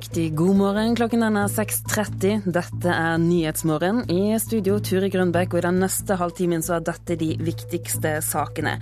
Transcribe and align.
riktig 0.00 0.36
god 0.36 0.56
morgen. 0.56 0.94
Klokken 0.96 1.22
er 1.22 1.48
6.30. 1.52 2.46
Dette 2.48 2.88
er 2.88 3.18
Nyhetsmorgen. 3.20 3.98
I 4.08 4.38
studio 4.40 4.78
Turi 4.80 5.10
Grønbekk, 5.12 5.52
og 5.52 5.60
i 5.60 5.64
den 5.66 5.80
neste 5.82 6.16
halvtimen 6.16 6.64
så 6.64 6.78
er 6.78 6.86
dette 6.86 7.18
de 7.20 7.34
viktigste 7.36 8.14
sakene. 8.24 8.78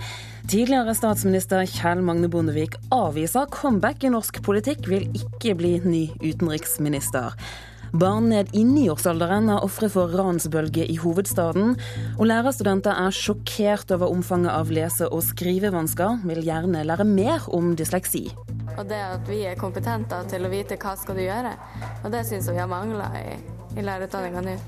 Tidligere 0.47 0.95
statsminister 0.95 1.65
Kjell 1.67 2.05
Magne 2.07 2.29
Bondevik 2.31 2.77
avviser 2.95 3.51
comeback 3.51 4.05
i 4.07 4.13
norsk 4.13 4.39
politikk, 4.45 4.87
vil 4.87 5.09
ikke 5.11 5.57
bli 5.59 5.73
ny 5.83 6.05
utenriksminister. 6.23 7.35
Barn 7.93 8.29
ned 8.29 8.51
i 8.53 8.61
niårsalderen 8.67 9.49
er 9.49 9.63
ofre 9.65 9.89
for 9.89 10.13
ransbølge 10.13 10.85
i 10.85 10.97
hovedstaden. 11.01 11.75
Og 12.19 12.27
lærerstudenter 12.29 12.93
er 12.93 13.15
sjokkert 13.15 13.89
over 13.95 14.13
omfanget 14.13 14.53
av 14.53 14.69
lese- 14.73 15.09
og 15.09 15.23
skrivevansker, 15.25 16.21
vil 16.29 16.43
gjerne 16.45 16.85
lære 16.85 17.07
mer 17.09 17.49
om 17.55 17.73
dysleksi. 17.75 18.27
Og 18.77 18.85
det 18.89 19.01
at 19.01 19.25
vi 19.27 19.41
er 19.49 19.57
kompetente 19.59 20.21
til 20.29 20.45
å 20.45 20.51
vite 20.53 20.77
hva 20.77 20.93
skal 20.99 21.17
du 21.17 21.25
gjøre. 21.25 21.55
Og 22.03 22.11
det 22.13 22.27
syns 22.29 22.47
jeg 22.47 22.59
vi 22.59 22.61
har 22.61 22.69
mangla 22.69 23.09
i, 23.17 23.39
i 23.75 23.85
lærerutdanninga 23.85 24.45
nå. 24.45 24.59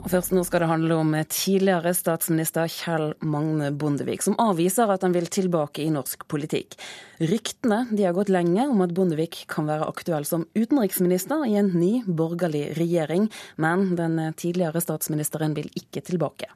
Og 0.00 0.08
først 0.08 0.32
nå 0.32 0.42
skal 0.48 0.62
det 0.64 0.70
handle 0.70 0.96
om 0.96 1.10
tidligere 1.28 1.92
statsminister 1.96 2.70
Kjell 2.72 3.10
Magne 3.20 3.68
Bondevik, 3.76 4.22
som 4.24 4.38
avviser 4.40 4.88
at 4.88 5.04
han 5.04 5.12
vil 5.12 5.28
tilbake 5.28 5.84
i 5.84 5.90
norsk 5.92 6.24
politikk. 6.30 6.78
Ryktene 7.20 7.82
de 7.90 8.06
har 8.06 8.16
gått 8.16 8.32
lenge 8.32 8.64
om 8.70 8.80
at 8.84 8.94
Bondevik 8.96 9.42
kan 9.52 9.68
være 9.68 9.88
aktuell 9.90 10.24
som 10.28 10.46
utenriksminister 10.56 11.44
i 11.48 11.58
en 11.60 11.74
ny 11.76 12.00
borgerlig 12.06 12.70
regjering, 12.80 13.28
men 13.60 13.92
den 14.00 14.16
tidligere 14.40 14.80
statsministeren 14.80 15.56
vil 15.58 15.68
ikke 15.76 16.04
tilbake. 16.08 16.48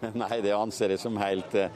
Nei, 0.20 0.40
det 0.44 0.52
anser 0.56 0.92
jeg 0.92 1.00
som 1.00 1.16
helt 1.20 1.54
uh, 1.56 1.70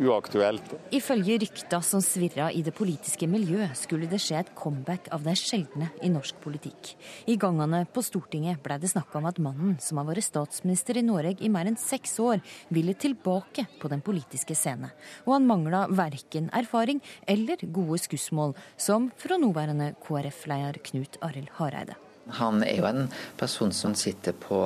uaktuelt. 0.00 0.74
Ifølge 0.94 1.38
rykta 1.44 1.80
som 1.84 2.02
svirra 2.04 2.48
i 2.54 2.62
det 2.64 2.74
politiske 2.76 3.28
miljøet, 3.30 3.76
skulle 3.78 4.08
det 4.10 4.20
skje 4.22 4.40
et 4.40 4.52
comeback 4.58 5.10
av 5.14 5.24
det 5.26 5.36
sjeldne 5.40 5.90
i 6.04 6.10
norsk 6.12 6.40
politikk. 6.44 6.94
I 7.28 7.36
gangene 7.40 7.84
på 7.92 8.04
Stortinget 8.04 8.62
ble 8.64 8.78
det 8.80 8.92
snakka 8.92 9.20
om 9.20 9.28
at 9.30 9.40
mannen 9.42 9.76
som 9.82 10.00
har 10.00 10.08
vært 10.08 10.28
statsminister 10.28 11.00
i 11.00 11.04
Norge 11.06 11.36
i 11.44 11.52
mer 11.52 11.68
enn 11.68 11.78
seks 11.80 12.16
år, 12.24 12.42
ville 12.74 12.96
tilbake 12.98 13.68
på 13.80 13.92
den 13.92 14.02
politiske 14.04 14.56
scene. 14.58 14.92
Og 15.26 15.36
han 15.36 15.48
mangla 15.48 15.86
verken 15.92 16.50
erfaring 16.56 17.02
eller 17.28 17.62
gode 17.68 18.00
skussmål, 18.02 18.56
som 18.80 19.12
fra 19.20 19.40
nåværende 19.40 19.92
KrF-leder 20.04 20.80
Knut 20.88 21.20
Arild 21.24 21.52
Hareide. 21.60 21.98
Han 22.36 22.62
er 22.62 22.76
jo 22.76 22.86
en 22.88 23.08
person 23.40 23.72
som 23.72 23.94
sitter 23.96 24.32
på 24.36 24.60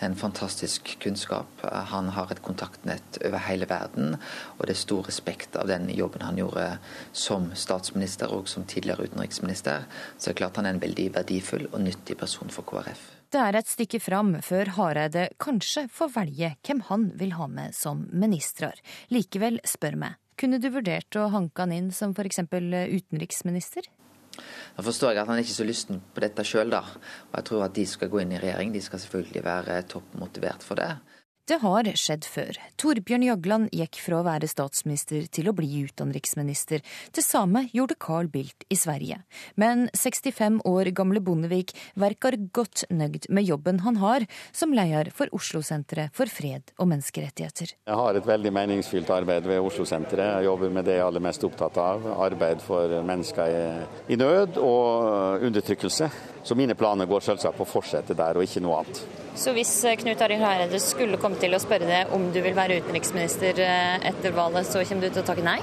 en 0.00 0.16
fantastisk 0.18 0.96
kunnskap. 1.02 1.62
Han 1.92 2.08
har 2.16 2.32
et 2.32 2.42
kontaktnett 2.42 3.18
over 3.24 3.42
hele 3.46 3.68
verden, 3.70 4.16
og 4.58 4.66
det 4.66 4.74
er 4.76 4.82
stor 4.82 5.06
respekt 5.06 5.56
av 5.56 5.70
den 5.70 5.88
jobben 5.94 6.26
han 6.26 6.40
gjorde 6.40 6.66
som 7.12 7.52
statsminister 7.54 8.32
og 8.34 8.50
som 8.50 8.66
tidligere 8.68 9.06
utenriksminister. 9.06 9.86
Så 10.18 10.30
det 10.30 10.34
er 10.36 10.40
klart 10.42 10.60
han 10.60 10.66
er 10.66 10.76
en 10.76 10.82
veldig 10.82 11.10
verdifull 11.16 11.68
og 11.72 11.80
nyttig 11.84 12.18
person 12.18 12.52
for 12.52 12.66
KrF. 12.68 13.12
Det 13.32 13.42
er 13.42 13.58
et 13.58 13.68
stykke 13.68 13.98
fram 14.00 14.36
før 14.44 14.70
Hareide 14.76 15.26
kanskje 15.42 15.88
får 15.92 16.12
velge 16.14 16.52
hvem 16.66 16.84
han 16.90 17.08
vil 17.18 17.34
ha 17.38 17.48
med 17.50 17.74
som 17.74 18.04
ministrer. 18.14 18.78
Likevel 19.10 19.58
spør 19.66 19.98
meg, 19.98 20.18
kunne 20.38 20.60
du 20.62 20.68
vurdert 20.70 21.18
å 21.18 21.26
hanke 21.34 21.64
han 21.64 21.74
inn 21.74 21.90
som 21.94 22.14
f.eks. 22.14 22.44
utenriksminister? 22.46 23.90
Da 24.76 24.84
forstår 24.84 25.14
jeg 25.14 25.22
at 25.22 25.30
han 25.30 25.38
er 25.38 25.44
ikke 25.44 25.56
så 25.56 25.66
lysten 25.66 26.00
på 26.14 26.22
dette 26.24 26.44
sjøl, 26.46 26.72
da. 26.74 26.82
Og 27.30 27.36
jeg 27.38 27.48
tror 27.50 27.66
at 27.66 27.76
de 27.76 27.86
skal 27.88 28.10
gå 28.12 28.22
inn 28.22 28.34
i 28.36 28.40
regjering, 28.42 28.74
de 28.74 28.82
skal 28.84 29.02
selvfølgelig 29.02 29.44
være 29.46 29.82
topp 29.90 30.16
motivert 30.20 30.66
for 30.66 30.80
det. 30.80 30.90
Det 31.46 31.60
har 31.62 31.86
skjedd 31.94 32.24
før. 32.26 32.56
Torbjørn 32.74 33.22
Jagland 33.22 33.68
gikk 33.70 34.00
fra 34.02 34.16
å 34.18 34.24
være 34.26 34.48
statsminister 34.50 35.28
til 35.30 35.46
å 35.46 35.52
bli 35.54 35.84
utenriksminister. 35.86 36.82
Det 37.14 37.22
samme 37.22 37.68
gjorde 37.70 37.94
Carl 38.02 38.26
Bildt 38.32 38.64
i 38.66 38.74
Sverige. 38.74 39.20
Men 39.54 39.84
65 39.94 40.58
år 40.66 40.90
gamle 40.90 41.22
Bondevik 41.22 41.70
verker 41.94 42.34
godt 42.50 42.82
nøyd 42.90 43.28
med 43.30 43.46
jobben 43.46 43.78
han 43.84 44.00
har 44.02 44.26
som 44.50 44.74
leder 44.74 45.12
for 45.14 45.30
Oslo-senteret 45.38 46.10
for 46.18 46.26
fred 46.26 46.72
og 46.80 46.90
menneskerettigheter. 46.90 47.76
Jeg 47.78 48.00
har 48.00 48.18
et 48.18 48.26
veldig 48.26 48.52
meningsfylt 48.56 49.12
arbeid 49.14 49.46
ved 49.46 49.62
Oslo-senteret. 49.62 50.40
Jeg 50.40 50.48
jobber 50.48 50.74
med 50.74 50.90
det 50.90 50.96
jeg 50.96 51.04
er 51.04 51.12
aller 51.12 51.22
mest 51.28 51.46
opptatt 51.46 51.78
av. 51.78 52.08
Arbeid 52.26 52.64
for 52.66 52.90
mennesker 53.06 54.10
i 54.10 54.18
nød 54.18 54.58
og 54.58 55.46
undertrykkelse. 55.46 56.10
Så 56.42 56.58
mine 56.58 56.74
planer 56.74 57.06
går 57.06 57.22
selvsagt 57.26 57.58
på 57.58 57.62
å 57.62 57.70
fortsette 57.70 58.14
der, 58.18 58.38
og 58.38 58.46
ikke 58.46 58.60
noe 58.62 58.82
annet. 58.82 59.00
Så 59.36 59.52
hvis 59.52 59.72
Knut 60.00 60.22
Arild 60.24 60.40
Hareide 60.40 60.78
skulle 60.80 61.18
komme 61.20 61.35
til 61.40 61.56
å 61.56 61.60
spørre 61.62 61.88
deg 61.88 62.14
om 62.16 62.28
du 62.34 62.38
vil 62.44 62.56
være 62.56 62.78
utenriksminister 62.82 63.60
etter 63.60 64.34
valget, 64.36 64.68
så 64.68 64.82
kommer 64.86 65.06
du 65.06 65.14
til 65.14 65.22
å 65.22 65.26
takke 65.26 65.44
nei? 65.46 65.58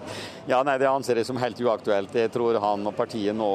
ja, 0.52 0.62
nei, 0.66 0.76
Det 0.80 0.88
anser 0.90 1.20
jeg 1.20 1.28
som 1.28 1.40
helt 1.40 1.60
uaktuelt. 1.60 2.14
Jeg 2.14 2.32
tror 2.34 2.58
han 2.62 2.86
og 2.86 2.96
partiet 2.96 3.36
nå 3.36 3.50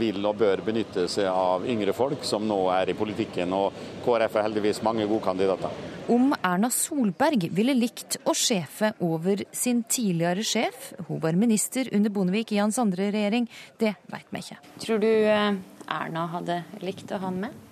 vil 0.00 0.20
og 0.26 0.38
bør 0.40 0.62
benytte 0.66 1.06
seg 1.10 1.28
av 1.30 1.66
yngre 1.68 1.94
folk 1.96 2.24
som 2.26 2.46
nå 2.46 2.58
er 2.74 2.92
i 2.92 2.96
politikken, 2.98 3.52
og 3.56 3.76
KrF 4.04 4.38
er 4.38 4.48
heldigvis 4.48 4.82
mange 4.86 5.06
gode 5.08 5.24
kandidater. 5.26 5.84
Om 6.12 6.30
Erna 6.38 6.70
Solberg 6.70 7.48
ville 7.50 7.74
likt 7.74 8.20
å 8.30 8.34
sjefe 8.36 8.92
over 9.02 9.42
sin 9.50 9.82
tidligere 9.90 10.44
sjef, 10.46 10.92
hun 11.08 11.18
var 11.22 11.38
minister 11.38 11.90
under 11.96 12.14
Bondevik 12.14 12.54
i 12.54 12.62
hans 12.62 12.78
andre 12.78 13.10
regjering, 13.10 13.48
det 13.82 13.96
vet 14.12 14.30
vi 14.30 14.44
ikke. 14.44 14.60
Tror 14.86 15.02
du 15.02 15.10
Erna 15.10 16.28
hadde 16.30 16.62
likt 16.86 17.10
å 17.10 17.18
ha 17.18 17.26
han 17.26 17.40
med? 17.48 17.65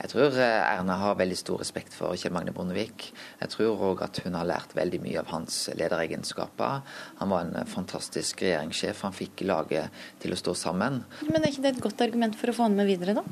Jeg 0.00 0.12
tror 0.12 0.38
Erna 0.40 0.96
har 1.02 1.18
veldig 1.20 1.38
stor 1.38 1.60
respekt 1.60 1.94
for 1.96 2.16
Kjell 2.16 2.32
Magne 2.34 2.54
Bondevik. 2.56 3.10
Jeg 3.42 3.52
tror 3.52 3.84
òg 3.90 4.04
at 4.06 4.22
hun 4.24 4.38
har 4.38 4.48
lært 4.48 4.74
veldig 4.78 5.02
mye 5.04 5.20
av 5.20 5.30
hans 5.34 5.62
lederegenskaper. 5.76 6.80
Han 7.20 7.32
var 7.34 7.46
en 7.46 7.68
fantastisk 7.68 8.42
regjeringssjef. 8.46 9.04
Han 9.04 9.16
fikk 9.16 9.44
laget 9.48 10.02
til 10.22 10.32
å 10.34 10.40
stå 10.40 10.56
sammen. 10.56 11.02
Men 11.28 11.42
er 11.42 11.52
ikke 11.52 11.66
det 11.68 11.74
et 11.76 11.84
godt 11.84 12.04
argument 12.06 12.38
for 12.40 12.52
å 12.52 12.56
få 12.56 12.68
han 12.68 12.78
med 12.78 12.88
videre, 12.88 13.18
da? 13.20 13.24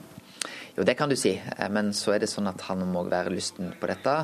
Jo, 0.77 0.85
det 0.87 0.95
kan 0.95 1.11
du 1.11 1.17
si. 1.19 1.33
Men 1.75 1.91
så 1.97 2.15
er 2.15 2.23
det 2.23 2.31
sånn 2.31 2.51
at 2.51 2.69
han 2.69 2.85
må 2.93 3.03
være 3.09 3.33
lysten 3.35 3.73
på 3.81 3.91
dette. 3.91 4.15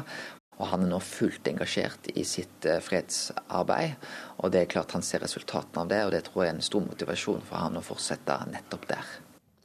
Og 0.55 0.69
han 0.71 0.85
er 0.85 0.93
nå 0.93 1.01
fullt 1.03 1.49
engasjert 1.51 2.13
i 2.15 2.23
sitt 2.29 2.69
fredsarbeid. 2.87 3.97
Og 4.45 4.53
det 4.55 4.63
er 4.63 4.71
klart 4.71 4.95
han 4.95 5.03
ser 5.03 5.25
resultatene 5.25 5.83
av 5.83 5.91
det, 5.91 6.03
og 6.07 6.13
det 6.15 6.23
tror 6.29 6.45
jeg 6.45 6.53
er 6.53 6.59
en 6.61 6.69
stor 6.69 6.85
motivasjon 6.87 7.43
for 7.49 7.65
han 7.65 7.81
å 7.81 7.83
fortsette 7.83 8.39
nettopp 8.53 8.87
der. 8.93 9.15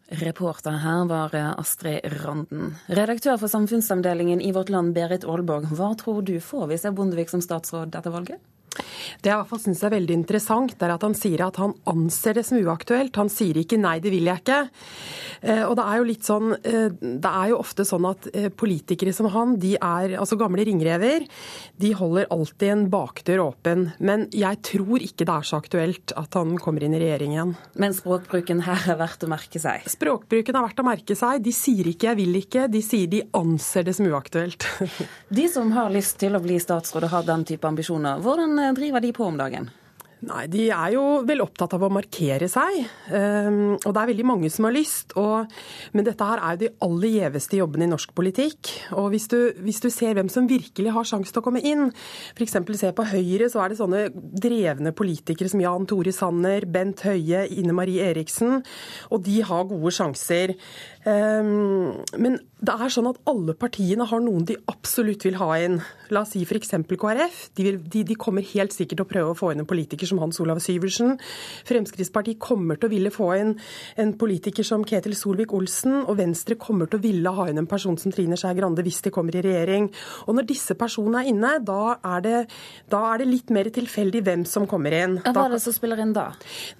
Reporter 0.09 0.71
her 0.71 1.05
var 1.05 1.35
Astrid 1.59 1.99
Randen. 2.23 2.75
Redaktør 2.87 3.37
for 3.37 3.47
samfunnsavdelingen 3.47 4.41
i 4.41 4.51
Vårt 4.51 4.69
Land, 4.73 4.95
Berit 4.95 5.25
Aalborg. 5.25 5.69
Hva 5.77 5.91
tror 5.99 6.23
du 6.25 6.39
får 6.41 6.67
vi 6.71 6.79
se 6.81 6.91
Bondevik 6.91 7.29
som 7.29 7.43
statsråd 7.45 7.93
etter 7.93 8.13
valget? 8.13 8.41
Det 9.19 9.29
jeg 9.29 9.33
i 9.33 9.39
hvert 9.39 9.49
fall 9.49 9.61
syns 9.63 9.83
er 9.83 9.93
veldig 9.93 10.15
interessant, 10.15 10.75
er 10.79 10.93
at 10.93 11.05
han 11.05 11.15
sier 11.17 11.43
at 11.45 11.59
han 11.61 11.73
anser 11.89 12.37
det 12.37 12.45
som 12.47 12.59
uaktuelt. 12.59 13.15
Han 13.19 13.31
sier 13.31 13.57
ikke 13.57 13.79
'nei, 13.79 13.99
det 13.99 14.11
vil 14.13 14.29
jeg 14.29 14.43
ikke'. 14.43 14.69
Og 15.69 15.75
det 15.79 15.85
er 15.87 15.97
jo 15.97 16.03
litt 16.03 16.25
sånn 16.27 16.49
Det 16.59 17.29
er 17.31 17.47
jo 17.51 17.59
ofte 17.61 17.85
sånn 17.87 18.05
at 18.09 18.27
politikere 18.59 19.13
som 19.15 19.29
han, 19.31 19.55
de 19.59 19.75
er 19.75 20.17
altså 20.19 20.35
gamle 20.39 20.65
ringrever. 20.67 21.25
De 21.79 21.93
holder 21.95 22.27
alltid 22.29 22.69
en 22.69 22.85
bakdør 22.91 23.43
åpen. 23.45 23.93
Men 23.99 24.27
jeg 24.35 24.61
tror 24.65 24.99
ikke 24.99 25.25
det 25.25 25.35
er 25.35 25.47
så 25.47 25.59
aktuelt 25.61 26.13
at 26.19 26.35
han 26.37 26.57
kommer 26.61 26.83
inn 26.83 26.95
i 26.97 27.01
regjeringen. 27.01 27.55
Men 27.79 27.95
språkbruken 27.95 28.63
her 28.67 28.91
er 28.91 28.99
verdt 28.99 29.23
å 29.23 29.31
merke 29.31 29.61
seg? 29.61 29.87
Språkbruken 29.89 30.55
er 30.55 30.67
verdt 30.67 30.83
å 30.83 30.87
merke 30.87 31.17
seg. 31.17 31.43
De 31.43 31.53
sier 31.55 31.87
ikke 31.87 32.09
'jeg 32.09 32.19
vil 32.19 32.35
ikke', 32.41 32.67
de 32.71 32.81
sier 32.81 33.07
de 33.07 33.23
anser 33.33 33.83
det 33.83 33.95
som 33.95 34.05
uaktuelt. 34.05 34.65
de 35.39 35.47
som 35.47 35.71
har 35.71 35.89
lyst 35.89 36.19
til 36.19 36.35
å 36.35 36.43
bli 36.43 36.59
statsråd 36.59 37.03
og 37.03 37.09
har 37.09 37.23
den 37.23 37.45
type 37.45 37.67
ambisjoner, 37.67 38.19
hvordan 38.19 38.58
driver 38.75 38.99
de 38.99 39.13
på 39.13 39.25
om 39.25 39.37
dagen? 39.37 39.69
Nei, 40.27 40.47
De 40.51 40.65
er 40.67 40.93
jo 40.97 41.03
vel 41.23 41.39
opptatt 41.39 41.71
av 41.77 41.85
å 41.85 41.91
markere 41.93 42.49
seg. 42.51 42.81
Um, 43.07 43.77
og 43.77 43.93
det 43.95 44.01
er 44.01 44.09
veldig 44.09 44.25
mange 44.27 44.49
som 44.51 44.67
har 44.67 44.75
lyst. 44.75 45.13
Og, 45.19 45.47
men 45.95 46.07
dette 46.07 46.27
her 46.27 46.41
er 46.43 46.57
jo 46.57 46.63
de 46.65 46.71
aller 46.83 47.13
gjeveste 47.13 47.59
jobbene 47.61 47.87
i 47.87 47.91
norsk 47.93 48.11
politikk. 48.17 48.73
Og 48.99 49.13
hvis 49.13 49.29
du, 49.31 49.37
hvis 49.63 49.79
du 49.79 49.87
ser 49.93 50.17
hvem 50.17 50.27
som 50.31 50.49
virkelig 50.49 50.91
har 50.95 51.07
sjanse 51.07 51.31
til 51.31 51.39
å 51.39 51.45
komme 51.45 51.63
inn, 51.63 51.87
f.eks. 52.35 52.57
se 52.81 52.91
på 52.95 53.07
Høyre, 53.13 53.47
så 53.47 53.63
er 53.63 53.71
det 53.71 53.79
sånne 53.79 54.03
drevne 54.43 54.91
politikere 54.97 55.51
som 55.51 55.63
Jan 55.63 55.87
Tore 55.87 56.11
Sanner, 56.15 56.67
Bent 56.67 57.05
Høie, 57.07 57.45
Ine 57.55 57.77
Marie 57.77 58.11
Eriksen. 58.11 58.59
Og 59.13 59.23
de 59.23 59.39
har 59.47 59.69
gode 59.71 59.95
sjanser. 59.95 60.57
Um, 61.07 61.95
men 62.19 62.41
det 62.59 62.75
er 62.75 62.91
sånn 62.91 63.07
at 63.07 63.19
alle 63.29 63.53
partiene 63.55 64.03
har 64.09 64.19
noen 64.19 64.43
de 64.47 64.57
absolutt 64.67 65.23
vil 65.23 65.37
ha 65.39 65.53
inn. 65.63 65.77
La 66.11 66.25
oss 66.25 66.33
si 66.35 66.43
f.eks. 66.43 66.75
KrF. 66.91 67.37
De, 67.55 67.65
vil, 67.65 67.79
de, 67.79 68.03
de, 68.09 68.17
kommer 68.19 68.43
helt 68.51 68.75
sikkert 68.75 68.99
til 68.99 69.05
å 69.05 69.09
prøve 69.13 69.31
å 69.31 69.37
få 69.37 69.53
inn 69.53 69.63
en 69.63 69.69
politiker 69.69 70.08
som 70.09 70.21
Hans 70.21 70.39
Olav 70.43 70.61
Syversen. 70.63 71.15
Fremskrittspartiet 71.69 72.39
kommer 72.41 72.79
til 72.79 72.89
å 72.89 72.93
ville 72.93 73.13
få 73.13 73.29
inn 73.37 73.55
en 73.99 74.13
politiker 74.19 74.65
som 74.67 74.85
Ketil 74.87 75.15
Solvik-Olsen. 75.17 76.01
Og 76.09 76.17
Venstre 76.19 76.57
kommer 76.59 76.89
til 76.89 76.99
å 76.99 77.05
ville 77.05 77.33
ha 77.37 77.47
inn 77.49 77.61
en 77.61 77.69
person 77.69 77.97
som 78.01 78.13
Trine 78.13 78.37
Skei 78.39 78.55
Grande 78.57 78.85
hvis 78.85 79.01
de 79.05 79.13
kommer 79.13 79.37
i 79.37 79.43
regjering. 79.45 79.89
Og 80.27 80.37
når 80.37 80.49
disse 80.49 80.75
personene 80.79 81.23
er 81.23 81.31
inne, 81.31 81.55
da 81.65 81.95
er 82.15 82.25
det, 82.25 82.37
da 82.91 83.03
er 83.13 83.21
det 83.21 83.29
litt 83.29 83.53
mer 83.53 83.69
tilfeldig 83.73 84.23
hvem 84.25 84.45
som 84.49 84.67
kommer 84.69 84.95
inn. 84.95 85.19
Hva 85.25 85.47
er 85.47 85.55
det 85.55 85.63
som 85.63 85.75
spiller 85.75 86.01
inn 86.03 86.15
da? 86.15 86.29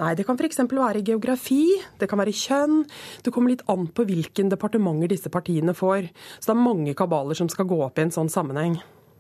Nei, 0.02 0.14
Det 0.18 0.26
kan 0.28 0.40
f.eks. 0.40 0.64
være 0.70 1.04
geografi, 1.06 1.64
det 2.00 2.10
kan 2.10 2.22
være 2.22 2.36
kjønn. 2.36 2.84
Det 3.24 3.34
kommer 3.36 3.54
litt 3.54 3.66
an 3.72 3.88
på 3.88 4.06
hvilken 4.08 4.52
departementer 4.52 5.12
disse 5.12 5.32
partiene 5.34 5.76
får. 5.78 6.10
Så 6.40 6.52
det 6.52 6.56
er 6.56 6.64
mange 6.64 6.96
kabaler 6.98 7.38
som 7.38 7.50
skal 7.52 7.68
gå 7.70 7.80
opp 7.86 8.00
i 8.00 8.08
en 8.08 8.16
sånn 8.16 8.32
sammenheng. 8.32 8.80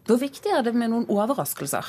Hvor 0.10 0.18
viktig 0.22 0.50
er 0.50 0.64
det 0.66 0.74
med 0.74 0.90
noen 0.90 1.06
overraskelser? 1.12 1.86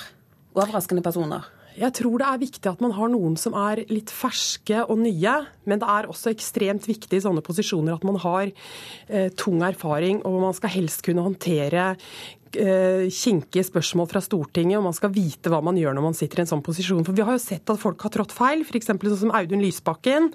Overraskende 0.52 1.04
personer? 1.04 1.46
Jeg 1.80 1.94
tror 1.96 2.20
det 2.20 2.26
er 2.28 2.40
viktig 2.42 2.68
at 2.68 2.82
man 2.84 2.92
har 2.92 3.08
noen 3.08 3.38
som 3.40 3.54
er 3.56 3.80
litt 3.88 4.12
ferske 4.12 4.82
og 4.84 5.00
nye. 5.00 5.36
Men 5.68 5.80
det 5.80 5.88
er 5.88 6.10
også 6.10 6.32
ekstremt 6.34 6.88
viktig 6.88 7.16
i 7.16 7.24
sånne 7.24 7.44
posisjoner 7.44 7.96
at 7.96 8.04
man 8.04 8.18
har 8.20 8.50
eh, 8.50 9.30
tung 9.38 9.62
erfaring, 9.64 10.20
og 10.28 10.42
man 10.44 10.56
skal 10.56 10.74
helst 10.74 11.04
kunne 11.06 11.24
håndtere 11.24 11.94
eh, 11.96 13.06
kinkige 13.08 13.64
spørsmål 13.70 14.10
fra 14.10 14.22
Stortinget, 14.24 14.76
og 14.78 14.86
man 14.90 14.96
skal 14.96 15.12
vite 15.14 15.52
hva 15.52 15.62
man 15.64 15.78
gjør 15.80 15.96
når 15.96 16.06
man 16.10 16.18
sitter 16.18 16.42
i 16.42 16.44
en 16.44 16.52
sånn 16.52 16.64
posisjon. 16.66 17.04
For 17.06 17.16
Vi 17.16 17.24
har 17.24 17.38
jo 17.38 17.42
sett 17.42 17.72
at 17.72 17.80
folk 17.80 18.04
har 18.04 18.12
trådt 18.12 18.36
feil, 18.36 18.66
f.eks. 18.66 18.92
sånn 18.92 19.22
som 19.24 19.34
Audun 19.36 19.64
Lysbakken. 19.64 20.30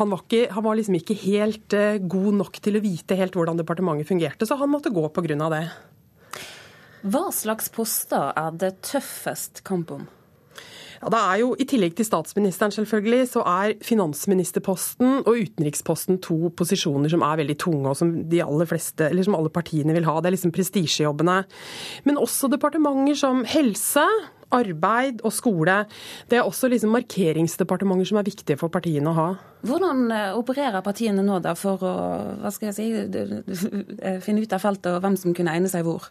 Han 0.00 0.12
var, 0.14 0.24
ikke, 0.24 0.46
han 0.56 0.64
var 0.64 0.80
liksom 0.80 0.96
ikke 1.00 1.18
helt 1.26 1.76
eh, 1.76 2.00
god 2.00 2.40
nok 2.40 2.60
til 2.64 2.80
å 2.80 2.84
vite 2.84 3.20
helt 3.20 3.36
hvordan 3.36 3.60
departementet 3.60 4.08
fungerte, 4.08 4.48
så 4.48 4.56
han 4.60 4.72
måtte 4.72 4.94
gå 4.94 5.04
pga. 5.12 5.50
det. 5.52 5.64
Hva 7.06 7.26
slags 7.30 7.68
poster 7.70 8.32
er 8.32 8.54
det 8.56 8.78
tøffest 8.86 9.60
kamp 9.66 9.92
om? 9.92 10.06
Ja, 11.00 11.10
det 11.12 11.20
er 11.20 11.40
jo, 11.42 11.50
I 11.58 11.66
tillegg 11.68 11.96
til 11.98 12.08
statsministeren, 12.08 12.74
selvfølgelig, 12.74 13.28
så 13.34 13.42
er 13.46 13.74
finansministerposten 13.84 15.20
og 15.24 15.32
utenriksposten 15.34 16.20
to 16.24 16.50
posisjoner 16.56 17.12
som 17.12 17.24
er 17.26 17.42
veldig 17.42 17.58
tunge, 17.62 17.90
og 17.90 17.98
som 17.98 18.14
de 18.30 18.42
aller 18.44 18.68
fleste, 18.68 19.10
eller 19.10 19.26
som 19.26 19.36
alle 19.38 19.52
partiene 19.52 19.96
vil 19.96 20.08
ha. 20.08 20.16
Det 20.20 20.30
er 20.30 20.36
liksom 20.36 20.54
prestisjejobbene. 20.56 21.42
Men 22.08 22.22
også 22.22 22.50
departementer 22.52 23.18
som 23.18 23.44
helse, 23.48 24.06
arbeid 24.54 25.24
og 25.26 25.32
skole. 25.34 25.80
Det 26.30 26.38
er 26.38 26.46
også 26.46 26.70
liksom 26.70 26.92
markeringsdepartementer 26.94 28.06
som 28.10 28.20
er 28.20 28.28
viktige 28.28 28.58
for 28.60 28.72
partiene 28.72 29.10
å 29.10 29.16
ha. 29.16 29.26
Hvordan 29.66 30.04
eh, 30.14 30.36
opererer 30.38 30.84
partiene 30.86 31.24
nå 31.26 31.40
da 31.42 31.56
for 31.58 31.82
å 31.82 31.94
hva 32.42 32.52
skal 32.54 32.70
jeg 32.70 32.76
si, 32.76 32.86
finne 34.22 34.44
ut 34.44 34.54
av 34.54 34.62
feltet 34.62 34.92
og 34.94 35.02
hvem 35.02 35.18
som 35.18 35.34
kunne 35.36 35.56
egne 35.56 35.70
seg 35.72 35.86
hvor? 35.86 36.06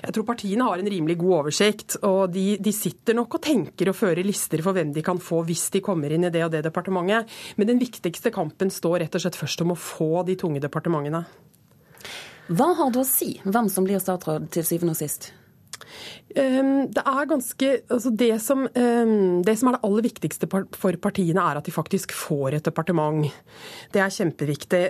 Jeg 0.00 0.14
tror 0.16 0.26
partiene 0.28 0.66
har 0.68 0.80
en 0.80 0.90
rimelig 0.92 1.18
god 1.20 1.36
oversikt. 1.40 1.98
og 2.02 2.32
de, 2.34 2.56
de, 2.60 2.72
sitter 2.72 3.16
nok 3.18 3.38
og 3.38 3.44
tenker 3.44 3.90
og 3.90 3.98
fører 3.98 4.24
lister 4.26 4.62
for 4.64 4.76
hvem 4.76 4.92
de 4.94 5.04
kan 5.06 5.20
få 5.20 5.42
hvis 5.48 5.68
de 5.74 5.84
kommer 5.84 6.12
inn 6.12 6.28
i 6.28 6.32
det 6.32 6.44
og 6.46 6.52
det 6.54 6.64
departementet. 6.66 7.28
Men 7.56 7.72
den 7.72 7.82
viktigste 7.82 8.32
kampen 8.34 8.70
står 8.70 9.00
rett 9.04 9.14
og 9.14 9.24
slett 9.24 9.38
først 9.38 9.64
om 9.64 9.74
å 9.74 9.78
få 9.78 10.24
de 10.28 10.38
tunge 10.40 10.62
departementene. 10.62 11.24
Hva 12.50 12.72
har 12.80 12.90
det 12.90 13.04
å 13.04 13.06
si 13.06 13.36
hvem 13.44 13.68
som 13.70 13.86
blir 13.86 14.00
statsråd 14.02 14.48
til 14.50 14.66
syvende 14.66 14.96
og 14.96 14.98
sist? 14.98 15.30
Ehm, 16.38 16.88
det 16.94 17.02
er 17.02 17.28
ganske 17.30 17.70
altså 17.90 18.12
det, 18.14 18.32
som, 18.42 18.66
ehm, 18.74 19.42
det 19.46 19.56
som 19.58 19.70
er 19.70 19.76
det 19.76 19.84
aller 19.86 20.06
viktigste 20.06 20.48
for 20.50 20.98
partiene, 21.02 21.42
er 21.42 21.58
at 21.58 21.66
de 21.66 21.74
faktisk 21.74 22.14
får 22.14 22.58
et 22.58 22.64
departement. 22.64 23.26
Det 23.92 24.02
er 24.02 24.16
kjempeviktig. 24.16 24.84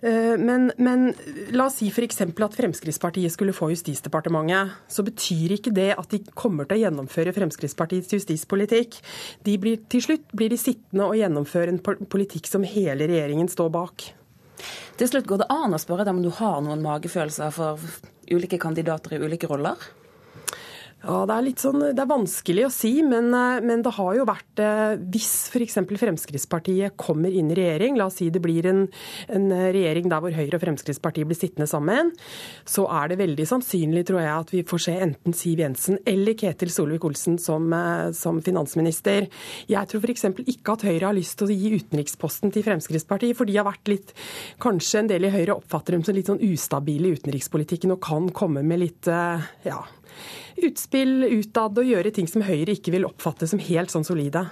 Eh, 0.00 0.36
men, 0.40 0.70
men, 0.80 1.10
la 1.52 1.66
oss 1.66 1.80
si 1.80 1.90
f.eks. 1.92 2.22
at 2.24 2.56
Fremskrittspartiet 2.56 3.32
skulle 3.32 3.54
få 3.56 3.70
Justisdepartementet. 3.74 4.78
Så 4.88 5.04
betyr 5.04 5.56
ikke 5.58 5.74
det 5.76 5.90
at 5.96 6.14
de 6.14 6.22
kommer 6.34 6.68
til 6.68 6.78
å 6.78 6.84
gjennomføre 6.86 7.34
Fremskrittspartiets 7.36 8.14
justispolitikk. 8.16 9.00
Blir, 9.44 9.82
til 9.92 10.04
slutt 10.04 10.32
blir 10.32 10.52
de 10.52 10.60
sittende 10.60 11.10
og 11.10 11.18
gjennomføre 11.20 11.74
en 11.74 11.82
politikk 11.82 12.48
som 12.48 12.64
hele 12.64 13.10
regjeringen 13.10 13.50
står 13.52 13.72
bak. 13.76 14.10
Til 15.00 15.08
slutt 15.08 15.28
går 15.28 15.42
det 15.42 15.52
an 15.52 15.76
å 15.76 15.80
spørre 15.80 16.04
deg 16.04 16.16
om 16.16 16.24
du 16.24 16.32
har 16.40 16.60
noen 16.64 16.82
magefølelser 16.84 17.52
for 17.54 17.80
ulike 18.30 18.60
kandidater 18.60 19.16
i 19.16 19.22
ulike 19.24 19.48
roller? 19.48 19.80
Ja, 21.00 21.22
Det 21.24 21.32
er 21.32 21.44
litt 21.46 21.62
sånn, 21.62 21.80
det 21.96 22.02
er 22.02 22.08
vanskelig 22.10 22.66
å 22.66 22.72
si, 22.72 22.90
men, 23.00 23.30
eh, 23.32 23.62
men 23.64 23.80
det 23.80 23.94
har 23.96 24.16
jo 24.18 24.26
vært 24.28 24.60
eh, 24.60 24.98
Hvis 25.00 25.48
f.eks. 25.48 25.78
Fremskrittspartiet 26.00 26.96
kommer 27.00 27.32
inn 27.32 27.48
i 27.52 27.56
regjering, 27.56 27.96
la 27.96 28.10
oss 28.10 28.18
si 28.20 28.28
det 28.28 28.42
blir 28.44 28.66
en, 28.68 28.82
en, 29.32 29.46
regjering 29.48 30.10
der 30.12 30.20
hvor 30.20 30.34
Høyre 30.36 30.58
og 30.58 30.64
Fremskrittspartiet 30.64 31.28
blir 31.28 31.38
sittende 31.38 31.68
sammen, 31.70 32.12
så 32.68 32.84
er 32.92 33.10
det 33.10 33.20
veldig 33.20 33.46
sannsynlig, 33.48 34.04
tror 34.10 34.20
jeg, 34.20 34.34
at 34.34 34.52
vi 34.52 34.62
får 34.68 34.82
se 34.84 34.96
enten 35.06 35.36
Siv 35.36 35.62
Jensen 35.64 36.00
eller 36.08 36.36
Ketil 36.36 36.72
Solvik-Olsen 36.74 37.40
som, 37.40 37.70
eh, 37.72 38.10
som, 38.16 38.42
finansminister. 38.44 39.30
Jeg 39.72 39.88
tror 39.88 40.04
f.eks. 40.04 40.26
ikke 40.52 40.76
at 40.76 40.84
Høyre 40.84 41.08
har 41.08 41.16
lyst 41.16 41.38
til 41.40 41.48
å 41.48 41.56
gi 41.56 41.80
utenriksposten 41.80 42.52
til 42.52 42.66
Fremskrittspartiet, 42.66 43.38
for 43.38 43.48
de 43.48 43.56
har 43.56 43.68
vært 43.68 43.88
litt 43.88 44.12
Kanskje 44.60 45.00
en 45.00 45.08
del 45.08 45.24
i 45.24 45.32
Høyre 45.32 45.56
oppfatter 45.56 45.94
dem 45.94 46.04
som 46.04 46.16
litt 46.16 46.28
sånn 46.28 46.42
ustabile 46.44 47.08
i 47.08 47.16
utenrikspolitikken 47.16 47.94
og 47.94 48.02
kan 48.04 48.28
komme 48.36 48.62
med 48.66 48.82
litt 48.82 49.08
ja, 49.08 49.78
utspill 50.60 51.24
utad 51.28 51.78
og 51.80 51.88
gjøre 51.88 52.12
ting 52.14 52.28
som 52.30 52.44
Høyre 52.46 52.76
ikke 52.76 52.94
vil 52.94 53.08
oppfatte 53.08 53.48
som 53.50 53.62
helt 53.62 53.92
sånn 53.92 54.06
solide. 54.06 54.46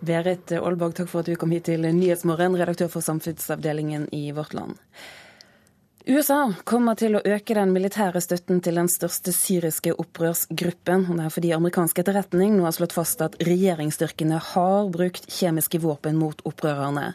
Berit 0.00 0.52
Aalborg, 0.56 0.96
takk 0.96 1.10
for 1.10 1.22
at 1.22 1.28
du 1.28 1.36
kom 1.38 1.52
hit 1.52 1.66
til 1.68 1.84
Nyhetsmorgen, 1.84 2.56
redaktør 2.56 2.90
for 2.92 3.04
samfunnsavdelingen 3.04 4.08
i 4.16 4.28
Vårt 4.36 4.54
Land. 4.56 4.78
USA 6.08 6.54
kommer 6.64 6.96
til 6.96 7.18
å 7.18 7.20
øke 7.20 7.52
den 7.52 7.74
militære 7.74 8.22
støtten 8.24 8.62
til 8.64 8.78
den 8.78 8.86
største 8.88 9.28
syriske 9.36 9.92
opprørsgruppen. 9.92 11.02
Det 11.04 11.26
er 11.26 11.34
fordi 11.34 11.50
amerikansk 11.52 12.00
etterretning 12.00 12.54
nå 12.56 12.64
har 12.64 12.72
slått 12.72 12.94
fast 12.96 13.20
at 13.26 13.36
regjeringsstyrkene 13.44 14.38
har 14.54 14.88
brukt 14.94 15.28
kjemiske 15.28 15.82
våpen 15.82 16.16
mot 16.16 16.40
opprørerne. 16.48 17.10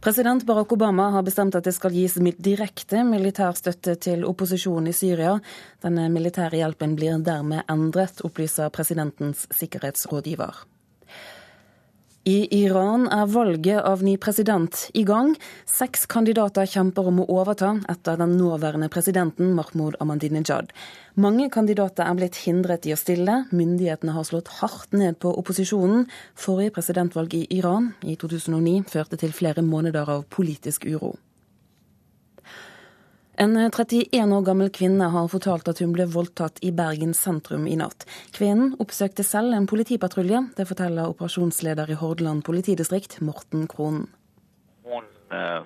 President 0.00 0.48
Barack 0.48 0.72
Obama 0.72 1.10
har 1.18 1.28
bestemt 1.28 1.60
at 1.60 1.68
det 1.68 1.76
skal 1.76 1.92
gis 1.92 2.16
direkte 2.16 3.04
militær 3.04 3.52
støtte 3.52 3.98
til 4.00 4.24
opposisjonen 4.24 4.88
i 4.88 4.96
Syria. 4.96 5.36
Denne 5.84 6.08
militære 6.08 6.62
hjelpen 6.62 6.96
blir 6.96 7.20
dermed 7.20 7.68
endret, 7.68 8.24
opplyser 8.24 8.72
presidentens 8.72 9.44
sikkerhetsrådgiver. 9.60 10.64
I 12.28 12.48
Iran 12.52 13.06
er 13.08 13.28
valget 13.32 13.86
av 13.88 14.02
ny 14.04 14.18
president 14.20 14.76
i 14.92 15.04
gang. 15.08 15.30
Seks 15.64 16.02
kandidater 16.12 16.66
kjemper 16.68 17.06
om 17.08 17.22
å 17.22 17.26
overta 17.38 17.70
etter 17.88 18.18
den 18.20 18.34
nåværende 18.36 18.90
presidenten 18.92 19.54
Mahmoud 19.56 19.96
Ahmadinejad. 20.02 20.74
Mange 21.16 21.46
kandidater 21.54 22.04
er 22.04 22.18
blitt 22.18 22.40
hindret 22.42 22.84
i 22.84 22.92
å 22.92 22.98
stille. 23.00 23.38
Myndighetene 23.48 24.12
har 24.12 24.26
slått 24.28 24.50
hardt 24.58 24.92
ned 24.92 25.16
på 25.24 25.32
opposisjonen. 25.40 26.04
Forrige 26.36 26.74
presidentvalg 26.76 27.38
i 27.38 27.46
Iran 27.62 27.94
i 28.04 28.18
2009 28.20 28.84
førte 28.92 29.22
til 29.24 29.32
flere 29.32 29.64
måneder 29.64 30.12
av 30.18 30.28
politisk 30.28 30.84
uro. 30.84 31.14
En 33.38 33.54
31 33.54 34.32
år 34.34 34.42
gammel 34.42 34.70
kvinne 34.74 35.06
har 35.14 35.28
fortalt 35.30 35.68
at 35.70 35.78
hun 35.78 35.92
ble 35.94 36.08
voldtatt 36.10 36.56
i 36.66 36.72
Bergen 36.74 37.12
sentrum 37.14 37.68
i 37.70 37.76
natt. 37.78 38.02
Kvinnen 38.34 38.72
oppsøkte 38.82 39.22
selv 39.22 39.54
en 39.54 39.68
politipatrulje. 39.70 40.40
Det 40.56 40.64
forteller 40.66 41.12
operasjonsleder 41.12 41.92
i 41.94 41.98
Hordaland 42.00 42.42
politidistrikt, 42.48 43.20
Morten 43.22 43.68
Kronen. 43.70 44.08
Hun 44.82 45.06
eh, 45.30 45.60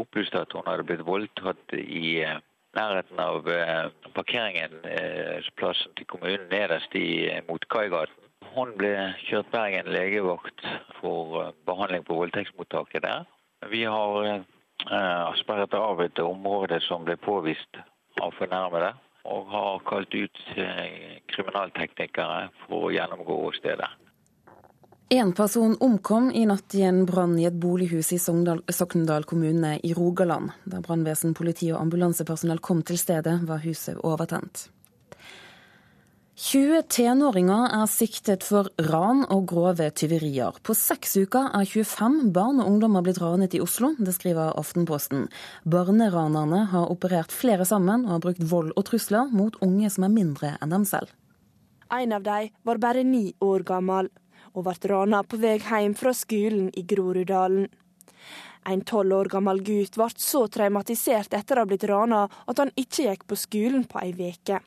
opplyste 0.00 0.40
at 0.40 0.56
hun 0.56 0.64
hadde 0.64 0.86
blitt 0.88 1.04
voldtatt 1.04 1.74
i 1.76 2.22
eh, 2.24 2.38
nærheten 2.78 3.20
av 3.20 3.50
eh, 3.52 3.90
parkeringsplassen 4.16 5.92
til 6.00 6.08
kommunen 6.08 6.48
nederst 6.48 6.96
i, 6.96 7.28
mot 7.50 7.66
Kaigaten. 7.68 8.16
Hun 8.54 8.72
ble 8.80 8.94
kjørt 9.26 9.52
Bergen 9.52 9.92
legevakt 9.92 10.64
for 11.02 11.36
eh, 11.42 11.52
behandling 11.68 12.08
på 12.08 12.16
voldtektsmottaket 12.22 13.04
der. 13.04 13.28
Vi 13.68 13.84
har 13.84 14.40
sperret 15.40 15.74
av 15.74 16.02
et 16.02 16.18
område 16.18 16.80
som 16.86 17.04
ble 17.04 17.16
påvist 17.20 17.80
av 18.20 18.34
fornærmede, 18.38 18.92
og 19.30 19.50
har 19.52 19.82
kalt 19.88 20.14
ut 20.14 20.44
eh, 20.56 21.20
kriminalteknikere 21.28 22.48
for 22.64 22.88
å 22.88 22.94
gjennomgå 22.94 23.36
stedet. 23.58 23.88
En 25.10 25.32
person 25.34 25.74
omkom 25.82 26.28
i 26.30 26.44
natt 26.46 26.74
i 26.78 26.84
en 26.86 27.02
brann 27.06 27.34
i 27.38 27.48
et 27.48 27.56
bolighus 27.58 28.12
i 28.14 28.18
Sokndal 28.22 29.24
kommune 29.26 29.72
i 29.82 29.90
Rogaland. 29.94 30.52
Da 30.64 30.78
brannvesen, 30.84 31.34
politi 31.34 31.72
og 31.72 31.80
ambulansepersonell 31.80 32.62
kom 32.62 32.84
til 32.86 32.98
stedet, 32.98 33.40
var 33.48 33.64
huset 33.64 33.98
overtent. 34.06 34.68
20 36.40 36.86
tenåringer 36.88 37.66
er 37.76 37.88
siktet 37.92 38.46
for 38.48 38.70
ran 38.80 39.26
og 39.28 39.42
grove 39.50 39.90
tyverier. 39.92 40.56
På 40.64 40.72
seks 40.72 41.18
uker 41.20 41.50
er 41.52 41.66
25 41.68 42.30
barn 42.32 42.62
og 42.62 42.70
ungdommer 42.70 43.04
blitt 43.04 43.20
ranet 43.20 43.52
i 43.58 43.60
Oslo, 43.60 43.90
det 44.00 44.14
skriver 44.16 44.54
Aftenposten. 44.56 45.26
Barneranerne 45.68 46.62
har 46.70 46.88
operert 46.88 47.34
flere 47.36 47.66
sammen 47.68 48.06
og 48.06 48.14
har 48.14 48.24
brukt 48.24 48.46
vold 48.54 48.72
og 48.72 48.86
trusler 48.88 49.28
mot 49.36 49.58
unge 49.60 49.92
som 49.92 50.08
er 50.08 50.14
mindre 50.14 50.54
enn 50.64 50.72
dem 50.72 50.88
selv. 50.88 51.12
En 51.92 52.16
av 52.16 52.24
dem 52.24 52.48
var 52.64 52.80
bare 52.80 53.04
ni 53.04 53.34
år 53.44 53.66
gammel 53.68 54.08
og 54.54 54.64
ble 54.64 54.94
rana 54.94 55.20
på 55.20 55.42
vei 55.44 55.58
hjem 55.60 55.92
fra 55.92 56.16
skolen 56.16 56.72
i 56.72 56.88
Groruddalen. 56.88 57.68
En 58.64 58.88
tolv 58.88 59.12
år 59.18 59.34
gammel 59.36 59.60
gutt 59.60 60.00
ble 60.00 60.08
så 60.16 60.46
traumatisert 60.48 61.36
etter 61.36 61.60
å 61.60 61.68
ha 61.68 61.68
blitt 61.68 61.84
rana 61.84 62.24
at 62.48 62.64
han 62.64 62.72
ikke 62.80 63.10
gikk 63.10 63.28
på 63.28 63.42
skolen 63.44 63.84
på 63.84 64.00
ei 64.00 64.16
uke. 64.16 64.64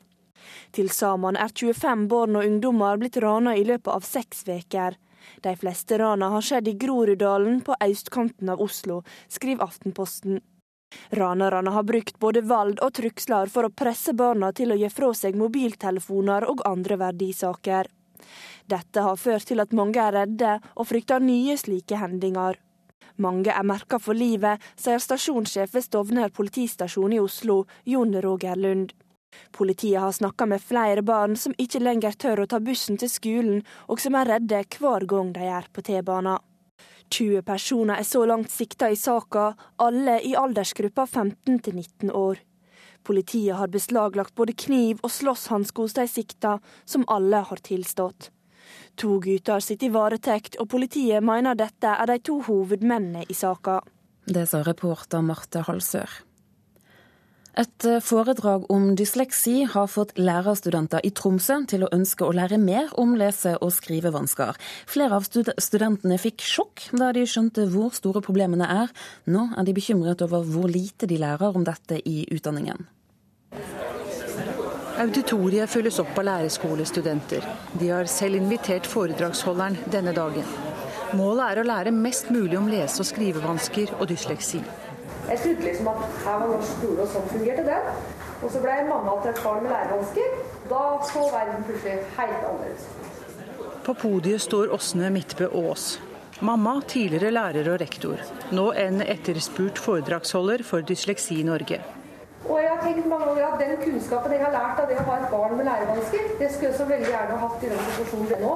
Til 0.72 0.90
sammen 0.90 1.36
er 1.36 1.52
25 1.52 2.06
barn 2.10 2.38
og 2.38 2.46
ungdommer 2.48 3.00
blitt 3.00 3.20
rana 3.22 3.56
i 3.56 3.64
løpet 3.64 3.92
av 3.92 4.06
seks 4.06 4.44
veker. 4.48 4.98
De 5.44 5.56
fleste 5.56 5.98
rana 5.98 6.28
har 6.34 6.44
skjedd 6.44 6.68
i 6.68 6.76
Groruddalen 6.80 7.60
på 7.64 7.76
østkanten 7.80 8.50
av 8.52 8.60
Oslo, 8.60 9.02
skriver 9.28 9.64
Aftenposten. 9.64 10.42
Ranerne 11.10 11.70
har 11.70 11.82
brukt 11.82 12.18
både 12.18 12.44
vold 12.46 12.78
og 12.84 12.92
trusler 12.98 13.50
for 13.50 13.66
å 13.66 13.72
presse 13.74 14.14
barna 14.14 14.52
til 14.52 14.72
å 14.72 14.78
gi 14.78 14.90
fra 14.92 15.10
seg 15.16 15.38
mobiltelefoner 15.38 16.46
og 16.50 16.62
andre 16.68 17.00
verdisaker. 17.00 17.90
Dette 18.70 19.00
har 19.04 19.20
ført 19.20 19.48
til 19.48 19.60
at 19.60 19.74
mange 19.76 20.00
er 20.00 20.14
redde 20.14 20.58
og 20.74 20.88
frykter 20.88 21.24
nye 21.24 21.56
slike 21.60 21.98
hendinger. 22.00 22.60
Mange 23.16 23.52
er 23.52 23.66
merka 23.66 24.00
for 24.02 24.16
livet, 24.16 24.62
sier 24.80 24.98
stasjonssjef 24.98 25.74
ved 25.74 25.84
Stovner 25.86 26.32
politistasjon 26.34 27.14
i 27.14 27.20
Oslo, 27.22 27.62
Jon 27.86 28.16
Roger 28.24 28.58
Lund. 28.58 28.94
Politiet 29.52 30.00
har 30.00 30.12
snakka 30.12 30.46
med 30.46 30.62
flere 30.62 31.02
barn 31.02 31.36
som 31.36 31.54
ikke 31.58 31.82
lenger 31.82 32.16
tør 32.18 32.44
å 32.44 32.48
ta 32.50 32.60
bussen 32.60 32.98
til 33.00 33.10
skolen, 33.12 33.62
og 33.88 34.00
som 34.02 34.16
er 34.18 34.34
redde 34.34 34.64
hver 34.78 35.06
gang 35.10 35.32
de 35.36 35.46
er 35.58 35.70
på 35.72 35.84
T-banen. 35.86 36.38
20 37.10 37.42
personer 37.46 38.00
er 38.00 38.08
så 38.08 38.24
langt 38.26 38.50
sikta 38.50 38.88
i 38.90 38.96
saka, 38.96 39.52
alle 39.76 40.18
i 40.24 40.34
aldersgruppa 40.34 41.06
15 41.06 41.60
til 41.62 41.76
19 41.76 42.10
år. 42.10 42.40
Politiet 43.04 43.56
har 43.56 43.68
beslaglagt 43.68 44.34
både 44.34 44.54
kniv 44.56 45.02
og 45.04 45.12
slåsshansker 45.12 45.84
hos 45.84 45.94
de 45.98 46.06
sikta, 46.08 46.58
som 46.84 47.04
alle 47.12 47.42
har 47.44 47.60
tilstått. 47.60 48.30
To 48.96 49.18
gutter 49.20 49.60
sitter 49.60 49.90
i 49.90 49.94
varetekt, 49.94 50.56
og 50.56 50.70
politiet 50.72 51.22
mener 51.22 51.58
dette 51.58 51.90
er 51.90 52.08
de 52.08 52.18
to 52.24 52.40
hovedmennene 52.46 53.26
i 53.28 53.36
saka. 53.36 53.82
Det 54.24 54.46
sa 54.48 54.62
reporter 54.64 55.20
Marte 55.20 55.66
Halsør. 55.66 56.08
Et 57.54 57.84
eh, 57.86 58.00
foredrag 58.02 58.64
om 58.72 58.88
dysleksi 58.98 59.60
har 59.70 59.86
fått 59.86 60.16
lærerstudenter 60.18 61.04
i 61.06 61.12
Tromsø 61.14 61.60
til 61.70 61.84
å 61.86 61.90
ønske 61.94 62.26
å 62.26 62.32
lære 62.34 62.58
mer 62.58 62.88
om 62.98 63.12
lese- 63.18 63.54
og 63.60 63.70
skrivevansker. 63.76 64.58
Flere 64.90 65.20
av 65.20 65.28
studentene 65.28 66.18
fikk 66.18 66.42
sjokk 66.42 66.88
da 66.98 67.12
de 67.14 67.22
skjønte 67.30 67.68
hvor 67.70 67.94
store 67.94 68.24
problemene 68.26 68.66
er. 68.66 68.90
Nå 69.30 69.52
er 69.54 69.68
de 69.68 69.74
bekymret 69.76 70.24
over 70.26 70.42
hvor 70.42 70.66
lite 70.66 71.06
de 71.06 71.20
lærer 71.22 71.54
om 71.54 71.66
dette 71.66 72.00
i 72.02 72.24
utdanningen. 72.34 72.88
Auditoriet 75.04 75.70
fylles 75.70 76.00
opp 76.02 76.18
av 76.18 76.26
læreskolestudenter. 76.26 77.46
De 77.78 77.90
har 77.90 78.10
selv 78.10 78.38
invitert 78.38 78.86
foredragsholderen 78.90 79.78
denne 79.94 80.14
dagen. 80.16 80.46
Målet 81.14 81.44
er 81.52 81.62
å 81.62 81.66
lære 81.70 81.94
mest 81.94 82.34
mulig 82.34 82.58
om 82.58 82.66
lese- 82.70 83.02
og 83.02 83.06
skrivevansker 83.12 83.94
og 84.00 84.08
dysleksi. 84.10 84.64
Jeg 85.28 85.38
trodde 85.40 85.64
liksom 85.64 85.88
at 85.88 86.00
her 86.24 86.38
var 86.40 86.50
norsk 86.52 86.72
skole, 86.78 87.00
og 87.02 87.08
sånn 87.08 87.28
fungerte 87.32 87.64
den. 87.66 87.86
Og 88.44 88.50
så 88.52 88.60
ble 88.60 88.72
jeg 88.76 88.88
mamma 88.88 89.14
til 89.22 89.30
et 89.30 89.40
barn 89.44 89.62
med 89.64 89.72
lærevansker. 89.72 90.34
Da 90.68 90.80
så 91.08 91.22
verden 91.32 91.64
plutselig 91.68 91.94
helt 92.16 92.44
annerledes 92.48 92.88
På 93.84 93.94
podiet 93.94 94.40
står 94.40 94.72
Åsne 94.72 95.10
Midtbø 95.12 95.48
Aas. 95.60 95.98
Mamma, 96.40 96.80
tidligere 96.88 97.30
lærer 97.30 97.68
og 97.72 97.80
rektor. 97.80 98.20
Nå 98.52 98.72
en 98.72 99.00
etterspurt 99.00 99.78
foredragsholder 99.78 100.64
for 100.66 100.84
Dysleksi 100.84 101.42
Norge. 101.46 101.80
Og 102.44 102.60
jeg 102.60 102.70
har 102.70 102.82
tenkt 102.82 103.06
mange 103.08 103.30
ganger 103.30 103.46
at 103.46 103.60
Den 103.60 103.76
kunnskapen 103.84 104.32
jeg 104.32 104.44
har 104.44 104.52
lært 104.52 104.82
av 104.82 104.90
det 104.90 104.98
å 105.00 105.06
ha 105.08 105.16
et 105.20 105.30
barn 105.30 105.56
med 105.56 105.68
lærevansker, 105.70 106.34
det 106.40 106.50
skulle 106.52 106.72
jeg 106.72 106.78
så 106.80 106.88
veldig 106.90 107.10
gjerne 107.14 107.40
hatt 107.46 107.64
i 107.64 107.72
den 107.72 107.82
situasjonen 107.88 108.44
nå 108.44 108.54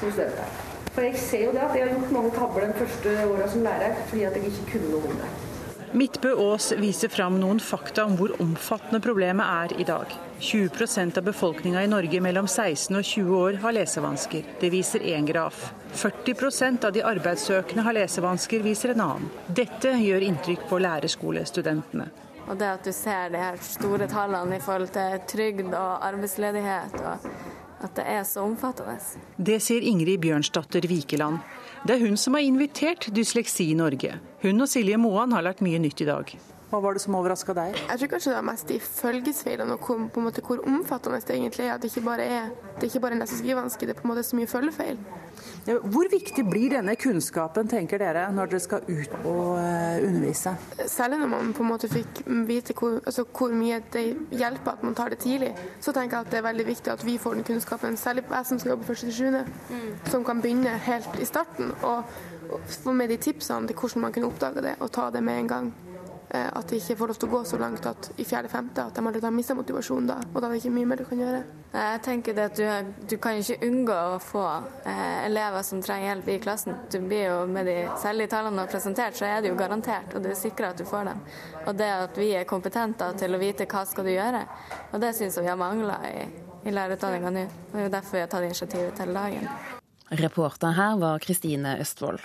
som 0.00 0.16
student. 0.16 0.64
For 0.94 1.06
jeg 1.06 1.20
ser 1.26 1.44
jo 1.44 1.52
det 1.52 1.62
at 1.66 1.76
jeg 1.76 1.86
har 1.86 1.94
gjort 1.98 2.16
mange 2.16 2.32
tabber 2.38 2.66
de 2.66 2.80
første 2.80 3.14
åra 3.26 3.52
som 3.52 3.68
lærer 3.68 4.02
fordi 4.06 4.26
at 4.30 4.36
jeg 4.38 4.52
ikke 4.54 4.68
kunne 4.72 4.92
noe 4.94 5.12
om 5.12 5.20
det. 5.20 5.49
Midtbø 5.92 6.30
Aas 6.38 6.72
viser 6.78 7.10
fram 7.10 7.40
noen 7.40 7.58
fakta 7.58 8.04
om 8.06 8.12
hvor 8.14 8.30
omfattende 8.38 9.00
problemet 9.02 9.42
er 9.42 9.80
i 9.82 9.86
dag. 9.88 10.12
20% 10.38 11.18
av 11.18 11.24
befolkninga 11.26 11.82
i 11.82 11.88
Norge 11.90 12.20
mellom 12.22 12.46
16 12.46 12.94
og 12.94 13.02
20 13.08 13.32
år 13.40 13.58
har 13.64 13.74
lesevansker. 13.74 14.44
Det 14.60 14.70
viser 14.70 15.02
én 15.02 15.26
graf. 15.26 15.72
40% 15.98 16.86
av 16.86 16.94
de 16.94 17.02
arbeidssøkende 17.02 17.82
har 17.82 17.96
lesevansker, 17.98 18.62
viser 18.62 18.94
en 18.94 19.02
annen. 19.08 19.26
Dette 19.48 19.96
gjør 19.98 20.28
inntrykk 20.28 20.68
på 20.70 20.78
lærerskolestudentene. 20.78 22.06
Og 22.46 22.54
det 22.58 22.70
at 22.70 22.86
du 22.86 22.92
ser 22.94 23.34
de 23.34 23.42
her 23.42 23.58
store 23.62 24.06
tallene 24.10 24.60
i 24.60 24.62
forhold 24.62 24.94
til 24.94 25.18
trygd 25.34 25.74
og 25.74 26.06
arbeidsledighet, 26.06 27.00
og 27.02 27.26
at 27.82 27.98
det 27.98 28.06
er 28.14 28.22
så 28.28 28.46
omfattende. 28.46 28.94
Det 29.36 29.58
sier 29.62 29.82
Ingrid 29.90 30.22
Bjørnsdatter 30.22 30.86
Vikeland. 30.86 31.42
Det 31.80 31.94
er 31.94 32.02
hun 32.04 32.16
som 32.20 32.34
har 32.36 32.44
invitert 32.44 33.06
Dysleksi 33.16 33.70
i 33.72 33.74
Norge. 33.74 34.18
Hun 34.42 34.60
og 34.60 34.68
Silje 34.68 34.98
Moan 35.00 35.32
har 35.32 35.46
lært 35.46 35.62
mye 35.64 35.78
nytt 35.80 36.02
i 36.04 36.06
dag. 36.08 36.32
Hva 36.70 36.78
var 36.84 36.94
det 36.94 37.00
som 37.02 37.14
overraska 37.16 37.54
deg? 37.56 37.78
Jeg 37.78 38.02
tror 38.02 38.10
kanskje 38.12 38.30
det 38.30 38.36
var 38.36 38.44
mest 38.46 38.68
de 38.68 38.76
følgesfeilene 38.84 39.74
og 39.74 39.86
hvor, 39.88 40.02
på 40.12 40.20
en 40.20 40.26
måte, 40.28 40.44
hvor 40.44 40.60
omfattende 40.68 41.22
det 41.24 41.38
egentlig 41.38 41.64
er. 41.64 41.72
At 41.74 41.82
det 41.82 41.88
ikke 41.90 42.04
bare 42.04 42.26
er 42.26 42.50
det 42.76 42.84
er 42.84 42.90
ikke 42.90 43.02
bare 43.06 43.26
skrivevansker, 43.32 43.88
det 43.88 43.96
er 43.96 44.00
på 44.02 44.06
en 44.06 44.12
måte 44.12 44.26
så 44.28 44.36
mye 44.36 44.50
følgefeil. 44.52 45.00
Hvor 45.66 46.08
viktig 46.10 46.44
blir 46.48 46.72
denne 46.72 46.96
kunnskapen, 46.96 47.68
tenker 47.68 48.00
dere, 48.00 48.24
når 48.34 48.52
dere 48.52 48.62
skal 48.64 48.86
ut 48.88 49.12
og 49.20 49.58
eh, 49.60 50.00
undervise? 50.06 50.54
Særlig 50.86 51.20
når 51.20 51.32
man 51.34 51.52
på 51.56 51.64
en 51.64 51.70
måte 51.70 51.90
fikk 51.92 52.22
vite 52.48 52.74
hvor, 52.78 52.98
altså 53.04 53.26
hvor 53.28 53.52
mye 53.54 53.82
det 53.92 54.06
hjelper 54.32 54.72
at 54.72 54.82
man 54.86 54.96
tar 54.98 55.12
det 55.12 55.20
tidlig, 55.22 55.52
så 55.80 55.92
tenker 55.92 56.16
jeg 56.16 56.26
at 56.26 56.32
det 56.32 56.40
er 56.40 56.48
veldig 56.48 56.66
viktig 56.66 56.94
at 56.94 57.06
vi 57.06 57.18
får 57.20 57.38
den 57.38 57.48
kunnskapen, 57.52 58.00
særlig 58.00 58.24
jeg 58.30 58.46
som 58.46 58.58
skal 58.58 58.74
jobbe 58.74 58.88
første 58.88 59.10
til 59.10 59.16
sjuende, 59.18 59.44
mm. 59.70 59.88
som 60.10 60.24
kan 60.24 60.42
begynne 60.42 60.76
helt 60.88 61.20
i 61.20 61.28
starten. 61.28 61.72
og 61.82 62.04
få 62.66 62.92
med 62.92 63.08
de 63.08 63.16
tipsene 63.16 63.68
til 63.68 63.76
hvordan 63.76 64.02
man 64.02 64.12
kan 64.12 64.24
oppdage 64.24 64.62
det, 64.62 64.74
og 64.80 64.92
ta 64.92 65.10
det 65.10 65.22
med 65.22 65.38
en 65.38 65.48
gang. 65.48 65.74
Eh, 66.30 66.46
at 66.46 66.68
de 66.68 66.78
ikke 66.78 66.94
får 66.94 67.10
lov 67.10 67.16
til 67.18 67.26
å 67.26 67.32
gå 67.32 67.38
så 67.48 67.58
langt 67.58 67.86
at 67.90 68.08
i 68.22 68.24
fjerde-femte 68.26 68.84
at 68.86 68.94
de 68.94 69.02
allerede 69.02 69.26
har 69.26 69.34
mista 69.34 69.54
motivasjonen 69.58 70.06
da. 70.12 70.18
Og 70.30 70.36
da 70.38 70.46
er 70.46 70.54
det 70.54 70.60
ikke 70.60 70.74
mye 70.76 70.86
mer 70.86 71.00
du 71.02 71.08
kan 71.08 71.18
gjøre. 71.18 71.40
Jeg 71.74 72.02
tenker 72.06 72.36
det 72.36 72.44
at 72.52 72.60
du, 72.60 72.92
du 73.10 73.16
kan 73.22 73.40
ikke 73.40 73.66
unngå 73.66 73.96
å 74.12 74.20
få 74.22 74.44
eh, 74.86 75.26
elever 75.26 75.66
som 75.66 75.82
trenger 75.82 76.12
hjelp 76.12 76.30
i 76.30 76.38
klassen. 76.44 76.78
Du 76.92 77.00
blir 77.02 77.26
jo 77.26 77.40
Med 77.50 77.66
de 77.66 77.76
særlige 77.98 78.30
tallene 78.30 78.60
du 78.60 78.62
har 78.62 78.70
presentert, 78.70 79.18
så 79.18 79.26
er 79.26 79.42
det 79.42 79.50
jo 79.50 79.58
garantert, 79.58 80.14
og 80.14 80.22
du 80.22 80.30
er 80.30 80.38
sikra 80.38 80.70
at 80.70 80.78
du 80.78 80.86
får 80.86 81.10
dem. 81.10 81.22
Og 81.66 81.74
det 81.74 81.90
at 81.90 82.18
vi 82.20 82.30
er 82.38 82.46
kompetente 82.46 83.10
til 83.18 83.34
å 83.34 83.42
vite 83.42 83.66
hva 83.66 83.82
skal 83.88 84.06
du 84.06 84.12
gjøre, 84.14 84.44
og 84.92 85.02
det 85.02 85.14
syns 85.18 85.38
jeg 85.38 85.48
vi 85.48 85.50
har 85.50 85.58
mangla 85.58 85.98
i, 86.06 86.26
i 86.62 86.74
lærerutdanninga 86.74 87.34
nå. 87.34 87.46
Det 87.72 87.80
er 87.80 87.88
jo 87.88 87.94
derfor 87.96 88.20
vi 88.20 88.22
har 88.22 88.30
tatt 88.30 88.46
initiativet 88.46 89.00
til 89.00 89.16
dagen. 89.18 89.50
Reporter 90.20 90.78
her 90.78 91.00
var 91.02 91.18
Kristine 91.26 91.80
Østfold. 91.82 92.22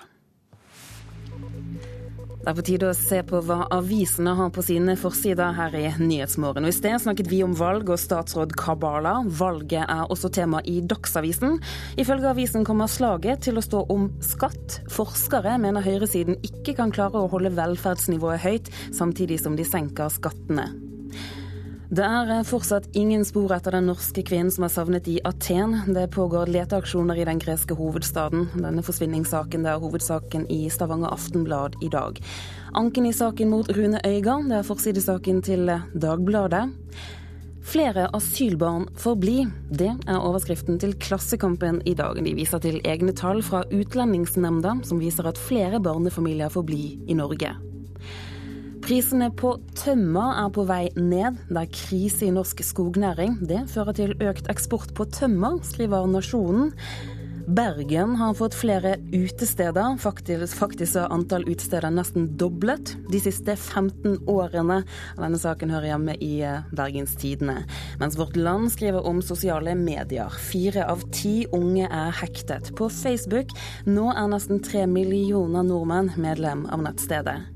Det 2.45 2.51
er 2.51 2.57
på 2.59 2.63
tide 2.67 2.89
å 2.91 2.93
se 2.93 3.17
på 3.25 3.39
hva 3.41 3.55
avisene 3.73 4.35
har 4.37 4.51
på 4.53 4.61
sine 4.61 4.93
forsider 5.01 5.55
her 5.57 5.73
i 5.79 5.87
Nyhetsmorgen. 5.97 6.67
I 6.69 6.73
sted 6.77 7.01
snakket 7.01 7.31
vi 7.31 7.39
om 7.41 7.55
valg 7.57 7.89
og 7.89 7.97
statsråd 7.97 8.53
Kabala. 8.53 9.15
Valget 9.39 9.81
er 9.81 10.03
også 10.13 10.29
tema 10.29 10.59
i 10.69 10.75
Dagsavisen. 10.85 11.57
Ifølge 11.97 12.29
avisen 12.29 12.67
kommer 12.67 12.85
slaget 12.85 13.47
til 13.47 13.57
å 13.57 13.65
stå 13.65 13.81
om 13.89 14.11
skatt. 14.21 14.77
Forskere 14.93 15.55
mener 15.57 15.81
høyresiden 15.81 16.37
ikke 16.45 16.77
kan 16.77 16.93
klare 16.93 17.17
å 17.17 17.31
holde 17.33 17.49
velferdsnivået 17.57 18.45
høyt, 18.45 18.69
samtidig 18.93 19.41
som 19.41 19.57
de 19.57 19.65
senker 19.65 20.13
skattene. 20.13 20.69
Det 21.89 22.01
er 22.01 22.31
eh, 22.33 22.45
fortsatt 22.47 22.87
ingen 22.97 23.21
spor 23.27 23.51
etter 23.53 23.75
den 23.77 23.85
norske 23.91 24.23
kvinnen 24.25 24.49
som 24.53 24.65
er 24.65 24.71
savnet 24.73 25.09
i 25.11 25.19
Aten. 25.27 25.77
Det 25.93 26.07
pågår 26.15 26.49
leteaksjoner 26.49 27.19
i 27.21 27.27
den 27.27 27.41
greske 27.41 27.77
hovedstaden. 27.77 28.47
Denne 28.57 28.81
forsvinningssaken 28.85 29.67
er 29.69 29.81
hovedsaken 29.83 30.47
i 30.49 30.63
Stavanger 30.73 31.13
Aftenblad 31.13 31.77
i 31.85 31.91
dag. 31.93 32.17
Anken 32.73 33.05
i 33.05 33.13
saken 33.13 33.53
mot 33.53 33.69
Rune 33.77 34.01
Øygard, 34.01 34.49
det 34.49 34.57
er 34.59 34.65
forsidesaken 34.65 35.43
til 35.45 35.69
Dagbladet. 35.93 36.65
Flere 37.65 38.09
asylbarn 38.13 38.89
får 38.97 39.15
bli. 39.21 39.37
Det 39.69 39.91
er 39.93 40.17
overskriften 40.21 40.81
til 40.81 40.93
Klassekampen 41.01 41.81
i 41.85 41.95
dag. 41.97 42.17
De 42.25 42.33
viser 42.37 42.61
til 42.61 42.81
egne 42.85 43.13
tall 43.17 43.41
fra 43.45 43.63
Utlendingsnemnda, 43.73 44.79
som 44.85 45.01
viser 45.01 45.29
at 45.29 45.41
flere 45.41 45.81
barnefamilier 45.81 46.53
får 46.53 46.69
bli 46.69 46.83
i 47.09 47.17
Norge. 47.17 47.55
Prisene 48.85 49.31
på 49.33 49.55
tømmer 49.73 50.35
er 50.43 50.49
på 50.53 50.61
vei 50.69 50.83
ned. 50.93 51.39
Det 51.49 51.57
er 51.57 51.69
krise 51.73 52.27
i 52.27 52.33
norsk 52.33 52.59
skognæring. 52.61 53.39
Det 53.49 53.63
fører 53.73 53.95
til 53.97 54.11
økt 54.21 54.45
eksport 54.51 54.91
på 54.93 55.07
tømmer, 55.09 55.55
skriver 55.65 56.05
Nasjonen. 56.05 56.69
Bergen 57.45 58.13
har 58.19 58.35
fått 58.37 58.53
flere 58.57 58.91
utesteder. 59.09 59.97
Faktisk, 60.01 60.61
er 60.99 61.09
antall 61.09 61.47
utesteder 61.49 61.89
nesten 61.93 62.27
doblet 62.37 62.93
de 63.09 63.23
siste 63.25 63.55
15 63.55 64.19
årene. 64.29 64.83
Denne 65.17 65.41
saken 65.41 65.73
hører 65.73 65.89
hjemme 65.95 66.17
i 66.19 66.35
Bergenstidene. 66.45 66.77
Bergens 66.77 67.17
Tidende. 67.17 67.57
Mens 68.03 68.19
Vårt 68.21 68.37
Land 68.37 68.69
skriver 68.75 69.09
om 69.09 69.23
sosiale 69.25 69.73
medier. 69.73 70.29
Fire 70.29 70.85
av 70.93 71.01
ti 71.09 71.47
unge 71.49 71.89
er 71.89 72.13
hektet 72.21 72.69
på 72.77 72.91
Facebook. 72.93 73.49
Nå 73.89 74.11
er 74.13 74.29
nesten 74.29 74.61
tre 74.61 74.85
millioner 74.85 75.65
nordmenn 75.65 76.13
medlem 76.21 76.67
av 76.69 76.85
nettstedet. 76.85 77.54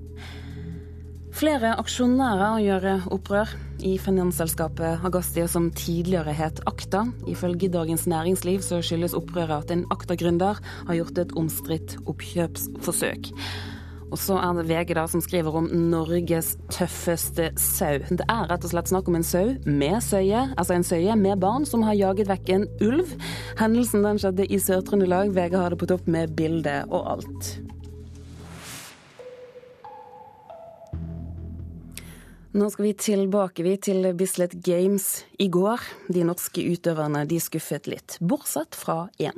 Flere 1.39 1.69
aksjonærer 1.79 2.57
gjør 2.59 2.85
opprør 3.15 3.51
i 3.87 3.93
finansselskapet 4.01 5.05
Agastia, 5.07 5.45
som 5.47 5.69
tidligere 5.71 6.33
het 6.35 6.59
Akta. 6.67 7.05
Ifølge 7.31 7.69
Dagens 7.71 8.03
Næringsliv 8.11 8.59
så 8.65 8.81
skyldes 8.83 9.15
opprøret 9.15 9.63
at 9.63 9.71
en 9.71 9.85
Akta-gründer 9.87 10.59
har 10.89 10.97
gjort 10.97 11.21
et 11.23 11.31
omstridt 11.39 11.95
oppkjøpsforsøk. 12.03 13.31
Og 14.09 14.19
så 14.19 14.35
er 14.41 14.59
det 14.59 14.67
VG 14.67 14.93
da 14.97 15.07
som 15.07 15.23
skriver 15.23 15.55
om 15.61 15.71
Norges 15.71 16.57
tøffeste 16.75 17.53
sau. 17.55 18.03
Det 18.03 18.27
er 18.27 18.51
rett 18.51 18.67
og 18.67 18.75
slett 18.75 18.91
snakk 18.91 19.07
om 19.07 19.21
en 19.21 19.27
sau 19.31 19.55
med 19.63 20.03
søye, 20.03 20.43
altså 20.57 20.75
en 20.75 20.87
søye 20.91 21.15
med 21.15 21.39
barn 21.39 21.63
som 21.63 21.87
har 21.87 21.95
jaget 21.95 22.27
vekk 22.35 22.55
en 22.57 22.69
ulv. 22.83 23.15
Hendelsen 23.63 24.03
den 24.03 24.19
skjedde 24.19 24.51
i 24.51 24.59
Sør-Trøndelag. 24.59 25.31
VG 25.39 25.55
har 25.55 25.71
det 25.71 25.79
på 25.79 25.93
topp 25.95 26.11
med 26.11 26.35
bilde 26.35 26.81
og 26.89 27.13
alt. 27.15 27.53
Nå 32.49 32.65
skal 32.73 32.87
vi 32.87 32.95
tilbake 32.97 33.61
vi 33.61 33.75
til 33.77 34.07
Bislett 34.17 34.55
Games 34.65 35.19
i 35.37 35.45
går. 35.53 35.83
De 36.09 36.23
norske 36.25 36.63
utøverne 36.65 37.21
de 37.29 37.37
skuffet 37.37 37.85
litt, 37.85 38.15
bortsett 38.25 38.73
fra 38.73 39.03
én. 39.21 39.37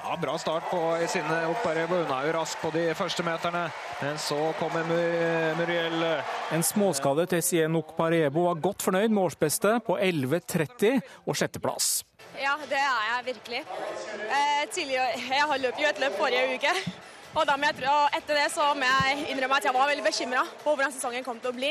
Ja, 0.00 0.16
Bra 0.18 0.34
start 0.42 0.66
på 0.72 0.80
Isine 1.04 1.36
Okparebo. 1.52 2.00
Hun 2.00 2.10
er 2.16 2.26
jo 2.26 2.32
rask 2.34 2.58
på 2.58 2.72
de 2.74 2.88
første 2.98 3.22
meterne, 3.22 3.68
men 4.00 4.18
så 4.18 4.38
kommer 4.58 4.90
Muriel. 4.90 6.02
En 6.50 6.66
småskadet 6.66 7.28
Tessien 7.30 7.78
Okparebo 7.78 8.48
var 8.48 8.58
godt 8.64 8.82
fornøyd 8.88 9.14
med 9.14 9.28
årsbeste 9.28 9.76
på 9.86 10.00
11.30 10.02 10.98
og 11.30 11.38
sjetteplass. 11.38 11.92
Ja, 12.34 12.56
det 12.66 12.80
er 12.80 13.06
jeg 13.12 13.28
virkelig. 13.30 13.62
Eh, 14.26 14.66
tidligere, 14.74 15.14
jeg 15.30 15.62
løp 15.62 15.78
jo 15.78 15.94
et 15.94 16.02
løp 16.02 16.18
forrige 16.18 16.58
uke. 16.58 16.74
Og, 17.30 17.46
jeg, 17.46 17.74
og, 17.86 18.06
etter 18.18 18.38
det 18.40 18.48
så 18.50 18.72
må 18.74 18.86
jeg 18.88 19.28
innrømme 19.30 19.60
at 19.60 19.66
jeg 19.68 19.74
var 19.76 19.86
veldig 19.86 20.02
bekymra 20.02 20.42
på 20.64 20.72
hvordan 20.72 20.90
sesongen 20.90 21.22
kom 21.22 21.38
til 21.38 21.52
å 21.52 21.54
bli. 21.54 21.70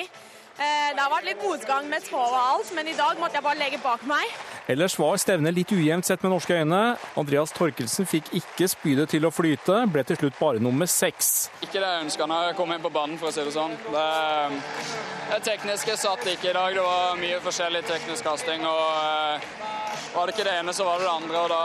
Eh, 0.60 0.90
det 0.92 1.00
har 1.00 1.12
vært 1.14 1.28
litt 1.30 1.44
motgang 1.44 1.86
med 1.88 2.04
tå 2.04 2.20
og 2.20 2.36
alt, 2.36 2.72
men 2.76 2.90
i 2.92 2.96
dag 2.98 3.20
måtte 3.22 3.40
jeg 3.40 3.46
bare 3.46 3.60
legge 3.62 3.78
bak 3.80 4.02
meg. 4.10 4.34
Ellers 4.70 4.98
var 5.00 5.16
stevnet 5.18 5.56
litt 5.56 5.72
ujevnt 5.72 6.06
sett 6.06 6.22
med 6.26 6.34
norske 6.34 6.58
øyne. 6.60 6.82
Andreas 7.18 7.54
Torkelsen 7.56 8.06
fikk 8.10 8.28
ikke 8.42 8.68
spydet 8.68 9.10
til 9.16 9.24
å 9.24 9.32
flyte, 9.32 9.80
ble 9.90 10.04
til 10.04 10.20
slutt 10.20 10.36
bare 10.38 10.60
nummer 10.62 10.90
seks. 10.92 11.48
Ikke 11.64 11.80
det 11.80 11.88
jeg 11.88 12.04
ønska 12.10 12.28
når 12.28 12.50
jeg 12.50 12.60
kom 12.60 12.76
inn 12.76 12.84
på 12.84 12.92
banen, 12.92 13.16
for 13.22 13.32
å 13.32 13.34
si 13.34 13.46
det 13.48 13.56
sånn. 13.56 13.78
Det, 13.88 14.06
det 15.32 15.42
tekniske 15.48 15.96
satt 16.04 16.28
ikke 16.36 16.52
i 16.52 16.58
dag. 16.60 16.76
Det 16.76 16.86
var 16.92 17.18
mye 17.24 17.40
forskjellig 17.48 17.86
teknisk 17.88 18.28
kasting. 18.28 18.68
og 18.68 18.86
eh, 19.00 19.50
var 20.14 20.26
det 20.26 20.34
ikke 20.34 20.46
det 20.48 20.54
ene, 20.60 20.74
så 20.74 20.86
var 20.86 21.00
det 21.00 21.06
det 21.06 21.12
andre, 21.14 21.42
og 21.44 21.50
da, 21.52 21.64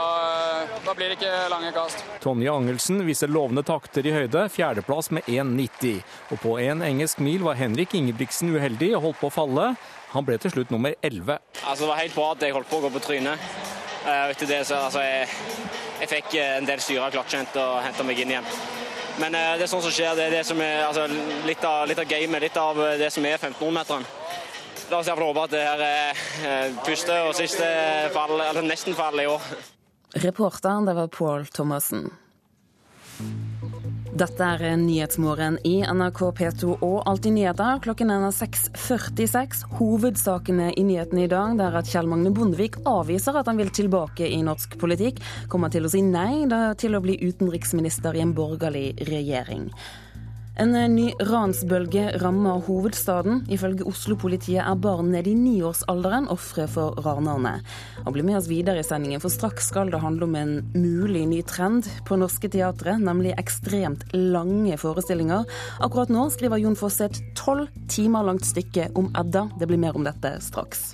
eh, 0.61 0.73
da 0.85 0.93
blir 0.97 1.09
det 1.09 1.15
ikke 1.17 1.49
lange 1.49 1.71
kast. 1.73 2.03
Tonje 2.21 2.51
Angelsen 2.51 3.01
viser 3.07 3.31
lovende 3.31 3.63
takter 3.65 4.05
i 4.05 4.13
høyde, 4.13 4.43
fjerdeplass 4.53 5.09
med 5.17 5.25
1,90. 5.25 6.03
Og 6.33 6.41
på 6.43 6.57
en 6.61 6.83
engelsk 6.85 7.21
mil 7.25 7.45
var 7.45 7.57
Henrik 7.57 7.95
Ingebrigtsen 7.97 8.53
uheldig 8.53 8.84
og 8.93 9.07
holdt 9.07 9.21
på 9.21 9.31
å 9.31 9.33
falle. 9.33 9.67
Han 10.13 10.27
ble 10.27 10.37
til 10.41 10.53
slutt 10.53 10.71
nummer 10.73 10.95
11. 11.01 11.39
Altså, 11.63 11.81
det 11.83 11.89
var 11.89 12.01
helt 12.03 12.15
bra 12.15 12.29
at 12.35 12.45
jeg 12.45 12.55
holdt 12.55 12.69
på 12.71 12.79
å 12.79 12.85
gå 12.85 12.93
på 12.93 13.03
trynet. 13.07 13.49
Uh, 14.05 14.29
etter 14.29 14.49
det, 14.51 14.61
så, 14.69 14.83
altså, 14.85 15.01
jeg, 15.01 15.27
jeg, 16.03 16.09
fikk 16.11 16.35
eh, 16.37 16.57
en 16.59 16.67
del 16.69 16.81
syre 16.83 17.07
av 17.07 17.15
klatsjent 17.15 17.55
og 17.57 17.79
henta 17.81 18.05
meg 18.05 18.21
inn 18.21 18.35
igjen. 18.35 18.49
Men 19.17 19.33
uh, 19.33 19.55
det 19.57 19.65
er 19.65 19.71
sånn 19.71 19.81
som 19.81 19.95
skjer. 19.95 20.13
Det 20.19 20.27
er 20.27 20.37
det 20.37 20.43
som 20.45 20.61
er 20.61 20.83
altså, 20.85 21.07
litt, 21.47 21.65
av, 21.65 21.87
litt 21.89 22.03
av 22.03 22.09
gamet, 22.11 22.45
litt 22.45 22.61
av 22.61 22.83
det 23.01 23.09
som 23.15 23.25
er 23.25 23.39
1500-meteren. 23.39 24.05
La 24.91 24.99
oss 24.99 25.07
iallfall 25.09 25.31
håpe 25.31 25.45
at 25.47 25.53
det 25.55 25.63
her 25.65 25.81
er 25.81 26.19
eh, 26.45 26.75
første 26.85 27.15
og 27.25 27.31
siste 27.37 27.65
fall, 28.13 28.35
eller 28.37 28.65
nesten 28.65 28.93
fall 28.97 29.17
i 29.17 29.25
år. 29.29 29.47
Reporteren, 30.21 30.85
det 30.85 30.93
var 30.97 31.09
Pål 31.09 31.47
Thomassen. 31.55 32.11
Dette 34.15 34.45
er 34.47 34.77
Nyhetsmorgen 34.79 35.57
i 35.67 35.81
NRK 35.83 36.19
P2 36.37 36.77
og 36.77 37.01
Alltid 37.03 37.35
nyheter. 37.35 37.81
Klokken 37.83 38.13
er 38.13 38.21
6.46. 38.31 39.65
Hovedsakene 39.75 40.69
i 40.79 40.85
nyhetene 40.87 41.25
i 41.25 41.31
dag 41.33 41.59
er 41.59 41.75
at 41.81 41.89
Kjell 41.91 42.07
Magne 42.07 42.31
Bondevik 42.31 42.77
avviser 42.87 43.35
at 43.35 43.51
han 43.51 43.59
vil 43.59 43.73
tilbake 43.75 44.29
i 44.31 44.39
norsk 44.47 44.77
politikk. 44.79 45.19
Kommer 45.51 45.73
til 45.73 45.83
å 45.83 45.91
si 45.91 45.99
nei 45.99 46.45
til 46.79 46.95
å 46.95 47.03
bli 47.03 47.17
utenriksminister 47.25 48.15
i 48.15 48.23
en 48.23 48.31
borgerlig 48.37 48.93
regjering. 49.03 49.67
En 50.55 50.71
ny 50.71 51.09
ransbølge 51.19 52.13
rammer 52.21 52.61
hovedstaden. 52.63 53.41
Ifølge 53.51 53.83
Oslo-politiet 53.89 54.63
er 54.63 54.77
barn 54.79 55.09
nede 55.11 55.33
i 55.33 55.35
niårsalderen 55.35 56.29
ofre 56.31 56.63
for 56.71 56.95
ranerne. 57.03 57.57
Og 58.05 58.15
bli 58.15 58.23
med 58.23 58.39
oss 58.39 58.47
videre 58.47 58.79
i 58.79 58.87
sendingen, 58.87 59.19
for 59.19 59.33
straks 59.33 59.67
skal 59.73 59.91
det 59.91 59.99
handle 59.99 60.29
om 60.29 60.37
en 60.39 60.53
mulig 60.71 61.25
ny 61.27 61.41
trend 61.43 61.89
på 62.07 62.15
norske 62.21 62.47
teatre, 62.53 62.95
nemlig 63.03 63.35
ekstremt 63.35 64.07
lange 64.15 64.79
forestillinger. 64.79 65.43
Akkurat 65.83 66.13
nå 66.15 66.29
skriver 66.31 66.63
Jon 66.63 66.79
Fosse 66.79 67.09
et 67.09 67.19
tolv 67.35 67.67
timer 67.91 68.23
langt 68.23 68.47
stykke 68.47 68.93
om 68.95 69.11
Edda. 69.11 69.49
Det 69.59 69.67
blir 69.67 69.83
mer 69.83 69.99
om 69.99 70.07
dette 70.07 70.37
straks. 70.45 70.93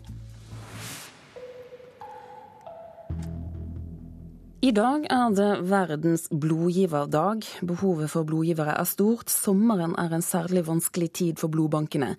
I 4.61 4.69
dag 4.77 5.07
er 5.09 5.31
det 5.33 5.45
verdens 5.65 6.27
blodgiverdag. 6.29 7.47
Behovet 7.65 8.11
for 8.13 8.27
blodgivere 8.29 8.75
er 8.77 8.85
stort. 8.85 9.31
Sommeren 9.33 9.95
er 9.97 10.11
en 10.13 10.21
særlig 10.21 10.61
vanskelig 10.67 11.07
tid 11.17 11.39
for 11.41 11.49
blodbankene. 11.49 12.11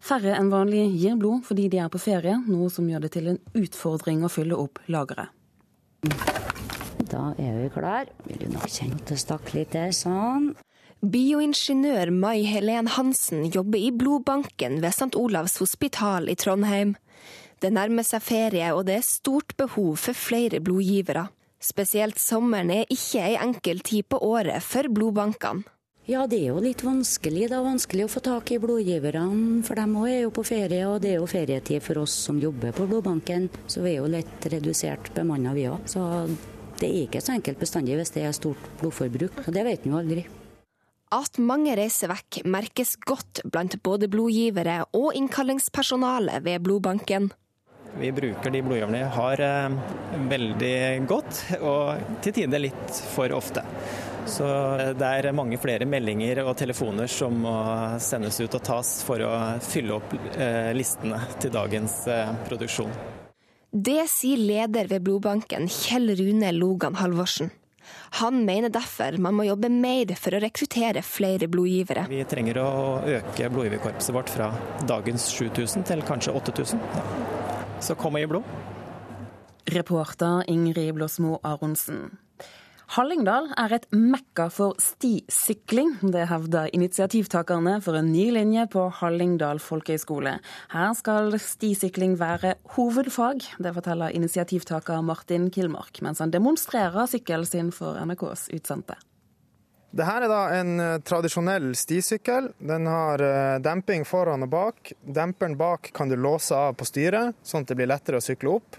Færre 0.00 0.32
enn 0.38 0.48
vanlig 0.48 0.86
gir 0.94 1.18
blod 1.20 1.42
fordi 1.44 1.66
de 1.68 1.82
er 1.84 1.90
på 1.92 1.98
ferie, 2.00 2.38
noe 2.46 2.70
som 2.72 2.86
gjør 2.88 3.02
det 3.04 3.10
til 3.18 3.28
en 3.34 3.36
utfordring 3.52 4.22
å 4.24 4.30
fylle 4.32 4.56
opp 4.56 4.80
lageret. 4.88 5.28
Da 7.10 7.34
er 7.36 7.58
vi 7.58 7.66
klar. 7.74 8.08
Vil 8.24 8.46
du 8.46 8.54
nok 8.54 8.64
kjenne 8.72 9.02
til 9.04 9.18
å 9.18 9.20
stakke 9.20 9.58
litt 9.58 9.74
til, 9.74 9.92
sånn. 9.92 10.54
Bioingeniør 11.04 12.14
Mai 12.16 12.46
Helen 12.48 12.88
Hansen 12.94 13.44
jobber 13.52 13.76
i 13.76 13.90
blodbanken 13.92 14.78
ved 14.80 14.96
St. 14.96 15.10
Olavs 15.20 15.58
hospital 15.60 16.32
i 16.32 16.38
Trondheim. 16.40 16.96
Det 17.60 17.68
nærmer 17.76 18.08
seg 18.08 18.24
ferie, 18.24 18.72
og 18.72 18.86
det 18.88 18.96
er 19.02 19.04
stort 19.04 19.52
behov 19.60 20.00
for 20.00 20.16
flere 20.16 20.62
blodgivere. 20.64 21.26
Spesielt 21.60 22.16
sommeren 22.16 22.70
er 22.72 22.88
ikke 22.88 23.20
ei 23.20 23.34
enkel 23.36 23.82
tid 23.84 24.06
på 24.08 24.18
året 24.24 24.64
for 24.64 24.88
blodbankene. 24.88 25.66
Ja, 26.08 26.24
det 26.26 26.38
er 26.40 26.54
jo 26.54 26.62
litt 26.64 26.80
vanskelig. 26.82 27.44
Det 27.50 27.54
er 27.54 27.62
vanskelig 27.62 28.06
å 28.06 28.10
få 28.10 28.22
tak 28.24 28.50
i 28.50 28.56
blodgiverne, 28.58 29.60
for 29.62 29.78
de 29.78 29.84
òg 30.00 30.06
er 30.08 30.22
jo 30.24 30.32
på 30.34 30.42
ferie. 30.48 30.86
Og 30.88 30.96
det 31.04 31.12
er 31.12 31.20
jo 31.20 31.28
ferietid 31.30 31.84
for 31.84 32.00
oss 32.00 32.16
som 32.24 32.40
jobber 32.40 32.72
på 32.74 32.88
blodbanken, 32.88 33.50
så 33.70 33.84
vi 33.84 33.92
er 33.92 34.00
jo 34.00 34.08
litt 34.10 34.48
redusert 34.50 35.12
bemanna 35.14 35.52
vi 35.54 35.68
òg. 35.70 35.84
Så 35.92 36.02
det 36.80 36.88
er 36.88 37.04
ikke 37.04 37.22
så 37.22 37.36
enkelt 37.36 37.60
bestandig 37.60 38.00
hvis 38.00 38.14
det 38.16 38.24
er 38.24 38.34
stort 38.34 38.72
blodforbruk. 38.80 39.44
Og 39.44 39.54
det 39.54 39.66
vet 39.68 39.84
en 39.84 39.92
jo 39.92 40.00
aldri. 40.00 40.24
At 41.14 41.38
mange 41.42 41.76
reiser 41.78 42.10
vekk, 42.10 42.40
merkes 42.48 42.96
godt 43.04 43.44
blant 43.44 43.76
både 43.84 44.08
blodgivere 44.10 44.80
og 44.96 45.12
innkallingspersonale 45.20 46.40
ved 46.46 46.64
blodbanken. 46.64 47.28
Vi 47.98 48.12
bruker 48.12 48.50
de 48.50 48.62
blodgiverne 48.62 48.98
vi 48.98 49.04
har 49.14 49.40
eh, 49.40 49.70
veldig 50.30 50.76
godt, 51.10 51.42
og 51.60 52.20
til 52.22 52.36
tider 52.36 52.62
litt 52.62 53.00
for 53.14 53.32
ofte. 53.34 53.64
Så 54.30 54.46
det 54.94 55.06
er 55.06 55.32
mange 55.34 55.58
flere 55.58 55.88
meldinger 55.88 56.42
og 56.44 56.54
telefoner 56.60 57.10
som 57.10 57.40
må 57.42 57.54
sendes 58.02 58.38
ut 58.40 58.54
og 58.54 58.62
tas 58.62 59.00
for 59.06 59.22
å 59.24 59.30
fylle 59.64 59.96
opp 59.96 60.14
eh, 60.36 60.70
listene 60.76 61.18
til 61.40 61.54
dagens 61.54 62.04
eh, 62.10 62.30
produksjon. 62.46 62.92
Det 63.70 64.02
sier 64.10 64.38
leder 64.38 64.90
ved 64.90 65.06
blodbanken, 65.06 65.66
Kjell 65.70 66.14
Rune 66.18 66.52
Logan 66.54 66.98
Halvorsen. 67.00 67.50
Han 68.20 68.44
mener 68.46 68.70
derfor 68.70 69.16
man 69.22 69.34
må 69.34 69.46
jobbe 69.46 69.70
mer 69.72 70.12
for 70.18 70.34
å 70.36 70.40
rekruttere 70.42 71.02
flere 71.06 71.48
blodgivere. 71.50 72.06
Vi 72.10 72.22
trenger 72.30 72.62
å 72.62 72.70
øke 73.18 73.50
blodgiverkorpset 73.50 74.14
vårt 74.14 74.30
fra 74.30 74.50
dagens 74.86 75.26
7000 75.34 75.86
til 75.90 76.06
kanskje 76.06 76.34
8000. 76.38 76.90
Ja 76.98 77.49
så 77.80 77.96
kom 77.98 78.16
jeg 78.18 78.28
i 78.28 78.32
blod. 78.32 78.44
Reporter 79.70 80.44
Ingrid 80.48 80.92
Blåsmo 80.96 81.38
Aronsen. 81.44 82.10
Hallingdal 82.90 83.52
er 83.54 83.70
et 83.76 83.84
mekka 83.94 84.48
for 84.50 84.74
stisykling. 84.82 85.92
Det 86.10 86.24
hevder 86.26 86.72
initiativtakerne 86.74 87.76
for 87.84 87.94
en 87.94 88.08
ny 88.10 88.32
linje 88.34 88.64
på 88.72 88.88
Hallingdal 88.98 89.62
folkehøgskole. 89.62 90.32
Her 90.72 90.96
skal 90.98 91.36
stisykling 91.38 92.16
være 92.18 92.56
hovedfag. 92.74 93.46
Det 93.62 93.74
forteller 93.76 94.10
initiativtaker 94.18 95.06
Martin 95.06 95.52
Kilmark, 95.54 96.02
mens 96.02 96.18
han 96.18 96.34
demonstrerer 96.34 97.06
sykkelen 97.06 97.46
sin 97.46 97.70
for 97.70 97.94
NRKs 97.94 98.48
utsendte. 98.58 98.98
Dette 99.90 100.12
er 100.22 100.30
da 100.30 100.42
en 100.54 100.80
eh, 100.80 100.98
tradisjonell 101.02 101.72
stisykkel. 101.74 102.52
Den 102.62 102.86
har 102.86 103.22
eh, 103.26 103.56
demping 103.62 104.04
foran 104.06 104.46
og 104.46 104.52
bak. 104.52 104.92
Demperen 105.02 105.56
bak 105.58 105.90
kan 105.96 106.08
du 106.08 106.14
låse 106.14 106.54
av 106.54 106.76
på 106.78 106.86
styret, 106.86 107.34
sånn 107.42 107.66
at 107.66 107.72
det 107.72 107.78
blir 107.80 107.90
lettere 107.90 108.20
å 108.20 108.24
sykle 108.24 108.54
opp. 108.60 108.78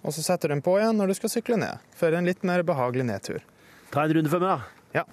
Og 0.00 0.16
så 0.16 0.24
setter 0.24 0.48
du 0.48 0.56
den 0.56 0.64
på 0.64 0.78
igjen 0.80 0.96
når 0.96 1.12
du 1.12 1.18
skal 1.20 1.34
sykle 1.36 1.60
ned, 1.60 1.84
for 1.98 2.16
en 2.16 2.28
litt 2.28 2.46
mer 2.46 2.64
behagelig 2.64 3.04
nedtur. 3.04 3.44
Ta 3.92 4.06
en 4.06 4.16
runde 4.16 4.32
for 4.32 4.40
meg, 4.40 4.56
da. 4.56 5.02
Ja. 5.02 5.04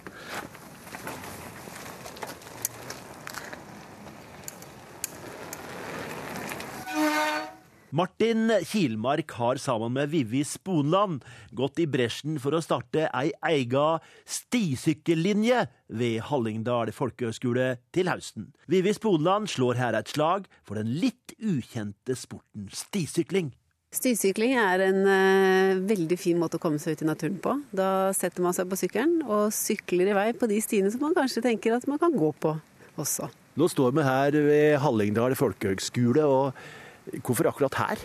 Martin 7.93 8.49
Kilmark 8.65 9.31
har 9.37 9.59
sammen 9.61 9.93
med 9.93 10.09
Vivi 10.09 10.43
Sponland 10.43 11.21
gått 11.51 11.77
i 11.77 11.85
bresjen 11.85 12.39
for 12.41 12.57
å 12.57 12.61
starte 12.65 13.05
ei 13.13 13.29
eiga 13.45 13.99
stisykkellinje 14.25 15.59
ved 15.93 16.23
Hallingdal 16.25 16.89
folkehøgskole 16.97 17.67
til 17.93 18.09
høsten. 18.09 18.49
Vivi 18.65 18.95
Sponland 18.97 19.51
slår 19.53 19.77
her 19.77 19.99
et 19.99 20.09
slag 20.09 20.49
for 20.65 20.81
den 20.81 20.89
litt 20.89 21.37
ukjente 21.37 22.17
sporten 22.17 22.65
stisykling. 22.73 23.53
Stisykling 23.93 24.57
er 24.57 24.87
en 24.87 25.01
uh, 25.05 25.85
veldig 25.85 26.17
fin 26.17 26.41
måte 26.41 26.57
å 26.57 26.65
komme 26.65 26.81
seg 26.81 26.97
ut 26.97 27.05
i 27.05 27.11
naturen 27.13 27.37
på. 27.45 27.59
Da 27.77 28.09
setter 28.17 28.41
man 28.41 28.57
seg 28.57 28.73
på 28.73 28.85
sykkelen 28.87 29.19
og 29.21 29.51
sykler 29.53 30.09
i 30.09 30.17
vei 30.17 30.29
på 30.33 30.49
de 30.49 30.57
stiene 30.65 30.89
som 30.89 31.05
man 31.05 31.13
kanskje 31.13 31.45
tenker 31.45 31.77
at 31.77 31.85
man 31.85 32.01
kan 32.01 32.17
gå 32.17 32.33
på 32.41 32.57
også. 32.97 33.29
Nå 33.53 33.69
står 33.69 33.93
vi 33.93 34.09
her 34.09 34.45
ved 34.49 34.79
Hallingdal 34.81 35.37
folkehøgskole. 35.37 36.25
og 36.25 36.81
Hvorfor 37.21 37.49
akkurat 37.51 37.79
her? 37.81 38.03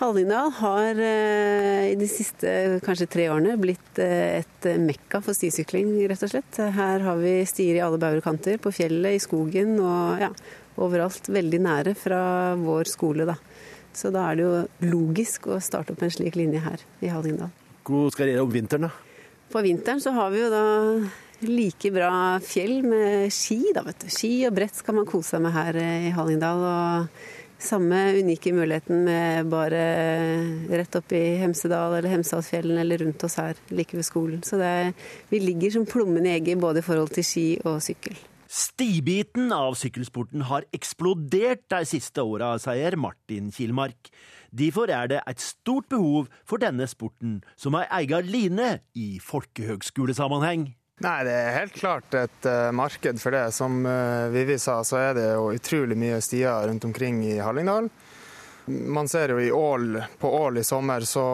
Hallingdal 0.00 0.52
har 0.60 1.00
eh, 1.02 1.90
i 1.90 1.96
de 1.98 2.06
siste 2.08 2.50
kanskje 2.86 3.08
tre 3.10 3.26
årene 3.32 3.56
blitt 3.60 3.98
eh, 4.00 4.40
et 4.40 4.68
mekka 4.80 5.20
for 5.24 5.36
stisykling, 5.36 5.90
rett 6.08 6.22
og 6.24 6.30
slett. 6.32 6.60
Her 6.76 7.04
har 7.04 7.18
vi 7.20 7.34
stier 7.48 7.76
i 7.76 7.82
alle 7.84 8.00
bauger 8.00 8.22
kanter, 8.24 8.56
på 8.62 8.72
fjellet, 8.72 9.18
i 9.18 9.20
skogen 9.20 9.74
og 9.82 10.22
ja, 10.22 10.30
overalt. 10.80 11.28
Veldig 11.28 11.60
nære 11.66 11.94
fra 11.98 12.20
vår 12.60 12.88
skole, 12.88 13.26
da. 13.28 13.36
Så 13.92 14.12
da 14.14 14.28
er 14.30 14.38
det 14.38 14.46
jo 14.46 14.92
logisk 14.92 15.50
å 15.50 15.58
starte 15.60 15.92
opp 15.92 16.04
en 16.06 16.14
slik 16.14 16.38
linje 16.38 16.62
her 16.64 16.86
i 17.02 17.10
Hallingdal. 17.10 17.50
Hvor 17.84 18.08
skal 18.14 18.30
dere 18.30 18.46
om 18.46 18.52
vinteren, 18.54 18.88
da? 18.88 19.26
På 19.50 19.64
vinteren 19.66 20.00
så 20.00 20.14
har 20.14 20.30
vi 20.30 20.44
jo 20.44 20.48
da 20.52 20.64
like 21.44 21.90
bra 21.92 22.12
fjell 22.44 22.80
med 22.86 23.32
ski, 23.34 23.72
da, 23.74 23.82
vet 23.84 24.06
du. 24.06 24.08
Ski 24.12 24.32
og 24.46 24.54
brett 24.56 24.80
skal 24.80 24.96
man 25.00 25.08
kose 25.08 25.34
seg 25.34 25.44
med 25.44 25.56
her 25.56 25.76
i 25.82 26.14
Hallingdal. 26.14 26.64
og 26.70 27.28
samme 27.62 27.98
unike 28.18 28.52
muligheten 28.56 29.04
med 29.04 29.50
bare 29.52 29.82
rett 30.70 30.96
opp 30.98 31.12
i 31.16 31.22
Hemsedal 31.42 31.98
eller 31.98 32.14
Hemsedalsfjellene 32.14 32.82
eller 32.84 33.04
rundt 33.04 33.24
oss 33.26 33.36
her 33.40 33.60
like 33.74 33.96
ved 33.98 34.06
skolen. 34.06 34.42
Så 34.46 34.60
er, 34.64 34.92
vi 35.30 35.42
ligger 35.42 35.76
som 35.76 35.86
plommen 35.88 36.26
i 36.26 36.34
egget 36.38 36.60
både 36.60 36.82
i 36.82 36.86
forhold 36.86 37.14
til 37.14 37.26
ski 37.26 37.46
og 37.64 37.80
sykkel. 37.84 38.18
Stibiten 38.50 39.52
av 39.54 39.76
sykkelsporten 39.78 40.42
har 40.48 40.64
eksplodert 40.74 41.68
de 41.70 41.84
siste 41.86 42.24
åra, 42.26 42.56
sier 42.58 42.96
Martin 42.98 43.52
Kilmark. 43.54 44.10
Derfor 44.50 44.90
er 44.90 45.06
det 45.12 45.20
et 45.30 45.38
stort 45.44 45.86
behov 45.92 46.26
for 46.42 46.58
denne 46.58 46.88
sporten 46.90 47.38
som 47.54 47.78
ei 47.78 47.86
egen 48.00 48.26
line 48.26 48.72
i 48.98 49.20
folkehøgskolesammenheng. 49.22 50.72
Nei, 51.00 51.24
Det 51.24 51.32
er 51.32 51.54
helt 51.56 51.76
klart 51.80 52.14
et 52.14 52.46
uh, 52.46 52.68
marked 52.76 53.20
for 53.22 53.32
det. 53.32 53.46
Som 53.56 53.86
uh, 53.86 54.28
Vivi 54.34 54.58
sa, 54.60 54.82
så 54.84 54.98
er 55.00 55.14
det 55.16 55.26
jo 55.32 55.50
utrolig 55.56 55.96
mye 55.96 56.20
stier 56.20 56.68
rundt 56.68 56.84
omkring 56.84 57.22
i 57.24 57.38
Hallingdal. 57.40 57.88
Man 58.70 59.08
ser 59.08 59.32
jo 59.32 59.40
i 59.40 59.48
Ål, 59.52 59.96
på 60.20 60.30
Ål 60.42 60.60
i 60.60 60.64
sommer 60.64 61.00
så 61.08 61.24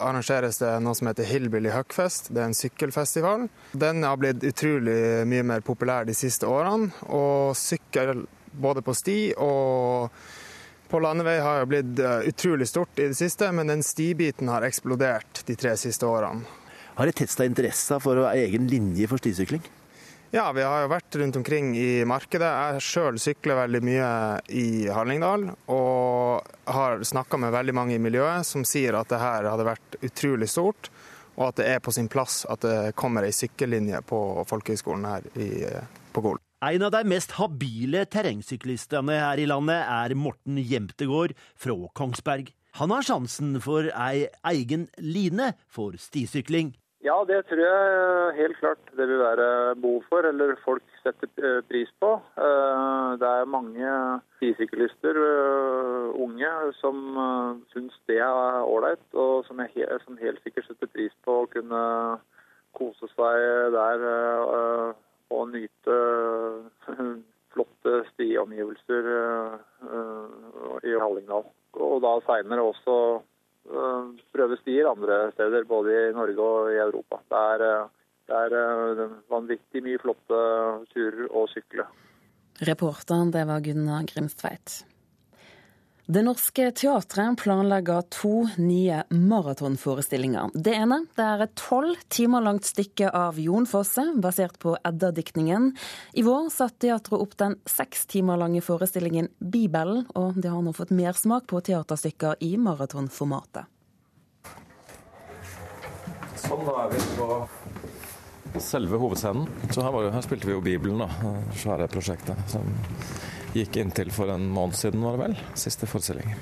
arrangeres 0.00 0.58
det 0.58 0.72
noe 0.82 0.96
som 0.96 1.10
heter 1.10 1.28
Hillbilly 1.28 1.70
Huckfest. 1.70 2.32
Det 2.32 2.40
er 2.40 2.48
en 2.48 2.56
sykkelfestival. 2.56 3.44
Den 3.72 4.02
har 4.08 4.16
blitt 4.18 4.44
utrolig 4.48 5.26
mye 5.28 5.44
mer 5.46 5.62
populær 5.62 6.08
de 6.08 6.16
siste 6.16 6.48
årene. 6.48 6.88
Og 7.12 7.52
sykkel 7.60 8.24
både 8.50 8.82
på 8.82 8.96
sti 8.96 9.18
og 9.38 10.08
på 10.90 10.98
landevei 11.04 11.36
har 11.38 11.60
jo 11.60 11.68
blitt 11.70 12.00
eh, 12.02 12.24
utrolig 12.32 12.66
stort 12.66 12.98
i 12.98 13.10
det 13.12 13.14
siste, 13.14 13.52
men 13.54 13.70
den 13.70 13.84
stibiten 13.86 14.48
har 14.50 14.66
eksplodert 14.66 15.44
de 15.46 15.54
tre 15.54 15.76
siste 15.78 16.08
årene. 16.08 16.42
Har 17.00 17.08
dere 17.08 17.16
testa 17.16 17.46
interessa 17.48 17.96
for 17.96 18.18
å 18.20 18.26
ha 18.26 18.30
egen 18.36 18.66
linje 18.68 19.06
for 19.08 19.16
stisykling? 19.16 19.62
Ja, 20.36 20.50
vi 20.52 20.60
har 20.60 20.82
jo 20.82 20.90
vært 20.92 21.16
rundt 21.16 21.36
omkring 21.40 21.70
i 21.72 22.02
markedet. 22.04 22.44
Jeg 22.44 22.82
sjøl 22.84 23.16
sykler 23.16 23.56
veldig 23.56 23.78
mye 23.88 24.08
i 24.52 24.64
Hallingdal. 24.92 25.46
Og 25.72 26.50
har 26.68 27.00
snakka 27.08 27.38
med 27.40 27.54
veldig 27.54 27.74
mange 27.78 27.94
i 27.96 28.02
miljøet 28.04 28.44
som 28.44 28.66
sier 28.68 28.98
at 28.98 29.08
det 29.08 29.20
her 29.22 29.48
hadde 29.48 29.64
vært 29.70 29.96
utrolig 30.04 30.50
stort. 30.52 30.90
Og 31.38 31.46
at 31.46 31.62
det 31.62 31.70
er 31.70 31.80
på 31.80 31.94
sin 31.96 32.10
plass 32.12 32.42
at 32.52 32.66
det 32.68 32.92
kommer 33.00 33.24
ei 33.24 33.32
sykkellinje 33.32 34.02
på 34.04 34.20
folkehøgskolen 34.50 35.08
her 35.08 35.30
i, 35.40 35.48
på 36.12 36.24
Gol. 36.26 36.36
En 36.68 36.84
av 36.84 36.92
de 36.92 37.00
mest 37.08 37.32
habile 37.38 38.04
terrengsyklistene 38.12 39.16
her 39.22 39.40
i 39.40 39.48
landet 39.48 39.88
er 39.88 40.18
Morten 40.20 40.60
Jemtegård 40.60 41.32
fra 41.56 41.78
Kongsberg. 41.96 42.52
Han 42.76 42.92
har 42.92 43.08
sjansen 43.08 43.56
for 43.64 43.88
ei 43.88 44.28
egen 44.52 44.84
line 45.00 45.54
for 45.72 45.96
stisykling. 45.96 46.74
Ja, 47.00 47.14
det 47.24 47.46
tror 47.48 47.60
jeg 47.64 48.32
helt 48.36 48.58
klart 48.60 48.90
det 48.96 49.06
vil 49.08 49.22
være 49.22 49.76
behov 49.80 50.02
for, 50.08 50.26
eller 50.28 50.50
folk 50.64 50.82
setter 51.00 51.30
eh, 51.40 51.62
pris 51.64 51.88
på. 52.00 52.10
Eh, 52.36 53.12
det 53.22 53.28
er 53.28 53.48
mange 53.48 53.92
stisyklister, 54.36 55.20
eh, 55.28 56.10
unge, 56.26 56.50
som 56.76 56.98
syns 57.72 57.96
det 58.10 58.18
er 58.20 58.68
ålreit, 58.68 59.06
og 59.14 59.46
som, 59.48 59.62
som, 60.04 60.18
helt 60.20 60.42
sikkert 60.44 60.68
setter 60.68 60.92
pris 60.92 61.16
på 61.24 61.38
å 61.40 61.48
kunne 61.54 61.80
kose 62.76 63.08
seg 63.14 63.46
der 63.72 64.04
og 65.30 65.48
nyte 65.54 65.96
flotte 67.54 67.96
stiomgivelser 68.12 69.08
i 70.84 70.94
Hallingdal. 71.00 71.48
Og 71.80 71.96
da 72.04 72.12
seinere 72.28 72.68
også 72.68 72.94
Eh, 73.68 74.04
prøve 74.34 74.56
stier 74.60 74.88
andre 74.90 75.30
steder, 75.34 75.66
både 75.68 75.96
i 76.08 76.12
Norge 76.16 76.44
og 76.44 76.70
i 76.72 76.78
Europa. 76.80 77.20
Det 77.28 77.40
er, 77.54 77.64
eh, 77.66 77.88
det 78.30 78.38
er 78.44 78.56
eh, 78.60 79.18
vanvittig 79.30 79.82
mye 79.84 80.00
flotte 80.00 80.40
turer 80.94 81.28
å 81.28 81.44
sykle. 81.52 81.86
Reporteren, 82.66 83.30
det 83.32 83.46
var 83.48 83.60
Gunnar 83.64 84.08
Grimstveit. 84.08 84.80
Det 86.10 86.22
Norske 86.26 86.72
Teatret 86.74 87.38
planlegger 87.38 88.02
to 88.10 88.48
nye 88.58 89.04
maratonforestillinger. 89.14 90.50
Det 90.58 90.72
ene 90.74 90.96
det 91.14 91.22
er 91.22 91.44
et 91.44 91.52
tolv 91.54 92.00
timer 92.10 92.42
langt 92.42 92.66
stykke 92.66 93.12
av 93.14 93.38
Jon 93.38 93.68
Fosse, 93.70 94.02
basert 94.18 94.58
på 94.58 94.72
Edda-diktningen. 94.82 95.68
I 96.18 96.26
vår 96.26 96.50
satte 96.50 96.88
teatret 96.88 97.14
opp 97.14 97.38
den 97.38 97.54
seks 97.62 98.08
timer 98.10 98.42
lange 98.42 98.58
forestillingen 98.58 99.30
Bibelen, 99.38 100.02
og 100.18 100.34
det 100.42 100.50
har 100.50 100.66
nå 100.66 100.74
fått 100.74 100.90
mersmak 100.90 101.46
på 101.46 101.62
teaterstykker 101.70 102.42
i 102.42 102.56
maratonformatet. 102.58 103.70
Sånn, 106.42 106.66
da 106.66 106.88
er 106.88 106.94
vi 106.96 107.06
på 108.50 108.64
selve 108.66 108.98
hovedscenen. 108.98 109.46
Så 109.70 109.86
her, 109.86 109.94
var, 109.94 110.10
her 110.10 110.26
spilte 110.26 110.50
vi 110.50 110.58
jo 110.58 110.66
Bibelen, 110.72 111.06
da. 111.06 111.36
Svære 111.54 111.86
prosjektet. 111.92 112.48
som 112.50 112.66
gikk 113.54 113.80
inntil 113.82 114.12
for 114.14 114.30
en 114.32 114.48
måned 114.52 114.76
siden, 114.78 115.02
var 115.02 115.16
det 115.16 115.24
vel. 115.24 115.36
Siste 115.58 115.88
forestilling. 115.90 116.34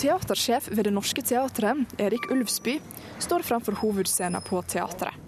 Teatersjef 0.00 0.70
ved 0.72 0.84
Det 0.88 0.94
Norske 0.94 1.22
Teatret, 1.22 1.84
Erik 1.98 2.30
Ulvsby, 2.30 2.78
står 3.18 3.44
framfor 3.46 3.78
hovedscenen 3.82 4.42
på 4.44 4.62
teatret. 4.62 5.20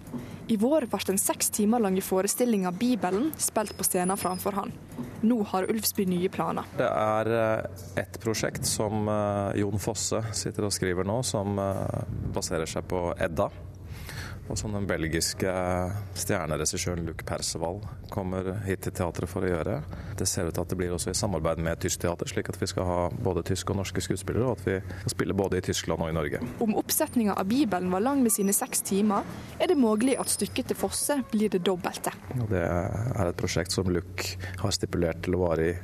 I 0.47 0.55
vår 0.57 0.85
ble 0.87 0.99
den 1.09 1.17
seks 1.19 1.49
timer 1.51 1.81
lange 1.83 2.01
forestillinga 2.01 2.71
Bibelen 2.71 3.33
spilt 3.37 3.75
på 3.77 3.83
scenen 3.83 4.17
framfor 4.17 4.55
han. 4.55 4.71
Nå 5.27 5.41
har 5.51 5.67
Ulfsby 5.67 6.05
nye 6.07 6.29
planer. 6.31 6.69
Det 6.77 6.87
er 6.87 7.31
eh, 7.35 7.81
et 7.99 8.19
prosjekt 8.23 8.67
som 8.69 9.09
eh, 9.11 9.59
Jon 9.59 9.81
Fosse 9.81 10.21
sitter 10.37 10.69
og 10.69 10.75
skriver 10.75 11.07
nå, 11.07 11.19
som 11.27 11.59
eh, 11.59 11.97
baserer 12.35 12.69
seg 12.69 12.87
på 12.87 13.09
Edda 13.19 13.49
og 14.47 14.57
som 14.59 14.73
den 14.75 14.87
belgiske 14.87 15.51
stjerneregissøren 16.17 17.05
Luc 17.07 17.23
Perceval 17.27 17.81
kommer 18.13 18.53
hit 18.65 18.85
til 18.85 18.95
teatret 18.95 19.29
for 19.29 19.45
å 19.45 19.51
gjøre. 19.51 19.79
Det 20.19 20.27
ser 20.29 20.47
ut 20.47 20.55
til 20.55 20.63
at 20.63 20.71
det 20.71 20.77
blir 20.79 20.93
også 20.95 21.11
i 21.11 21.17
samarbeid 21.17 21.61
med 21.63 21.81
tysk 21.83 22.03
teater, 22.03 22.29
slik 22.29 22.51
at 22.51 22.59
vi 22.61 22.69
skal 22.69 22.87
ha 22.87 22.99
både 23.11 23.43
tyske 23.47 23.73
og 23.73 23.81
norske 23.81 24.03
skuespillere, 24.03 24.47
og 24.47 24.61
at 24.61 24.67
vi 24.67 24.77
skal 25.03 25.15
spille 25.15 25.37
både 25.37 25.59
i 25.59 25.65
Tyskland 25.67 26.05
og 26.05 26.11
i 26.11 26.15
Norge. 26.15 26.41
Om 26.63 26.77
oppsetninga 26.79 27.35
av 27.37 27.49
Bibelen 27.49 27.91
var 27.93 28.05
lang 28.05 28.23
med 28.23 28.33
sine 28.33 28.55
seks 28.55 28.85
timer, 28.87 29.27
er 29.59 29.71
det 29.71 29.77
mulig 29.79 30.17
at 30.19 30.31
stykket 30.31 30.71
til 30.71 30.79
Fosse 30.79 31.19
blir 31.31 31.51
det 31.53 31.63
dobbelte. 31.67 32.13
Det 32.47 32.63
er 32.63 33.27
et 33.27 33.39
prosjekt 33.39 33.75
som 33.75 33.91
Luc 33.91 34.33
har 34.61 34.75
stipulert 34.75 35.23
til 35.25 35.37
å 35.37 35.43
vare 35.47 35.71
i 35.71 35.75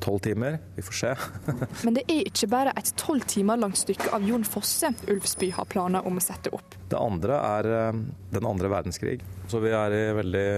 tolv 0.00 0.22
timer. 0.24 0.58
Vi 0.76 0.84
får 0.86 0.98
se. 1.00 1.14
Men 1.84 1.96
det 1.98 2.04
er 2.08 2.24
ikke 2.28 2.50
bare 2.52 2.74
et 2.78 2.92
tolv 3.00 3.26
timer 3.30 3.60
langt 3.60 3.80
stykke 3.80 4.12
av 4.16 4.24
Jon 4.26 4.46
Fosse 4.48 4.92
Ulfsby 5.10 5.50
har 5.56 5.68
planer 5.70 6.06
om 6.06 6.18
å 6.20 6.24
sette 6.24 6.52
opp. 6.56 6.76
Det 6.90 6.98
andre 6.98 7.38
er 7.38 7.70
eh, 7.74 8.00
den 8.34 8.48
andre 8.48 8.72
verdenskrig. 8.72 9.20
Så 9.50 9.58
vi 9.58 9.70
er 9.74 9.90
i 9.90 10.02
veldig, 10.14 10.50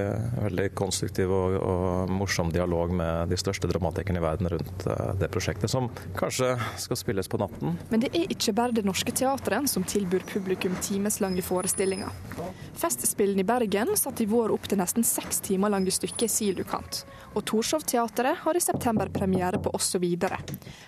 veldig 0.44 0.64
konstruktiv 0.76 1.30
og, 1.32 1.54
og, 1.56 2.10
morsom 2.12 2.50
dialog 2.52 2.90
med 2.92 3.30
de 3.32 3.38
største 3.40 3.70
dramatikerne 3.70 4.20
i 4.20 4.24
verden 4.24 4.50
rundt 4.52 4.84
eh, 4.84 5.14
det 5.16 5.30
prosjektet, 5.32 5.72
som 5.72 5.88
kanskje 6.18 6.50
skal 6.82 6.98
spilles 7.00 7.30
på 7.32 7.40
natten. 7.40 7.78
Men 7.88 8.04
det 8.04 8.10
er 8.12 8.28
ikke 8.28 8.52
bare 8.58 8.76
Det 8.76 8.84
Norske 8.84 9.14
Teatret 9.16 9.70
som 9.72 9.86
tilbyr 9.88 10.26
publikum 10.28 10.76
timeslange 10.84 11.40
forestillinger. 11.46 12.12
Festspillene 12.76 13.40
i 13.40 13.48
Bergen 13.48 13.94
satte 13.96 14.26
i 14.26 14.28
vår 14.28 14.52
opp 14.52 14.68
til 14.68 14.82
nesten 14.82 15.06
seks 15.08 15.40
timer 15.46 15.72
lange 15.72 15.94
stykket 15.94 16.32
Silukant. 16.32 17.02
Og 17.32 17.46
Torshov-teatret 17.48 18.42
har 18.44 18.56
i 18.56 18.60
september 18.60 19.08
premiere 19.12 19.60
på 19.62 19.72
Også 19.72 20.00
videre. 20.02 20.36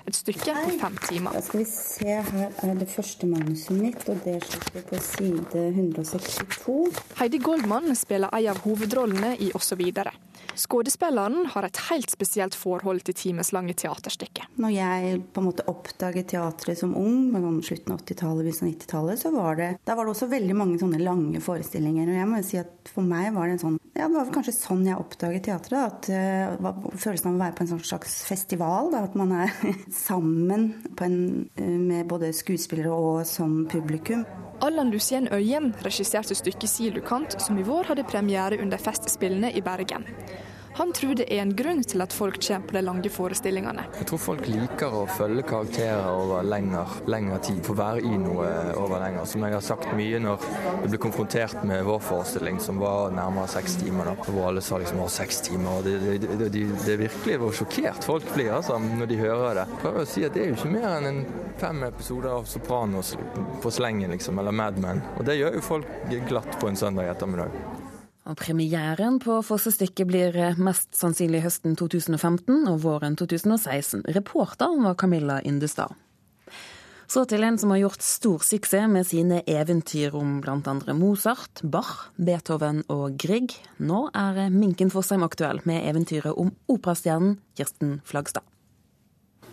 Et 0.04 0.16
stykke 0.16 0.52
på 0.58 0.76
fem 0.80 1.00
timer. 1.08 1.32
Da 1.38 1.40
skal 1.44 1.62
vi 1.62 1.66
se, 1.70 2.18
her 2.28 2.68
er 2.68 2.76
det 2.76 2.90
første 2.92 3.28
manuset 3.30 3.78
mitt, 3.80 4.04
og 4.12 4.20
det 4.26 4.36
slutter 4.44 4.84
på 4.90 5.00
side 5.08 5.64
162. 5.72 6.76
Heidi 7.22 7.40
Goldmann 7.40 7.93
spiller 7.96 8.33
ei 8.37 8.48
av 8.50 8.61
hovedrollene 8.64 9.35
i 9.40 9.50
videre. 9.76 10.12
Skuespilleren 10.54 11.48
har 11.50 11.66
et 11.66 11.78
helt 11.88 12.12
spesielt 12.12 12.54
forhold 12.54 13.02
til 13.06 13.16
timeslange 13.18 13.74
teaterstykker. 13.78 14.46
Når 14.62 14.74
jeg 14.74 15.16
på 15.34 15.42
en 15.42 15.48
måte 15.48 15.66
oppdaget 15.70 16.30
teatret 16.30 16.78
som 16.78 16.94
ung, 16.98 17.32
på 17.34 17.40
slutten 17.66 17.94
av 17.94 18.02
80-tallet, 18.04 18.44
begynnelsen 18.44 18.68
av 18.68 18.74
90-tallet, 18.74 19.22
så 19.24 19.32
var 19.34 19.58
det, 19.58 19.70
da 19.86 19.96
var 19.98 20.06
det 20.06 20.14
også 20.14 20.30
veldig 20.30 20.56
mange 20.58 20.78
sånne 20.82 21.00
lange 21.02 21.42
forestillinger. 21.42 22.10
Og 22.10 22.20
jeg 22.20 22.30
må 22.30 22.40
jo 22.40 22.46
si 22.50 22.60
at 22.62 22.92
for 22.94 23.06
meg 23.06 23.32
var 23.34 23.48
det 23.48 23.56
en 23.56 23.64
sånn 23.64 23.80
Ja, 23.94 24.08
det 24.08 24.14
var 24.16 24.30
kanskje 24.34 24.56
sånn 24.56 24.86
jeg 24.86 24.98
oppdaget 24.98 25.48
teatret. 25.48 26.06
At 26.08 26.08
uh, 26.10 26.70
Følelsen 26.94 27.32
av 27.32 27.36
å 27.36 27.42
være 27.44 27.56
på 27.58 27.64
en 27.64 27.72
sånn 27.74 27.84
slags 27.86 28.16
festival. 28.28 28.92
Da, 28.94 29.04
at 29.08 29.18
man 29.18 29.34
er 29.44 29.52
sammen 30.06 30.70
en, 31.02 31.20
uh, 31.58 31.76
med 31.78 32.08
både 32.10 32.32
skuespillere 32.34 32.94
og 32.94 33.22
som 33.28 33.62
publikum. 33.70 34.24
Allan 34.64 34.90
Lucien 34.90 35.28
Øyen 35.32 35.74
regisserte 35.84 36.34
stykket 36.34 36.70
'Silukant', 36.70 37.38
som 37.38 37.58
i 37.58 37.62
vår 37.62 37.90
hadde 37.90 38.04
premiere 38.04 38.60
under 38.62 38.78
Festspillene 38.78 39.52
i 39.52 39.60
Bergen. 39.60 40.06
Han 40.76 40.92
tror 40.92 41.14
det 41.14 41.28
er 41.30 41.38
en 41.44 41.52
grunn 41.54 41.84
til 41.87 42.02
at 42.02 42.12
folk 42.12 42.40
kommer 42.42 42.66
på 42.66 42.74
de 42.74 42.80
lange 42.82 43.10
forestillingene. 43.12 43.84
Jeg 43.94 44.08
tror 44.10 44.18
folk 44.18 44.48
liker 44.50 44.96
å 44.98 45.04
følge 45.06 45.44
karakterer 45.46 46.08
over 46.10 46.42
lengre, 46.50 46.82
lengre 47.06 47.38
tid, 47.46 47.60
få 47.62 47.76
være 47.78 48.02
i 48.02 48.16
noe 48.18 48.48
over 48.72 48.98
lenger. 48.98 49.28
Som 49.30 49.46
jeg 49.46 49.54
har 49.54 49.62
sagt 49.62 49.92
mye 49.94 50.18
når 50.24 50.42
jeg 50.48 50.90
ble 50.90 51.00
konfrontert 51.04 51.62
med 51.70 51.84
vår 51.87 52.02
forestilling, 52.08 52.58
som 52.64 52.82
var 52.82 53.14
nærmere 53.14 53.52
seks 53.54 53.78
timer. 53.84 54.10
Da, 54.10 54.16
hvor 54.26 54.48
alle 54.50 54.64
sa 54.66 54.82
liksom 54.82 55.04
å, 55.04 55.08
seks 55.14 55.44
timer. 55.46 55.87
det, 55.87 55.94
det, 56.02 56.34
det, 56.42 56.50
det, 56.50 56.90
er 56.96 57.02
virkelig 57.04 57.38
hvor 57.44 57.54
sjokkert 57.60 58.10
folk 58.10 58.26
blir 58.34 58.50
altså, 58.58 58.80
når 58.82 59.12
de 59.12 59.22
hører 59.22 59.62
det. 59.62 59.68
Prøver 59.78 60.02
å 60.02 60.10
si 60.10 60.26
at 60.26 60.34
det 60.34 60.42
er 60.42 60.52
jo 60.52 60.58
ikke 60.58 60.74
mer 60.74 60.90
enn 60.96 61.10
en 61.12 61.24
fem 61.62 61.87
episoder 61.87 62.34
av 62.34 62.50
Sopranos 62.50 63.14
på 63.62 63.70
slengen, 63.78 64.10
liksom, 64.10 64.42
eller 64.42 64.50
Mad 64.50 64.82
Men. 64.82 65.06
Og 65.14 65.22
det 65.30 65.38
gjør 65.38 65.60
jo 65.60 65.66
folk 65.70 65.98
glatt 66.26 66.58
på 66.58 66.72
en 66.72 66.82
søndag 66.82 67.14
ettermiddag. 67.14 67.83
Og 68.24 68.38
premieren 68.40 69.18
på 69.20 69.37
Fosse-stykket 69.44 70.08
blir 70.08 70.38
mest 70.56 70.94
sannsynlig 70.96 71.42
høsten 71.44 71.76
2015 71.76 72.64
og 72.70 72.80
våren 72.87 73.18
2016. 73.20 74.06
Reporter 74.16 74.78
var 74.80 74.96
Camilla 74.96 75.42
Indestad. 75.44 75.92
Så 77.06 77.26
til 77.28 77.44
en 77.44 77.58
som 77.60 77.74
har 77.74 77.82
gjort 77.82 78.02
stor 78.02 78.40
suksess 78.42 78.88
med 78.88 79.04
sine 79.06 79.42
eventyr 79.50 80.16
om 80.16 80.38
bl.a. 80.40 80.74
Mozart, 80.96 81.60
Bach, 81.62 82.08
Beethoven 82.16 82.80
og 82.88 83.18
Grieg. 83.20 83.52
Nå 83.76 84.06
er 84.16 84.48
Minken 84.54 84.90
Fossheim 84.90 85.26
aktuell 85.26 85.60
med 85.68 85.84
eventyret 85.84 86.32
om 86.32 86.54
operastjernen 86.72 87.37
Kirsten 87.58 87.98
Flagstad. 88.08 88.53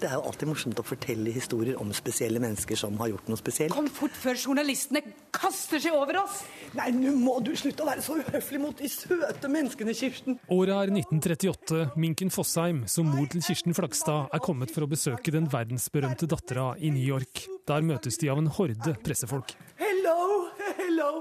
Det 0.02 0.10
er 0.10 0.18
jo 0.18 0.24
alltid 0.32 0.50
morsomt 0.50 0.80
å 0.82 0.84
fortelle 0.86 1.30
historier 1.30 1.78
om 1.78 1.92
spesielle 1.94 2.42
mennesker 2.42 2.80
som 2.80 2.96
har 2.98 3.12
gjort 3.12 3.28
noe 3.30 3.38
spesielt. 3.38 3.74
Kom 3.76 3.86
fort 3.94 4.16
før 4.18 4.40
journalistene 4.40 5.04
kaster 5.30 5.78
seg 5.84 5.94
over 5.94 6.18
oss! 6.24 6.40
Nei, 6.74 6.88
nå 6.96 7.14
må 7.22 7.36
du 7.46 7.52
slutte 7.60 7.86
å 7.86 7.90
være 7.92 8.02
så 8.02 8.16
uhøflig 8.18 8.62
mot 8.64 8.82
de 8.82 8.90
søte 8.90 9.52
menneskene, 9.52 9.94
Kirsten. 9.94 10.40
Året 10.50 10.74
er 10.74 10.94
1938. 10.96 11.84
Minken 12.02 12.34
Fossheim, 12.34 12.82
som 12.90 13.14
mor 13.14 13.30
til 13.30 13.46
Kirsten 13.46 13.78
Flagstad, 13.78 14.32
er 14.34 14.42
kommet 14.42 14.74
for 14.74 14.88
å 14.88 14.90
besøke 14.90 15.36
den 15.36 15.46
verdensberømte 15.54 16.30
dattera 16.34 16.72
i 16.82 16.90
New 16.90 17.06
York. 17.06 17.46
Der 17.70 17.86
møtes 17.86 18.18
de 18.18 18.34
av 18.34 18.42
en 18.42 18.50
horde 18.58 18.98
pressefolk. 19.06 19.54
Hello, 19.78 20.50
hello. 20.82 21.12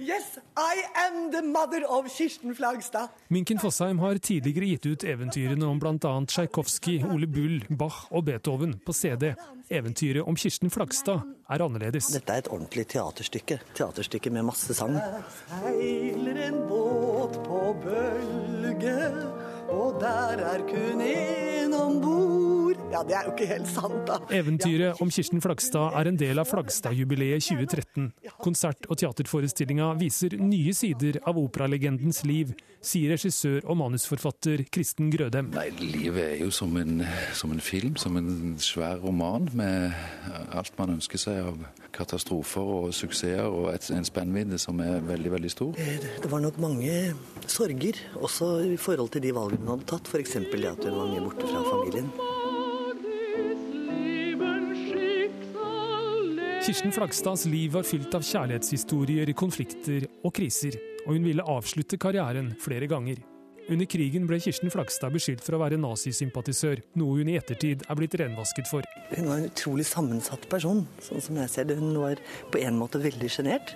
Yes, 0.00 0.38
I 0.56 0.84
am 0.94 1.32
the 1.32 1.42
mother 1.42 1.82
of 1.88 2.06
Kirsten 2.16 2.54
Flagstad. 2.54 3.08
Minken 3.28 3.58
Fossheim 3.58 3.98
har 3.98 4.18
tidligere 4.22 4.68
gitt 4.70 4.86
ut 4.86 5.04
eventyrene 5.04 5.66
om 5.66 5.80
bl.a. 5.82 6.12
Tsjajkovskij, 6.26 7.02
Ole 7.10 7.26
Bull, 7.26 7.64
Bach 7.68 8.04
og 8.14 8.22
Beethoven 8.28 8.76
på 8.86 8.94
CD. 8.94 9.32
Eventyret 9.68 10.22
om 10.22 10.38
Kirsten 10.38 10.70
Flagstad 10.70 11.24
er 11.50 11.64
annerledes. 11.64 12.12
Dette 12.14 12.30
er 12.30 12.44
et 12.44 12.50
ordentlig 12.54 12.86
teaterstykke. 12.94 13.58
Teaterstykke 13.74 14.30
med 14.30 14.46
masse 14.52 14.74
sang. 14.78 14.94
Der 14.94 15.26
Seiler 15.48 16.44
en 16.46 16.60
båt 16.70 17.40
på 17.48 17.64
bølge, 17.82 19.00
og 19.66 19.98
der 20.00 20.46
er 20.52 20.62
kun 20.70 21.02
én 21.02 21.74
om 21.74 21.98
bord. 22.06 22.57
Ja, 22.92 23.02
det 23.06 23.16
er 23.16 23.28
jo 23.28 23.34
ikke 23.34 23.48
helt 23.50 23.68
sant, 23.70 23.98
da. 24.08 24.18
Eventyret 24.34 25.02
om 25.04 25.10
Kirsten 25.12 25.42
Flagstad 25.44 25.96
er 25.98 26.10
en 26.10 26.18
del 26.20 26.40
av 26.40 26.48
Flagstad-jubileet 26.50 27.44
2013. 27.48 28.10
Konsert- 28.42 28.88
og 28.88 28.98
teaterforestillinga 29.00 29.92
viser 30.00 30.36
nye 30.40 30.74
sider 30.76 31.20
av 31.28 31.38
operalegendens 31.40 32.24
liv, 32.28 32.54
sier 32.84 33.14
regissør 33.14 33.64
og 33.66 33.78
manusforfatter 33.80 34.64
Kristen 34.72 35.10
Grødem. 35.14 35.52
Nei, 35.56 35.68
Livet 35.78 36.24
er 36.24 36.36
jo 36.44 36.50
som 36.54 36.76
en, 36.80 37.02
som 37.36 37.52
en 37.54 37.62
film, 37.62 37.96
som 38.00 38.16
en 38.20 38.56
svær 38.62 39.00
roman 39.02 39.48
med 39.56 39.94
alt 40.54 40.74
man 40.78 40.96
ønsker 40.98 41.20
seg 41.20 41.42
av 41.50 41.62
katastrofer 41.94 42.72
og 42.78 42.90
suksesser 42.94 43.46
og 43.48 43.70
et, 43.72 43.90
en 43.94 44.06
spennvidde 44.06 44.58
som 44.60 44.80
er 44.84 45.00
veldig, 45.06 45.32
veldig 45.36 45.52
stor. 45.52 45.78
Det 46.22 46.30
var 46.30 46.42
nok 46.44 46.60
mange 46.62 47.14
sorger, 47.46 47.98
også 48.14 48.52
i 48.74 48.76
forhold 48.80 49.14
til 49.14 49.24
de 49.24 49.34
valgene 49.34 49.64
hun 49.64 49.76
hadde 49.76 49.88
tatt. 49.94 50.10
F.eks. 50.10 50.38
det 50.52 50.68
at 50.68 50.84
hun 50.84 51.00
var 51.00 51.10
mye 51.12 51.24
borte 51.24 51.48
fra 51.48 51.64
familien. 51.70 52.12
Kirsten 56.58 56.92
Flagstads 56.92 57.44
liv 57.46 57.72
var 57.72 57.84
fylt 57.86 58.14
av 58.18 58.24
kjærlighetshistorier, 58.26 59.30
konflikter 59.38 60.04
og 60.26 60.32
kriser, 60.34 60.74
og 61.06 61.14
hun 61.14 61.26
ville 61.28 61.44
avslutte 61.46 61.96
karrieren 62.00 62.50
flere 62.60 62.88
ganger. 62.90 63.20
Under 63.68 63.86
krigen 63.88 64.26
ble 64.26 64.40
Kirsten 64.42 64.72
Flagstad 64.72 65.14
beskyldt 65.14 65.44
for 65.44 65.54
å 65.54 65.60
være 65.62 65.78
nazisympatisør, 65.80 66.82
noe 66.98 67.20
hun 67.20 67.30
i 67.30 67.36
ettertid 67.38 67.84
er 67.86 67.98
blitt 67.98 68.16
renvasket 68.18 68.68
for. 68.70 68.88
Hun 69.12 69.30
var 69.30 69.38
en 69.38 69.48
utrolig 69.50 69.86
sammensatt 69.86 70.48
person, 70.50 70.82
sånn 71.04 71.24
som 71.24 71.38
jeg 71.42 71.52
ser 71.52 71.68
det. 71.68 71.78
Hun 71.78 71.94
var 72.00 72.20
på 72.52 72.60
en 72.64 72.80
måte 72.80 73.00
veldig 73.02 73.30
sjenert. 73.32 73.74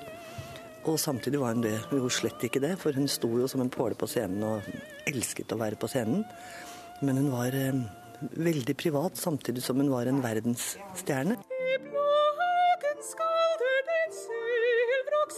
Og 0.89 0.99
samtidig 0.99 1.39
var 1.39 1.55
hun 1.55 1.63
det, 1.63 1.77
jo 1.95 2.11
slett 2.11 2.43
ikke 2.49 2.65
det, 2.65 2.75
for 2.83 2.97
hun 2.99 3.07
sto 3.07 3.31
jo 3.39 3.47
som 3.49 3.63
en 3.63 3.71
påle 3.73 3.95
på 3.95 4.11
scenen 4.11 4.43
og 4.49 4.73
elsket 5.07 5.55
å 5.55 5.61
være 5.61 5.79
på 5.79 5.93
scenen. 5.93 6.25
Men 7.07 7.23
hun 7.23 7.31
var 7.37 7.55
eh, 7.55 7.85
veldig 8.43 8.75
privat, 8.81 9.21
samtidig 9.21 9.63
som 9.63 9.79
hun 9.79 9.93
var 9.93 10.11
en 10.11 10.25
verdensstjerne. 10.25 11.39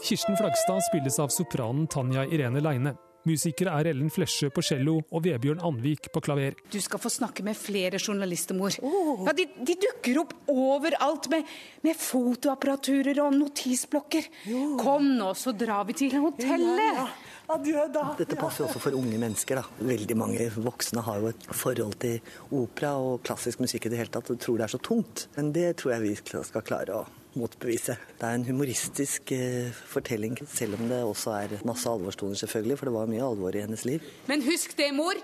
Kirsten 0.04 0.36
Flagstad 0.36 0.80
spilles 0.82 1.18
av 1.18 1.28
sopranen 1.28 1.86
Tanja 1.86 2.26
Irene 2.26 2.60
Leine. 2.60 2.94
Musikere 3.24 3.72
er 3.80 3.88
Ellen 3.94 4.10
Flesjø 4.12 4.50
på 4.52 4.60
cello 4.64 4.98
og 5.00 5.22
Vebjørn 5.24 5.62
Anvik 5.64 6.10
på 6.12 6.20
klaver. 6.26 6.58
Du 6.68 6.76
skal 6.84 7.00
få 7.00 7.08
snakke 7.08 7.44
med 7.46 7.56
flere 7.56 7.96
journalister, 7.96 8.56
mor. 8.58 8.76
Oh. 8.84 9.22
Ja, 9.24 9.32
de, 9.32 9.46
de, 9.64 9.78
dukker 9.80 10.20
opp 10.20 10.34
overalt 10.52 11.30
med, 11.32 11.48
med 11.86 11.96
fotoapparaturer 11.96 13.22
og 13.24 13.32
notisblokker. 13.38 14.28
Oh. 14.52 14.76
Kom 14.82 15.08
nå, 15.16 15.30
så 15.40 15.56
drar 15.56 15.88
vi 15.88 15.96
til 16.04 16.18
hotellet. 16.20 16.84
Ja, 16.84 17.06
ja. 17.06 17.08
Adjø, 17.54 17.88
da. 17.92 18.04
Dette 18.20 18.36
passer 18.40 18.68
også 18.68 18.80
for 18.80 19.00
unge 19.00 19.16
mennesker. 19.20 19.62
da. 19.62 19.88
Veldig 19.88 20.20
mange 20.20 20.52
voksne 20.60 21.04
har 21.08 21.24
jo 21.24 21.32
et 21.32 21.50
forhold 21.64 21.96
til 22.04 22.20
opera 22.60 22.94
og 23.00 23.24
klassisk 23.24 23.64
musikk 23.64 23.88
i 23.88 23.96
det 23.96 24.04
hele 24.04 24.12
tatt 24.12 24.32
og 24.32 24.40
tror 24.40 24.60
det 24.60 24.68
er 24.68 24.76
så 24.76 24.84
tungt. 24.84 25.28
Men 25.36 25.52
det 25.56 25.70
tror 25.80 25.96
jeg 25.96 26.10
vi 26.10 26.16
skal 26.20 26.64
klare 26.64 27.00
å 27.00 27.04
motbevise. 27.38 27.96
Det 28.18 28.28
er 28.28 28.38
en 28.38 28.46
humoristisk 28.46 29.32
eh, 29.34 29.72
fortelling, 29.90 30.36
selv 30.48 30.78
om 30.78 30.88
det 30.90 31.00
også 31.04 31.34
er 31.38 31.56
masse 31.66 31.90
alvorstoner, 31.90 32.38
selvfølgelig, 32.40 32.78
for 32.80 32.90
det 32.90 32.94
var 32.96 33.10
mye 33.10 33.24
alvor 33.24 33.56
i 33.56 33.64
hennes 33.64 33.84
liv. 33.88 34.04
Men 34.30 34.44
husk 34.46 34.76
det, 34.78 34.90
mor. 34.96 35.18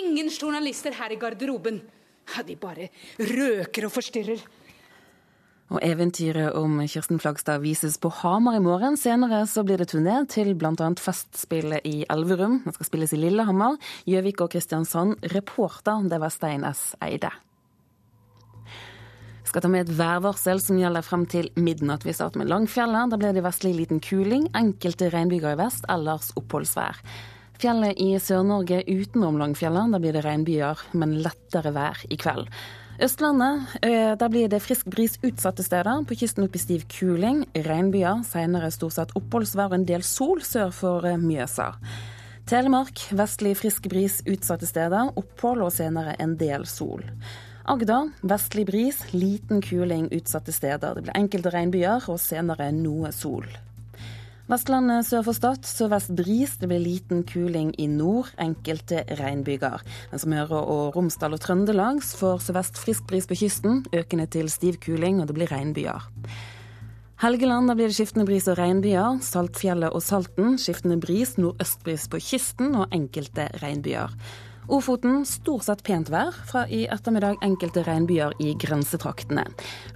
Ingen 0.00 0.30
journalister 0.32 0.94
her 0.96 1.12
i 1.12 1.20
garderoben. 1.20 1.82
De 2.46 2.56
bare 2.56 2.88
røker 3.20 3.86
og 3.86 3.92
forstyrrer. 3.92 4.44
Og 5.72 5.80
Eventyret 5.82 6.52
om 6.58 6.76
Kirsten 6.86 7.18
Flagstad 7.20 7.62
vises 7.64 7.96
på 7.98 8.10
Hamar 8.20 8.58
i 8.58 8.62
morgen. 8.62 8.98
Senere 9.00 9.42
så 9.48 9.64
blir 9.64 9.80
det 9.80 9.88
turné 9.94 10.20
til 10.28 10.52
bl.a. 10.54 10.90
Festspillet 11.00 11.86
i 11.88 12.04
Elverum. 12.12 12.60
Det 12.66 12.76
skal 12.76 12.90
spilles 12.90 13.16
i 13.16 13.20
Lillehammer, 13.22 13.80
Gjøvik 14.08 14.44
og 14.44 14.52
Kristiansand. 14.52 15.16
Reporter 15.34 16.04
det 16.10 16.20
var 16.20 16.32
Stein 16.32 16.68
S. 16.68 16.92
Eide. 17.04 17.32
Skal 19.54 19.62
ta 19.62 19.68
med 19.70 19.84
et 19.84 19.94
værvarsel 19.94 20.58
som 20.58 20.78
gjelder 20.80 21.04
frem 21.06 21.28
til 21.30 21.46
midnatt. 21.54 22.02
Vi 22.02 22.10
starter 22.10 22.40
med 22.40 22.48
Langfjellet. 22.50 23.12
Da 23.12 23.18
blir 23.20 23.36
det 23.36 23.44
vestlig 23.44 23.70
liten 23.76 24.00
kuling. 24.02 24.48
Enkelte 24.58 25.12
regnbyger 25.12 25.54
i 25.54 25.58
vest, 25.60 25.86
ellers 25.94 26.32
oppholdsvær. 26.34 26.98
Fjellet 27.62 28.00
i 28.02 28.08
Sør-Norge 28.18 28.80
utenom 28.88 29.38
Langfjellet, 29.38 29.94
da 29.94 30.00
blir 30.02 30.18
det 30.18 30.24
regnbyger, 30.26 30.82
men 30.98 31.14
lettere 31.22 31.70
vær 31.70 32.02
i 32.10 32.18
kveld. 32.18 32.50
Østlandet, 32.98 33.78
der 34.18 34.34
blir 34.34 34.50
det 34.50 34.62
frisk 34.66 34.90
bris 34.90 35.20
utsatte 35.22 35.62
steder. 35.62 36.02
På 36.02 36.18
kysten 36.18 36.48
opp 36.48 36.58
i 36.58 36.64
stiv 36.64 36.88
kuling. 36.90 37.46
Regnbyger, 37.54 38.26
senere 38.26 38.74
stort 38.74 38.98
sett 38.98 39.14
oppholdsvær 39.14 39.70
og 39.70 39.78
en 39.78 39.86
del 39.86 40.02
sol 40.02 40.42
sør 40.42 40.74
for 40.74 41.06
Mjøsa. 41.28 41.76
Telemark, 42.50 43.06
vestlig 43.14 43.54
frisk 43.62 43.86
bris 43.86 44.18
utsatte 44.26 44.66
steder. 44.66 45.14
Opphold 45.14 45.62
og 45.62 45.76
senere 45.78 46.18
en 46.18 46.34
del 46.42 46.66
sol. 46.66 47.06
Agder, 47.64 48.10
vestlig 48.20 48.66
bris, 48.68 48.98
liten 49.16 49.62
kuling 49.64 50.10
utsatte 50.12 50.52
steder. 50.52 50.98
Det 50.98 51.06
blir 51.06 51.16
enkelte 51.16 51.52
regnbyger 51.54 52.10
og 52.12 52.18
senere 52.20 52.66
noe 52.76 53.08
sol. 53.16 53.46
Vestlandet 54.52 55.06
sør 55.08 55.22
for 55.24 55.38
Stad 55.38 55.64
sørvest 55.64 56.12
bris. 56.12 56.58
Det 56.60 56.68
blir 56.68 56.82
liten 56.84 57.22
kuling 57.24 57.70
i 57.80 57.86
nord, 57.88 58.28
enkelte 58.36 59.06
regnbyger. 59.16 59.80
Mens 60.12 60.28
Møre 60.28 60.60
og 60.60 60.98
Romsdal 60.98 61.38
og 61.38 61.40
Trøndelag 61.40 62.04
får 62.04 62.44
sørvest 62.50 62.82
frisk 62.82 63.08
bris 63.08 63.30
på 63.30 63.40
kysten, 63.40 63.80
økende 63.96 64.28
til 64.28 64.52
stiv 64.52 64.76
kuling, 64.84 65.24
og 65.24 65.32
det 65.32 65.40
blir 65.40 65.48
regnbyger. 65.48 66.04
Helgeland 67.24 67.72
da 67.72 67.78
blir 67.78 67.88
det 67.88 67.96
skiftende 67.96 68.28
bris 68.28 68.44
og 68.52 68.60
regnbyger. 68.60 69.22
Saltfjellet 69.24 69.96
og 69.96 70.04
Salten 70.04 70.58
skiftende 70.60 71.00
bris, 71.00 71.38
nordøstbris 71.40 72.10
på 72.12 72.20
kysten 72.28 72.76
og 72.76 72.92
enkelte 72.92 73.48
regnbyger. 73.64 74.12
Ofoten 74.72 75.26
stort 75.28 75.66
sett 75.66 75.82
pent 75.84 76.08
vær, 76.08 76.32
fra 76.48 76.62
i 76.72 76.86
ettermiddag 76.88 77.42
enkelte 77.44 77.82
regnbyger 77.84 78.32
i 78.40 78.54
grensetraktene. 78.56 79.44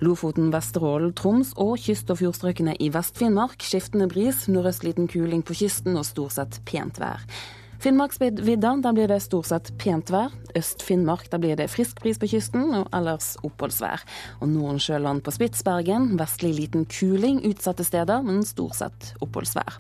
Lofoten, 0.05 0.51
Vesterålen, 0.53 1.15
Troms 1.17 1.55
og 1.57 1.79
kyst- 1.81 2.13
og 2.13 2.21
fjordstrøkene 2.21 2.75
i 2.77 2.91
Vest-Finnmark 2.93 3.65
skiftende 3.65 4.11
bris, 4.13 4.45
nordøst 4.53 4.85
liten 4.85 5.09
kuling 5.09 5.41
på 5.41 5.57
kysten 5.57 5.97
og 5.97 6.05
stort 6.05 6.37
sett 6.37 6.61
pent 6.69 7.01
vær. 7.01 7.25
Finnmarksvidda, 7.81 8.75
der 8.83 8.93
blir 8.93 9.09
det 9.09 9.21
stort 9.23 9.49
sett 9.49 9.71
pent 9.79 10.11
vær. 10.13 10.33
Øst-Finnmark, 10.59 11.31
der 11.31 11.41
blir 11.41 11.57
det 11.57 11.71
frisk 11.71 12.03
bris 12.03 12.19
på 12.21 12.29
kysten 12.29 12.75
og 12.75 12.89
ellers 12.93 13.37
oppholdsvær. 13.47 14.03
Og 14.43 14.51
Nordensjøland 14.51 15.23
på 15.25 15.33
Spitsbergen, 15.33 16.17
vestlig 16.19 16.57
liten 16.59 16.89
kuling 16.91 17.41
utsatte 17.47 17.87
steder, 17.87 18.25
men 18.27 18.43
stort 18.45 18.83
sett 18.83 19.15
oppholdsvær. 19.23 19.79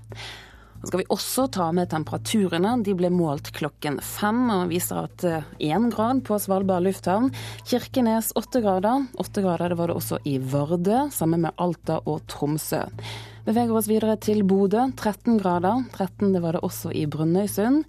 Så 0.81 0.91
skal 0.91 1.01
vi 1.01 1.09
også 1.11 1.47
ta 1.53 1.71
med 1.75 1.91
temperaturene. 1.91 2.77
De 2.87 2.95
ble 2.99 3.11
målt 3.11 3.51
klokken 3.57 3.99
fem 4.05 4.45
og 4.55 4.69
viser 4.71 5.09
at 5.09 5.25
én 5.59 5.88
grad 5.91 6.23
på 6.27 6.38
Svalbard 6.38 6.87
lufthavn. 6.87 7.33
Kirkenes 7.67 8.31
åtte 8.38 8.62
grader. 8.62 9.09
Åtte 9.19 9.43
grader 9.43 9.75
det 9.75 9.81
var 9.81 9.91
det 9.91 9.99
også 9.99 10.21
i 10.25 10.37
Vardø, 10.38 11.09
sammen 11.14 11.43
med 11.47 11.59
Alta 11.59 11.99
og 12.07 12.23
Tromsø. 12.31 12.85
Beveger 13.49 13.75
oss 13.75 13.91
videre 13.91 14.19
til 14.21 14.43
Bodø. 14.47 14.87
13 14.95 15.38
grader. 15.43 15.83
13 15.97 16.33
det 16.35 16.43
var 16.45 16.59
det 16.59 16.64
også 16.67 16.95
i 16.95 17.07
Brønnøysund. 17.11 17.85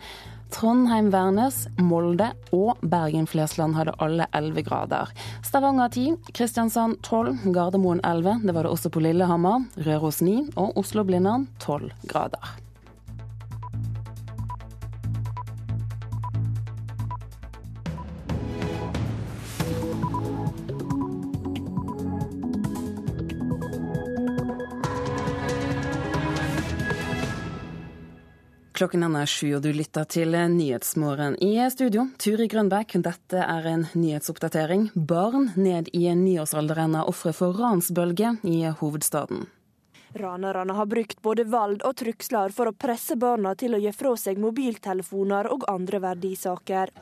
Trondheim-Værnes, 0.50 1.68
Molde 1.78 2.32
og 2.56 2.80
Bergen-Flesland 2.82 3.76
hadde 3.78 3.94
alle 4.02 4.26
11 4.34 4.64
grader. 4.66 5.12
Stavanger 5.46 5.92
10, 5.94 6.16
Kristiansand 6.34 6.98
12, 7.06 7.52
Gardermoen 7.54 8.02
11, 8.02 8.40
det 8.48 8.56
var 8.56 8.66
det 8.66 8.74
også 8.74 8.90
på 8.90 9.04
Lillehammer. 9.04 9.68
Røros 9.86 10.24
9 10.26 10.40
og 10.56 10.74
Oslo-Blindern 10.82 11.46
12 11.60 11.92
grader. 12.10 12.56
Klokken 28.80 29.04
er 29.04 29.28
sju, 29.28 29.50
og 29.58 29.64
du 29.66 29.74
lytter 29.76 30.06
til 30.08 30.32
Nyhetsmorgen. 30.32 31.34
I 31.44 31.66
studio, 31.68 32.06
Turi 32.16 32.46
Grønbæk. 32.48 32.94
Dette 33.04 33.42
er 33.44 33.66
en 33.68 33.84
nyhetsoppdatering. 33.92 34.86
Barn 34.96 35.50
ned 35.60 35.90
i 35.92 36.06
niårsalderen 36.16 36.96
er 36.96 37.12
ofre 37.12 37.34
for 37.36 37.60
ransbølge 37.60 38.38
i 38.48 38.62
hovedstaden. 38.80 39.44
Ranerne 40.16 40.80
har 40.80 40.88
brukt 40.88 41.20
både 41.20 41.44
vold 41.52 41.84
og 41.84 41.98
trusler 42.00 42.56
for 42.56 42.72
å 42.72 42.76
presse 42.86 43.20
barna 43.20 43.52
til 43.60 43.76
å 43.76 43.84
gi 43.84 43.92
fra 43.92 44.16
seg 44.16 44.40
mobiltelefoner 44.40 45.52
og 45.52 45.68
andre 45.68 46.00
verdisaker. 46.08 46.96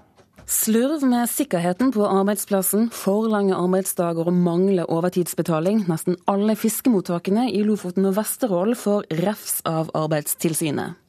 Slurv 0.49 1.05
med 1.05 1.29
sikkerheten 1.29 1.93
på 1.93 2.09
arbeidsplassen, 2.09 2.89
for 2.89 3.29
lange 3.29 3.53
arbeidsdager 3.53 4.25
og 4.25 4.33
mangler 4.33 4.89
overtidsbetaling. 4.89 5.85
Nesten 5.85 6.17
alle 6.25 6.57
fiskemottakene 6.57 7.51
i 7.53 7.61
Lofoten 7.61 8.09
og 8.09 8.17
Vesterålen 8.17 8.85
får 8.87 9.11
refs 9.21 9.59
av 9.61 9.93
Arbeidstilsynet. 9.93 11.03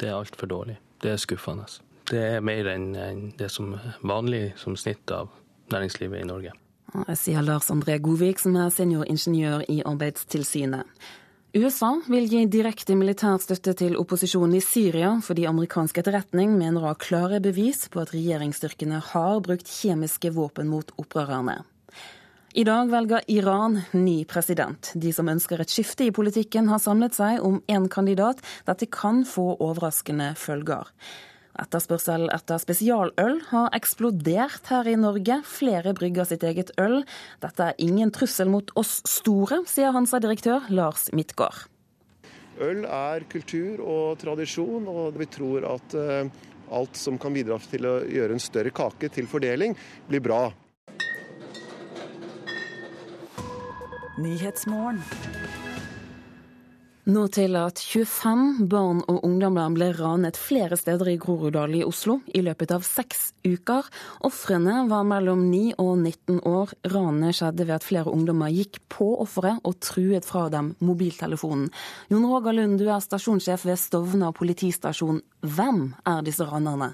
Det 0.00 0.08
er 0.08 0.16
altfor 0.16 0.48
dårlig. 0.48 0.78
Det 1.02 1.12
er 1.12 1.20
skuffende. 1.20 1.68
Det 2.10 2.20
er 2.36 2.42
mer 2.44 2.66
enn 2.72 3.30
det 3.38 3.50
som 3.52 3.74
er 3.76 4.00
vanlig 4.02 4.54
som 4.58 4.76
snitt 4.76 5.12
av 5.14 5.30
næringslivet 5.70 6.24
i 6.24 6.28
Norge. 6.28 6.56
Jeg 7.06 7.18
sier 7.20 7.44
Lars 7.46 7.70
André 7.70 8.00
Godvik, 8.02 8.40
som 8.42 8.56
er 8.58 8.72
senioringeniør 8.74 9.68
i 9.70 9.78
Arbeidstilsynet. 9.86 10.88
USA 11.50 11.96
vil 12.06 12.28
gi 12.30 12.44
direkte 12.46 12.94
militær 12.94 13.40
støtte 13.42 13.72
til 13.78 13.96
opposisjonen 13.98 14.54
i 14.58 14.62
Syria, 14.62 15.16
fordi 15.22 15.48
amerikansk 15.50 15.98
etterretning 15.98 16.52
mener 16.58 16.84
å 16.84 16.92
ha 16.92 16.98
klare 16.98 17.40
bevis 17.42 17.88
på 17.90 18.02
at 18.02 18.12
regjeringsstyrkene 18.14 19.00
har 19.12 19.42
brukt 19.42 19.70
kjemiske 19.70 20.30
våpen 20.36 20.70
mot 20.70 20.94
opprørerne. 21.02 21.60
I 22.50 22.64
dag 22.66 22.88
velger 22.90 23.22
Iran 23.30 23.76
ny 23.92 24.24
president. 24.26 24.88
De 24.98 25.12
som 25.14 25.28
ønsker 25.30 25.60
et 25.62 25.70
skifte 25.70 26.08
i 26.08 26.10
politikken, 26.10 26.66
har 26.66 26.80
samlet 26.82 27.14
seg 27.14 27.44
om 27.46 27.60
én 27.70 27.84
kandidat. 27.86 28.40
Dette 28.66 28.88
kan 28.90 29.20
få 29.22 29.52
overraskende 29.62 30.32
følger. 30.34 30.88
Etterspørsel 31.62 32.24
etter 32.34 32.58
spesialøl 32.58 33.36
har 33.52 33.68
eksplodert 33.76 34.66
her 34.72 34.90
i 34.90 34.96
Norge. 34.98 35.36
Flere 35.46 35.92
brygger 35.94 36.26
sitt 36.26 36.42
eget 36.42 36.72
øl. 36.82 37.04
Dette 37.38 37.68
er 37.68 37.78
ingen 37.78 38.10
trussel 38.10 38.50
mot 38.50 38.72
oss 38.74 38.96
store, 39.06 39.60
sier 39.70 39.94
Hansa-direktør 39.94 40.66
Lars 40.74 41.06
Midtgaard. 41.14 41.68
Øl 42.58 42.82
er 42.82 43.28
kultur 43.30 43.78
og 43.84 44.18
tradisjon, 44.24 44.90
og 44.90 45.14
vi 45.22 45.30
tror 45.30 45.68
at 45.70 45.94
eh, 45.94 46.34
alt 46.74 46.98
som 46.98 47.14
kan 47.14 47.38
bidra 47.38 47.60
til 47.70 47.86
å 47.86 47.94
gjøre 48.10 48.34
en 48.34 48.42
større 48.42 48.74
kake 48.74 49.12
til 49.14 49.30
fordeling, 49.30 49.78
blir 50.10 50.26
bra. 50.26 50.42
Nå 57.10 57.22
til 57.32 57.56
at 57.56 57.80
25 57.80 58.66
barn 58.68 59.00
og 59.08 59.22
ungdommer 59.24 59.72
ble 59.72 59.88
ranet 59.96 60.36
flere 60.36 60.76
steder 60.76 61.08
i 61.08 61.16
Groruddalen 61.18 61.78
i 61.80 61.86
Oslo 61.86 62.18
i 62.28 62.42
løpet 62.44 62.74
av 62.76 62.84
seks 62.84 63.30
uker. 63.46 63.88
Ofrene 64.28 64.84
var 64.90 65.08
mellom 65.08 65.46
9 65.48 65.62
og 65.80 65.94
19 66.04 66.42
år. 66.46 66.76
Ranet 66.92 67.38
skjedde 67.40 67.64
ved 67.64 67.78
at 67.78 67.88
flere 67.88 68.12
ungdommer 68.12 68.52
gikk 68.52 68.82
på 68.92 69.08
offeret 69.24 69.64
og 69.64 69.80
truet 69.80 70.28
fra 70.28 70.50
dem 70.52 70.74
mobiltelefonen. 70.84 71.70
Jon 72.12 72.28
Roger 72.28 72.60
Lund, 72.60 72.78
du 72.78 72.90
er 72.90 73.00
stasjonssjef 73.00 73.64
ved 73.66 73.80
Stovner 73.80 74.36
politistasjon. 74.36 75.24
Hvem 75.40 75.86
er 76.04 76.26
disse 76.28 76.44
ranerne? 76.44 76.92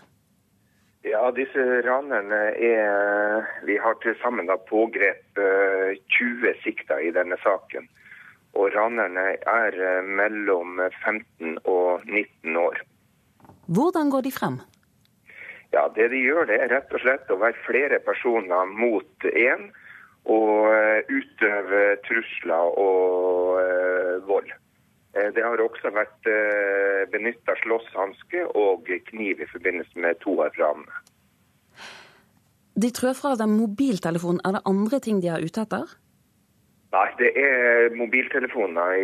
Ja, 1.07 1.29
disse 1.31 1.63
ranerne 1.87 2.41
er 2.59 3.45
Vi 3.67 3.77
har 3.79 3.95
til 4.03 4.17
sammen 4.23 4.51
pågrepet 4.69 6.01
20 6.19 6.55
sikta 6.65 6.99
i 6.99 7.13
denne 7.15 7.39
saken. 7.45 7.87
Og 8.59 8.75
ranerne 8.75 9.37
er 9.47 10.03
mellom 10.03 10.81
15 11.05 11.59
og 11.65 12.03
19 12.07 12.57
år. 12.57 12.81
Hvordan 13.69 14.11
går 14.11 14.21
de 14.27 14.33
frem? 14.33 14.61
Ja, 15.73 15.89
Det 15.95 16.11
de 16.11 16.17
gjør, 16.17 16.45
det 16.45 16.61
er 16.61 16.71
rett 16.75 16.93
og 16.95 17.01
slett 17.01 17.31
å 17.31 17.39
være 17.39 17.65
flere 17.67 17.99
personer 18.01 18.67
mot 18.67 19.27
én 19.31 19.71
og 20.25 21.11
utøve 21.11 21.83
trusler 22.07 22.79
og 22.83 23.61
vold. 24.27 24.51
Det 25.17 25.43
har 25.45 25.63
også 25.65 25.91
vært 25.97 26.29
uh, 26.29 27.05
benytta 27.13 27.55
slåsshanske 27.63 28.47
og 28.59 28.89
kniv 29.11 29.41
i 29.41 29.49
forbindelse 29.49 30.03
med 30.05 30.19
to 30.21 30.37
av 30.45 30.57
ranene. 30.61 31.05
De 32.77 32.91
trør 32.93 33.15
fra 33.17 33.33
den 33.41 33.55
mobiltelefonen. 33.57 34.43
Er 34.45 34.59
det 34.59 34.67
andre 34.69 35.01
ting 35.01 35.23
de 35.25 35.31
er 35.33 35.45
ute 35.45 35.63
etter? 35.65 35.95
Nei, 36.93 37.07
det 37.19 37.31
er 37.41 37.95
mobiltelefoner 37.97 39.01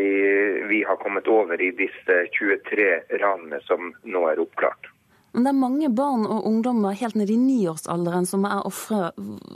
vi 0.69 0.83
har 0.87 1.01
kommet 1.01 1.29
over 1.29 1.61
i 1.61 1.73
disse 1.77 2.19
23 2.37 2.91
ranene 3.23 3.59
som 3.67 3.91
nå 4.05 4.27
er 4.31 4.43
oppklart. 4.45 4.93
Men 5.33 5.47
det 5.47 5.53
er 5.55 5.63
mange 5.63 5.89
barn 5.97 6.27
og 6.29 6.45
ungdommer 6.49 6.97
helt 6.97 7.17
ned 7.17 7.33
i 7.33 7.39
niårsalderen 7.41 8.29
som 8.29 8.45
er 8.49 8.67
ofre. 8.69 9.11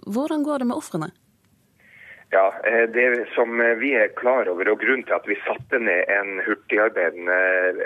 Hvordan 0.09 0.45
går 0.47 0.65
det 0.65 0.69
med 0.73 0.81
ofrene? 0.81 1.11
Ja, 2.37 2.55
Det 2.93 3.29
som 3.35 3.59
vi 3.81 3.95
er 3.97 4.09
klar 4.09 4.49
over, 4.53 4.69
og 4.69 4.83
grunnen 4.83 5.07
til 5.09 5.17
at 5.17 5.29
vi 5.29 5.39
satte 5.47 5.79
ned 5.81 6.11
en 6.13 6.43
hurtigarbeidende, 6.45 7.37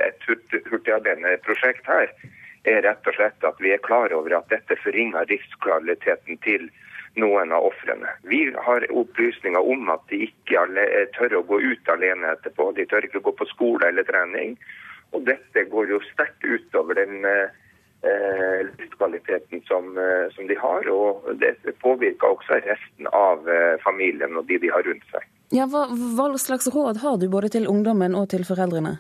et 0.09 0.27
hurtigarbeidende 0.27 1.37
prosjekt 1.47 1.87
her, 1.87 2.11
er 2.67 2.83
rett 2.83 3.07
og 3.07 3.15
slett 3.15 3.47
at 3.47 3.63
vi 3.63 3.71
er 3.71 3.85
klar 3.85 4.11
over 4.17 4.35
at 4.41 4.51
dette 4.51 4.75
forringer 4.83 5.29
livskvaliteten 5.31 6.41
til 6.43 6.67
noen 7.23 7.55
av 7.55 7.69
ofrene. 7.71 8.11
Vi 8.33 8.41
har 8.67 8.89
opplysninger 8.91 9.71
om 9.75 9.87
at 9.95 10.03
de 10.11 10.25
ikke 10.27 10.67
tør 11.15 11.39
å 11.39 11.47
gå 11.47 11.61
ut 11.71 11.95
alene 11.95 12.35
etterpå. 12.35 12.73
De 12.75 12.91
tør 12.91 13.07
ikke 13.07 13.23
gå 13.29 13.37
på 13.39 13.49
skole 13.53 13.87
eller 13.87 14.09
trening. 14.11 14.59
Og 15.15 15.31
dette 15.31 15.69
går 15.71 15.95
jo 15.95 16.03
sterkt 16.11 16.43
utover 16.43 16.99
den 16.99 17.23
eh, 17.23 17.55
livskvaliteten 18.01 19.63
som, 19.69 19.99
eh, 19.99 20.31
som, 20.35 20.47
de 20.47 20.55
har. 20.55 20.89
Og 20.89 21.29
det 21.41 21.55
påvirker 21.83 22.33
også 22.33 22.61
resten 22.65 23.07
av 23.13 23.49
eh, 23.49 23.77
familien 23.85 24.37
og 24.37 24.47
de 24.49 24.59
de 24.59 24.73
har 24.73 24.83
rundt 24.87 25.05
seg. 25.13 25.27
Ja, 25.51 25.67
hva, 25.67 25.89
hva 25.91 26.31
slags 26.39 26.71
råd 26.71 27.03
har 27.03 27.19
du 27.19 27.29
både 27.29 27.51
til 27.51 27.69
ungdommen 27.69 28.15
og 28.15 28.29
til 28.31 28.47
foreldrene? 28.47 28.99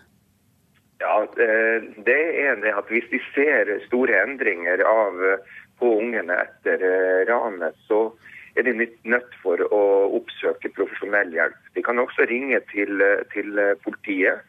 Ja, 1.00 1.22
eh, 1.24 1.82
det 2.04 2.22
er 2.44 2.58
det 2.60 2.74
at 2.76 2.88
Hvis 2.92 3.08
de 3.10 3.20
ser 3.34 3.70
store 3.86 4.22
endringer 4.22 4.82
av, 4.84 5.16
eh, 5.24 5.38
på 5.78 5.96
ungene 5.96 6.34
etter 6.44 6.82
eh, 6.84 7.24
ranet, 7.30 7.76
så 7.88 8.12
er 8.56 8.66
de 8.66 8.74
nødt 9.04 9.34
for 9.42 9.62
å 9.72 9.82
oppsøke 10.18 10.74
profesjonell 10.76 11.32
hjelp. 11.32 11.56
De 11.74 11.82
kan 11.82 11.98
også 11.98 12.26
ringe 12.28 12.60
til, 12.72 13.00
til 13.32 13.60
politiet 13.84 14.42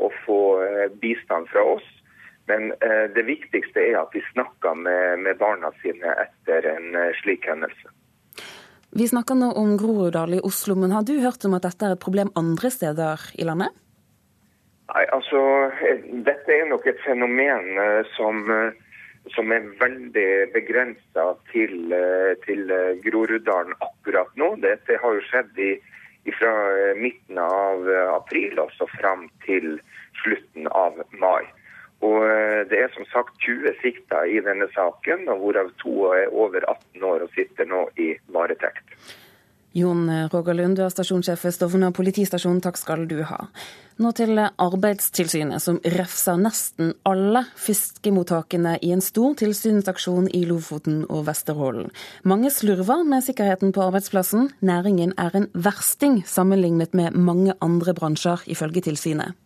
og 0.00 0.14
få 0.24 0.38
bistand 1.02 1.50
fra 1.52 1.60
oss. 1.74 1.84
Men 2.50 2.72
det 3.14 3.22
viktigste 3.22 3.78
er 3.78 4.00
at 4.00 4.10
de 4.12 4.20
snakker 4.32 4.74
med, 4.74 5.20
med 5.22 5.38
barna 5.38 5.70
sine 5.78 6.10
etter 6.24 6.66
en 6.72 6.96
slik 7.20 7.46
hendelse. 7.46 7.92
Vi 8.92 9.06
snakker 9.08 9.38
nå 9.38 9.52
om 9.56 9.76
Groruddal 9.80 10.34
i 10.36 10.40
Oslo, 10.44 10.74
men 10.76 10.90
har 10.92 11.06
du 11.06 11.14
hørt 11.22 11.46
om 11.48 11.54
at 11.56 11.64
dette 11.64 11.86
er 11.86 11.94
et 11.94 12.02
problem 12.02 12.32
andre 12.36 12.68
steder 12.74 13.22
i 13.40 13.46
landet? 13.48 13.70
Nei, 14.92 15.04
altså, 15.16 15.40
Dette 16.26 16.52
er 16.52 16.66
nok 16.68 16.84
et 16.90 17.00
fenomen 17.00 17.78
eh, 17.80 18.02
som, 18.16 18.42
eh, 18.52 18.74
som 19.32 19.52
er 19.54 19.70
veldig 19.80 20.28
begrensa 20.52 21.24
til, 21.52 21.94
eh, 21.96 22.34
til 22.44 22.68
Groruddalen 23.06 23.72
akkurat 23.80 24.36
nå. 24.36 24.50
Dette 24.60 25.00
har 25.00 25.16
jo 25.16 25.24
skjedd 25.30 25.56
i, 25.56 25.72
fra 26.36 26.52
midten 27.00 27.40
av 27.40 27.88
april 28.12 28.60
også 28.62 28.86
fram 28.92 29.24
til 29.46 29.78
slutten 30.20 30.68
av 30.70 31.00
mai. 31.18 31.48
Og 32.02 32.20
Det 32.70 32.78
er 32.78 32.90
som 32.94 33.06
sagt 33.10 33.36
20 33.42 33.74
sikta 33.82 34.24
i 34.26 34.40
denne 34.42 34.66
saken, 34.74 35.28
og 35.30 35.38
hvorav 35.42 35.70
to 35.82 36.12
er 36.14 36.30
over 36.30 36.62
18 36.66 37.02
år 37.02 37.26
og 37.26 37.34
sitter 37.34 37.68
nå 37.68 37.84
i 37.98 38.14
varetekt. 38.34 38.96
Jon 39.72 40.10
Roger 40.28 40.54
Lund, 40.54 40.76
du 40.76 40.82
er 40.84 40.92
stasjonssjef 40.92 41.46
ved 41.46 41.54
Stovner 41.56 41.94
politistasjon. 41.96 42.60
Takk 42.60 42.76
skal 42.76 43.06
du 43.08 43.22
ha. 43.24 43.38
Nå 44.02 44.10
til 44.16 44.36
Arbeidstilsynet, 44.36 45.62
som 45.64 45.78
refser 45.96 46.36
nesten 46.40 46.92
alle 47.08 47.44
fiskemottakene 47.60 48.74
i 48.84 48.92
en 48.92 49.04
stor 49.04 49.36
tilsynsaksjon 49.40 50.28
i 50.36 50.42
Lofoten 50.48 51.06
og 51.08 51.24
Vesterålen. 51.28 51.88
Mange 52.28 52.52
slurver 52.52 53.04
med 53.08 53.24
sikkerheten 53.24 53.72
på 53.72 53.86
arbeidsplassen. 53.86 54.50
Næringen 54.60 55.14
er 55.16 55.36
en 55.36 55.48
versting 55.54 56.20
sammenlignet 56.28 56.92
med 56.92 57.16
mange 57.16 57.56
andre 57.64 57.96
bransjer, 57.96 58.44
ifølge 58.52 58.84
tilsynet. 58.90 59.38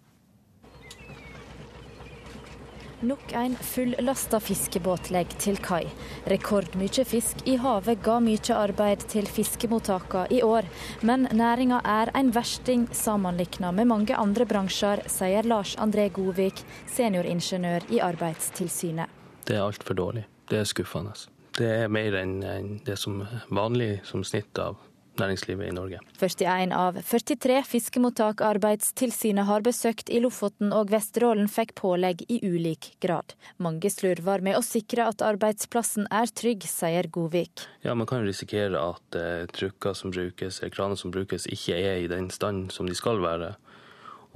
Nok 3.01 3.33
en 3.33 3.57
fullasta 3.57 4.41
fiskebåt 4.41 5.11
legger 5.11 5.37
til 5.37 5.59
kai. 5.61 5.83
Rekordmye 6.25 7.05
fisk 7.05 7.43
i 7.45 7.59
havet 7.61 8.01
ga 8.01 8.15
mye 8.25 8.57
arbeid 8.57 9.05
til 9.13 9.29
fiskemottakene 9.29 10.31
i 10.33 10.41
år. 10.43 10.65
Men 11.05 11.29
næringa 11.29 11.83
er 11.85 12.11
en 12.17 12.33
versting 12.33 12.89
sammenlignet 12.97 13.75
med 13.77 13.91
mange 13.93 14.17
andre 14.17 14.49
bransjer, 14.49 15.05
sier 15.13 15.45
Lars 15.45 15.77
André 15.77 16.09
Godvik, 16.09 16.65
senioringeniør 16.89 17.85
i 17.93 18.01
Arbeidstilsynet. 18.01 19.13
Det 19.45 19.59
er 19.59 19.67
altfor 19.67 19.95
dårlig. 19.95 20.25
Det 20.49 20.63
er 20.63 20.65
skuffende. 20.65 21.13
Det 21.59 21.69
er 21.85 21.93
mer 21.93 22.17
enn 22.17 22.81
det 22.87 22.97
som 22.97 23.21
er 23.27 23.45
vanlig 23.53 23.99
som 24.09 24.25
snitt 24.25 24.57
av 24.57 24.81
næringslivet 25.23 25.69
i 25.69 25.75
Norge. 25.75 26.01
41 26.21 26.75
av 26.77 26.99
43 27.01 27.61
fiskemottak 27.67 28.43
Arbeidstilsynet 28.45 29.49
har 29.49 29.65
besøkt 29.67 30.11
i 30.13 30.21
Lofoten 30.23 30.75
og 30.77 30.93
Vesterålen 30.95 31.49
fikk 31.51 31.75
pålegg 31.81 32.25
i 32.29 32.41
ulik 32.45 32.93
grad. 33.03 33.37
Mange 33.63 33.91
slurver 33.93 34.45
med 34.45 34.59
å 34.59 34.65
sikre 34.65 35.09
at 35.11 35.25
arbeidsplassen 35.25 36.09
er 36.11 36.31
trygg, 36.33 36.67
sier 36.69 37.09
Godvik. 37.13 37.67
Ja, 37.87 37.95
Man 37.95 38.07
kan 38.07 38.27
risikere 38.27 38.81
at 38.81 39.19
eh, 39.19 39.47
trucker 39.53 39.95
som 39.95 40.13
brukes, 40.15 40.61
kraner 40.75 40.99
som 41.01 41.15
brukes, 41.15 41.47
ikke 41.47 41.79
er 41.79 42.05
i 42.05 42.11
den 42.11 42.31
stand 42.31 42.73
som 42.73 42.89
de 42.89 42.95
skal 42.95 43.23
være. 43.23 43.55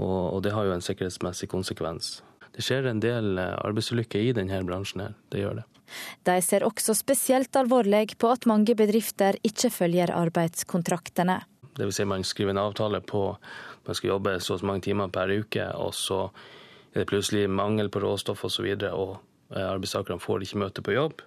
Og, 0.00 0.34
og 0.34 0.42
det 0.42 0.54
har 0.56 0.64
jo 0.64 0.74
en 0.74 0.84
sikkerhetsmessig 0.84 1.50
konsekvens. 1.52 2.20
Det 2.56 2.64
skjer 2.66 2.88
en 2.90 3.02
del 3.02 3.38
eh, 3.38 3.56
arbeidsulykker 3.64 4.30
i 4.30 4.32
denne 4.36 4.62
bransjen 4.66 5.04
her. 5.06 5.14
Det 5.32 5.44
gjør 5.44 5.60
det. 5.60 5.66
De 6.26 6.36
ser 6.44 6.62
også 6.66 6.94
spesielt 6.94 7.56
alvorlig 7.58 8.14
på 8.20 8.30
at 8.30 8.46
mange 8.46 8.76
bedrifter 8.78 9.38
ikke 9.46 9.72
følger 9.74 10.12
arbeidskontraktene. 10.14 11.40
Det 11.74 11.86
vil 11.86 11.94
si 11.94 12.06
man 12.06 12.26
skriver 12.26 12.54
en 12.54 12.62
avtale 12.62 13.00
på 13.02 13.24
man 13.86 13.96
skal 13.96 14.12
jobbe 14.12 14.36
så 14.42 14.54
og 14.54 14.60
så 14.60 14.68
mange 14.68 14.84
timer 14.84 15.10
per 15.10 15.32
uke, 15.32 15.64
og 15.74 15.94
så 15.96 16.28
er 16.92 17.02
det 17.02 17.08
plutselig 17.10 17.48
mangel 17.50 17.88
på 17.90 18.02
råstoff 18.02 18.44
osv., 18.44 18.46
og, 18.46 18.52
så 18.54 18.66
videre, 18.66 18.92
og 18.94 19.56
eh, 19.56 19.66
arbeidstakerne 19.66 20.22
får 20.22 20.44
ikke 20.44 20.62
møte 20.62 20.84
på 20.84 20.94
jobb. 20.94 21.24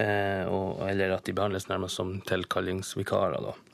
Eh, 0.00 0.44
og, 0.48 0.84
eller 0.88 1.16
at 1.16 1.26
de 1.26 1.34
behandles 1.36 1.68
nærmest 1.68 2.00
som 2.00 2.16
tilkallingsvikarer. 2.28 3.40
da. 3.44 3.73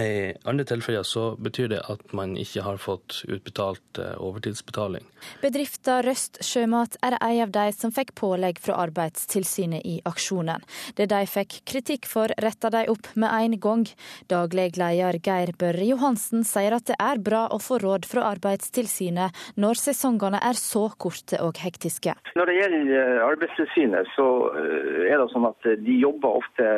I 0.00 0.32
andre 0.48 0.64
tilfeller 0.64 1.02
så 1.04 1.34
betyr 1.36 1.68
det 1.68 1.80
at 1.92 2.14
man 2.16 2.32
ikke 2.40 2.62
har 2.64 2.78
fått 2.80 3.22
utbetalt 3.28 3.98
eh, 4.00 4.14
overtidsbetaling. 4.16 5.04
Bedriften 5.42 6.00
Røst 6.06 6.40
Sjømat 6.44 6.96
er 7.04 7.18
en 7.18 7.42
av 7.44 7.52
de 7.52 7.66
som 7.76 7.92
fikk 7.92 8.14
pålegg 8.16 8.60
fra 8.62 8.78
Arbeidstilsynet 8.86 9.84
i 9.84 9.98
aksjonen. 10.08 10.64
Det 10.96 11.10
de 11.12 11.20
fikk 11.28 11.58
kritikk 11.68 12.08
for, 12.08 12.32
retta 12.40 12.70
de 12.72 12.86
opp 12.88 13.10
med 13.14 13.28
en 13.28 13.58
gang. 13.60 13.84
Daglig 14.32 14.78
leder 14.80 15.18
Geir 15.20 15.52
Børre 15.60 15.84
Johansen 15.84 16.46
sier 16.48 16.72
at 16.72 16.88
det 16.88 16.96
er 16.96 17.20
bra 17.20 17.44
å 17.52 17.60
få 17.60 17.76
råd 17.82 18.08
fra 18.08 18.24
Arbeidstilsynet 18.32 19.44
når 19.60 19.82
sesongene 19.82 20.40
er 20.40 20.56
så 20.56 20.86
korte 20.96 21.42
og 21.44 21.60
hektiske. 21.60 22.16
Når 22.38 22.48
det 22.48 22.56
gjelder 22.62 22.94
eh, 22.96 23.22
Arbeidstilsynet, 23.28 24.08
så 24.16 24.28
eh, 24.56 25.04
er 25.12 25.20
det 25.20 25.28
sånn 25.34 25.50
at 25.52 25.70
de 25.84 26.00
jobber 26.00 26.40
ofte 26.40 26.72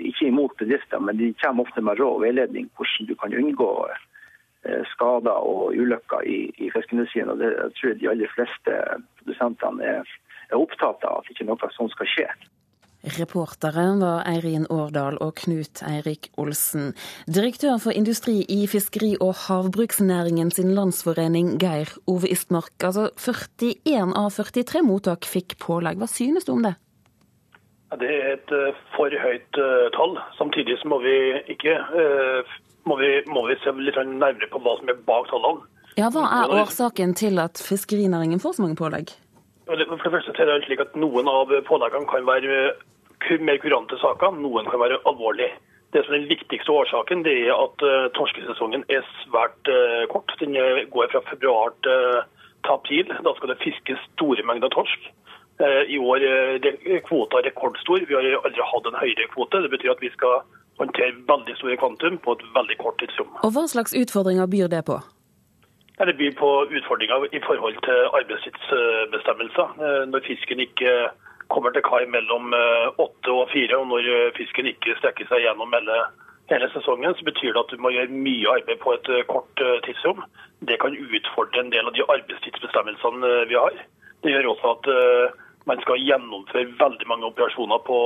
ikke 0.00 0.30
imot 0.32 0.56
bedrifter, 0.56 1.04
men 1.04 1.20
de 1.20 1.34
kommer 1.44 1.68
ofte 1.68 1.84
med 1.84 2.00
råd 2.00 2.13
og 2.14 2.24
veiledning 2.24 2.70
hvordan 2.76 3.10
du 3.10 3.14
kan 3.20 3.36
unngå 3.40 3.70
eh, 3.90 4.82
skader 4.94 5.46
og 5.52 5.76
ulykker 5.76 6.26
i, 6.26 6.40
i 6.58 6.70
fiskeindustrien. 6.74 7.30
Og 7.32 7.40
det 7.42 7.52
jeg 7.52 7.76
tror 7.78 7.92
jeg 7.92 8.00
de 8.00 8.10
aller 8.14 8.34
fleste 8.34 8.80
produsentene 9.20 9.94
er, 9.98 10.18
er 10.50 10.60
opptatt 10.60 11.06
av 11.08 11.22
at 11.22 11.32
ikke 11.32 11.48
noe 11.48 11.72
sånt 11.76 11.94
skal 11.96 12.12
skje. 12.14 12.28
Reportere 13.04 13.84
var 14.00 14.22
Eirin 14.24 14.64
Årdal 14.72 15.18
og 15.20 15.34
Knut 15.42 15.82
Eirik 15.84 16.30
Olsen. 16.40 16.94
Direktør 17.28 17.76
for 17.82 17.92
industri 17.92 18.38
i 18.48 18.64
fiskeri- 18.64 19.18
og 19.20 19.34
havbruksnæringen 19.44 20.50
sin 20.50 20.72
landsforening, 20.74 21.58
Geir 21.60 21.92
Ove 22.08 22.30
Istmark. 22.32 22.72
Altså 22.80 23.10
41 23.20 24.16
av 24.16 24.30
43 24.32 24.82
mottak 24.82 25.28
fikk 25.28 25.58
pålegg. 25.60 26.00
Hva 26.00 26.08
synes 26.08 26.48
du 26.48 26.54
om 26.56 26.64
det? 26.64 26.78
Det 28.00 28.10
er 28.10 28.30
et 28.34 28.52
eh, 28.54 28.78
for 28.94 29.12
høyt 29.22 29.58
uh, 29.60 29.88
tall. 29.94 30.16
Samtidig 30.38 30.78
så 30.80 30.90
må 30.90 31.00
vi 31.04 31.14
ikke 31.52 31.76
uh, 31.78 32.54
må 32.88 32.98
vi, 33.00 33.10
må 33.30 33.46
vi, 33.48 33.56
se 33.62 33.72
litt 33.78 33.96
nærmere 33.96 34.48
på 34.52 34.60
hva 34.64 34.76
som 34.80 34.90
er 34.92 34.98
bak 35.08 35.28
tallene. 35.30 35.64
Ja, 35.94 36.10
Hva 36.10 36.24
er 36.40 36.54
årsaken 36.58 37.14
til 37.14 37.38
at 37.38 37.60
fiskerinæringen 37.62 38.42
får 38.42 38.56
så 38.56 38.64
mange 38.64 38.76
pålegg? 38.76 39.14
For 39.68 39.78
det 39.78 39.86
første 39.88 40.34
er 40.42 40.50
det 40.50 40.64
slik 40.66 40.82
at 40.82 40.96
Noen 40.98 41.30
av 41.30 41.52
påleggene 41.68 42.10
kan 42.10 42.26
være 42.26 42.74
mer 43.40 43.60
kurante 43.62 43.96
saker, 44.02 44.34
noen 44.36 44.66
kan 44.68 44.82
være 44.82 44.98
alvorlige. 45.08 45.54
Det 45.94 46.02
som 46.04 46.16
er 46.16 46.24
Den 46.24 46.32
viktigste 46.34 46.74
årsaken 46.74 47.22
det 47.24 47.36
er 47.46 47.54
at 47.54 47.84
torskesesongen 48.18 48.82
er 48.90 49.06
svært 49.22 49.70
kort. 50.10 50.34
Den 50.42 50.58
går 50.92 51.14
fra 51.14 51.22
februar 51.30 51.72
til 51.86 52.74
april. 52.74 53.14
Da 53.24 53.36
skal 53.38 53.54
det 53.54 53.62
fiskes 53.62 54.02
store 54.16 54.44
mengder 54.50 54.74
torsk. 54.74 55.08
Eh, 55.62 55.94
I 55.94 55.98
år 55.98 56.24
er 56.26 56.66
eh, 56.66 57.00
kvota 57.06 57.38
rekordstor. 57.46 58.02
Vi 58.08 58.14
har 58.14 58.26
aldri 58.42 58.62
hatt 58.70 58.86
en 58.90 58.98
høyere 58.98 59.26
kvote. 59.34 59.62
Det 59.62 59.70
betyr 59.70 59.92
at 59.92 60.02
vi 60.02 60.10
skal 60.10 60.40
håndtere 60.80 61.14
veldig 61.28 61.54
store 61.60 61.76
kvantum 61.78 62.18
på 62.24 62.34
et 62.34 62.46
veldig 62.56 62.76
kort 62.80 62.98
tidsrom. 62.98 63.30
Og 63.46 63.52
Hva 63.54 63.68
slags 63.70 63.94
utfordringer 63.94 64.50
byr 64.50 64.72
det 64.72 64.82
på? 64.88 64.98
Det 65.94 66.16
byr 66.18 66.34
på 66.40 66.50
utfordringer 66.74 67.28
i 67.30 67.42
forhold 67.46 67.78
til 67.86 68.00
arbeidstidsbestemmelser. 68.18 69.78
Eh, 69.78 70.02
når 70.10 70.26
fisken 70.26 70.64
ikke 70.66 70.96
kommer 71.54 71.70
til 71.70 71.86
kai 71.86 72.02
mellom 72.10 72.50
åtte 72.98 73.30
og 73.30 73.50
fire, 73.52 73.76
og 73.76 73.86
når 73.92 74.32
fisken 74.34 74.66
ikke 74.66 74.96
strekker 74.98 75.28
seg 75.28 75.44
gjennom 75.44 75.74
hele, 75.76 75.98
hele 76.50 76.70
sesongen, 76.72 77.14
så 77.14 77.26
betyr 77.28 77.52
det 77.52 77.60
at 77.60 77.70
du 77.70 77.82
må 77.84 77.92
gjøre 77.92 78.10
mye 78.10 78.54
arbeid 78.56 78.80
på 78.80 78.94
et 78.96 79.10
kort 79.28 79.62
tidsrom. 79.84 80.24
Det 80.66 80.80
kan 80.82 80.96
utfordre 80.96 81.60
en 81.60 81.70
del 81.70 81.86
av 81.86 81.94
de 81.94 82.02
arbeidstidsbestemmelsene 82.16 83.34
vi 83.52 83.60
har. 83.60 83.76
Det 84.24 84.32
gjør 84.32 84.50
også 84.54 84.72
at 84.72 84.90
man 85.70 85.80
skal 85.84 86.02
gjennomføre 86.02 86.74
veldig 86.80 87.06
mange 87.08 87.28
operasjoner 87.30 87.80
på, 87.88 87.98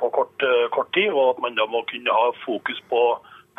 på 0.00 0.10
kort, 0.16 0.42
eh, 0.44 0.66
kort, 0.76 0.92
tid, 0.96 1.12
og 1.12 1.34
at 1.34 1.42
man 1.44 1.56
da 1.58 1.66
må 1.70 1.82
kunne 1.90 2.18
ha 2.18 2.26
fokus 2.44 2.82
på, 2.90 3.02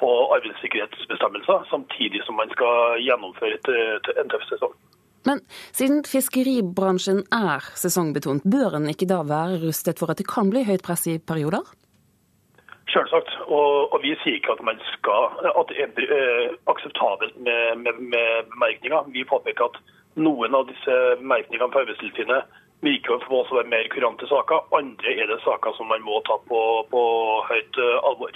på 0.02 0.12
arbeidssikkerhetsbestemmelser, 0.38 1.66
samtidig 1.72 2.22
som 2.26 2.38
man 2.38 2.54
skal 2.54 3.02
gjennomføre 3.02 3.58
et, 3.58 4.14
en 4.18 4.30
tøff 4.34 4.46
sesong. 4.52 4.78
Men 5.28 5.42
siden 5.76 6.06
fiskeribransjen 6.08 7.26
er 7.36 7.66
sesongbetont, 7.82 8.46
bør 8.48 8.78
en 8.78 8.88
ikke 8.94 9.10
da 9.10 9.24
være 9.28 9.60
rustet 9.66 10.00
for 10.00 10.14
at 10.14 10.22
det 10.22 10.30
kan 10.30 10.54
bli 10.54 10.64
høyt 10.68 10.86
press 10.86 11.08
i 11.10 11.18
perioder? 11.20 11.66
Selvsagt. 12.94 13.34
Og, 13.52 13.92
og, 13.92 13.98
vi 14.06 14.14
sier 14.22 14.38
ikke 14.38 14.54
at 14.56 14.64
man 14.64 14.80
skal, 14.94 15.34
at 15.50 15.74
det 15.74 15.82
er 15.84 16.14
eh, 16.16 16.54
akseptabelt 16.72 17.36
med, 17.44 17.84
med, 17.84 18.00
med 18.14 18.54
bemerkninger. 18.54 19.10
Vi 19.12 19.26
påpeker 19.28 19.68
at 19.68 19.82
noen 20.16 20.56
av 20.56 20.70
disse 20.70 20.96
bemerkningene 21.20 21.68
på 21.74 21.84
Arbeidstilsynet 21.84 22.64
virker 22.86 23.24
for 23.26 23.42
også 23.42 23.58
være 23.60 23.72
mer 23.74 23.90
kurante 23.94 24.28
saker. 24.30 24.68
Andre 24.80 25.14
er 25.22 25.30
det 25.32 25.40
saker 25.46 25.76
som 25.78 25.90
man 25.92 26.06
må 26.06 26.22
ta 26.28 26.38
på, 26.50 26.62
på 26.92 27.04
høyt 27.50 27.80
uh, 27.82 28.08
alvor. 28.10 28.34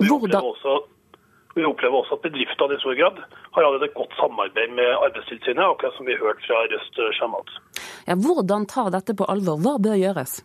Vi 0.00 0.10
opplever, 0.14 0.50
også, 0.52 0.76
vi 1.56 1.64
opplever, 1.66 1.96
også, 2.02 2.18
at 2.18 2.26
bedriftene 2.28 2.76
i 2.76 2.82
stor 2.82 2.98
grad 3.00 3.18
har 3.56 3.66
hatt 3.66 3.86
et 3.86 3.96
godt 3.98 4.14
samarbeid 4.20 4.76
med 4.78 4.92
Arbeidstilsynet, 5.06 5.64
akkurat 5.66 5.96
som 5.96 6.06
vi 6.06 6.14
har 6.16 6.22
hørt 6.28 6.44
fra 6.46 6.62
Røst 6.72 7.02
Sjømat. 7.18 7.50
Ja, 8.08 8.16
hvordan 8.16 8.68
ta 8.70 8.86
dette 8.94 9.16
på 9.18 9.28
alvor? 9.28 9.60
Hva 9.64 9.76
bør 9.82 9.98
gjøres? 9.98 10.40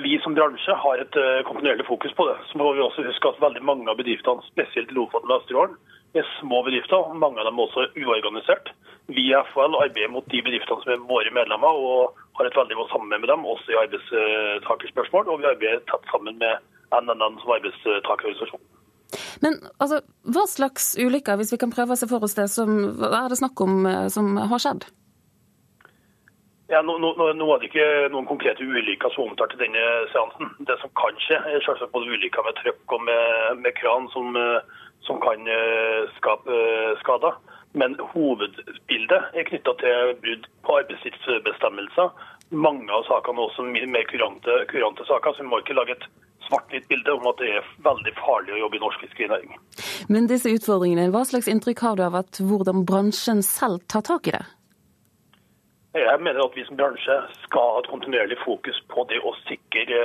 Vi 0.00 0.16
som 0.24 0.32
bransje 0.32 0.74
har 0.80 1.00
et 1.02 1.16
uh, 1.20 1.44
kontinuerlig 1.44 1.84
fokus 1.86 2.14
på 2.16 2.24
det. 2.30 2.38
Så 2.48 2.58
må 2.58 2.72
vi 2.72 2.80
også 2.80 3.04
huske 3.04 3.28
at 3.28 3.42
veldig 3.42 3.62
mange 3.68 3.90
av 3.92 4.00
bedriftene, 4.00 4.40
spesielt 4.48 4.90
i 4.90 4.96
Lofoten 4.96 5.28
og 5.28 5.36
Vesterålen, 5.36 5.76
er 6.20 6.28
små 6.38 6.62
bedrifter. 6.66 7.14
Mange 7.18 7.40
av 7.42 7.48
dem 7.48 7.58
er 7.58 7.66
også 7.66 7.86
uorganisert. 7.98 8.70
Vi 9.12 9.26
i 9.28 9.34
FHL 9.50 9.76
arbeider 9.80 10.12
mot 10.12 10.26
de 10.32 10.40
bedriftene 10.44 10.80
som 10.82 10.94
er 10.94 11.08
våre 11.08 11.32
medlemmer, 11.34 11.80
og 11.88 12.20
har 12.38 12.48
et 12.48 12.56
veldig 12.56 12.78
godt 12.78 12.94
samarbeid 12.94 13.24
med 13.24 13.32
dem, 13.32 13.48
også 13.54 13.74
i 13.74 13.80
arbeidstakerspørsmål. 13.82 15.28
Og 15.28 15.42
vi 15.42 15.50
arbeider 15.50 15.84
tett 15.90 16.08
sammen 16.12 16.38
med 16.40 16.64
NNN 16.94 17.40
som 17.42 17.54
arbeidstakerorganisasjon. 17.58 18.64
Men 19.44 19.58
altså, 19.82 20.00
hva 20.34 20.44
slags 20.50 20.94
ulykker, 20.98 21.38
hvis 21.38 21.52
vi 21.54 21.60
kan 21.62 21.72
prøve 21.74 21.94
å 21.94 21.98
se 21.98 22.08
for 22.10 22.24
oss 22.24 22.36
det, 22.38 22.48
som, 22.50 22.76
er 23.06 23.30
det 23.30 23.40
snakk 23.40 23.60
om 23.64 23.84
eh, 23.86 24.06
som 24.12 24.36
har 24.38 24.62
skjedd? 24.62 24.86
Ja, 26.72 26.80
nå, 26.80 26.96
nå, 26.98 27.10
nå, 27.36 27.46
er 27.52 27.60
det 27.60 27.68
ikke 27.68 27.88
noen 28.14 28.26
konkrete 28.26 28.64
ulykker 28.64 29.12
som 29.12 29.28
omtalt 29.28 29.52
i 29.54 29.60
denne 29.60 29.82
seansen. 30.14 30.48
Det 30.64 30.78
som 30.80 30.90
kan 30.96 31.18
skje, 31.20 31.36
er 31.36 31.62
selvsagt 31.66 31.92
både 31.92 32.16
ulykker 32.16 32.46
med 32.46 32.56
trykk 32.62 32.94
og 32.96 33.04
med, 33.04 33.60
med 33.60 33.76
kran 33.76 34.08
som, 34.14 34.32
eh, 34.40 34.80
som 35.06 35.20
kan 35.22 35.48
eh, 35.48 36.10
skape 36.18 36.58
skader. 37.02 37.36
Men 37.74 37.96
hovedbildet 38.12 39.34
er 39.34 39.48
knytta 39.48 39.74
til 39.80 40.12
brudd 40.22 40.44
på 40.66 40.76
arbeidstidsbestemmelser. 40.80 42.12
Mange 42.54 42.86
av 42.94 43.06
sakene 43.08 43.40
er 43.40 43.48
også 43.48 43.64
mer 43.66 44.06
kurante, 44.10 44.60
kurante 44.70 45.06
saker, 45.08 45.34
så 45.34 45.42
vi 45.42 45.50
må 45.50 45.58
ikke 45.62 45.74
lage 45.74 45.96
et 45.96 46.06
svart-hvitt 46.46 46.86
bilde 46.88 47.16
om 47.16 47.26
at 47.30 47.40
det 47.40 47.50
er 47.58 47.70
veldig 47.86 48.12
farlig 48.20 48.54
å 48.54 48.60
jobbe 48.64 48.78
i 48.78 48.82
norsk 48.84 49.06
fiskerinæring. 49.06 49.56
Men 50.12 50.28
disse 50.30 50.52
utfordringene, 50.52 51.08
hva 51.14 51.24
slags 51.26 51.48
inntrykk 51.50 51.82
har 51.86 51.98
du 51.98 52.04
av 52.06 52.18
at 52.20 52.38
hvordan 52.38 52.84
bransjen 52.88 53.42
selv 53.46 53.82
tar 53.90 54.04
tak 54.06 54.28
i 54.30 54.36
det? 54.36 54.44
Jeg 55.94 56.20
mener 56.20 56.42
at 56.42 56.56
vi 56.58 56.64
som 56.66 56.78
bransje 56.78 57.16
skal 57.44 57.68
ha 57.74 57.82
et 57.82 57.90
kontinuerlig 57.90 58.38
fokus 58.42 58.80
på 58.90 59.06
det 59.10 59.20
å 59.22 59.34
sikre 59.44 60.00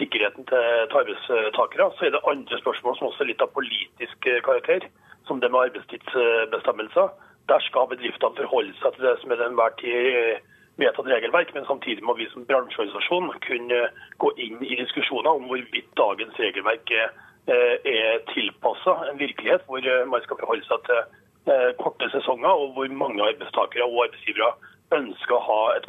sikkerheten 0.00 0.46
til 0.50 0.98
arbeidstakere. 1.00 1.90
Så 1.96 2.06
er 2.06 2.14
det 2.16 2.26
andre 2.32 2.60
spørsmål 2.62 2.96
som 2.98 3.08
også 3.10 3.24
er 3.24 3.30
litt 3.32 3.44
av 3.44 3.52
politisk 3.56 4.30
karakter, 4.46 4.86
som 5.28 5.40
det 5.40 5.50
med 5.52 5.66
arbeidstidsbestemmelser. 5.68 7.10
Der 7.50 7.60
skal 7.66 7.90
bedriftene 7.92 8.38
forholde 8.42 8.76
seg 8.80 8.96
til 8.96 9.06
det 9.08 9.16
som 9.20 9.32
er 9.32 9.40
den 9.40 9.52
enhver 9.52 9.74
tid 9.80 10.46
vedtatt 10.80 11.10
regelverk, 11.12 11.50
men 11.54 11.66
samtidig 11.68 12.04
må 12.06 12.14
vi 12.16 12.28
som 12.32 12.46
bransjeorganisasjon 12.48 13.32
kunne 13.46 13.80
gå 14.22 14.30
inn 14.44 14.62
i 14.64 14.78
diskusjoner 14.80 15.36
om 15.36 15.48
hvorvidt 15.50 15.90
dagens 16.00 16.38
regelverk 16.40 16.94
er 16.96 18.22
tilpassa 18.30 18.94
en 19.10 19.18
virkelighet 19.20 19.66
hvor 19.66 19.84
man 20.12 20.24
skal 20.24 20.40
forholde 20.40 20.66
seg 20.68 20.86
til 20.88 21.74
korte 21.82 22.10
sesonger, 22.14 22.52
og 22.62 22.72
hvor 22.76 22.96
mange 23.02 23.24
arbeidstakere 23.26 23.88
og 23.88 24.04
arbeidsgivere 24.06 24.52
ønsker 24.96 25.36
å 25.36 25.44
ha 25.48 25.60
et, 25.76 25.86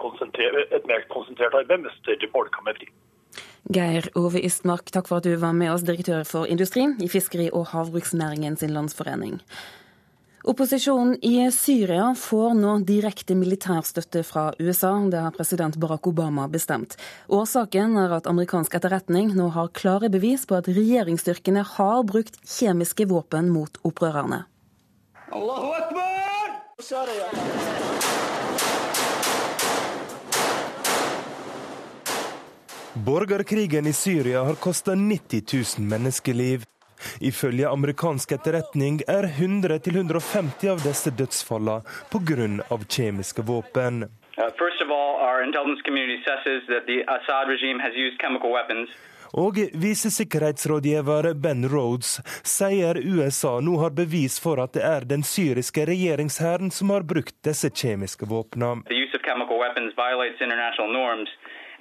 et 0.78 0.86
mer 0.90 1.08
konsentrert 1.14 1.56
arbeid 1.58 1.86
med 1.86 1.96
større 2.00 2.30
bolker 2.34 2.66
med 2.66 2.78
fri. 2.80 2.90
Geir 3.70 4.08
Ove 4.18 4.42
Istmark, 4.42 4.90
takk 4.92 5.08
for 5.08 5.22
at 5.22 5.28
du 5.28 5.36
var 5.38 5.54
med 5.54 5.72
oss, 5.74 5.86
direktør 5.86 6.26
for 6.26 6.50
industri 6.50 6.88
i 7.00 7.10
Fiskeri- 7.12 7.52
og 7.54 7.70
havbruksnæringen 7.76 8.58
sin 8.58 8.74
landsforening. 8.74 9.40
Opposisjonen 10.42 11.20
i 11.22 11.52
Syria 11.54 12.16
får 12.18 12.56
nå 12.58 12.80
direkte 12.88 13.36
militærstøtte 13.38 14.24
fra 14.26 14.48
USA. 14.58 14.96
Det 15.14 15.20
har 15.22 15.36
president 15.36 15.78
Barack 15.78 16.08
Obama 16.10 16.48
bestemt. 16.50 16.98
Årsaken 17.30 17.94
er 18.02 18.16
at 18.18 18.30
amerikansk 18.32 18.74
etterretning 18.80 19.36
nå 19.38 19.52
har 19.54 19.70
klare 19.78 20.10
bevis 20.10 20.48
på 20.50 20.58
at 20.58 20.72
regjeringsstyrkene 20.72 21.62
har 21.76 22.02
brukt 22.10 22.42
kjemiske 22.42 23.06
våpen 23.14 23.54
mot 23.54 23.78
opprørerne. 23.86 24.48
Allahu 25.30 25.76
Akbar! 25.78 26.12
Borgerkrigen 32.94 33.88
i 33.88 33.94
Syria 33.94 34.44
har 34.44 34.56
kosta 34.56 34.92
90 34.96 35.42
000 35.80 35.90
menneskeliv. 35.90 36.64
Ifølge 37.20 37.70
amerikansk 37.70 38.32
etterretning 38.32 39.02
er 39.08 39.24
100-150 39.24 40.72
av 40.72 40.82
disse 40.84 41.10
dødsfallene 41.10 41.82
pga. 42.12 42.78
kjemiske 42.90 43.42
våpen. 43.42 44.04
Og 49.34 49.56
visesikkerhetsrådgiver 49.74 51.34
Ben 51.34 51.70
Rhodes 51.70 52.20
sier 52.44 53.00
USA 53.00 53.54
nå 53.60 53.78
har 53.80 53.96
bevis 53.96 54.36
for 54.44 54.60
at 54.60 54.76
det 54.76 54.84
er 54.84 55.08
den 55.08 55.24
syriske 55.24 55.86
regjeringshæren 55.88 56.72
som 56.72 56.92
har 56.92 57.08
brukt 57.08 57.38
disse 57.48 57.72
kjemiske 57.72 58.28
våpnene 58.28 58.84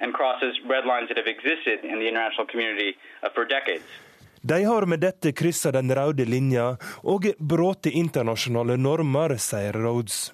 and 0.01 0.13
crosses 0.13 0.53
red 0.73 0.85
lines 0.85 1.07
that 1.09 1.17
have 1.21 1.29
existed 1.37 1.77
in 1.83 1.99
the 1.99 2.07
international 2.11 2.47
community 2.51 2.91
uh, 3.23 3.29
for 3.33 3.45
decades. 3.45 3.85
De 4.43 4.63
har 4.63 4.85
med 4.85 4.99
dette 4.99 5.31
kryssa 5.31 5.71
den 5.71 5.95
røde 5.95 6.25
linja 6.25 6.75
og 7.03 7.27
brutt 7.37 7.85
internasjonale 7.85 8.77
normer, 8.77 9.35
sier 9.37 9.77
Rhodes. 9.77 10.31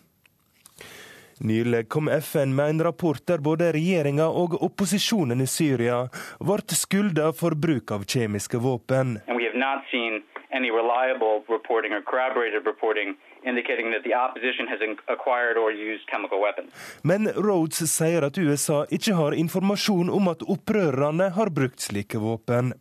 Nylig 1.40 1.90
kom 1.90 2.08
FN 2.10 2.56
med 2.56 2.70
en 2.70 2.84
rapport 2.84 3.20
der 3.28 3.44
både 3.44 3.74
regjeringa 3.76 4.26
og 4.26 4.56
opposisjonen 4.64 5.44
i 5.44 5.48
Syria 5.48 6.00
ble 6.40 6.78
skylda 6.80 7.34
for 7.36 7.54
bruk 7.54 7.92
av 7.92 8.08
kjemiske 8.08 8.58
våpen. 8.64 9.20
And 9.28 9.38
we 9.38 9.44
have 9.44 9.60
not 9.60 9.84
seen 9.92 10.24
any 10.50 10.72
reliable 10.72 11.44
reporting 11.52 11.94
or 11.94 12.02
corroborated 12.02 12.66
reporting 12.66 13.18
men 17.04 17.30
Rhodes 17.36 17.80
sier 17.92 18.28
at 18.28 18.38
USA 18.38 18.84
ikke 18.92 19.16
har 19.20 19.38
informasjon 19.38 20.10
om 20.10 20.28
at 20.34 20.44
opprørerne 20.44 21.32
har 21.38 21.54
brukt 21.54 21.80
slike 21.84 22.20
våpen. 22.22 22.74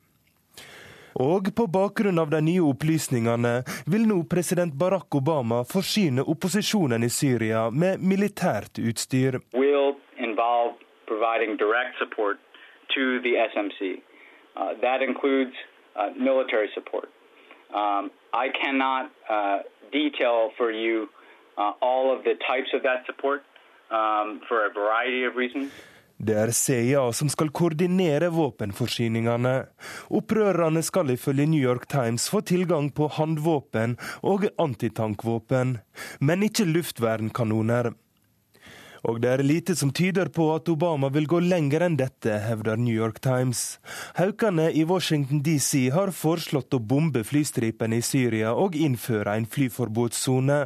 Og 1.17 1.49
på 1.57 1.65
bakgrunn 1.73 2.19
av 2.21 2.29
de 2.31 2.43
nye 2.45 2.61
opplysningene 2.61 3.55
vil 3.89 4.05
nå 4.09 4.19
president 4.29 4.75
Barack 4.77 5.15
Obama 5.17 5.63
forsyne 5.65 6.25
opposisjonen 6.35 7.07
i 7.07 7.09
Syria 7.09 7.71
med 7.71 8.05
militært 8.05 8.77
utstyr. 8.83 9.41
Uh, 14.57 14.73
that 14.81 15.03
includes 15.03 15.55
uh, 15.97 16.11
military 16.17 16.69
support. 16.75 17.09
Um, 17.75 18.11
I 18.33 18.47
cannot 18.63 19.11
uh, 19.29 19.59
detail 19.93 20.51
for 20.57 20.71
you 20.71 21.09
uh, 21.59 21.73
all 21.81 22.13
of 22.15 22.25
the 22.25 22.35
types 22.51 22.71
of 22.75 22.83
that 22.83 23.05
support 23.07 23.43
um, 23.91 24.41
for 24.49 24.67
a 24.67 24.71
variety 24.71 25.25
of 25.25 25.37
reasons. 25.37 25.73
Det 26.19 26.33
er 26.33 26.51
CIA 26.51 27.13
som 27.13 27.29
skal 27.29 27.51
koordinere 27.53 28.31
våpenforsyningene. 28.33 29.67
Opprørerne 30.09 30.81
skal 30.83 31.13
ifølge 31.13 31.45
New 31.47 31.61
York 31.61 31.85
Times 31.93 32.31
få 32.33 32.41
tilgang 32.41 32.89
på 32.97 33.11
håndvåpen 33.19 33.99
og 34.25 34.47
antitankvåpen, 34.57 35.77
men 36.21 36.47
ikke 36.49 36.65
luftvernskanoner. 36.65 37.93
Og 39.07 39.21
det 39.23 39.31
er 39.31 39.43
lite 39.47 39.77
som 39.79 39.93
tyder 39.95 40.31
på 40.35 40.49
at 40.55 40.69
Obama 40.73 41.09
vil 41.15 41.29
gå 41.31 41.39
lenger 41.45 41.85
enn 41.87 41.99
dette, 41.99 42.41
hevder 42.43 42.79
New 42.81 42.95
York 42.95 43.21
Times. 43.23 43.79
Haukene 44.19 44.67
i 44.75 44.83
Washington 44.89 45.43
DC 45.47 45.87
har 45.95 46.11
foreslått 46.17 46.75
å 46.75 46.83
bombe 46.83 47.23
flystripene 47.27 48.01
i 48.01 48.07
Syria 48.07 48.55
og 48.59 48.75
innføre 48.75 49.37
en 49.39 49.47
flyforbudssone. 49.47 50.59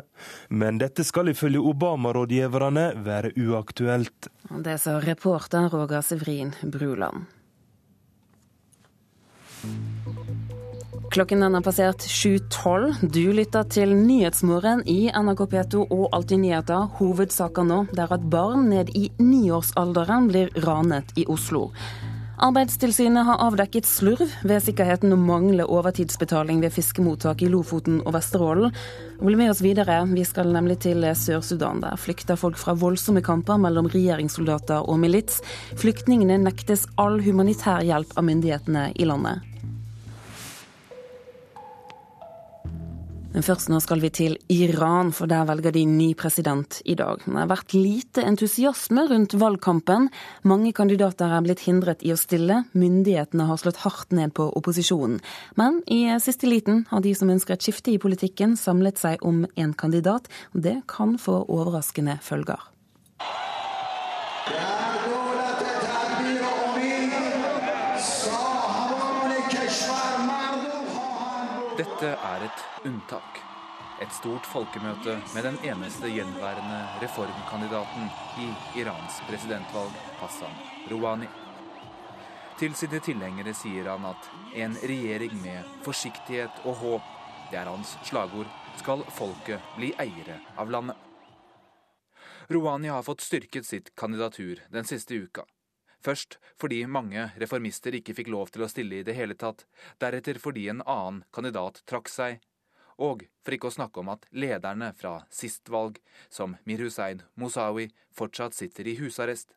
Men 0.48 0.80
dette 0.80 1.04
skal 1.04 1.32
ifølge 1.34 1.60
Obama-rådgiverne 1.72 2.86
være 3.04 3.34
uaktuelt. 3.36 4.30
Det 4.50 4.78
sa 4.80 4.96
reporter 5.04 5.68
Roger 5.74 6.00
Sevrin 6.04 6.56
Bruland. 6.64 7.28
Klokken 11.10 11.40
den 11.40 11.54
har 11.54 11.62
passert 11.66 12.04
7.12. 12.06 13.08
Du 13.10 13.32
lytter 13.34 13.64
til 13.66 13.96
Nyhetsmorgen 13.98 14.84
i 14.86 15.08
NRK 15.10 15.40
P2 15.50 15.80
og 15.88 16.04
Alltid 16.14 16.38
nyheter. 16.44 16.84
Hovedsaker 17.00 17.66
nå 17.66 17.80
der 17.90 18.14
at 18.14 18.28
barn 18.30 18.68
ned 18.70 18.92
i 18.94 19.08
niårsalderen 19.18 20.30
blir 20.30 20.54
ranet 20.62 21.10
i 21.18 21.26
Oslo. 21.26 21.72
Arbeidstilsynet 22.40 23.26
har 23.26 23.42
avdekket 23.42 23.90
slurv 23.90 24.30
ved 24.46 24.62
sikkerheten 24.62 25.10
og 25.12 25.26
mangler 25.26 25.66
overtidsbetaling 25.66 26.62
ved 26.62 26.78
fiskemottak 26.78 27.42
i 27.42 27.50
Lofoten 27.50 27.98
og 28.04 28.14
Vesterålen. 28.14 28.70
Bli 29.18 29.34
med 29.42 29.50
oss 29.50 29.66
videre, 29.66 29.98
vi 30.14 30.22
skal 30.24 30.54
nemlig 30.54 30.78
til 30.86 31.02
Sør-Sudan. 31.10 31.82
Der 31.82 31.98
flykter 31.98 32.38
folk 32.38 32.56
fra 32.56 32.78
voldsomme 32.78 33.20
kamper 33.26 33.58
mellom 33.58 33.90
regjeringssoldater 33.90 34.86
og 34.86 35.02
milits. 35.02 35.42
Flyktningene 35.74 36.38
nektes 36.46 36.86
all 37.02 37.18
humanitær 37.26 37.82
hjelp 37.82 38.14
av 38.14 38.30
myndighetene 38.30 38.92
i 38.94 39.10
landet. 39.10 39.49
Men 43.30 43.44
først 43.46 43.68
nå 43.70 43.78
skal 43.78 44.00
vi 44.02 44.08
til 44.10 44.32
Iran, 44.50 45.12
for 45.14 45.30
der 45.30 45.44
velger 45.46 45.70
de 45.74 45.84
ny 45.86 46.08
president 46.18 46.80
i 46.82 46.96
dag. 46.98 47.20
Det 47.22 47.36
har 47.36 47.50
vært 47.50 47.74
lite 47.76 48.24
entusiasme 48.26 49.04
rundt 49.06 49.36
valgkampen. 49.38 50.08
Mange 50.42 50.72
kandidater 50.74 51.30
er 51.30 51.44
blitt 51.46 51.62
hindret 51.62 52.02
i 52.02 52.10
å 52.10 52.18
stille. 52.18 52.64
Myndighetene 52.74 53.46
har 53.46 53.60
slått 53.62 53.84
hardt 53.84 54.10
ned 54.16 54.34
på 54.34 54.48
opposisjonen. 54.58 55.20
Men 55.60 55.78
i 55.86 56.02
siste 56.18 56.50
liten 56.50 56.82
har 56.90 57.06
de 57.06 57.14
som 57.14 57.30
ønsker 57.30 57.54
et 57.54 57.68
skifte 57.68 57.94
i 57.94 58.00
politikken, 58.02 58.58
samlet 58.58 58.98
seg 58.98 59.22
om 59.22 59.44
en 59.54 59.76
kandidat. 59.78 60.26
og 60.50 60.66
Det 60.66 60.80
kan 60.90 61.14
få 61.14 61.44
overraskende 61.46 62.18
følger. 62.26 62.58
Dette 71.80 72.10
er 72.12 72.42
et 72.44 72.59
unntak. 72.84 73.40
Et 74.00 74.12
stort 74.16 74.46
folkemøte 74.48 75.18
med 75.34 75.44
den 75.44 75.58
eneste 75.66 76.08
gjenværende 76.08 76.78
reformkandidaten 77.02 78.08
i 78.40 78.48
Irans 78.80 79.20
presidentvalg, 79.28 79.92
Hassan 80.22 80.56
Rouhani. 80.88 81.28
Til 82.60 82.74
sine 82.76 83.00
tilhengere 83.04 83.52
sier 83.56 83.90
han 83.92 84.04
at 84.08 84.30
en 84.56 84.78
regjering 84.80 85.36
med 85.42 85.68
forsiktighet 85.84 86.64
og 86.64 86.80
håp, 86.80 87.12
det 87.52 87.60
er 87.60 87.68
hans 87.68 87.94
slagord, 88.08 88.48
skal 88.80 89.04
folket 89.12 89.70
bli 89.76 89.92
eiere 90.00 90.40
av 90.60 90.72
landet. 90.72 90.96
Rouhani 92.50 92.88
har 92.88 93.04
fått 93.06 93.22
styrket 93.22 93.66
sitt 93.68 93.94
kandidatur 93.96 94.60
den 94.72 94.88
siste 94.88 95.14
uka. 95.14 95.44
Først 96.00 96.38
fordi 96.60 96.86
mange 96.88 97.28
reformister 97.40 97.94
ikke 97.96 98.16
fikk 98.16 98.30
lov 98.32 98.52
til 98.52 98.64
å 98.64 98.70
stille 98.72 99.00
i 99.00 99.06
det 99.06 99.14
hele 99.18 99.36
tatt, 99.36 99.66
deretter 100.00 100.40
fordi 100.40 100.70
en 100.72 100.80
annen 100.88 101.24
kandidat 101.36 101.82
trakk 101.88 102.08
seg, 102.08 102.40
og 103.00 103.24
for 103.40 103.56
ikke 103.56 103.70
å 103.70 103.74
snakke 103.74 104.02
om 104.02 104.12
at 104.12 104.26
lederne 104.36 104.92
fra 104.96 105.20
sist 105.32 105.70
valg, 105.72 105.98
som 106.28 106.56
Mir 106.68 106.82
Hussein 106.84 107.22
Mosawi, 107.40 107.88
fortsatt 108.12 108.56
sitter 108.56 108.88
i 108.88 108.98
husarrest. 109.00 109.56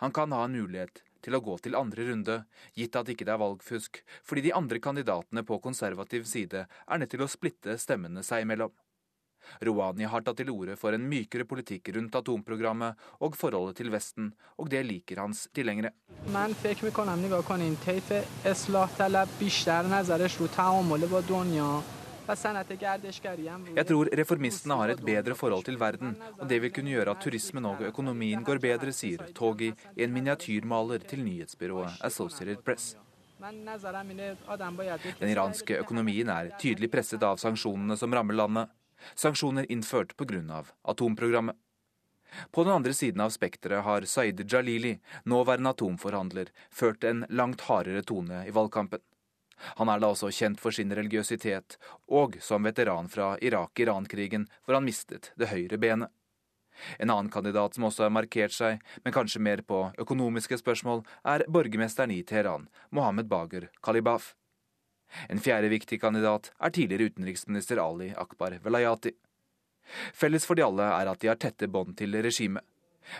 Han 0.00 0.12
kan 0.12 0.32
ha 0.32 0.44
en 0.44 0.56
mulighet 0.56 1.02
til 1.24 1.36
å 1.36 1.42
gå 1.44 1.56
til 1.64 1.76
andre 1.78 2.08
runde, 2.10 2.38
gitt 2.76 2.96
at 2.96 3.08
ikke 3.08 3.24
det 3.24 3.34
er 3.34 3.40
valgfusk, 3.40 4.00
fordi 4.24 4.48
de 4.48 4.56
andre 4.56 4.80
kandidatene 4.82 5.44
på 5.46 5.60
konservativ 5.64 6.26
side 6.28 6.66
er 6.66 7.00
nødt 7.00 7.14
til 7.14 7.24
å 7.24 7.30
splitte 7.30 7.78
stemmene 7.80 8.24
seg 8.26 8.44
imellom. 8.44 8.72
Rouhani 9.60 10.06
har 10.08 10.24
tatt 10.24 10.38
til 10.40 10.50
orde 10.52 10.76
for 10.80 10.96
en 10.96 11.04
mykere 11.08 11.44
politikk 11.48 11.90
rundt 11.96 12.16
atomprogrammet 12.16 13.00
og 13.24 13.36
forholdet 13.36 13.76
til 13.80 13.90
Vesten, 13.92 14.30
og 14.56 14.70
det 14.72 14.80
liker 14.88 15.20
hans 15.20 15.46
tilhengere. 15.56 15.92
Jeg 22.24 23.86
tror 23.88 24.10
reformistene 24.20 24.76
har 24.80 24.92
et 24.94 25.02
bedre 25.04 25.34
forhold 25.36 25.64
til 25.66 25.78
verden, 25.80 26.14
og 26.38 26.46
det 26.48 26.60
vil 26.62 26.72
kunne 26.72 26.94
gjøre 26.94 27.12
at 27.12 27.20
turismen 27.24 27.66
og 27.68 27.82
økonomien 27.84 28.44
går 28.44 28.62
bedre, 28.62 28.92
sier 28.92 29.26
Togi, 29.36 29.72
en 29.96 30.14
miniatyrmaler 30.14 31.04
til 31.08 31.24
nyhetsbyrået 31.24 32.00
Associated 32.04 32.62
Press. 32.64 32.94
Den 35.20 35.28
iranske 35.28 35.76
økonomien 35.82 36.30
er 36.32 36.54
tydelig 36.60 36.88
presset 36.94 37.22
av 37.22 37.36
sanksjonene 37.42 37.98
som 38.00 38.14
rammer 38.14 38.40
landet 38.40 38.72
sanksjoner 39.14 39.66
innført 39.68 40.16
pga. 40.16 40.64
atomprogrammet. 40.82 41.56
På 42.50 42.64
den 42.64 42.72
andre 42.72 42.92
siden 42.92 43.20
av 43.20 43.30
spekteret 43.30 43.84
har 43.84 44.02
Saeed 44.02 44.40
Jalili, 44.50 44.98
nåværende 45.24 45.70
atomforhandler, 45.70 46.48
ført 46.70 47.04
en 47.04 47.24
langt 47.28 47.60
hardere 47.60 48.02
tone 48.02 48.46
i 48.46 48.50
valgkampen. 48.50 48.98
Han 49.78 49.88
er 49.88 50.02
da 50.02 50.10
også 50.12 50.32
kjent 50.34 50.60
for 50.60 50.74
sin 50.74 50.92
religiøsitet, 50.94 51.78
og 52.08 52.38
som 52.42 52.66
veteran 52.66 53.08
fra 53.08 53.34
Irak-Iran-krigen, 53.40 54.48
hvor 54.64 54.78
han 54.78 54.86
mistet 54.86 55.32
det 55.40 55.50
høyre 55.52 55.78
benet. 55.80 56.12
En 56.98 57.10
annen 57.10 57.30
kandidat 57.30 57.74
som 57.74 57.86
også 57.86 58.06
har 58.06 58.14
markert 58.14 58.54
seg, 58.54 58.80
men 59.04 59.14
kanskje 59.14 59.42
mer 59.42 59.62
på 59.62 59.86
økonomiske 60.00 60.58
spørsmål, 60.58 61.04
er 61.22 61.46
borgermesteren 61.48 62.10
i 62.10 62.22
Teheran, 62.26 62.66
Mohammed 62.90 63.30
Bager 63.30 63.68
Kalibaf. 63.82 64.32
En 65.28 65.38
fjerde 65.38 65.70
viktig 65.70 66.00
kandidat 66.02 66.50
er 66.58 66.74
tidligere 66.74 67.12
utenriksminister 67.12 67.78
Ali 67.78 68.10
Akbar 68.18 68.58
Velayati. 68.64 69.14
Felles 70.14 70.46
for 70.48 70.58
de 70.58 70.64
alle 70.64 70.86
er 70.88 71.10
at 71.10 71.20
de 71.20 71.30
har 71.30 71.38
tette 71.38 71.68
bånd 71.70 71.94
til 71.98 72.16
regimet. 72.24 72.64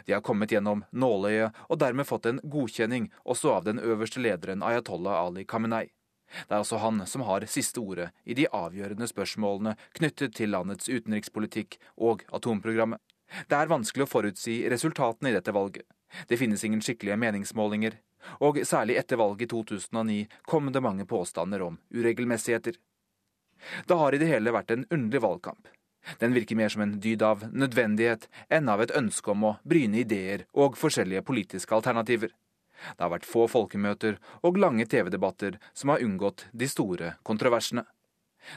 De 0.06 0.14
har 0.16 0.22
kommet 0.24 0.50
gjennom 0.50 0.82
nåløyet 0.96 1.52
og 1.68 1.78
dermed 1.78 2.08
fått 2.08 2.26
en 2.30 2.40
godkjenning 2.40 3.10
også 3.22 3.52
av 3.58 3.66
den 3.66 3.78
øverste 3.78 4.22
lederen 4.24 4.64
Ayatollah 4.64 5.26
Ali 5.26 5.44
Khamenei. 5.44 5.90
Det 6.34 6.52
er 6.52 6.60
altså 6.60 6.80
han 6.82 7.02
som 7.06 7.24
har 7.28 7.46
siste 7.50 7.80
ordet 7.80 8.10
i 8.24 8.36
de 8.38 8.46
avgjørende 8.50 9.08
spørsmålene 9.10 9.76
knyttet 9.98 10.34
til 10.38 10.52
landets 10.54 10.88
utenrikspolitikk 10.90 11.78
og 11.96 12.24
atomprogrammet. 12.34 13.00
Det 13.48 13.58
er 13.58 13.70
vanskelig 13.70 14.06
å 14.06 14.10
forutsi 14.10 14.62
resultatene 14.70 15.30
i 15.30 15.36
dette 15.36 15.54
valget. 15.54 15.86
Det 16.28 16.38
finnes 16.38 16.62
ingen 16.64 16.82
skikkelige 16.84 17.18
meningsmålinger, 17.18 17.96
og 18.40 18.60
særlig 18.66 18.98
etter 19.00 19.18
valget 19.20 19.48
i 19.48 19.52
2009 19.52 20.18
kom 20.48 20.70
det 20.72 20.82
mange 20.84 21.06
påstander 21.08 21.64
om 21.66 21.78
uregelmessigheter. 21.94 22.76
Det 23.88 23.98
har 23.98 24.14
i 24.14 24.20
det 24.20 24.28
hele 24.28 24.54
vært 24.54 24.70
en 24.74 24.86
underlig 24.90 25.22
valgkamp. 25.24 25.68
Den 26.20 26.34
virker 26.36 26.56
mer 26.56 26.68
som 26.68 26.82
en 26.84 26.98
dyd 27.00 27.22
av 27.24 27.46
nødvendighet 27.52 28.28
enn 28.52 28.68
av 28.68 28.82
et 28.84 28.92
ønske 28.96 29.30
om 29.32 29.46
å 29.48 29.52
bryne 29.64 30.02
ideer 30.02 30.44
og 30.52 30.76
forskjellige 30.76 31.24
politiske 31.24 31.74
alternativer. 31.74 32.32
Det 32.94 33.04
har 33.04 33.12
vært 33.12 33.28
få 33.28 33.46
folkemøter 33.50 34.18
og 34.42 34.60
lange 34.60 34.86
TV-debatter 34.86 35.58
som 35.72 35.92
har 35.92 36.04
unngått 36.04 36.46
de 36.52 36.68
store 36.70 37.14
kontroversene. 37.22 37.84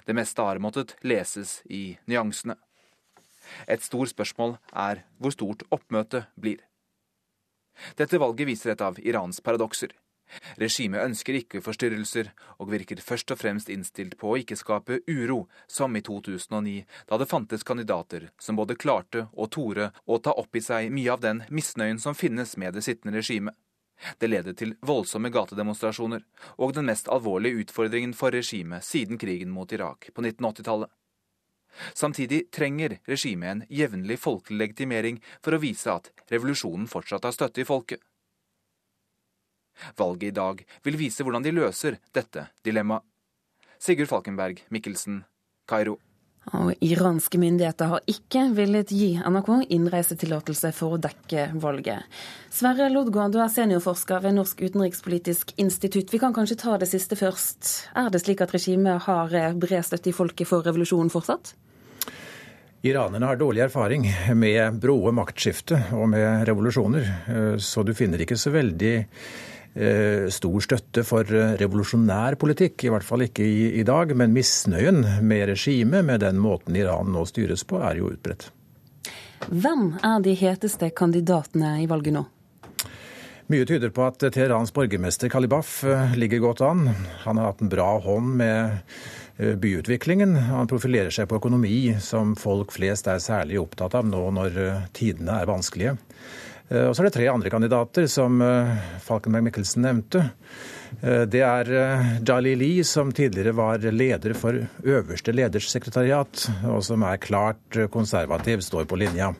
Det 0.06 0.16
meste 0.16 0.44
har 0.44 0.60
måttet 0.60 0.96
leses 1.08 1.62
i 1.72 1.98
nyansene. 2.08 2.58
Et 3.68 3.84
stort 3.84 4.12
spørsmål 4.12 4.58
er 4.76 5.06
hvor 5.22 5.32
stort 5.32 5.64
oppmøtet 5.72 6.28
blir. 6.36 6.60
Dette 7.96 8.20
valget 8.20 8.50
viser 8.50 8.74
et 8.74 8.84
av 8.84 9.00
Irans 9.00 9.40
paradokser. 9.44 9.94
Regimet 10.60 11.06
ønsker 11.06 11.38
ikke 11.40 11.62
forstyrrelser, 11.64 12.34
og 12.60 12.72
virker 12.74 13.00
først 13.00 13.32
og 13.32 13.40
fremst 13.40 13.70
innstilt 13.72 14.18
på 14.20 14.34
å 14.34 14.40
ikke 14.42 14.58
skape 14.60 15.00
uro, 15.08 15.46
som 15.72 15.96
i 15.96 16.02
2009, 16.04 16.82
da 17.08 17.20
det 17.22 17.30
fantes 17.32 17.64
kandidater 17.68 18.30
som 18.42 18.60
både 18.60 18.76
klarte 18.76 19.28
og 19.34 19.52
torde 19.56 19.92
å 20.06 20.20
ta 20.20 20.36
opp 20.36 20.58
i 20.58 20.64
seg 20.64 20.92
mye 20.92 21.14
av 21.14 21.24
den 21.24 21.46
misnøyen 21.48 22.02
som 22.04 22.18
finnes 22.18 22.58
med 22.58 22.76
det 22.76 22.84
sittende 22.84 23.16
regimet. 23.22 23.56
Det 24.18 24.30
ledet 24.30 24.58
til 24.60 24.76
voldsomme 24.86 25.32
gatedemonstrasjoner, 25.34 26.22
og 26.62 26.74
den 26.78 26.88
mest 26.90 27.10
alvorlige 27.10 27.64
utfordringen 27.64 28.14
for 28.18 28.36
regimet 28.36 28.86
siden 28.86 29.18
krigen 29.18 29.50
mot 29.54 29.72
Irak 29.74 30.12
på 30.14 30.22
1980-tallet. 30.22 30.92
Samtidig 31.94 32.48
trenger 32.52 32.98
regimet 33.06 33.50
en 33.50 33.64
jevnlig 33.70 34.20
folkelig 34.20 34.60
legitimering 34.64 35.20
for 35.44 35.54
å 35.54 35.62
vise 35.62 35.92
at 35.94 36.10
revolusjonen 36.32 36.88
fortsatt 36.90 37.28
har 37.28 37.36
støtte 37.36 37.62
i 37.62 37.68
folket. 37.68 38.02
Valget 39.98 40.32
i 40.32 40.38
dag 40.40 40.64
vil 40.86 40.98
vise 40.98 41.26
hvordan 41.26 41.46
de 41.46 41.54
løser 41.54 42.00
dette 42.14 42.48
dilemmaet. 42.66 43.06
Sigurd 43.78 44.10
Falkenberg 44.10 44.64
Mikkelsen, 44.74 45.22
Kairo. 45.70 46.00
Og 46.56 46.72
iranske 46.80 47.40
myndigheter 47.42 47.90
har 47.92 48.04
ikke 48.08 48.46
villet 48.56 48.92
gi 48.96 49.18
NRK 49.20 49.50
innreisetillatelse 49.76 50.72
for 50.76 50.96
å 50.96 51.02
dekke 51.04 51.50
valget. 51.60 52.08
Sverre 52.54 52.88
Lodgaard, 52.94 53.36
du 53.36 53.42
er 53.44 53.52
seniorforsker 53.52 54.24
ved 54.24 54.38
Norsk 54.38 54.64
utenrikspolitisk 54.64 55.52
institutt. 55.60 56.14
Vi 56.14 56.22
kan 56.24 56.36
kanskje 56.36 56.60
ta 56.64 56.78
det 56.80 56.88
siste 56.88 57.20
først. 57.20 57.90
Er 58.00 58.08
det 58.14 58.24
slik 58.24 58.46
at 58.46 58.56
regimet 58.56 59.04
har 59.10 59.36
bred 59.60 59.90
støtte 59.90 60.14
i 60.14 60.16
folket 60.16 60.48
for 60.48 60.64
revolusjonen 60.64 61.12
fortsatt? 61.12 61.52
Iranerne 62.88 63.26
har 63.26 63.36
dårlig 63.36 63.66
erfaring 63.66 64.06
med 64.38 64.80
broe 64.80 65.12
maktskifte 65.12 65.80
og 65.98 66.08
med 66.14 66.46
revolusjoner, 66.48 67.08
eh, 67.28 67.56
så 67.58 67.84
du 67.84 67.92
finner 67.98 68.22
ikke 68.24 68.38
så 68.40 68.54
veldig 68.54 68.94
eh, 69.02 69.57
stor 70.34 70.64
støtte 70.64 71.04
for 71.06 71.28
revolusjonær 71.60 72.38
politikk, 72.42 72.88
i 72.88 72.90
hvert 72.90 73.06
fall 73.06 73.26
ikke 73.28 73.46
i, 73.46 73.68
i 73.78 73.84
dag. 73.86 74.14
Men 74.18 74.34
misnøyen 74.34 75.04
med 75.22 75.44
regimet, 75.52 76.06
med 76.08 76.24
den 76.26 76.40
måten 76.42 76.78
Iran 76.80 77.12
nå 77.14 77.26
styres 77.30 77.66
på, 77.68 77.78
er 77.86 78.00
jo 78.00 78.10
utbredt. 78.16 78.48
Hvem 79.48 79.92
er 80.02 80.24
de 80.26 80.34
heteste 80.40 80.90
kandidatene 80.98 81.76
i 81.84 81.86
valget 81.90 82.18
nå? 82.18 82.26
Mye 83.48 83.68
tyder 83.70 83.94
på 83.96 84.04
at 84.04 84.20
Teherans 84.20 84.74
borgermester 84.76 85.30
Kalibaf 85.32 85.78
eh, 85.88 86.18
ligger 86.20 86.42
godt 86.44 86.66
an. 86.68 86.90
Han 87.24 87.38
har 87.40 87.54
hatt 87.54 87.62
en 87.64 87.72
bra 87.72 87.94
hånd 88.04 88.34
med 88.42 88.82
Eh, 89.40 89.56
byutviklingen. 89.56 90.36
Han 90.36 90.68
profilerer 90.68 91.14
seg 91.14 91.28
på 91.30 91.38
økonomi, 91.38 91.94
som 92.02 92.34
folk 92.40 92.72
flest 92.74 93.06
er 93.12 93.22
særlig 93.22 93.60
opptatt 93.62 93.94
av 94.00 94.08
nå 94.10 94.24
når 94.34 94.58
eh, 94.64 94.88
tidene 94.98 95.36
er 95.38 95.50
vanskelige. 95.50 95.94
Eh, 96.70 96.88
og 96.88 96.96
så 96.96 97.04
er 97.04 97.10
det 97.10 97.16
tre 97.18 97.30
andre 97.32 97.52
kandidater, 97.54 98.08
som 98.12 98.42
Falkenberg 99.06 99.50
Mikkelsen 99.50 99.86
nevnte. 99.88 100.28
Det 100.98 101.42
er 101.44 101.68
Jali 102.26 102.54
Lee, 102.56 102.84
som 102.88 103.10
tidligere 103.12 103.52
var 103.58 103.84
leder 103.92 104.32
for 104.40 104.56
øverste 104.88 105.34
leders 105.36 105.68
sekretariat, 105.70 106.46
og 106.64 106.80
som 106.88 107.04
er 107.04 107.20
klart 107.22 107.80
konservativ, 107.92 108.64
står 108.64 108.88
på 108.88 108.98
linja. 108.98 109.34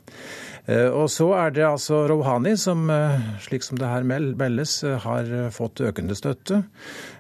Eh, 0.68 0.90
og 0.92 1.08
så 1.12 1.30
er 1.40 1.54
det 1.56 1.64
altså 1.64 2.02
Rouhani 2.10 2.58
som, 2.60 2.90
eh, 2.92 3.22
slik 3.40 3.64
som 3.64 3.78
det 3.80 3.88
her 3.88 4.04
meldes, 4.04 4.84
eh, 4.84 4.98
har 5.00 5.24
fått 5.52 5.82
økende 5.82 6.16
støtte. 6.16 6.64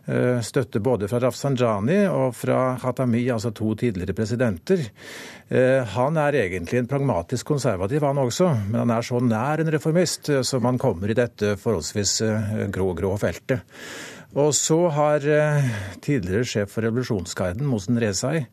Støtte 0.07 0.79
både 0.79 1.09
fra 1.09 1.19
Rafsanjani 1.19 2.07
og 2.07 2.33
fra 2.33 2.77
Khatami, 2.79 3.25
altså 3.27 3.53
to 3.53 3.75
tidligere 3.75 4.15
presidenter. 4.15 4.79
Han 5.49 6.15
er 6.15 6.31
egentlig 6.31 6.79
en 6.79 6.87
pragmatisk 6.87 7.45
konservativ, 7.45 7.99
han 7.99 8.15
også, 8.15 8.69
men 8.69 8.87
han 8.87 8.91
er 8.91 9.01
så 9.01 9.19
nær 9.19 9.59
en 9.59 9.69
reformist 9.69 10.45
som 10.45 10.63
han 10.63 10.77
kommer 10.77 11.09
i 11.09 11.13
dette 11.13 11.57
forholdsvis 11.57 12.71
grå, 12.71 12.95
grå 12.95 13.19
feltet. 13.19 13.59
Og 14.37 14.51
så 14.53 14.75
har 14.93 15.23
eh, 15.25 15.69
tidligere 16.05 16.45
sjef 16.45 16.75
for 16.75 16.85
Revolusjonsguiden, 16.85 17.65
Mosen 17.65 17.97
Rezai, 17.97 18.43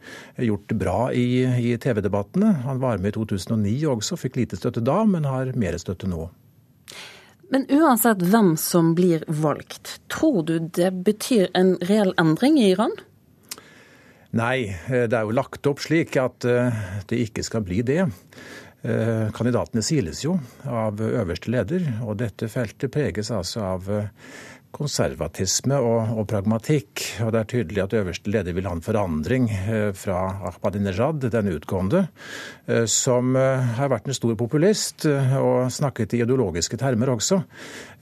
gjort 0.41 0.71
det 0.71 0.79
bra 0.81 1.01
i, 1.13 1.45
i 1.45 1.75
TV-debattene. 1.77 2.55
Han 2.65 2.81
var 2.81 3.03
med 3.05 3.13
i 3.13 3.19
2009 3.19 3.75
også, 3.93 4.17
fikk 4.17 4.41
lite 4.41 4.57
støtte 4.57 4.81
da, 4.85 5.03
men 5.05 5.29
har 5.29 5.53
mer 5.61 5.77
støtte 5.81 6.09
nå. 6.09 6.31
Men 7.53 7.69
uansett 7.69 8.25
hvem 8.25 8.55
som 8.57 8.95
blir 8.97 9.27
valgt, 9.29 9.99
tror 10.09 10.41
du 10.49 10.57
det 10.65 10.89
betyr 11.05 11.53
en 11.53 11.77
reell 11.85 12.15
endring 12.21 12.57
i 12.63 12.71
Iran? 12.73 12.97
Nei, 14.33 14.73
eh, 14.89 15.05
det 15.05 15.21
er 15.21 15.29
jo 15.29 15.37
lagt 15.37 15.69
opp 15.69 15.85
slik 15.85 16.17
at 16.17 16.49
eh, 16.49 16.85
det 17.13 17.27
ikke 17.29 17.45
skal 17.45 17.67
bli 17.67 17.85
det. 17.85 18.07
Kandidatene 18.85 19.81
siles 19.81 20.19
jo 20.21 20.35
av 20.69 20.99
øverste 21.01 21.49
leder, 21.49 21.87
og 22.05 22.19
dette 22.21 22.51
feltet 22.53 22.93
preges 22.93 23.31
altså 23.33 23.63
av 23.65 23.87
konservatisme 24.75 25.79
og, 25.83 26.15
og, 26.19 26.25
pragmatikk. 26.31 27.03
Og 27.25 27.33
det 27.35 27.41
er 27.41 27.51
tydelig 27.51 27.83
at 27.85 27.97
øverste 27.99 28.33
leder 28.33 28.57
vil 28.57 28.67
ha 28.69 28.75
en 28.77 28.85
forandring 28.85 29.49
eh, 29.53 29.91
fra 29.97 30.19
Ahmadinejad, 30.51 31.29
den 31.33 31.53
utgående, 31.55 32.05
eh, 32.67 32.85
som 32.91 33.37
eh, 33.39 33.75
har 33.79 33.93
vært 33.93 34.11
en 34.11 34.19
stor 34.19 34.35
populist 34.39 35.07
og 35.07 35.71
snakket 35.73 36.17
i 36.17 36.23
ideologiske 36.25 36.79
termer 36.81 37.13
også. 37.13 37.41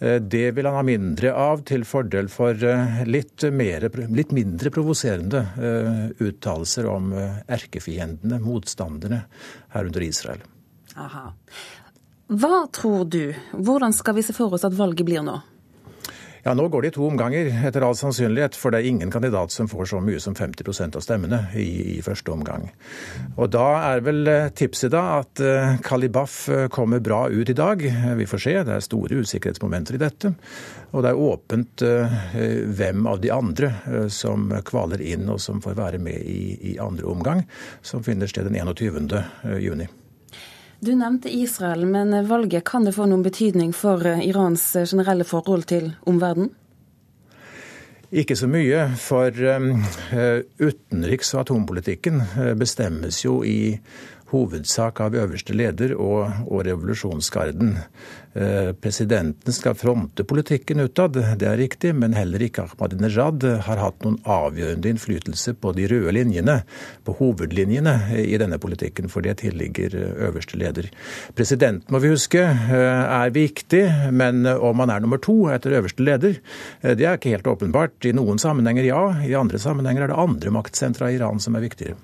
Det 0.02 0.48
vil 0.56 0.66
han 0.66 0.74
ha 0.74 0.82
mindre 0.86 1.30
av, 1.38 1.60
til 1.66 1.84
fordel 1.86 2.26
for 2.32 2.58
litt, 3.06 3.44
mer, 3.54 3.86
litt 4.10 4.32
mindre 4.34 4.72
provoserende 4.74 5.44
uttalelser 6.18 6.88
om 6.90 7.12
erkefiendene, 7.14 8.40
motstanderne, 8.42 9.22
herunder 9.76 10.06
Israel. 10.08 10.42
Aha. 10.98 11.28
Hva 12.32 12.64
tror 12.74 13.06
du, 13.12 13.34
hvordan 13.52 13.94
skal 13.94 14.18
vi 14.18 14.26
se 14.26 14.34
for 14.34 14.54
oss 14.56 14.66
at 14.66 14.74
valget 14.74 15.06
blir 15.06 15.22
nå? 15.26 15.38
Ja, 16.42 16.54
Nå 16.54 16.68
går 16.68 16.82
det 16.82 16.88
i 16.88 16.94
to 16.96 17.04
omganger, 17.06 17.46
etter 17.68 17.84
all 17.86 17.94
sannsynlighet. 17.94 18.56
For 18.58 18.74
det 18.74 18.80
er 18.80 18.88
ingen 18.90 19.12
kandidat 19.14 19.54
som 19.54 19.68
får 19.70 19.92
så 19.92 20.00
mye 20.02 20.18
som 20.20 20.34
50% 20.34 20.98
av 20.98 21.04
stemmene 21.04 21.38
i, 21.54 21.98
i, 21.98 22.00
første 22.02 22.32
omgang. 22.34 22.66
Og 23.36 23.52
da 23.54 23.66
er 23.92 24.02
vel 24.02 24.26
eh, 24.26 24.48
tipset 24.58 24.90
da 24.90 25.04
at 25.20 25.38
uh, 25.38 25.76
Kalibaf 25.86 26.40
eh, 26.50 26.66
kommer 26.74 26.98
bra 26.98 27.28
ut 27.30 27.46
i 27.46 27.56
dag. 27.56 27.86
Vi 28.18 28.26
får 28.26 28.42
se. 28.42 28.56
Det 28.66 28.74
er 28.74 28.82
store 28.82 29.22
usikkerhetsmomenter 29.22 30.00
i 30.00 30.02
dette. 30.02 30.34
Og 30.90 31.06
det 31.06 31.12
er 31.12 31.24
åpent 31.24 31.82
hvem 32.76 33.06
av 33.08 33.22
de 33.22 33.30
andre 33.32 33.70
som 34.12 34.50
kvaler 34.66 35.00
inn 35.00 35.24
og 35.32 35.40
som 35.40 35.62
får 35.64 35.78
være 35.78 36.02
med 36.02 36.20
i, 36.20 36.74
i 36.74 36.76
andre 36.82 37.08
omgang, 37.08 37.46
som 37.80 38.04
finner 38.04 38.28
sted 38.28 38.50
den 38.50 38.60
21. 38.60 39.08
juni. 39.62 39.88
Du 40.84 40.94
nevnte 40.98 41.30
Israel, 41.30 41.86
men 41.86 42.26
valget 42.26 42.64
kan 42.64 42.82
det 42.84 42.96
få 42.96 43.04
noen 43.06 43.22
betydning 43.22 43.70
for 43.70 44.02
eh, 44.02 44.24
Irans 44.26 44.64
eh, 44.74 44.82
generelle 44.90 45.22
forhold 45.22 45.68
til 45.70 45.92
omverdenen? 46.10 46.48
Ikke 48.10 48.34
så 48.34 48.48
mye, 48.50 48.88
for 48.98 49.30
eh, 49.30 50.40
utenriks- 50.58 51.30
og 51.36 51.44
atompolitikken 51.44 52.18
bestemmes 52.58 53.20
jo 53.22 53.36
i 53.46 53.76
hovedsak 54.32 55.00
av 55.04 55.16
øverste 55.16 55.54
leder 55.56 55.94
og, 55.98 56.26
og 56.48 56.64
revolusjonsgarden. 56.66 57.76
Eh, 58.32 58.70
presidenten 58.80 59.52
skal 59.52 59.76
fronte 59.76 60.24
politikken 60.24 60.80
utad, 60.80 61.18
det 61.36 61.48
er 61.48 61.58
riktig, 61.60 61.90
men 61.92 62.14
heller 62.16 62.40
ikke 62.40 62.64
Ahmadinejad 62.64 63.44
har 63.66 63.82
hatt 63.82 64.06
noen 64.06 64.16
avgjørende 64.24 64.88
innflytelse 64.94 65.52
på 65.60 65.74
de 65.76 65.84
røde 65.90 66.14
linjene, 66.16 66.62
på 67.04 67.12
hovedlinjene 67.18 67.96
i 68.22 68.38
denne 68.40 68.56
politikken, 68.62 69.10
for 69.12 69.24
det 69.24 69.36
tilligger 69.42 69.98
øverste 70.30 70.56
leder. 70.60 70.88
Presidenten, 71.36 71.84
må 71.92 72.00
vi 72.00 72.14
huske, 72.14 72.40
eh, 72.40 73.02
er 73.04 73.34
viktig, 73.36 73.84
men 74.12 74.46
om 74.48 74.80
han 74.80 74.94
er 74.94 75.04
nummer 75.04 75.20
to 75.20 75.52
etter 75.52 75.76
øverste 75.76 76.04
leder, 76.04 76.40
eh, 76.80 76.94
det 76.96 77.04
er 77.04 77.20
ikke 77.20 77.36
helt 77.36 77.52
åpenbart. 77.52 78.00
I 78.08 78.16
noen 78.16 78.40
sammenhenger 78.40 78.88
ja, 78.88 79.02
i 79.28 79.36
andre 79.36 79.60
sammenhenger 79.60 80.06
er 80.06 80.14
det 80.14 80.22
andre 80.24 80.56
maktsentra 80.56 81.12
i 81.12 81.20
Iran 81.20 81.40
som 81.40 81.54
er 81.56 81.68
viktigere. 81.68 82.00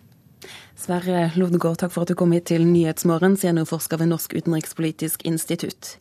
Sverre 0.78 1.28
Lodgaard, 1.36 1.80
takk 1.82 1.94
for 1.94 2.06
at 2.06 2.12
du 2.12 2.18
kom 2.18 2.32
hit 2.36 2.48
til 2.52 2.66
Nyhetsmorgen, 2.68 3.36
seniorforsker 3.40 4.00
ved 4.00 4.12
Norsk 4.12 4.36
utenrikspolitisk 4.38 5.24
institutt. 5.28 5.96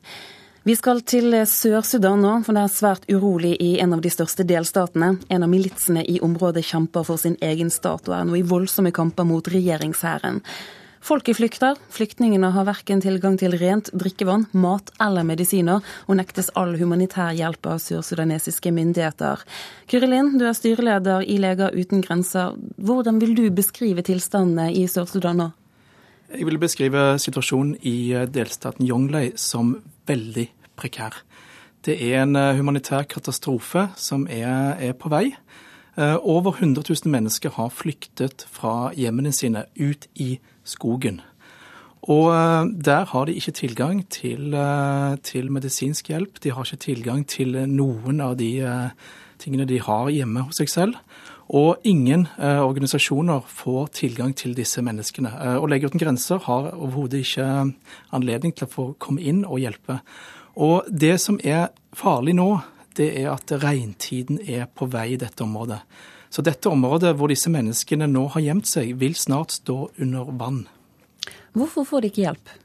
Vi 0.68 0.76
skal 0.76 1.00
til 1.08 1.32
Sør-Sudan 1.48 2.20
nå, 2.20 2.32
for 2.44 2.58
det 2.58 2.66
er 2.66 2.72
svært 2.74 3.06
urolig 3.08 3.54
i 3.64 3.78
en 3.80 3.96
av 3.96 4.02
de 4.04 4.10
største 4.12 4.44
delstatene. 4.44 5.14
En 5.32 5.46
av 5.46 5.48
militsene 5.48 6.04
i 6.04 6.18
området 6.20 6.66
kjemper 6.68 7.06
for 7.08 7.22
sin 7.22 7.38
egen 7.40 7.72
stat 7.72 8.10
og 8.10 8.18
er 8.18 8.28
nå 8.28 8.36
i 8.36 8.44
voldsomme 8.44 8.92
kamper 8.92 9.24
mot 9.30 9.48
regjeringshæren. 9.48 10.42
Folket 11.04 11.38
flykter. 11.38 11.78
Flyktningene 11.94 12.50
har 12.52 12.66
verken 12.68 13.02
tilgang 13.04 13.38
til 13.40 13.54
rent 13.60 13.92
drikkevann, 13.94 14.48
mat 14.58 14.90
eller 15.04 15.26
medisiner, 15.28 15.84
og 16.08 16.18
nektes 16.20 16.50
all 16.58 16.74
humanitær 16.80 17.36
hjelp 17.38 17.70
av 17.70 17.82
sørsudanesiske 17.84 18.74
myndigheter. 18.74 19.44
Kyrre 19.88 20.24
du 20.38 20.46
er 20.46 20.58
styreleder 20.58 21.24
i 21.24 21.38
Leger 21.38 21.76
uten 21.76 22.02
grenser. 22.02 22.58
Hvordan 22.78 23.22
vil 23.22 23.36
du 23.36 23.50
beskrive 23.52 24.02
tilstandene 24.02 24.72
i 24.74 24.88
Sør-Sudan 24.88 25.38
nå? 25.38 25.52
Jeg 26.34 26.46
vil 26.46 26.60
beskrive 26.60 27.18
situasjonen 27.24 27.78
i 27.88 28.12
delstaten 28.28 28.88
Yonglei 28.88 29.32
som 29.40 29.78
veldig 30.08 30.50
prekær. 30.76 31.22
Det 31.86 31.96
er 32.04 32.26
en 32.26 32.36
humanitær 32.36 33.08
katastrofe 33.08 33.88
som 33.96 34.28
er, 34.28 34.76
er 34.82 34.94
på 34.98 35.10
vei. 35.14 35.32
Eh, 35.98 36.18
over 36.22 36.52
100 36.52 36.84
000 36.90 37.12
mennesker 37.12 37.50
har 37.50 37.70
flyktet 37.74 38.46
fra 38.54 38.92
hjemmene 38.94 39.32
sine 39.34 39.66
ut 39.80 40.06
i 40.14 40.36
skogen. 40.68 41.22
Og 42.08 42.30
eh, 42.32 42.68
der 42.86 43.08
har 43.12 43.26
de 43.28 43.36
ikke 43.36 43.56
tilgang 43.56 44.04
til, 44.14 44.54
eh, 44.54 45.16
til, 45.24 45.52
medisinsk 45.52 46.12
hjelp. 46.14 46.44
De 46.44 46.52
har 46.52 46.68
ikke 46.68 46.84
tilgang 46.86 47.26
til 47.28 47.58
noen 47.68 48.22
av 48.22 48.38
de 48.40 48.52
eh, 48.62 49.10
tingene 49.40 49.68
de 49.68 49.82
har 49.82 50.12
hjemme 50.14 50.46
hos 50.48 50.62
seg 50.62 50.72
selv. 50.72 51.02
Og 51.48 51.78
ingen 51.88 52.28
eh, 52.38 52.60
organisasjoner 52.60 53.46
får 53.48 53.88
tilgang 53.96 54.36
til 54.36 54.56
disse 54.56 54.82
menneskene. 54.84 55.32
Eh, 55.32 55.56
og 55.56 55.70
Leger 55.72 55.92
uten 55.92 56.02
grenser 56.04 56.42
har 56.44 56.74
overhodet 56.76 57.24
ikke 57.24 57.48
anledning 58.12 58.56
til 58.56 58.68
å 58.68 58.74
få 58.74 58.88
komme 59.00 59.24
inn 59.24 59.46
og 59.46 59.62
hjelpe. 59.64 60.02
Og 60.58 60.90
det 60.92 61.16
som 61.24 61.40
er 61.44 61.70
farlig 61.96 62.36
nå, 62.36 62.50
det 62.98 63.14
er 63.22 63.32
at 63.32 63.54
regntiden 63.64 64.42
er 64.44 64.66
på 64.68 64.90
vei 64.92 65.14
i 65.14 65.20
dette 65.22 65.46
området. 65.46 65.80
Så 66.30 66.44
dette 66.46 66.70
området 66.70 67.14
hvor 67.18 67.32
disse 67.32 67.52
menneskene 67.52 68.08
nå 68.12 68.28
har 68.36 68.44
gjemt 68.44 68.70
seg, 68.70 68.96
vil 69.00 69.16
snart 69.16 69.56
stå 69.56 69.88
under 70.02 70.32
vann. 70.40 70.66
Hvorfor 71.58 71.88
får 71.88 72.04
de 72.04 72.12
ikke 72.12 72.26
hjelp? 72.26 72.56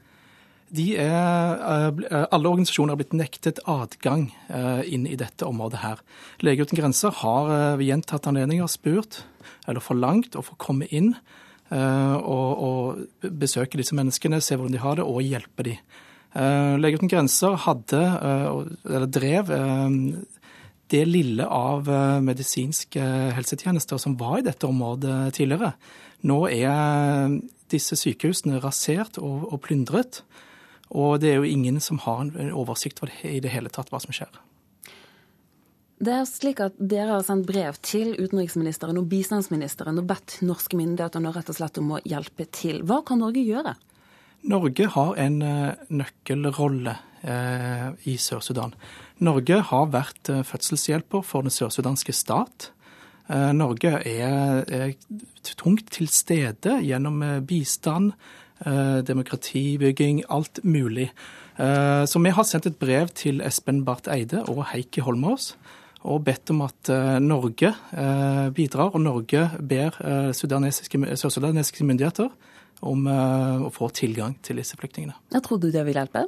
De 0.73 0.87
er, 0.97 1.93
eh, 2.09 2.25
alle 2.33 2.49
organisasjoner 2.49 2.95
har 2.95 2.99
blitt 3.01 3.13
nektet 3.13 3.61
adgang 3.69 4.31
eh, 4.49 4.81
inn 4.95 5.05
i 5.05 5.17
dette 5.19 5.45
området 5.45 5.83
her. 5.83 6.01
Leger 6.41 6.65
uten 6.65 6.79
grenser 6.79 7.13
har 7.19 7.51
eh, 7.53 7.75
ved 7.77 7.91
gjentatte 7.91 8.31
anledninger 8.31 8.71
spurt, 8.71 9.21
eller 9.67 9.85
forlangt, 9.85 10.33
å 10.33 10.45
få 10.45 10.57
komme 10.57 10.89
inn 10.89 11.13
og, 11.73 12.49
og 12.61 13.29
besøke 13.41 13.79
disse 13.79 13.95
menneskene, 13.97 14.37
se 14.43 14.53
hvordan 14.53 14.75
de 14.75 14.81
har 14.83 14.99
det, 14.99 15.05
og 15.09 15.23
hjelpe 15.25 15.63
dem. 15.65 15.79
Leger 16.83 16.99
uten 16.99 17.09
grenser 17.09 17.55
hadde, 17.63 18.01
eller 18.85 19.07
drev, 19.09 19.49
det 20.93 21.03
lille 21.09 21.47
av 21.49 21.89
eh, 21.89 22.21
medisinske 22.23 23.03
helsetjenester 23.37 23.99
som 24.01 24.17
var 24.19 24.39
i 24.39 24.47
dette 24.47 24.69
området 24.69 25.33
tidligere. 25.39 25.73
Nå 26.29 26.39
er 26.53 27.39
disse 27.73 27.97
sykehusene 27.99 28.61
rasert 28.63 29.17
og, 29.19 29.49
og 29.49 29.61
plyndret, 29.65 30.21
og 30.93 31.19
det 31.23 31.33
er 31.33 31.41
jo 31.41 31.49
ingen 31.49 31.81
som 31.81 31.99
har 32.05 32.21
en 32.23 32.51
oversikt 32.53 33.01
over 33.01 33.11
det 33.11 33.37
i 33.39 33.41
det 33.43 33.51
hele 33.53 33.71
tatt 33.73 33.89
hva 33.89 34.01
som 34.03 34.13
skjer. 34.13 34.29
Det 36.03 36.11
er 36.11 36.25
slik 36.27 36.59
at 36.63 36.75
Dere 36.77 37.15
har 37.15 37.23
sendt 37.23 37.47
brev 37.47 37.77
til 37.85 38.11
utenriksministeren 38.17 38.97
og 38.99 39.07
bistandsministeren 39.11 40.01
og 40.01 40.07
bedt 40.09 40.39
norske 40.43 40.77
myndigheter 40.77 41.23
nå 41.23 41.31
rett 41.35 41.51
og 41.53 41.57
slett 41.57 41.79
om 41.79 41.93
å 41.95 42.01
hjelpe 42.03 42.47
til. 42.51 42.81
Hva 42.87 43.01
kan 43.07 43.21
Norge 43.23 43.43
gjøre? 43.45 43.75
Norge 44.51 44.89
har 44.91 45.15
en 45.23 45.37
eh, 45.47 45.85
nøkkelrolle 45.95 46.97
eh, 47.21 47.87
i 48.11 48.17
Sør-Sudan. 48.19 48.75
Norge 49.23 49.59
har 49.69 49.91
vært 49.93 50.29
eh, 50.31 50.43
fødselshjelper 50.47 51.23
for 51.25 51.45
den 51.45 51.53
sørsudanske 51.53 52.15
stat. 52.15 52.69
Eh, 53.31 53.51
Norge 53.55 53.95
er, 54.09 54.63
er 54.67 54.93
tungt 55.57 55.91
til 55.95 56.09
stede 56.11 56.79
gjennom 56.83 57.21
eh, 57.23 57.39
bistand, 57.43 58.13
demokratibygging, 58.63 60.21
alt 60.31 60.61
mulig. 60.63 61.09
Så 61.57 62.19
vi 62.23 62.31
har 62.31 62.45
sendt 62.47 62.69
et 62.69 62.77
brev 62.79 63.09
til 63.11 63.41
Espen 63.43 63.81
Barth 63.83 64.07
Eide 64.13 64.45
og 64.47 64.61
Heikki 64.69 65.03
Holmås 65.03 65.49
og 66.07 66.21
bedt 66.29 66.53
om 66.53 66.61
at 66.63 66.91
Norge 67.19 67.73
bidrar, 68.55 68.93
og 68.93 69.03
Norge 69.03 69.41
ber 69.59 69.97
sørsudanesiske 70.31 71.83
myndigheter 71.83 72.31
om 72.87 73.03
å 73.09 73.73
få 73.73 73.91
tilgang 73.99 74.37
til 74.45 74.61
disse 74.61 74.79
flyktningene. 74.79 75.17
Jeg 75.35 75.43
trodde 75.49 75.73
det 75.73 75.83
ville 75.83 76.05
hjelpe? 76.05 76.23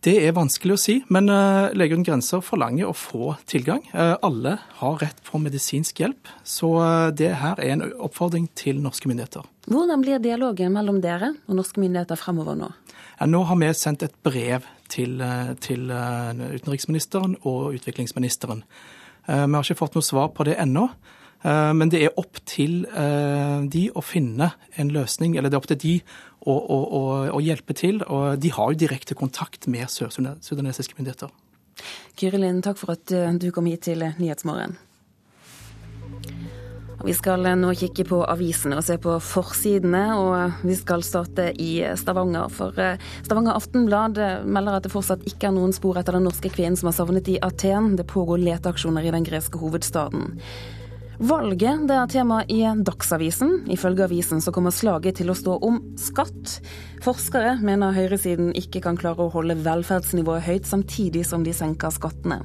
Det 0.00 0.14
er 0.16 0.32
vanskelig 0.32 0.72
å 0.72 0.80
si, 0.80 0.94
men 1.12 1.26
uh, 1.28 1.68
Leger 1.76 1.98
uten 1.98 2.06
grenser 2.06 2.40
forlanger 2.40 2.88
å 2.88 2.94
få 2.96 3.34
tilgang. 3.50 3.82
Uh, 3.92 4.14
alle 4.24 4.54
har 4.78 4.96
rett 5.02 5.18
på 5.26 5.36
medisinsk 5.42 6.00
hjelp, 6.00 6.30
så 6.40 6.70
uh, 6.80 7.08
det 7.12 7.34
her 7.42 7.60
er 7.60 7.74
en 7.74 7.84
oppfordring 8.06 8.46
til 8.56 8.80
norske 8.80 9.10
myndigheter. 9.10 9.44
Hvordan 9.68 10.00
blir 10.00 10.22
dialogen 10.24 10.72
mellom 10.72 11.02
dere 11.04 11.34
og 11.44 11.58
norske 11.58 11.84
myndigheter 11.84 12.16
fremover 12.16 12.56
nå? 12.56 12.70
Ja, 13.18 13.28
nå 13.28 13.42
har 13.44 13.60
vi 13.60 13.68
sendt 13.76 14.06
et 14.06 14.16
brev 14.24 14.64
til, 14.88 15.20
til 15.60 15.92
utenriksministeren 15.92 17.36
og 17.44 17.76
utviklingsministeren. 17.76 18.64
Vi 19.28 19.52
har 19.52 19.66
ikke 19.68 19.82
fått 19.82 19.98
noe 19.98 20.06
svar 20.06 20.32
på 20.32 20.48
det 20.48 20.56
ennå. 20.64 20.88
Men 21.42 21.88
det 21.88 22.02
er 22.04 22.18
opp 22.20 22.36
til 22.44 22.82
de 22.84 23.84
å 23.96 24.02
finne 24.04 24.50
en 24.76 24.90
løsning, 24.92 25.38
eller 25.38 25.48
det 25.48 25.56
er 25.56 25.62
opp 25.62 25.70
til 25.70 25.78
de 25.80 25.94
å, 26.40 26.52
å, 26.52 26.78
å, 26.84 27.02
å 27.36 27.40
hjelpe 27.44 27.76
til. 27.76 28.02
Og 28.08 28.40
de 28.40 28.52
har 28.54 28.72
jo 28.72 28.80
direkte 28.82 29.16
kontakt 29.16 29.68
med 29.70 29.88
sør-sudanesiske 29.92 30.98
myndigheter. 30.98 31.32
Kyrilin, 32.20 32.62
takk 32.64 32.78
for 32.80 32.94
at 32.96 33.12
eh, 33.14 33.32
du 33.40 33.50
kom 33.54 33.68
hit 33.70 33.86
til 33.88 34.04
Nyhetsmorgen. 34.04 34.76
Vi 37.00 37.14
skal 37.16 37.46
eh, 37.48 37.56
nå 37.56 37.70
kikke 37.78 38.04
på 38.10 38.18
avisene 38.28 38.76
og 38.76 38.84
se 38.84 38.98
på 39.00 39.14
forsidene, 39.24 40.02
og 40.20 40.66
vi 40.66 40.76
skal 40.76 41.04
starte 41.06 41.48
i 41.56 41.72
Stavanger. 42.00 42.50
For 42.52 42.76
eh, 42.80 43.00
Stavanger 43.24 43.56
Aftenblad 43.56 44.20
melder 44.44 44.76
at 44.76 44.88
det 44.88 44.92
fortsatt 44.92 45.24
ikke 45.28 45.48
er 45.48 45.56
noen 45.56 45.72
spor 45.76 46.00
etter 46.00 46.18
den 46.18 46.28
norske 46.28 46.52
kvinnen 46.52 46.76
som 46.80 46.90
har 46.90 46.98
savnet 46.98 47.32
i 47.32 47.40
Aten. 47.44 47.94
Det 48.00 48.08
pågår 48.10 48.44
leteaksjoner 48.44 49.08
i 49.08 49.16
den 49.16 49.26
greske 49.28 49.60
hovedstaden. 49.62 50.34
Valget 51.20 51.82
det 51.84 51.96
er 52.00 52.06
tema 52.08 52.38
i 52.48 52.62
Dagsavisen. 52.64 53.66
Ifølge 53.68 54.06
avisen 54.06 54.40
så 54.40 54.54
kommer 54.56 54.72
slaget 54.72 55.18
til 55.18 55.28
å 55.28 55.34
stå 55.36 55.58
om 55.60 55.76
skatt. 56.00 56.54
Forskere 57.04 57.58
mener 57.60 57.92
høyresiden 57.92 58.54
ikke 58.56 58.80
kan 58.86 58.96
klare 58.96 59.26
å 59.26 59.34
holde 59.34 59.58
velferdsnivået 59.60 60.46
høyt 60.46 60.70
samtidig 60.70 61.26
som 61.28 61.44
de 61.44 61.52
senker 61.52 61.92
skattene. 61.92 62.40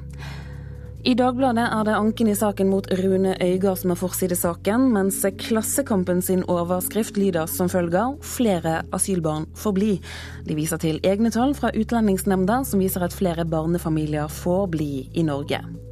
I 1.07 1.13
Dagbladet 1.15 1.69
er 1.69 1.87
det 1.87 1.95
anken 1.95 2.27
i 2.33 2.35
saken 2.35 2.67
mot 2.67 2.91
Rune 2.99 3.37
Øygard 3.39 3.79
som 3.79 3.93
er 3.93 4.01
forsidesaken, 4.01 4.89
mens 4.91 5.21
Klassekampen 5.39 6.19
sin 6.25 6.43
overskrift 6.43 7.15
lyder 7.15 7.47
som 7.47 7.69
følger 7.69 8.17
'Flere 8.19 8.83
asylbarn 8.91 9.45
får 9.55 9.73
bli'. 9.73 10.01
De 10.43 10.55
viser 10.55 10.77
til 10.77 10.99
egne 11.03 11.31
tall 11.31 11.53
fra 11.53 11.71
Utlendingsnemnda 11.71 12.65
som 12.65 12.79
viser 12.79 13.03
at 13.03 13.13
flere 13.13 13.45
barnefamilier 13.45 14.27
får 14.27 14.67
bli 14.67 15.09
i 15.13 15.21
Norge. 15.21 15.84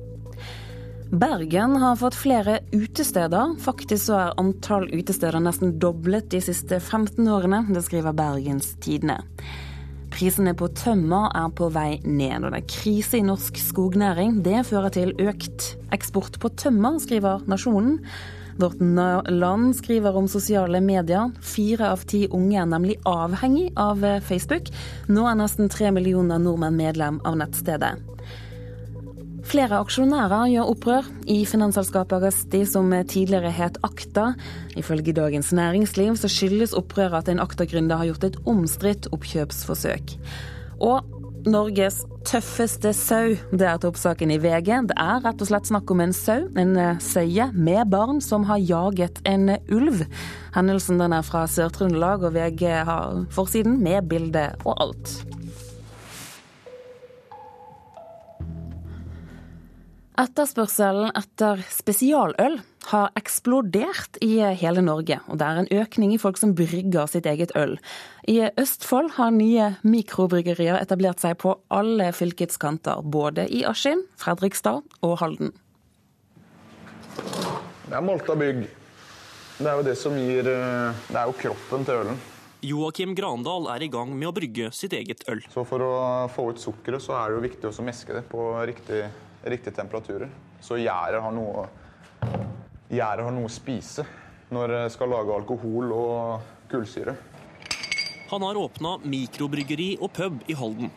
Bergen 1.14 1.76
har 1.76 1.96
fått 1.96 2.16
flere 2.16 2.60
utesteder. 2.72 3.52
Faktisk 3.62 4.08
så 4.08 4.16
er 4.18 4.40
antall 4.42 4.88
utesteder 4.90 5.38
nesten 5.46 5.76
doblet 5.78 6.32
de 6.34 6.40
siste 6.42 6.80
15 6.80 7.28
årene. 7.30 7.60
Det 7.70 7.84
skriver 7.86 8.16
Bergens 8.18 8.72
Tidende. 8.82 9.20
Prisene 10.10 10.56
på 10.58 10.72
tømmer 10.74 11.28
er 11.38 11.52
på 11.54 11.68
vei 11.74 12.00
ned, 12.02 12.40
og 12.42 12.56
det 12.56 12.64
er 12.64 12.72
krise 12.80 13.20
i 13.20 13.28
norsk 13.28 13.62
skognæring. 13.62 14.40
Det 14.42 14.64
fører 14.66 14.94
til 14.96 15.14
økt 15.22 15.68
eksport 15.94 16.40
på 16.42 16.50
tømmer, 16.58 16.98
skriver 17.04 17.46
Nasjonen. 17.46 18.00
Vårt 18.58 18.82
Land 19.30 19.76
skriver 19.78 20.18
om 20.18 20.26
sosiale 20.30 20.82
medier. 20.82 21.30
Fire 21.46 21.92
av 21.94 22.08
ti 22.10 22.24
unge 22.26 22.58
er 22.58 22.72
nemlig 22.74 22.98
avhengig 23.06 23.70
av 23.78 24.02
Facebook. 24.26 24.74
Nå 25.14 25.30
er 25.30 25.38
nesten 25.38 25.70
tre 25.70 25.94
millioner 25.94 26.42
nordmenn 26.42 26.78
medlem 26.82 27.22
av 27.22 27.38
nettstedet. 27.38 28.13
Flere 29.44 29.78
aksjonærer 29.84 30.48
gjør 30.54 30.70
opprør 30.72 31.08
i 31.30 31.42
finansselskapet 31.48 32.22
Agasti, 32.22 32.64
som 32.66 32.94
tidligere 33.10 33.52
het 33.52 33.76
Akta. 33.84 34.32
Ifølge 34.80 35.14
Dagens 35.14 35.52
Næringsliv 35.54 36.16
så 36.18 36.32
skyldes 36.32 36.74
opprøret 36.74 37.26
at 37.26 37.34
en 37.34 37.44
Akta-gründer 37.44 38.00
har 38.00 38.08
gjort 38.12 38.30
et 38.30 38.40
omstridt 38.48 39.10
oppkjøpsforsøk. 39.12 40.16
Og 40.80 41.04
Norges 41.44 42.06
tøffeste 42.24 42.94
sau, 42.96 43.36
det 43.52 43.68
er 43.68 43.80
toppsaken 43.84 44.32
i 44.32 44.40
VG. 44.40 44.70
Det 44.88 44.96
er 44.96 45.20
rett 45.26 45.44
og 45.44 45.50
slett 45.50 45.68
snakk 45.68 45.92
om 45.92 46.06
en 46.06 46.16
sau, 46.16 46.48
en 46.56 46.78
søye 47.04 47.50
med 47.52 47.92
barn, 47.92 48.24
som 48.24 48.48
har 48.48 48.64
jaget 48.64 49.20
en 49.28 49.58
ulv. 49.68 50.06
Hendelsen 50.56 51.04
den 51.04 51.20
er 51.20 51.28
fra 51.28 51.44
Sør-Trøndelag, 51.52 52.24
og 52.24 52.38
VG 52.38 52.64
har 52.88 53.26
forsiden 53.36 53.82
med 53.84 54.08
bilde 54.08 54.54
og 54.64 54.78
alt. 54.88 55.18
Etterspørselen 60.14 61.10
etter 61.18 61.64
spesialøl 61.74 62.60
har 62.92 63.16
eksplodert 63.18 64.20
i 64.22 64.36
hele 64.60 64.84
Norge, 64.86 65.18
og 65.26 65.40
det 65.42 65.48
er 65.48 65.62
en 65.62 65.70
økning 65.82 66.12
i 66.14 66.20
folk 66.22 66.38
som 66.38 66.52
brygger 66.54 67.10
sitt 67.10 67.26
eget 67.26 67.56
øl. 67.58 67.80
I 68.30 68.52
Østfold 68.62 69.16
har 69.16 69.34
nye 69.34 69.72
mikrobryggerier 69.82 70.78
etablert 70.78 71.24
seg 71.24 71.40
på 71.42 71.56
alle 71.74 72.12
fylkets 72.14 72.62
kanter, 72.62 73.02
både 73.02 73.48
i 73.50 73.64
Askim, 73.66 74.06
Fredrikstad 74.22 74.86
og 75.02 75.18
Halden. 75.24 75.50
Det 77.18 77.98
er 77.98 78.06
Molta 78.06 78.38
bygg. 78.38 78.62
Det 79.58 79.66
er 79.70 79.82
jo 79.82 79.86
det 79.86 79.98
som 79.98 80.16
gir 80.18 80.46
Det 80.46 81.18
er 81.18 81.26
jo 81.26 81.36
kroppen 81.42 81.90
til 81.90 82.04
ølen. 82.04 82.22
Joakim 82.64 83.12
Grandal 83.18 83.66
er 83.74 83.84
i 83.84 83.90
gang 83.92 84.14
med 84.16 84.30
å 84.30 84.36
brygge 84.36 84.70
sitt 84.72 84.94
eget 84.96 85.26
øl. 85.28 85.42
Så 85.52 85.66
For 85.68 85.84
å 85.84 85.94
få 86.32 86.52
ut 86.54 86.62
sukkeret 86.62 87.04
så 87.04 87.18
er 87.18 87.32
det 87.32 87.40
jo 87.40 87.46
viktig 87.50 87.70
å 87.70 87.86
meske 87.86 88.16
det 88.16 88.24
på 88.30 88.46
riktig 88.70 89.02
riktige 89.44 89.76
temperaturer. 89.76 90.32
Så 90.64 90.80
gjæret 90.80 91.24
har 91.24 91.36
noe 91.36 91.68
Gjæret 92.94 93.26
har 93.26 93.34
noe 93.34 93.50
å 93.50 93.52
spise 93.52 94.04
når 94.54 94.70
det 94.70 94.82
skal 94.94 95.10
lage 95.10 95.34
alkohol 95.34 95.94
og 95.96 96.68
kullsyre. 96.70 97.16
Han 98.30 98.46
har 98.46 98.58
åpna 98.60 99.00
mikrobryggeri 99.02 99.96
og 100.02 100.14
pub 100.14 100.44
i 100.48 100.56
Halden. 100.58 100.92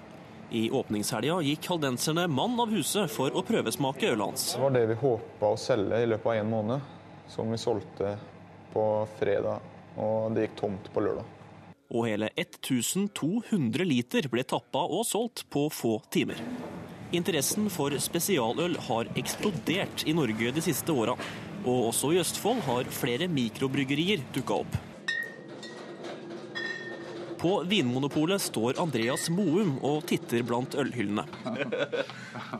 I 0.51 0.68
åpningshelga 0.70 1.40
gikk 1.42 1.66
haldenserne 1.72 2.26
mann 2.30 2.55
av 2.62 2.70
huset 2.70 3.11
for 3.11 3.34
å 3.34 3.42
prøvesmake 3.47 4.12
ølet 4.12 4.26
hans. 4.28 4.44
Det 4.55 4.62
var 4.62 4.76
det 4.76 4.84
vi 4.92 4.99
håpa 5.01 5.51
å 5.51 5.59
selge 5.59 6.03
i 6.03 6.11
løpet 6.12 6.30
av 6.32 6.40
en 6.42 6.53
måned, 6.53 6.92
som 7.32 7.51
vi 7.51 7.59
solgte 7.59 8.12
på 8.72 8.84
fredag. 9.18 9.72
Og 9.97 10.36
det 10.36 10.47
gikk 10.47 10.59
tomt 10.61 10.92
på 10.92 11.03
lørdag. 11.03 11.32
Og 11.97 12.09
hele 12.11 12.28
1200 12.36 13.86
liter 13.88 14.28
ble 14.30 14.44
tappa 14.47 14.84
og 14.84 15.07
solgt 15.09 15.47
på 15.51 15.66
få 15.72 15.99
timer. 16.12 16.40
Interessen 17.14 17.68
for 17.70 17.94
spesialøl 18.02 18.74
har 18.88 19.11
eksplodert 19.18 20.02
i 20.07 20.14
Norge 20.16 20.50
de 20.57 20.64
siste 20.64 20.90
åra. 20.90 21.14
Og 21.66 21.92
også 21.92 22.11
i 22.14 22.20
Østfold 22.22 22.64
har 22.66 22.90
flere 22.90 23.28
mikrobryggerier 23.30 24.24
dukka 24.34 24.62
opp. 24.64 24.78
På 27.47 27.62
Vinmonopolet 27.62 28.42
står 28.42 28.80
Andreas 28.82 29.28
Moum 29.30 29.76
og 29.86 30.01
titter 30.11 30.42
blant 30.42 30.72
ølhyllene. 30.74 31.22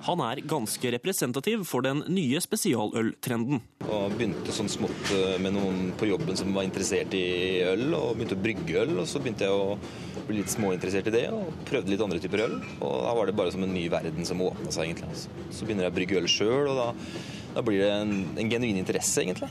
Han 0.07 0.21
er 0.23 0.45
ganske 0.47 0.93
representativ 0.95 1.65
for 1.67 1.83
den 1.83 2.05
nye 2.07 2.39
spesialøltrenden. 2.39 3.65
Og 3.83 4.15
begynte 4.15 4.55
sånn 4.55 4.71
smått 4.71 5.11
eh, 5.17 5.41
med 5.43 5.57
noen 5.57 5.91
på 5.99 6.07
jobben 6.07 6.39
som 6.39 6.55
var 6.55 6.69
interessert 6.69 7.17
i 7.19 7.25
øl, 7.67 7.89
og 7.99 8.13
begynte 8.15 8.39
å 8.39 8.45
brygge 8.45 8.85
øl. 8.85 8.93
Og 9.03 9.11
så 9.11 9.19
begynte 9.25 9.49
jeg 9.49 9.59
å 9.59 10.21
bli 10.29 10.39
litt 10.39 10.55
småinteressert 10.55 11.11
i 11.11 11.17
det, 11.17 11.25
og 11.35 11.67
prøvde 11.67 11.91
litt 11.91 12.07
andre 12.07 12.23
typer 12.23 12.45
øl. 12.47 12.55
Og 12.77 12.95
da 13.09 13.17
var 13.19 13.27
det 13.27 13.35
bare 13.43 13.57
som 13.57 13.67
en 13.67 13.75
ny 13.75 13.89
verden 13.91 14.29
som 14.29 14.45
åpna 14.47 14.71
seg, 14.71 14.93
egentlig. 14.93 15.11
Altså. 15.17 15.49
Så 15.51 15.67
begynner 15.67 15.89
jeg 15.89 15.97
å 15.97 15.99
brygge 15.99 16.23
øl 16.23 16.31
sjøl, 16.31 16.71
og 16.71 16.79
da, 16.79 16.87
da, 17.57 17.67
blir 17.67 17.83
det 17.83 17.91
en, 17.91 18.15
en 18.39 18.55
genuin 18.55 18.79
interesse, 18.85 19.19
egentlig. 19.27 19.51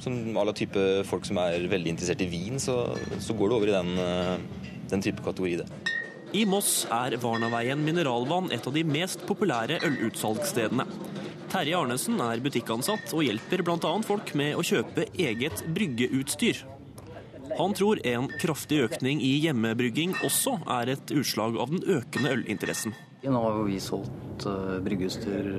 Som 0.00 0.16
alle 0.40 0.56
type 0.56 0.88
folk 1.06 1.28
som 1.28 1.44
er 1.44 1.68
veldig 1.70 1.92
interessert 1.92 2.24
i 2.24 2.32
vin, 2.32 2.56
så, 2.56 2.80
så 3.20 3.36
går 3.36 3.52
det 3.52 3.60
over 3.60 3.70
i 3.70 3.76
den, 3.76 3.92
eh, 4.00 4.61
den 4.92 5.04
type 5.04 5.24
kategori, 5.24 5.62
det. 5.64 5.98
I 6.32 6.46
Moss 6.48 6.86
er 6.88 7.18
Varnaveien 7.20 7.80
Mineralvann 7.84 8.52
et 8.56 8.64
av 8.64 8.72
de 8.72 8.84
mest 8.88 9.26
populære 9.28 9.82
ølutsalgsstedene. 9.84 10.86
Terje 11.52 11.76
Arnesen 11.76 12.20
er 12.24 12.40
butikkansatt 12.40 13.12
og 13.12 13.26
hjelper 13.26 13.60
bl.a. 13.66 13.90
folk 14.06 14.32
med 14.40 14.56
å 14.56 14.64
kjøpe 14.64 15.04
eget 15.20 15.60
bryggeutstyr. 15.76 16.62
Han 17.58 17.74
tror 17.76 18.00
en 18.08 18.30
kraftig 18.40 18.78
økning 18.86 19.20
i 19.20 19.34
hjemmebrygging 19.42 20.14
også 20.24 20.56
er 20.78 20.94
et 20.94 21.12
utslag 21.12 21.58
av 21.60 21.74
den 21.74 21.84
økende 21.98 22.32
ølinteressen. 22.38 22.96
Nå 23.22 23.42
har 23.44 23.60
vi 23.66 23.76
solgt 23.82 24.46
uh, 24.48 24.80
bryggeutstyr 24.82 25.52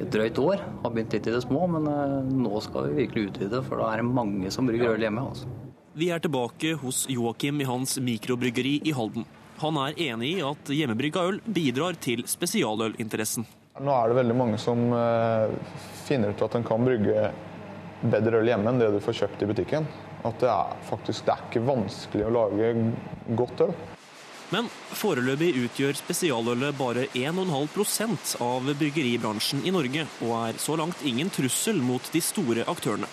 et 0.00 0.08
drøyt 0.10 0.40
år. 0.42 0.64
Har 0.82 0.94
begynt 0.94 1.12
litt 1.14 1.28
i 1.28 1.36
det 1.36 1.44
små, 1.44 1.68
men 1.70 1.86
uh, 1.86 2.24
nå 2.24 2.64
skal 2.64 2.88
vi 2.88 3.02
virkelig 3.04 3.28
utvide, 3.28 3.60
for 3.68 3.84
da 3.84 3.92
er 3.92 4.02
det 4.02 4.08
mange 4.16 4.50
som 4.54 4.66
brygger 4.66 4.96
øl 4.96 5.06
hjemme. 5.06 5.28
Altså. 5.28 5.52
Vi 5.96 6.10
er 6.12 6.18
tilbake 6.20 6.74
hos 6.76 7.06
Joakim 7.08 7.60
i 7.60 7.64
hans 7.64 7.94
mikrobryggeri 7.98 8.82
i 8.84 8.92
Halden. 8.92 9.24
Han 9.62 9.78
er 9.80 9.94
enig 10.10 10.34
i 10.34 10.42
at 10.44 10.68
hjemmebrygga 10.68 11.22
øl 11.24 11.38
bidrar 11.48 11.96
til 12.04 12.20
spesialølinteressen. 12.28 13.46
Nå 13.80 13.94
er 13.94 14.12
det 14.12 14.18
veldig 14.18 14.36
mange 14.36 14.58
som 14.60 14.82
uh, 14.92 15.48
finner 16.04 16.36
ut 16.36 16.44
at 16.44 16.58
en 16.58 16.68
kan 16.68 16.84
brygge 16.84 17.30
bedre 18.12 18.42
øl 18.42 18.52
hjemme 18.52 18.68
enn 18.68 18.84
det 18.84 18.92
du 18.92 19.00
får 19.00 19.22
kjøpt 19.22 19.46
i 19.46 19.50
butikken. 19.54 19.88
At 20.28 20.36
det 20.44 20.52
er 20.52 20.76
faktisk 20.84 21.24
det 21.24 21.32
er 21.32 21.48
ikke 21.48 21.66
vanskelig 21.72 22.28
å 22.28 22.36
lage 22.42 22.74
godt 23.40 23.64
øl. 23.70 23.76
Men 24.52 24.68
foreløpig 25.00 25.54
utgjør 25.64 25.96
spesialølet 25.96 26.76
bare 26.76 27.08
1,5% 27.16 28.36
av 28.44 28.68
bryggeribransjen 28.68 29.64
i 29.64 29.72
Norge, 29.72 30.04
og 30.20 30.40
er 30.44 30.60
så 30.60 30.76
langt 30.76 31.08
ingen 31.08 31.32
trussel 31.32 31.80
mot 31.80 32.12
de 32.12 32.20
store 32.20 32.68
aktørene. 32.68 33.08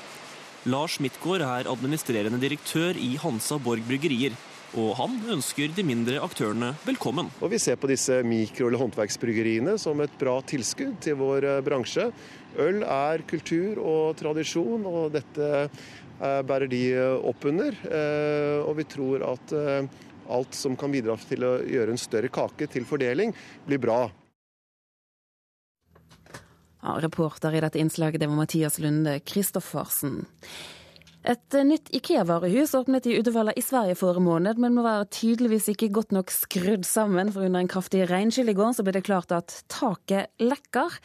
Lars 0.64 0.96
Midtgaard 1.04 1.44
er 1.44 1.68
administrerende 1.68 2.38
direktør 2.40 2.96
i 2.96 3.18
Hansa 3.20 3.58
Borg 3.60 3.84
Bryggerier. 3.84 4.32
Og 4.80 4.94
han 4.96 5.18
ønsker 5.36 5.74
de 5.76 5.84
mindre 5.84 6.22
aktørene 6.24 6.70
velkommen. 6.88 7.28
Og 7.44 7.52
Vi 7.52 7.60
ser 7.60 7.76
på 7.76 7.90
disse 7.92 8.22
mikro- 8.24 8.70
eller 8.70 8.80
håndverksbryggeriene 8.80 9.76
som 9.78 10.00
et 10.00 10.16
bra 10.18 10.38
tilskudd 10.42 10.96
til 11.04 11.20
vår 11.20 11.44
eh, 11.44 11.60
bransje. 11.62 12.08
Øl 12.58 12.80
er 12.88 13.26
kultur 13.28 13.84
og 13.84 14.16
tradisjon, 14.16 14.88
og 14.88 15.12
dette 15.12 15.52
eh, 15.68 16.42
bærer 16.48 16.72
de 16.72 16.84
opp 17.20 17.44
under. 17.44 17.76
Eh, 17.84 18.64
og 18.64 18.80
vi 18.80 18.88
tror 18.88 19.28
at 19.34 19.56
alt 20.32 20.56
som 20.56 20.80
kan 20.80 20.96
bidra 20.96 21.20
til 21.28 21.44
å 21.44 21.58
gjøre 21.60 21.92
en 21.92 22.00
større 22.00 22.32
kake 22.32 22.72
til 22.72 22.88
fordeling, 22.88 23.36
blir 23.68 23.84
bra. 23.84 24.06
Ja, 26.84 26.98
reporter 27.00 27.56
i 27.56 27.62
dette 27.64 27.80
innslaget 27.80 28.20
det 28.20 28.28
var 28.28 28.36
Mathias 28.36 28.80
Lunde 28.84 29.20
Kristoffersen. 29.24 30.26
Et 31.24 31.56
nytt 31.64 31.88
Ikea-varehus 31.96 32.74
åpnet 32.76 33.06
i 33.08 33.14
Uddevalla 33.16 33.54
i 33.56 33.62
Sverige 33.64 33.96
forrige 33.96 34.26
måned, 34.26 34.58
men 34.60 34.74
må 34.76 34.84
være 34.84 35.08
tydeligvis 35.16 35.70
ikke 35.72 35.88
godt 35.96 36.12
nok 36.12 36.34
skrudd 36.36 36.84
sammen, 36.84 37.32
for 37.32 37.48
under 37.48 37.64
en 37.64 37.72
kraftig 37.72 38.04
regnskyll 38.10 38.52
i 38.52 38.56
går 38.58 38.74
så 38.76 38.84
ble 38.84 38.98
det 38.98 39.06
klart 39.08 39.32
at 39.32 39.56
taket 39.72 40.34
lekker. 40.44 40.98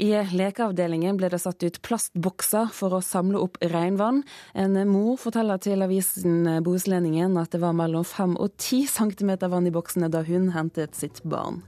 I 0.00 0.14
lekeavdelingen 0.32 1.18
ble 1.20 1.28
det 1.28 1.42
satt 1.42 1.60
ut 1.60 1.76
plastbokser 1.84 2.70
for 2.72 2.96
å 2.96 3.02
samle 3.04 3.42
opp 3.44 3.58
regnvann. 3.60 4.22
En 4.56 4.78
mor 4.88 5.18
forteller 5.20 5.60
til 5.60 5.84
avisen 5.84 6.62
Bohuslendingen 6.64 7.36
at 7.36 7.52
det 7.52 7.60
var 7.60 7.76
mellom 7.76 8.08
fem 8.08 8.38
og 8.40 8.56
ti 8.56 8.86
centimeter 8.88 9.52
vann 9.52 9.68
i 9.68 9.74
boksene 9.74 10.08
da 10.08 10.24
hun 10.24 10.48
hentet 10.56 10.96
sitt 10.96 11.20
barn. 11.28 11.60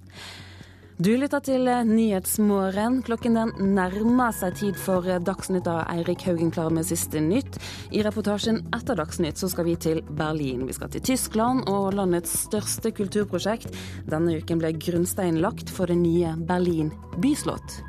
Du 1.03 1.11
lytter 1.19 1.41
til 1.43 1.67
Nyhetsmorgen. 1.89 3.01
Klokken 3.03 3.35
den 3.35 3.73
nærmer 3.75 4.31
seg 4.37 4.55
tid 4.61 4.77
for 4.79 5.03
Dagsnytt 5.25 5.67
av 5.67 5.81
Eirik 5.91 6.23
Haugen 6.29 6.53
klar 6.55 6.71
med 6.71 6.87
siste 6.87 7.19
nytt. 7.19 7.57
I 7.91 8.05
reportasjen 8.07 8.61
etter 8.77 9.01
Dagsnytt 9.01 9.41
så 9.41 9.51
skal 9.51 9.67
vi 9.67 9.75
til 9.83 10.03
Berlin. 10.21 10.63
Vi 10.69 10.77
skal 10.77 10.93
til 10.95 11.03
Tyskland 11.11 11.67
og 11.73 11.97
landets 11.99 12.37
største 12.45 12.93
kulturprosjekt. 12.95 13.73
Denne 14.07 14.37
uken 14.39 14.63
ble 14.63 14.77
grunnsteinen 14.79 15.43
lagt 15.43 15.73
for 15.75 15.91
det 15.91 15.99
nye 16.05 16.37
Berlin 16.47 16.93
byslott. 17.25 17.81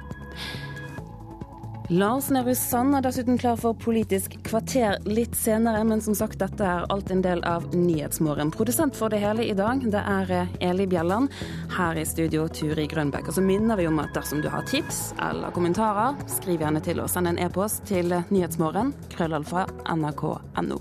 Lars 1.89 2.29
Nehru 2.29 2.55
Sand 2.55 2.95
er 2.95 3.03
dessuten 3.03 3.35
klar 3.37 3.57
for 3.59 3.75
Politisk 3.75 4.37
kvarter 4.47 5.01
litt 5.03 5.35
senere, 5.35 5.81
men 5.83 5.99
som 6.01 6.15
sagt, 6.15 6.39
dette 6.39 6.63
er 6.63 6.85
alt 6.93 7.11
en 7.11 7.19
del 7.21 7.43
av 7.43 7.65
Nyhetsmorgen. 7.75 8.53
Produsent 8.55 8.95
for 8.95 9.11
det 9.11 9.19
hele 9.19 9.43
i 9.43 9.55
dag, 9.57 9.83
det 9.91 9.99
er 9.99 10.31
eh, 10.31 10.55
Eli 10.63 10.87
Bjelland. 10.87 11.27
Her 11.75 11.99
i 11.99 12.05
studio, 12.07 12.47
Turi 12.47 12.87
Grønbekk. 12.87 13.27
Og 13.27 13.35
så 13.35 13.43
minner 13.43 13.75
vi 13.75 13.89
om 13.91 13.99
at 13.99 14.15
dersom 14.15 14.39
du 14.39 14.47
har 14.47 14.63
tips 14.71 15.11
eller 15.27 15.51
kommentarer, 15.51 16.15
skriv 16.31 16.63
gjerne 16.63 16.79
til 16.87 17.03
oss. 17.03 17.17
Send 17.17 17.33
en 17.33 17.43
e-post 17.43 17.83
til 17.91 18.15
nyhetsmorgen, 18.31 18.95
krøllalfa, 19.11 19.67
nrk.no. 19.91 20.79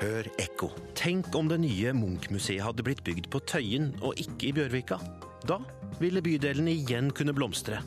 Hør 0.00 0.36
ekko. 0.40 0.72
Tenk 0.96 1.34
om 1.36 1.52
det 1.52 1.60
nye 1.68 1.92
Munch-museet 1.92 2.64
hadde 2.64 2.86
blitt 2.86 3.04
bygd 3.04 3.28
på 3.28 3.44
Tøyen 3.44 3.92
og 4.00 4.16
ikke 4.16 4.48
i 4.48 4.56
Bjørvika. 4.56 5.04
Da 5.48 5.60
ville 6.00 6.22
bydelen 6.24 6.68
igjen 6.68 7.10
kunne 7.16 7.34
blomstre. 7.36 7.80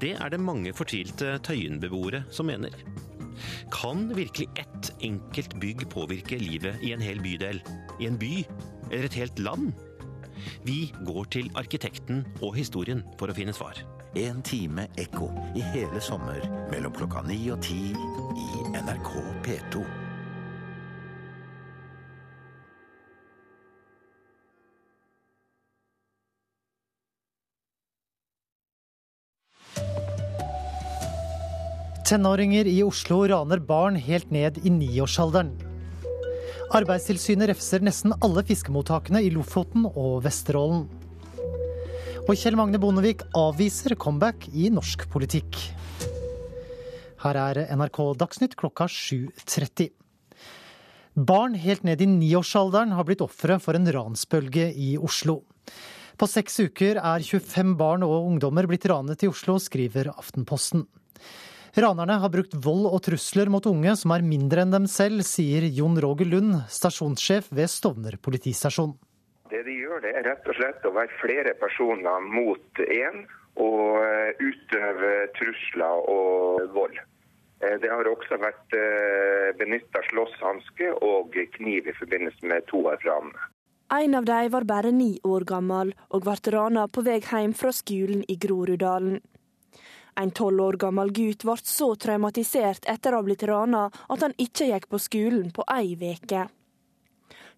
Det 0.00 0.14
er 0.18 0.32
det 0.32 0.40
mange 0.42 0.72
fortvilte 0.76 1.38
Tøyen-beboere 1.46 2.24
som 2.30 2.50
mener. 2.50 2.74
Kan 3.72 4.10
virkelig 4.14 4.48
ett 4.60 4.92
enkelt 5.00 5.54
bygg 5.60 5.86
påvirke 5.90 6.38
livet 6.38 6.82
i 6.82 6.92
en 6.92 7.02
hel 7.02 7.22
bydel, 7.22 7.62
i 8.00 8.06
en 8.06 8.18
by 8.20 8.44
eller 8.90 9.08
et 9.08 9.18
helt 9.22 9.38
land? 9.38 9.72
Vi 10.66 10.92
går 11.06 11.24
til 11.32 11.50
arkitekten 11.58 12.24
og 12.42 12.56
historien 12.58 13.02
for 13.18 13.30
å 13.30 13.36
finne 13.36 13.54
svar. 13.56 13.78
En 14.18 14.42
time 14.44 14.88
ekko 15.00 15.30
i 15.56 15.64
hele 15.72 16.02
sommer 16.04 16.42
mellom 16.72 16.92
klokka 16.92 17.22
ni 17.24 17.46
og 17.54 17.62
ti 17.64 17.92
i 17.94 18.48
NRK 18.74 19.12
P2. 19.46 20.11
Tenåringer 32.02 32.66
i 32.66 32.82
Oslo 32.82 33.20
raner 33.28 33.60
barn 33.62 33.94
helt 33.94 34.30
ned 34.34 34.58
i 34.66 34.70
niårsalderen. 34.74 35.52
Arbeidstilsynet 36.74 37.52
refser 37.52 37.84
nesten 37.84 38.14
alle 38.18 38.42
fiskemottakene 38.48 39.20
i 39.22 39.28
Lofoten 39.30 39.84
og 39.86 40.22
Vesterålen. 40.24 40.88
Og 42.26 42.32
Kjell 42.38 42.56
Magne 42.58 42.80
Bondevik 42.82 43.22
avviser 43.38 43.94
comeback 43.94 44.48
i 44.50 44.66
norsk 44.74 45.04
politikk. 45.12 45.58
Her 47.22 47.38
er 47.38 47.60
NRK 47.76 48.00
Dagsnytt 48.18 48.56
klokka 48.58 48.88
7.30. 48.90 49.92
Barn 51.14 51.54
helt 51.54 51.84
ned 51.86 52.02
i 52.02 52.08
niårsalderen 52.08 52.96
har 52.96 53.06
blitt 53.06 53.22
ofre 53.22 53.60
for 53.62 53.78
en 53.78 53.86
ransbølge 53.94 54.72
i 54.74 54.96
Oslo. 54.98 55.42
På 56.18 56.26
seks 56.30 56.58
uker 56.64 56.98
er 56.98 57.22
25 57.22 57.76
barn 57.78 58.02
og 58.06 58.26
ungdommer 58.32 58.66
blitt 58.66 58.88
ranet 58.90 59.22
i 59.22 59.30
Oslo, 59.30 59.58
skriver 59.62 60.10
Aftenposten. 60.16 60.82
Ranerne 61.72 62.18
har 62.20 62.28
brukt 62.28 62.52
vold 62.52 62.84
og 62.90 62.98
trusler 63.06 63.48
mot 63.48 63.64
unge 63.64 63.94
som 63.96 64.12
er 64.12 64.24
mindre 64.26 64.60
enn 64.60 64.74
dem 64.74 64.86
selv, 64.90 65.22
sier 65.24 65.64
Jon 65.72 65.96
Roger 66.04 66.28
Lund, 66.28 66.58
stasjonssjef 66.68 67.48
ved 67.48 67.70
Stovner 67.72 68.18
politistasjon. 68.20 68.92
Det 69.48 69.62
de 69.64 69.78
gjør, 69.78 70.02
det 70.04 70.12
er 70.18 70.26
rett 70.28 70.50
og 70.52 70.58
slett 70.58 70.84
å 70.84 70.92
være 70.92 71.16
flere 71.22 71.54
personer 71.56 72.28
mot 72.28 72.82
én 72.84 73.24
og 73.56 74.04
eh, 74.04 74.44
utøve 74.44 75.14
trusler 75.38 76.04
og 76.12 76.68
vold. 76.76 77.00
Eh, 77.64 77.80
det 77.80 77.88
har 77.88 78.08
også 78.10 78.36
vært 78.44 78.76
eh, 78.76 79.48
benytta 79.56 80.04
slåsshanske 80.10 80.92
og 81.00 81.32
kniv 81.56 81.88
i 81.88 81.96
forbindelse 81.96 82.52
med 82.52 82.68
to 82.68 82.84
av 82.92 83.00
ranene. 83.08 83.48
En 83.92 84.20
av 84.20 84.28
dem 84.28 84.52
var 84.52 84.68
bare 84.68 84.92
ni 84.92 85.14
år 85.24 85.48
gammel 85.48 85.96
og 86.12 86.24
ble 86.28 86.36
rana 86.52 86.84
på 86.88 87.04
vei 87.04 87.20
hjem 87.20 87.56
fra 87.56 87.72
skolen 87.72 88.24
i 88.28 88.36
Groruddalen. 88.40 89.22
En 90.20 90.30
tolv 90.30 90.60
år 90.60 90.76
gammel 90.76 91.12
gutt 91.16 91.44
ble 91.48 91.56
så 91.64 91.94
traumatisert 91.96 92.88
etter 92.90 93.14
å 93.14 93.22
ha 93.22 93.26
blitt 93.26 93.44
rana 93.48 93.86
at 94.08 94.24
han 94.24 94.34
ikke 94.36 94.68
gikk 94.68 94.88
på 94.92 95.00
skolen 95.00 95.52
på 95.56 95.64
ei 95.72 95.94
veke. 96.00 96.46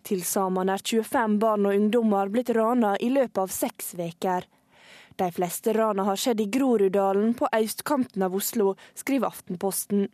Til 0.04 0.20
sammen 0.28 0.68
er 0.68 0.82
25 0.84 1.38
barn 1.40 1.66
og 1.66 1.78
ungdommer 1.78 2.30
blitt 2.30 2.52
rana 2.54 2.92
i 3.00 3.08
løpet 3.10 3.40
av 3.40 3.52
seks 3.52 3.94
veker. 3.98 4.44
De 5.16 5.30
fleste 5.32 5.72
rana 5.72 6.04
har 6.04 6.18
skjedd 6.20 6.42
i 6.42 6.50
Groruddalen 6.50 7.32
på 7.38 7.48
østkanten 7.54 8.22
av 8.26 8.34
Oslo, 8.34 8.74
skriver 8.98 9.30
Aftenposten. 9.30 10.08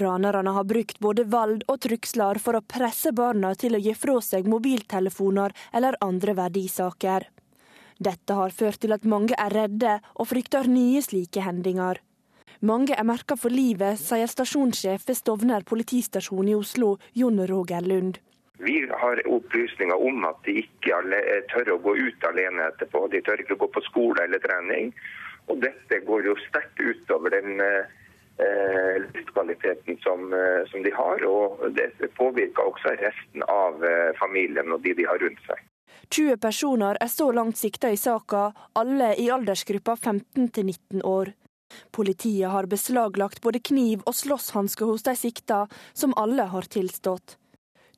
Ranerne 0.00 0.54
har 0.54 0.64
brukt 0.64 1.00
både 1.02 1.24
vold 1.30 1.64
og 1.68 1.80
trugsler 1.86 2.38
for 2.42 2.56
å 2.56 2.64
presse 2.74 3.12
barna 3.12 3.54
til 3.58 3.76
å 3.76 3.82
gi 3.82 3.94
fra 3.98 4.20
seg 4.22 4.48
mobiltelefoner 4.50 5.54
eller 5.72 5.98
andre 6.04 6.36
verdisaker. 6.38 7.28
Dette 8.04 8.36
har 8.36 8.52
ført 8.52 8.82
til 8.82 8.92
at 8.92 9.06
mange 9.08 9.36
er 9.38 9.54
redde 9.54 9.94
og 10.18 10.28
frykter 10.28 10.68
nye 10.68 11.00
slike 11.04 11.40
hendinger. 11.44 12.02
Mange 12.60 12.96
er 12.96 13.06
merka 13.06 13.36
for 13.36 13.52
livet, 13.52 14.00
sier 14.00 14.28
stasjonssjef 14.28 15.06
ved 15.08 15.16
Stovner 15.18 15.64
politistasjon 15.68 16.48
i 16.48 16.56
Oslo, 16.56 16.94
Jon 17.16 17.40
Roger 17.50 17.84
Lund. 17.84 18.20
Vi 18.64 18.76
har 18.88 19.20
opplysninger 19.36 20.04
om 20.08 20.24
at 20.28 20.38
de 20.46 20.58
ikke 20.62 21.00
tør 21.52 21.74
å 21.74 21.80
gå 21.86 21.96
ut 21.98 22.26
alene 22.28 22.68
etterpå. 22.70 23.06
De 23.12 23.20
tør 23.26 23.42
ikke 23.42 23.58
gå 23.60 23.68
på 23.74 23.82
skole 23.88 24.24
eller 24.24 24.42
trening. 24.44 24.92
Og 25.48 25.60
dette 25.64 26.00
går 26.06 26.30
jo 26.30 26.36
sterkt 26.46 26.80
utover 26.80 27.34
den 27.34 27.60
eh, 27.60 29.04
livskvaliteten 29.10 30.00
som, 30.06 30.32
eh, 30.32 30.62
som, 30.70 30.84
de 30.86 30.92
har. 30.94 31.24
Og 31.28 31.66
det 31.76 31.90
påvirker 32.16 32.70
også 32.70 32.94
resten 33.02 33.44
av 33.48 33.84
eh, 33.84 34.12
familien 34.20 34.72
og 34.72 34.84
de 34.86 34.94
de 34.96 35.08
har 35.08 35.20
rundt 35.20 35.44
seg. 35.48 35.60
20 36.10 36.36
personer 36.40 36.98
er 37.00 37.08
så 37.08 37.30
langt 37.32 37.58
sikta 37.58 37.90
i 37.90 37.96
saka, 37.96 38.50
alle 38.72 39.14
i 39.20 39.30
aldersgruppa 39.32 39.96
15 39.96 40.48
til 40.48 40.66
19 40.66 41.02
år. 41.04 41.32
Politiet 41.90 42.50
har 42.50 42.68
beslaglagt 42.70 43.40
både 43.42 43.60
kniv 43.64 44.02
og 44.06 44.14
slåsshansker 44.14 44.86
hos 44.86 45.02
de 45.06 45.16
sikta, 45.18 45.64
som 45.92 46.14
alle 46.20 46.46
har 46.52 46.68
tilstått. 46.70 47.38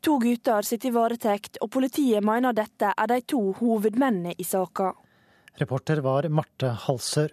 To 0.05 0.19
gutter 0.23 0.63
sitter 0.63 0.93
i 0.93 0.95
varetekt, 0.95 1.59
og 1.61 1.73
politiet 1.75 2.25
mener 2.25 2.55
dette 2.57 2.93
er 2.93 3.11
de 3.11 3.21
to 3.27 3.41
hovedmennene 3.59 4.37
i 4.39 4.45
saka. 4.47 4.93
Reporter 5.59 6.03
var 6.05 6.29
Marte 6.29 6.71
Halsør. 6.87 7.33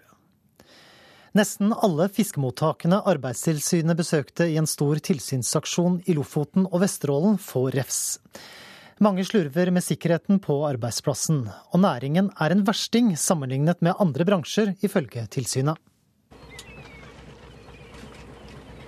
Nesten 1.33 1.73
alle 1.73 2.07
fiskemottakene 2.13 2.99
Arbeidstilsynet 3.09 3.97
besøkte 3.97 4.45
i 4.49 4.57
en 4.61 4.69
stor 4.69 4.99
tilsynsaksjon 5.01 6.03
i 6.05 6.13
Lofoten 6.13 6.67
og 6.69 6.83
Vesterålen, 6.83 7.39
får 7.41 7.73
refs. 7.73 8.01
Mange 9.01 9.25
slurver 9.25 9.71
med 9.71 9.83
sikkerheten 9.83 10.39
på 10.43 10.59
arbeidsplassen, 10.67 11.47
og 11.73 11.81
næringen 11.81 12.29
er 12.39 12.53
en 12.53 12.65
versting 12.67 13.15
sammenlignet 13.17 13.81
med 13.81 13.97
andre 13.99 14.25
bransjer, 14.25 14.75
ifølge 14.85 15.25
tilsynet. 15.33 15.79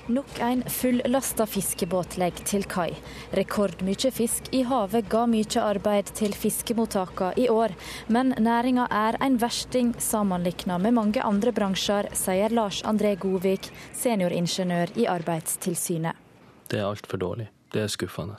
Nok 0.07 0.39
en 0.39 0.63
fullasta 0.69 1.45
fiskebåt 1.49 2.17
legger 2.21 2.45
til 2.45 2.65
kai. 2.69 2.91
Rekordmye 3.33 4.11
fisk 4.13 4.51
i 4.53 4.59
havet 4.69 5.07
ga 5.09 5.23
mye 5.25 5.61
arbeid 5.63 6.11
til 6.19 6.35
fiskemottakene 6.37 7.33
i 7.41 7.47
år. 7.49 7.73
Men 8.13 8.35
næringa 8.37 8.85
er 8.93 9.17
en 9.25 9.39
versting 9.41 9.95
sammenlignet 9.97 10.77
med 10.83 10.93
mange 10.93 11.23
andre 11.25 11.51
bransjer, 11.51 12.11
sier 12.13 12.53
Lars 12.53 12.83
André 12.85 13.15
Godvik, 13.17 13.71
senioringeniør 13.97 14.93
i 14.93 15.07
Arbeidstilsynet. 15.09 16.13
Det 16.69 16.79
er 16.79 16.85
altfor 16.85 17.17
dårlig. 17.17 17.49
Det 17.73 17.81
er 17.81 17.89
skuffende. 17.89 18.37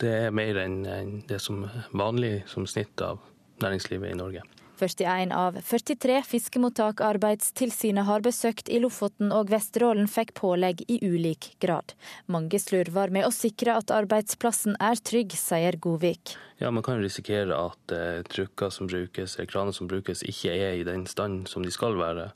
Det 0.00 0.12
er 0.26 0.34
mer 0.34 0.60
enn 0.60 0.82
det 1.28 1.40
som 1.40 1.64
vanlig 1.96 2.42
som 2.50 2.66
snitt 2.68 3.00
av 3.00 3.22
næringslivet 3.64 4.12
i 4.12 4.18
Norge. 4.18 4.44
41 4.76 5.32
av 5.32 5.56
43 5.64 6.22
fiskemottak 6.22 7.00
Arbeidstilsynet 7.00 8.04
har 8.04 8.20
besøkt 8.20 8.68
i 8.68 8.80
Lofoten 8.82 9.32
og 9.32 9.48
Vesterålen 9.48 10.08
fikk 10.10 10.34
pålegg 10.36 10.82
i 10.92 10.98
ulik 11.00 11.54
grad. 11.64 11.94
Mange 12.28 12.60
slurver 12.60 13.12
med 13.14 13.24
å 13.24 13.32
sikre 13.32 13.78
at 13.80 13.92
arbeidsplassen 13.94 14.76
er 14.76 15.00
trygg, 15.00 15.32
sier 15.32 15.80
Godvik. 15.80 16.36
Ja, 16.60 16.70
Man 16.70 16.84
kan 16.84 17.00
risikere 17.00 17.56
at 17.56 17.92
eh, 17.92 18.20
trucker 18.28 18.70
som 18.70 18.90
brukes, 18.90 19.38
kraner 19.48 19.72
som 19.72 19.88
brukes, 19.88 20.22
ikke 20.22 20.52
er 20.52 20.76
i 20.76 20.84
den 20.84 21.06
stand 21.08 21.48
som 21.48 21.64
de 21.64 21.72
skal 21.72 21.96
være. 21.96 22.30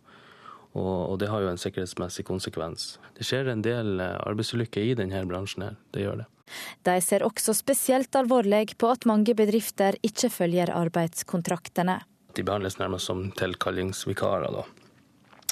Og, 0.72 1.10
og, 1.10 1.18
det 1.20 1.28
har 1.28 1.42
jo 1.42 1.50
en 1.50 1.60
sikkerhetsmessig 1.60 2.24
konsekvens. 2.24 2.94
Det 3.18 3.26
skjer 3.26 3.52
en 3.52 3.64
del 3.66 4.00
eh, 4.00 4.16
arbeidsulykker 4.24 4.86
i 4.86 4.96
denne 4.96 5.26
bransjen 5.28 5.68
her. 5.68 5.80
Det 5.92 6.08
gjør 6.08 6.22
det. 6.22 6.30
De 6.86 6.98
ser 7.04 7.24
også 7.26 7.54
spesielt 7.56 8.14
alvorlig 8.16 8.76
på 8.78 8.90
at 8.90 9.06
mange 9.08 9.34
bedrifter 9.34 9.98
ikke 10.06 10.30
følger 10.32 10.72
arbeidskontraktene. 10.74 12.00
De 12.36 12.44
behandles 12.46 12.78
nærmest 12.78 13.10
som 13.10 13.30
tilkallingsvikarer. 13.38 14.52
da. 14.54 14.64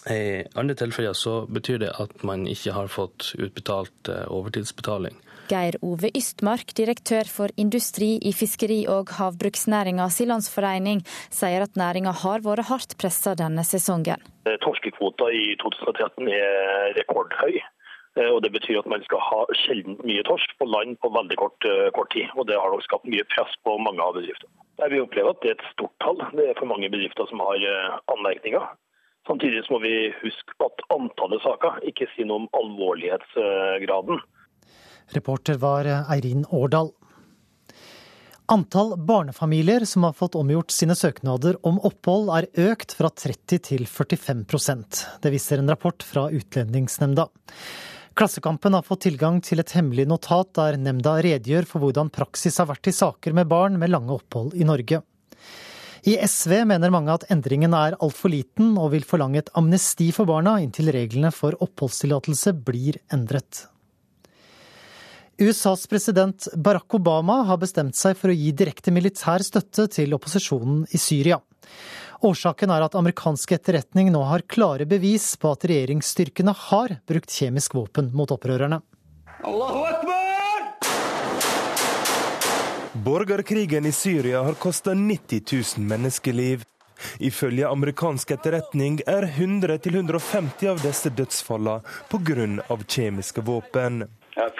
I 0.08 0.44
andre 0.54 0.74
tilfeller 0.78 1.12
så 1.12 1.42
betyr 1.50 1.82
det 1.82 1.90
at 2.00 2.22
man 2.24 2.46
ikke 2.48 2.72
har 2.72 2.88
fått 2.88 3.34
utbetalt 3.36 4.08
eh, 4.08 4.24
overtidsbetaling. 4.30 5.16
Geir 5.48 5.78
Ove 5.84 6.10
Ystmark, 6.16 6.74
direktør 6.76 7.28
for 7.28 7.52
industri 7.56 8.16
i 8.20 8.32
fiskeri- 8.36 8.86
og 8.92 9.14
havbruksnæringas 9.16 10.20
landsforening, 10.28 11.00
sier 11.32 11.64
at 11.64 11.76
næringa 11.80 12.12
har 12.22 12.44
vært 12.44 12.68
hardt 12.68 12.96
pressa 13.00 13.34
denne 13.38 13.64
sesongen. 13.64 14.20
Torskekvota 14.64 15.30
i 15.32 15.56
2013 15.60 16.28
er 16.36 16.94
rekordhøy. 17.00 17.60
Eh, 18.18 18.30
og 18.34 18.42
Det 18.42 18.52
betyr 18.52 18.80
at 18.80 18.90
man 18.90 19.04
skal 19.06 19.22
ha 19.22 19.40
sjelden 19.62 19.98
mye 20.08 20.24
torsk 20.26 20.54
på 20.58 20.66
land 20.66 20.98
på 21.02 21.10
veldig 21.14 21.38
kort, 21.38 21.64
eh, 21.64 21.90
kort 21.94 22.10
tid. 22.14 22.26
og 22.36 22.46
Det 22.46 22.58
har 22.58 22.70
nok 22.70 22.82
skapt 22.82 23.06
mye 23.06 23.24
press 23.34 23.52
på 23.64 23.78
mange 23.78 24.02
av 24.02 24.14
bedriftene. 24.14 24.52
Vi 24.90 25.00
opplever 25.00 25.30
at 25.30 25.40
det 25.42 25.50
er 25.50 25.58
et 25.58 25.70
stort 25.72 25.94
tall. 26.00 26.18
Det 26.34 26.50
er 26.50 26.58
for 26.58 26.66
mange 26.66 26.90
bedrifter 26.90 27.26
som 27.28 27.38
har 27.40 27.56
eh, 27.56 27.98
anmerkninger. 28.14 28.64
Samtidig 29.26 29.64
må 29.70 29.80
vi 29.82 30.10
huske 30.22 30.54
at 30.64 30.80
antallet 30.90 31.42
saker 31.42 31.82
ikke 31.84 32.06
sier 32.14 32.26
noe 32.26 32.46
om 32.46 32.48
alvorlighetsgraden. 32.56 34.22
Reporter 35.14 35.58
var 35.58 35.84
Eirin 35.84 36.46
Årdal. 36.50 36.92
Antall 38.48 38.96
barnefamilier 38.96 39.84
som 39.84 40.06
har 40.06 40.14
fått 40.16 40.34
omgjort 40.34 40.70
sine 40.72 40.94
søknader 40.96 41.58
om 41.68 41.76
opphold 41.84 42.30
er 42.32 42.48
økt 42.70 42.94
fra 42.96 43.10
30 43.12 43.60
til 43.60 43.84
45% 43.84 45.02
Det 45.20 45.32
viser 45.34 45.60
en 45.60 45.68
rapport 45.68 46.00
fra 46.02 46.30
Utlendingsnemnda. 46.32 47.28
Klassekampen 48.18 48.74
har 48.74 48.82
fått 48.82 49.04
tilgang 49.04 49.36
til 49.46 49.60
et 49.62 49.72
hemmelig 49.76 50.08
notat 50.10 50.48
der 50.58 50.74
nemnda 50.74 51.12
redegjør 51.22 51.68
for 51.70 51.84
hvordan 51.84 52.08
praksis 52.10 52.56
har 52.58 52.66
vært 52.66 52.88
i 52.90 52.96
saker 52.96 53.36
med 53.36 53.46
barn 53.46 53.76
med 53.78 53.92
lange 53.92 54.10
opphold 54.10 54.56
i 54.58 54.66
Norge. 54.66 54.98
I 56.02 56.16
SV 56.26 56.64
mener 56.66 56.90
mange 56.90 57.14
at 57.14 57.28
endringen 57.30 57.76
er 57.78 57.94
altfor 58.02 58.32
liten, 58.32 58.72
og 58.74 58.90
vil 58.96 59.06
forlange 59.06 59.44
et 59.44 59.52
amnesti 59.58 60.08
for 60.16 60.26
barna 60.26 60.56
inntil 60.64 60.90
reglene 60.94 61.30
for 61.34 61.54
oppholdstillatelse 61.62 62.56
blir 62.66 62.98
endret. 63.14 63.68
USAs 65.38 65.86
president 65.86 66.48
Barack 66.58 66.98
Obama 66.98 67.44
har 67.46 67.62
bestemt 67.62 67.94
seg 67.94 68.18
for 68.18 68.32
å 68.32 68.34
gi 68.34 68.50
direkte 68.50 68.90
militær 68.90 69.46
støtte 69.46 69.86
til 69.94 70.18
opposisjonen 70.18 70.88
i 70.90 70.98
Syria. 70.98 71.38
Årsaken 72.20 72.70
er 72.74 72.82
at 72.82 72.96
amerikansk 72.98 73.52
etterretning 73.54 74.08
nå 74.10 74.24
har 74.26 74.42
klare 74.50 74.86
bevis 74.90 75.36
på 75.38 75.52
at 75.54 75.64
regjeringsstyrkene 75.70 76.54
har 76.66 76.96
brukt 77.06 77.30
kjemisk 77.30 77.76
våpen 77.78 78.10
mot 78.10 78.32
opprørerne. 78.34 78.80
Borgerkrigen 83.06 83.86
i 83.86 83.92
Syria 83.94 84.42
har 84.42 84.58
kosta 84.58 84.94
90 84.98 85.44
000 85.78 85.86
menneskeliv. 85.86 86.66
Ifølge 87.22 87.68
amerikansk 87.68 88.30
etterretning 88.34 88.98
er 89.06 89.22
100-150 89.30 90.66
av 90.72 90.82
disse 90.82 91.14
dødsfallene 91.14 91.86
pga. 92.10 92.78
kjemiske 92.82 93.40
våpen. 93.46 94.02
Uh, 94.34 94.50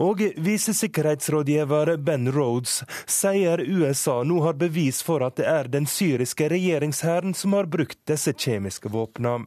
Og 0.00 0.22
visesikkerhetsrådgiver 0.36 1.96
Ben 1.96 2.30
Rhodes 2.32 2.80
sier 3.06 3.60
USA 3.60 4.22
nå 4.24 4.40
har 4.46 4.56
bevis 4.60 5.02
for 5.04 5.24
at 5.26 5.36
det 5.40 5.48
er 5.48 5.68
den 5.68 5.86
syriske 5.86 6.48
regjeringshæren 6.48 7.34
som 7.34 7.52
har 7.58 7.68
brukt 7.68 7.98
disse 8.08 8.32
kjemiske 8.32 8.88
våpnene. 8.88 9.44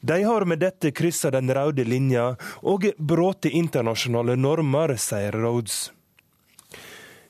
De 0.00 0.22
har 0.22 0.44
med 0.44 0.58
dette 0.62 0.90
kryssa 0.94 1.30
den 1.34 1.50
røde 1.50 1.84
linja 1.84 2.26
og 2.62 2.84
brutt 2.98 3.48
internasjonale 3.50 4.36
normer, 4.38 4.94
sier 4.94 5.34
Rhodes. 5.34 5.88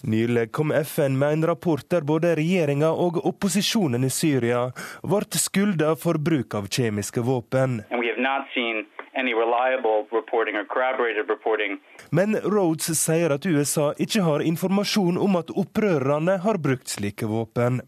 Nylig 0.03 0.53
kom 0.53 0.73
FN 0.73 1.19
med 1.19 1.33
en 1.33 1.47
rapport 1.47 1.91
der 1.91 2.01
både 2.01 2.37
regjeringa 2.37 2.91
og 2.91 3.19
opposisjonen 3.27 4.05
i 4.07 4.11
Syria 4.11 4.69
ble 5.03 5.41
skylda 5.43 5.97
for 5.99 6.21
bruk 6.23 6.55
av 6.55 6.69
kjemiske 6.71 7.25
våpen. 7.27 7.81
Men 12.11 12.37
Rhodes 12.45 13.03
sier 13.03 13.35
at 13.35 13.47
USA 13.47 13.91
ikke 13.99 14.23
har 14.23 14.47
informasjon 14.47 15.19
om 15.19 15.37
at 15.43 15.51
opprørerne 15.51 16.39
har 16.47 16.63
brukt 16.63 16.89
slike 16.95 17.27
våpen. 17.27 17.83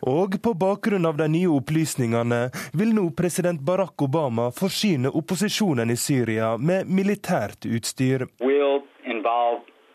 Og 0.00 0.40
på 0.42 0.52
bakgrunn 0.56 1.06
av 1.08 1.16
de 1.20 1.28
nye 1.28 1.52
opplysningene 1.52 2.42
vil 2.72 2.96
nå 2.96 3.10
president 3.16 3.60
Barack 3.60 4.00
Obama 4.02 4.48
forsyne 4.54 5.12
opposisjonen 5.12 5.92
i 5.92 5.96
Syria 6.00 6.56
med 6.56 6.88
militært 6.88 7.68
utstyr. 7.68 8.28
We'll 8.40 8.80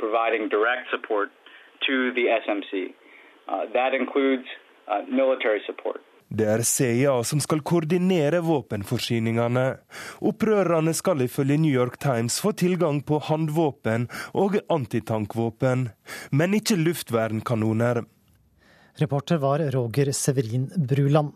providing 0.03 0.49
direct 0.49 0.85
support 0.93 1.29
to 1.87 1.93
the 2.17 2.25
SMC. 2.43 2.71
Uh, 3.47 3.65
that 3.77 3.91
includes 4.01 4.47
uh, 4.87 5.01
military 5.21 5.61
support. 5.69 6.01
Det 6.31 6.45
er 6.47 6.61
CIA 6.63 7.13
som 7.27 7.41
skal 7.43 7.59
koordinere 7.59 8.39
våpenforsyningene. 8.45 9.65
Opprørerne 10.23 10.93
skal 10.95 11.25
ifølge 11.25 11.57
New 11.59 11.73
York 11.75 11.97
Times 11.99 12.39
få 12.39 12.53
tilgang 12.55 13.01
på 13.03 13.19
håndvåpen 13.27 14.07
og 14.39 14.55
antitankvåpen, 14.71 15.89
men 16.31 16.55
ikke 16.55 16.79
luftvernkanoner. 16.79 18.05
Reporter 19.03 19.43
var 19.43 19.65
Roger 19.75 20.13
Severin 20.15 20.69
Bruland. 20.87 21.35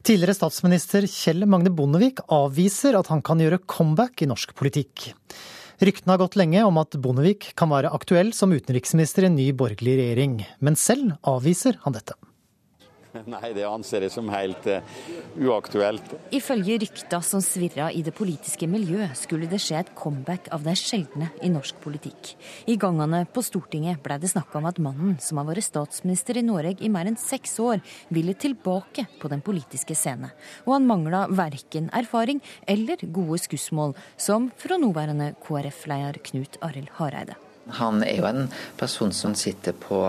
Tidligere 0.00 0.38
statsminister 0.38 1.04
Kjell 1.04 1.44
Magne 1.44 1.68
Bondevik 1.76 2.22
avviser 2.32 2.96
at 2.96 3.12
han 3.12 3.20
kan 3.20 3.40
gjøre 3.42 3.60
comeback 3.68 4.24
i 4.24 4.30
norsk 4.32 4.56
politikk. 4.56 5.10
Ryktene 5.80 6.12
har 6.12 6.20
gått 6.20 6.36
lenge 6.36 6.60
om 6.68 6.76
at 6.76 6.92
Bondevik 7.00 7.54
kan 7.56 7.70
være 7.72 7.88
aktuell 7.96 8.34
som 8.36 8.52
utenriksminister 8.52 9.24
i 9.24 9.30
en 9.30 9.38
ny 9.38 9.46
borgerlig 9.56 9.94
regjering, 9.96 10.34
men 10.60 10.76
selv 10.76 11.14
avviser 11.24 11.78
han 11.86 11.96
dette. 11.96 12.18
Nei, 13.34 13.50
det 13.56 13.64
anser 13.66 14.04
jeg 14.06 14.12
som 14.14 14.28
helt 14.32 14.66
uh, 14.70 14.80
uaktuelt. 15.40 16.14
Ifølge 16.34 16.78
rykta 16.84 17.20
som 17.24 17.42
svirra 17.44 17.90
i 17.92 18.02
det 18.06 18.14
politiske 18.16 18.68
miljøet, 18.70 19.16
skulle 19.18 19.48
det 19.50 19.60
skje 19.62 19.80
et 19.80 19.92
comeback 19.98 20.50
av 20.54 20.64
de 20.66 20.74
sjeldne 20.78 21.30
i 21.42 21.50
norsk 21.52 21.80
politikk. 21.82 22.34
I 22.70 22.78
gangene 22.80 23.24
på 23.30 23.44
Stortinget 23.44 24.02
ble 24.04 24.20
det 24.22 24.32
snakka 24.32 24.60
om 24.60 24.70
at 24.70 24.80
mannen 24.82 25.18
som 25.22 25.40
har 25.40 25.50
vært 25.50 25.66
statsminister 25.66 26.38
i 26.38 26.46
Norge 26.46 26.76
i 26.80 26.92
mer 26.92 27.10
enn 27.10 27.18
seks 27.20 27.58
år, 27.62 27.82
ville 28.14 28.36
tilbake 28.38 29.06
på 29.20 29.32
den 29.32 29.42
politiske 29.44 29.96
scene. 29.98 30.32
Og 30.68 30.76
han 30.78 30.88
mangla 30.88 31.26
verken 31.34 31.90
erfaring 31.96 32.42
eller 32.70 33.02
gode 33.10 33.42
skussmål, 33.42 33.96
som 34.20 34.50
fra 34.60 34.78
nåværende 34.80 35.32
KrF-leder 35.42 36.22
Knut 36.30 36.60
Arild 36.64 36.92
Hareide. 37.00 37.38
Han 37.78 38.02
er 38.02 38.18
jo 38.18 38.26
en 38.28 38.48
person 38.80 39.12
som 39.12 39.34
sitter 39.38 39.72
på 39.72 40.02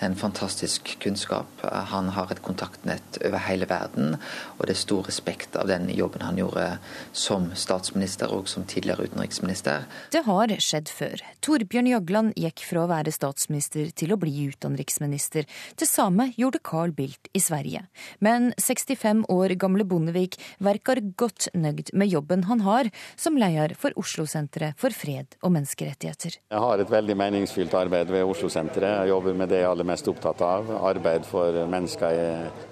en 0.00 0.14
fantastisk 0.16 0.98
kunnskap. 1.02 1.46
Han 1.62 2.08
har 2.14 2.30
et 2.30 2.42
kontaktnett 2.42 3.18
over 3.24 3.42
hele 3.48 3.66
verden, 3.68 4.16
og 4.58 4.66
det 4.66 4.76
er 4.76 4.80
stor 4.80 5.08
respekt 5.08 5.56
av 5.58 5.68
den 5.70 5.88
jobben 5.94 6.22
han 6.22 6.38
gjorde 6.38 6.66
som 7.12 7.50
statsminister 7.58 8.30
og 8.34 8.48
som 8.50 8.66
tidligere 8.68 9.08
utenriksminister. 9.08 9.86
Det 10.14 10.22
har 10.26 10.54
skjedd 10.62 10.92
før. 10.92 11.24
Torbjørn 11.44 11.90
Jagland 11.90 12.36
gikk 12.38 12.62
fra 12.68 12.84
å 12.84 12.90
være 12.90 13.14
statsminister 13.14 13.90
til 13.98 14.14
å 14.14 14.20
bli 14.20 14.48
utenriksminister. 14.52 15.48
Det 15.78 15.88
samme 15.88 16.30
gjorde 16.38 16.62
Carl 16.64 16.94
Bildt 16.94 17.30
i 17.34 17.42
Sverige. 17.42 17.84
Men 18.24 18.52
65 18.60 19.24
år 19.32 19.56
gamle 19.58 19.86
Bondevik 19.88 20.38
verker 20.62 21.02
godt 21.18 21.50
nøyd 21.54 21.92
med 21.92 22.12
jobben 22.12 22.46
han 22.48 22.62
har 22.66 22.90
som 23.16 23.38
leder 23.38 23.74
for 23.78 23.94
Oslo-senteret 23.98 24.78
for 24.78 24.94
fred 24.94 25.38
og 25.42 25.54
menneskerettigheter. 25.56 26.38
Jeg 26.38 26.62
har 26.64 26.82
et 26.82 26.92
veldig 26.98 27.16
meningsfylt 27.18 27.74
arbeid 27.78 28.10
ved 28.12 28.26
Oslo-senteret. 28.26 29.02
Jeg 29.02 29.12
jobber 29.12 29.38
med 29.38 29.52
det 29.52 29.62
jeg 29.62 29.70
aller 29.70 29.86
mest 29.88 30.10
opptatt 30.10 30.42
av, 30.44 30.74
arbeid 30.90 31.26
for 31.28 31.64
mennesker 31.70 32.18
i, 32.18 32.28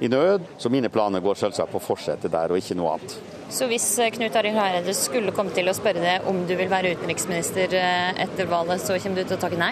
i 0.06 0.12
nød. 0.12 0.46
Så 0.58 0.72
mine 0.72 0.90
planer 0.92 1.24
går 1.24 1.38
selvsagt 1.46 1.72
på 1.72 1.80
å 1.80 1.88
fortsette 1.92 2.32
der, 2.32 2.52
og 2.52 2.60
ikke 2.60 2.78
noe 2.78 2.96
annet. 2.96 3.18
Så 3.46 3.68
hvis 3.70 3.84
eh, 4.02 4.10
Knut 4.10 4.34
Arild 4.36 4.58
Hareide 4.58 4.94
skulle 4.96 5.30
komme 5.34 5.52
til 5.54 5.70
å 5.70 5.74
spørre 5.76 6.02
deg 6.02 6.24
om 6.26 6.40
du 6.48 6.54
vil 6.58 6.70
være 6.70 6.96
utenriksminister 6.96 7.76
eh, 7.78 8.22
etter 8.24 8.48
valget, 8.50 8.82
så 8.82 8.96
kommer 9.02 9.22
du 9.22 9.30
til 9.30 9.36
å 9.36 9.42
takke 9.44 9.60
nei? 9.60 9.70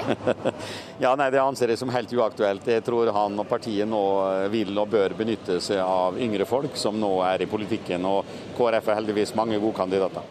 ja, 1.05 1.11
nei, 1.19 1.27
det 1.35 1.43
anser 1.43 1.73
jeg 1.73 1.81
som 1.81 1.91
helt 1.95 2.15
uaktuelt. 2.15 2.71
Jeg 2.71 2.85
tror 2.87 3.11
han 3.17 3.43
og 3.43 3.49
partiet 3.51 3.91
nå 3.91 4.05
eh, 4.29 4.47
vil 4.55 4.71
og 4.79 4.95
bør 4.95 5.17
benytte 5.19 5.59
seg 5.65 5.83
av 5.83 6.21
yngre 6.23 6.47
folk 6.47 6.79
som 6.79 7.01
nå 7.03 7.17
er 7.27 7.43
i 7.43 7.51
politikken, 7.51 8.07
og 8.07 8.31
KrF 8.55 8.93
er 8.93 9.01
heldigvis 9.01 9.35
mange 9.39 9.59
gode 9.59 9.79
kandidater. 9.81 10.31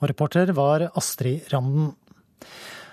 Og 0.00 0.08
reporter 0.08 0.52
var 0.56 0.90
Astrid 0.96 1.48
Randen. 1.52 1.94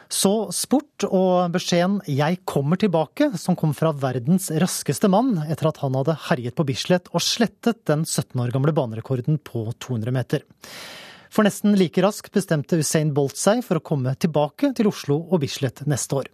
Så 0.08 0.48
sport 0.56 1.04
og 1.04 1.52
beskjeden 1.52 2.00
'Jeg 2.08 2.40
kommer 2.46 2.78
tilbake', 2.80 3.36
som 3.38 3.56
kom 3.56 3.74
fra 3.74 3.92
verdens 3.92 4.50
raskeste 4.50 5.10
mann 5.10 5.44
etter 5.50 5.68
at 5.68 5.78
han 5.84 5.94
hadde 5.94 6.16
herjet 6.30 6.56
på 6.56 6.66
Bislett 6.66 7.10
og 7.14 7.22
slettet 7.22 7.84
den 7.86 8.06
17 8.06 8.40
år 8.40 8.52
gamle 8.52 8.72
banerekorden 8.72 9.38
på 9.38 9.74
200 9.80 10.12
meter. 10.12 10.42
For 11.30 11.44
nesten 11.44 11.76
like 11.76 12.02
raskt 12.02 12.32
bestemte 12.32 12.80
Usain 12.80 13.14
Bolt 13.14 13.36
seg 13.36 13.64
for 13.66 13.78
å 13.78 13.84
komme 13.84 14.16
tilbake 14.16 14.74
til 14.74 14.88
Oslo 14.88 15.28
og 15.30 15.42
Bislett 15.42 15.84
neste 15.86 16.24
år. 16.24 16.28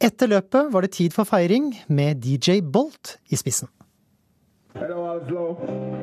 Etter 0.00 0.26
løpet 0.26 0.72
var 0.72 0.82
det 0.82 0.92
tid 0.96 1.12
for 1.12 1.28
feiring, 1.28 1.76
med 1.88 2.24
DJ 2.24 2.60
Bolt 2.62 3.18
i 3.30 3.36
spissen. 3.36 3.68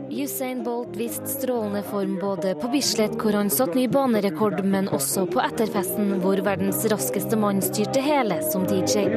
Usain 0.10 0.64
Bolt 0.64 0.96
viste 0.96 1.28
strålende 1.28 1.84
form 1.84 2.20
både 2.20 2.56
på 2.56 2.68
Bislett, 2.68 3.16
hvor 3.22 3.34
han 3.34 3.50
satte 3.50 3.78
ny 3.78 3.88
banerekord, 3.90 4.62
men 4.66 4.90
også 4.94 5.26
på 5.26 5.42
etterfesten, 5.42 6.12
hvor 6.22 6.42
verdens 6.46 6.86
raskeste 6.92 7.38
mann 7.38 7.64
styrte 7.66 8.04
hele 8.04 8.38
som 8.52 8.68
DJ. 8.70 9.08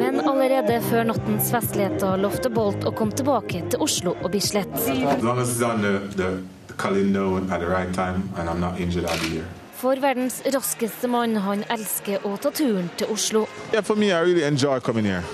Men 0.00 0.20
allerede 0.24 0.80
før 0.88 1.04
nattens 1.12 1.52
festligheter 1.52 2.16
lovte 2.24 2.50
Bolt 2.50 2.88
å 2.88 2.94
komme 2.96 3.12
tilbake 3.12 3.64
til 3.68 3.84
Oslo 3.84 4.16
og 4.22 4.30
Bislett. 4.32 4.72
For 9.80 9.96
verdens 9.96 10.42
raskeste 10.44 11.08
mann, 11.08 11.38
han 11.40 11.62
elsker 11.72 12.26
å 12.28 12.34
ta 12.36 12.50
turen 12.52 12.90
til 13.00 13.08
Oslo. 13.14 13.46
Yeah, 13.72 13.80
for 13.80 13.96
me, 13.96 14.10
I 14.12 14.20
really 14.20 14.44
enjoy 14.44 14.78
coming 14.80 15.06
here. 15.06 15.24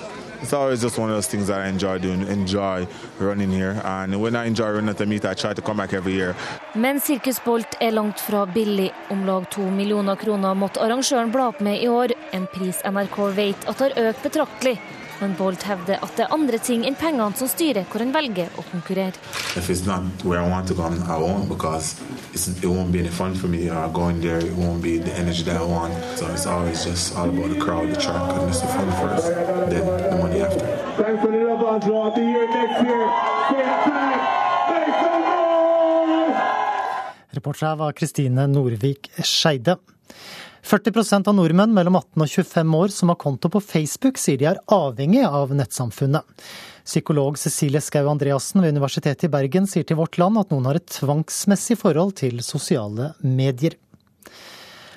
It's 0.41 0.53
always 0.53 0.83
just 0.83 0.99
one 0.99 1.11
of 1.11 1.17
those 1.17 1.27
things 1.27 1.49
that 1.49 1.59
I 1.59 1.67
enjoy 1.67 1.99
doing, 1.99 2.23
enjoy 2.29 2.87
running 3.19 3.51
here. 3.51 3.81
And 3.85 4.21
when 4.21 4.37
I 4.37 4.45
enjoy 4.47 4.69
running 4.71 4.91
at 4.91 4.99
the 4.99 5.07
meet, 5.07 5.25
I 5.25 5.35
try 5.35 5.53
to 5.53 5.63
come 5.63 5.79
back 5.79 5.93
every 5.93 6.13
year. 6.13 6.37
Men 6.75 7.01
Sirkusbolt 7.01 7.75
er 7.81 7.91
langt 7.91 8.21
fra 8.21 8.45
billig. 8.47 8.93
Om 9.11 9.27
lag 9.27 9.51
to 9.51 9.67
millioner 9.71 10.15
kroner 10.15 10.55
måtte 10.55 10.79
arrangøren 10.85 11.33
bla 11.35 11.49
opp 11.49 11.59
med 11.61 11.83
i 11.83 11.89
år, 11.89 12.15
en 12.31 12.47
pris 12.55 12.79
NRK 12.87 13.19
vet 13.35 13.67
at 13.67 13.83
har 13.83 13.99
økt 13.99 14.23
betraktelig. 14.23 14.77
Men 15.21 15.33
Bolt 15.39 15.63
hevder 15.65 15.97
at 16.05 16.17
det 16.19 16.27
er 16.27 16.33
andre 16.35 16.59
ting 16.61 16.83
enn 16.85 16.97
pengene 17.01 17.33
som 17.39 17.49
styrer 17.49 17.87
hvor 17.89 18.03
en 18.05 18.13
velger 18.13 18.51
å 18.61 18.65
konkurrere. 18.69 19.17
If 19.57 19.71
it's 19.71 19.87
not 19.87 20.03
where 20.25 20.41
I 20.43 20.49
want 20.49 20.69
to 20.69 20.75
go, 20.75 20.85
I 20.85 21.17
won't 21.17 21.49
because 21.49 21.97
it's, 22.35 22.49
it 22.49 22.67
won't 22.67 22.93
be 22.93 22.99
any 23.01 23.09
fun 23.09 23.35
for 23.35 23.49
me. 23.49 23.69
Going 23.95 24.21
there, 24.21 24.39
it 24.39 24.53
won't 24.53 24.83
be 24.83 24.99
the 24.99 25.13
energy 25.17 25.43
that 25.45 25.57
I 25.57 25.65
want. 25.65 25.95
So 26.19 26.27
it's 26.29 26.47
always 26.47 26.85
just 26.85 27.17
all 27.17 27.31
about 27.31 27.49
the 27.49 27.59
crowd, 27.59 27.89
the 27.89 27.97
track, 27.97 28.21
and 28.37 28.49
it's 28.51 28.61
the 28.61 28.67
fun 28.69 28.93
first, 29.01 29.27
then 29.73 29.85
the 30.11 30.17
money 30.21 30.43
after. 30.43 30.61
Thanks 31.01 31.23
for 31.23 31.33
the 31.33 31.39
love, 31.49 31.65
Oslo. 31.65 31.97
I'll 32.03 32.15
be 32.15 32.21
here 32.21 32.47
next 32.49 32.83
year. 32.85 33.09
Same 33.49 33.65
time. 33.89 34.21
Make 34.69 34.95
some 35.01 35.21
noise! 35.25 36.37
Reporter 37.33 37.67
her 37.67 37.77
var 37.77 37.93
Kristine 37.93 38.47
Norvik 38.47 39.11
Skeide. 39.25 39.77
40% 40.67 41.29
av 41.29 41.35
nordmenn 41.39 41.71
mellom 41.71 41.95
18 42.01 42.23
og 42.25 42.31
25 42.33 42.73
år 42.75 42.91
som 42.91 43.11
har 43.13 43.19
konto 43.23 43.47
på 43.55 43.61
Facebook, 43.63 44.19
sier 44.19 44.41
de 44.41 44.49
er 44.51 44.59
avhengig 44.75 45.23
av 45.23 45.53
nettsamfunnet. 45.55 46.27
Psykolog 46.83 47.39
Cecilie 47.39 47.79
Skau 47.83 48.09
Andreassen 48.11 48.65
ved 48.65 48.75
Universitetet 48.75 49.29
i 49.29 49.31
Bergen 49.31 49.69
sier 49.71 49.87
til 49.87 50.01
Vårt 50.01 50.19
Land 50.19 50.41
at 50.41 50.51
noen 50.51 50.67
har 50.67 50.81
et 50.81 50.89
tvangsmessig 50.91 51.79
forhold 51.79 52.17
til 52.19 52.43
sosiale 52.43 53.13
medier. 53.23 53.79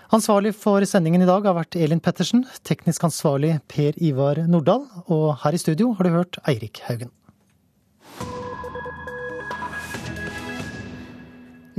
Ansvarlig 0.10 0.56
for 0.58 0.82
sendingen 0.90 1.22
i 1.22 1.30
dag 1.30 1.46
har 1.46 1.54
vært 1.60 1.78
Elin 1.78 2.02
Pettersen, 2.02 2.48
teknisk 2.66 3.06
ansvarlig 3.06 3.60
Per 3.70 3.94
Ivar 4.02 4.42
Nordahl, 4.50 4.88
og 5.06 5.36
her 5.44 5.54
i 5.54 5.62
studio 5.62 5.94
har 5.94 6.10
du 6.10 6.16
hørt 6.18 6.42
Eirik 6.50 6.82
Haugen. 6.88 7.14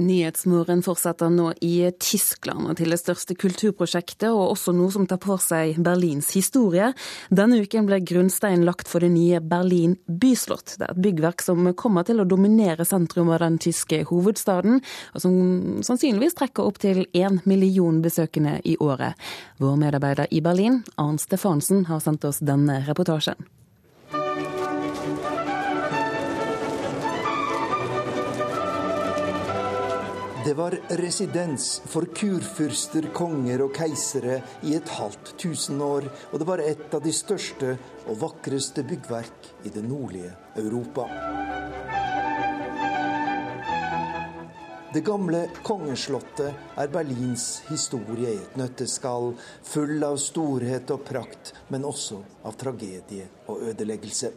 Nyhetsmorgen 0.00 0.82
fortsetter 0.84 1.30
nå 1.32 1.50
i 1.64 1.90
Tyskland 2.00 2.70
og 2.70 2.78
til 2.78 2.92
det 2.92 2.98
største 3.00 3.36
kulturprosjektet, 3.38 4.28
og 4.30 4.54
også 4.54 4.74
noe 4.76 4.92
som 4.94 5.06
tar 5.10 5.20
på 5.22 5.36
seg 5.40 5.78
Berlins 5.84 6.30
historie. 6.36 6.90
Denne 7.28 7.60
uken 7.62 7.88
ble 7.88 8.00
grunnsteinen 8.06 8.64
lagt 8.68 8.90
for 8.90 9.04
det 9.04 9.12
nye 9.14 9.42
Berlin 9.44 9.96
byslott. 10.08 10.76
Det 10.78 10.88
er 10.88 10.96
et 10.96 11.04
byggverk 11.04 11.44
som 11.44 11.70
kommer 11.78 12.08
til 12.08 12.22
å 12.22 12.28
dominere 12.28 12.86
sentrum 12.88 13.32
av 13.34 13.42
den 13.44 13.60
tyske 13.62 14.02
hovedstaden, 14.10 14.80
og 15.14 15.24
som 15.24 15.38
sannsynligvis 15.86 16.38
trekker 16.40 16.66
opp 16.66 16.80
til 16.82 17.04
én 17.12 17.40
million 17.44 18.02
besøkende 18.04 18.58
i 18.64 18.76
året. 18.80 19.14
Vår 19.60 19.78
medarbeider 19.80 20.30
i 20.30 20.42
Berlin, 20.44 20.82
Arnt 20.96 21.22
Stefansen, 21.24 21.86
har 21.90 22.02
sendt 22.04 22.24
oss 22.28 22.40
denne 22.44 22.82
reportasjen. 22.88 23.38
Det 30.44 30.54
var 30.54 30.78
residens 30.88 31.82
for 31.84 32.06
kurfyrster, 32.16 33.10
konger 33.12 33.60
og 33.60 33.74
keisere 33.76 34.38
i 34.64 34.72
et 34.78 34.88
halvt 34.96 35.34
tusen 35.36 35.82
år, 35.84 36.06
og 36.32 36.40
det 36.40 36.46
var 36.48 36.62
et 36.64 36.94
av 36.96 37.02
de 37.04 37.12
største 37.12 37.74
og 38.06 38.16
vakreste 38.22 38.80
byggverk 38.88 39.50
i 39.68 39.74
det 39.74 39.84
nordlige 39.84 40.32
Europa. 40.56 41.04
Det 44.94 45.04
gamle 45.04 45.44
kongeslottet 45.60 46.78
er 46.80 46.88
Berlins 46.90 47.60
historie 47.68 48.32
i 48.32 48.40
et 48.40 48.56
nøtteskall, 48.56 49.34
full 49.62 50.00
av 50.08 50.16
storhet 50.18 50.88
og 50.96 51.04
prakt, 51.04 51.52
men 51.68 51.84
også 51.84 52.24
av 52.48 52.56
tragedie 52.56 53.28
og 53.52 53.68
ødeleggelse. 53.74 54.32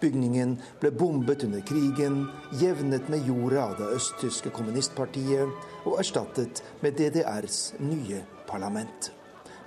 Bygningen 0.00 0.56
ble 0.80 0.90
bombet 0.90 1.44
under 1.44 1.60
krigen, 1.66 2.26
jevnet 2.60 3.08
med 3.12 3.26
jorda 3.28 3.66
av 3.68 3.76
det 3.80 3.90
østtyske 3.98 4.52
kommunistpartiet 4.54 5.86
og 5.86 5.98
erstattet 6.00 6.62
med 6.82 6.98
DDRs 6.98 7.74
nye 7.80 8.22
parlament. 8.48 9.12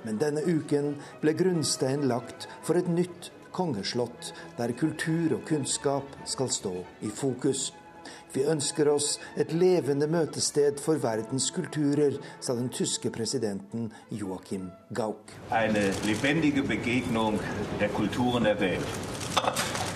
Men 0.05 0.19
denne 0.21 0.43
uken 0.45 0.93
ble 1.21 1.33
grunnstein 1.37 2.05
lagt 2.09 2.49
for 2.65 2.77
et 2.77 2.89
nytt 2.91 3.31
kongeslott, 3.55 4.33
der 4.57 4.75
kultur 4.77 5.37
og 5.39 5.47
kunnskap 5.47 6.19
skal 6.29 6.51
stå 6.51 6.75
i 7.01 7.09
fokus. 7.09 7.71
Vi 8.35 8.43
ønsker 8.51 8.89
oss 8.91 9.15
et 9.39 9.53
levende 9.55 10.09
møtested 10.11 10.81
for 10.83 10.99
verdens 11.01 11.47
kulturer, 11.55 12.19
sa 12.43 12.53
den 12.57 12.67
tyske 12.69 13.09
presidenten 13.15 13.87
Joachim 14.11 14.67
Gauck. 14.93 15.31
En 15.55 15.79
lebendige 16.05 16.67
begegnung 16.67 17.39
der 17.79 17.95
kulturen 17.95 18.43
der 18.43 18.59
Welt. 18.59 19.94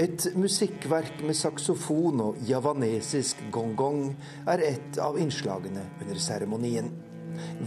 Et 0.00 0.26
musikkverk 0.36 1.22
med 1.24 1.36
saksofon 1.36 2.20
og 2.24 2.40
javanesisk 2.48 3.40
gong-gong 3.52 4.10
er 4.48 4.62
et 4.64 4.98
av 5.00 5.16
innslagene 5.20 5.82
under 6.00 6.20
seremonien. 6.20 6.90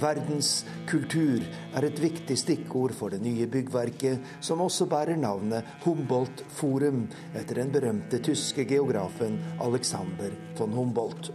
Verdens 0.01 0.63
kultur 0.89 1.41
er 1.73 1.87
et 1.87 2.01
viktig 2.01 2.37
stikkord 2.37 2.93
for 2.97 3.13
det 3.13 3.21
nye 3.25 3.47
byggverket, 3.49 4.21
som 4.41 4.61
også 4.65 4.89
bærer 4.89 5.17
navnet 5.17 5.65
Humboldt 5.85 6.45
Forum, 6.57 7.07
etter 7.33 7.61
den 7.61 7.73
berømte 7.73 8.21
tyske 8.21 8.65
geografen 8.69 9.39
Alexander 9.61 10.33
von 10.57 10.77
Humboldt. 10.77 11.33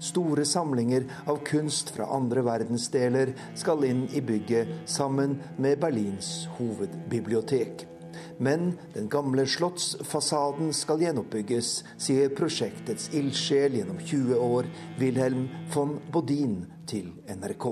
Store 0.00 0.44
samlinger 0.48 1.04
av 1.28 1.42
kunst 1.44 1.92
fra 1.92 2.08
andre 2.16 2.44
verdensdeler 2.46 3.34
skal 3.58 3.84
inn 3.84 4.06
i 4.16 4.22
bygget 4.24 4.88
sammen 4.88 5.36
med 5.60 5.80
Berlins 5.82 6.48
hovedbibliotek. 6.56 7.84
Men 8.40 8.72
den 8.94 9.08
gamle 9.12 9.44
slottsfasaden 9.46 10.72
skal 10.72 11.02
gjenoppbygges, 11.04 11.72
sier 12.00 12.32
prosjektets 12.32 13.10
ildsjel 13.16 13.76
gjennom 13.76 14.00
20 14.00 14.40
år, 14.40 14.68
Wilhelm 15.00 15.48
von 15.74 15.98
Bodin 16.12 16.62
til 16.90 17.12
NRK. 17.30 17.66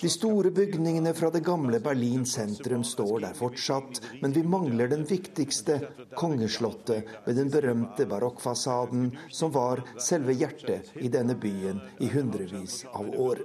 De 0.00 0.10
store 0.12 0.52
bygningene 0.54 1.14
fra 1.16 1.30
det 1.34 1.44
gamle 1.46 1.80
Berlin 1.84 2.24
sentrum 2.28 2.84
står 2.86 3.26
der 3.26 3.36
fortsatt, 3.38 4.00
men 4.22 4.34
vi 4.36 4.44
mangler 4.56 4.90
den 4.90 5.04
viktigste, 5.08 5.80
kongeslottet 6.18 7.12
med 7.26 7.38
den 7.38 7.52
berømte 7.52 8.08
barokkfasaden, 8.08 9.12
som 9.28 9.52
var 9.54 9.84
selve 10.00 10.36
hjertet 10.38 10.92
i 10.96 11.12
denne 11.12 11.36
byen 11.38 11.82
i 12.00 12.10
hundrevis 12.12 12.84
av 12.92 13.12
år. 13.18 13.44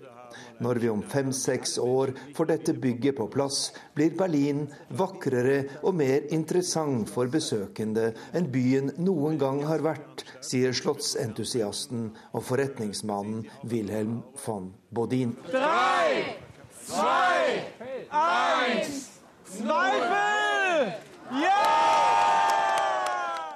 Når 0.62 0.82
vi 0.84 0.90
om 0.92 1.02
fem-seks 1.02 1.78
år 1.82 2.14
får 2.38 2.50
dette 2.52 2.76
bygget 2.78 3.18
på 3.18 3.28
plass, 3.34 3.72
blir 3.96 4.14
Berlin 4.18 4.66
vakrere 4.94 5.80
og 5.82 5.98
mer 6.02 6.28
interessant 6.36 7.10
for 7.14 7.32
besøkende 7.32 8.12
enn 8.36 8.52
byen 8.54 8.94
noen 9.02 9.40
gang 9.42 9.64
har 9.70 9.86
vært, 9.86 10.26
sier 10.44 10.76
slottsentusiasten 10.76 12.12
og 12.34 12.46
forretningsmannen 12.50 13.48
Wilhelm 13.72 14.22
von 14.46 14.72
Bodin. 14.94 15.38
Drei, 15.50 16.38
zwei, 16.84 17.64
eins, 18.10 19.10
Zweifel! 19.54 21.13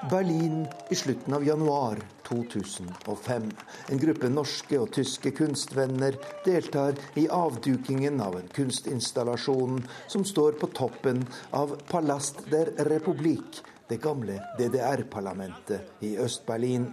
Berlin 0.10 0.68
i 0.90 0.96
slutten 0.96 1.34
av 1.34 1.44
januar 1.48 1.98
2005. 2.28 3.52
En 3.88 4.00
gruppe 4.00 4.30
norske 4.30 4.78
og 4.80 4.92
tyske 4.96 5.34
kunstvenner 5.36 6.16
deltar 6.46 6.96
i 7.20 7.26
avdukingen 7.28 8.22
av 8.24 8.38
en 8.40 8.48
kunstinstallasjon 8.56 9.82
som 10.08 10.24
står 10.26 10.56
på 10.62 10.70
toppen 10.78 11.26
av 11.52 11.76
Palast 11.90 12.40
der 12.52 12.72
Republik, 12.88 13.60
det 13.88 13.98
gamle 14.04 14.38
DDR-parlamentet 14.60 16.04
i 16.08 16.14
Øst-Berlin. 16.18 16.88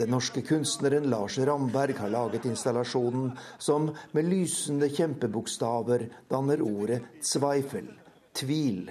Den 0.00 0.10
norske 0.10 0.40
kunstneren 0.42 1.10
Lars 1.10 1.36
Ramberg 1.38 1.98
har 1.98 2.14
laget 2.14 2.48
installasjonen 2.48 3.34
som 3.58 3.90
med 4.12 4.24
lysende 4.24 4.88
kjempebokstaver 4.88 6.08
danner 6.30 6.64
ordet 6.64 7.02
'Zweifel', 7.20 7.92
tvil. 8.32 8.88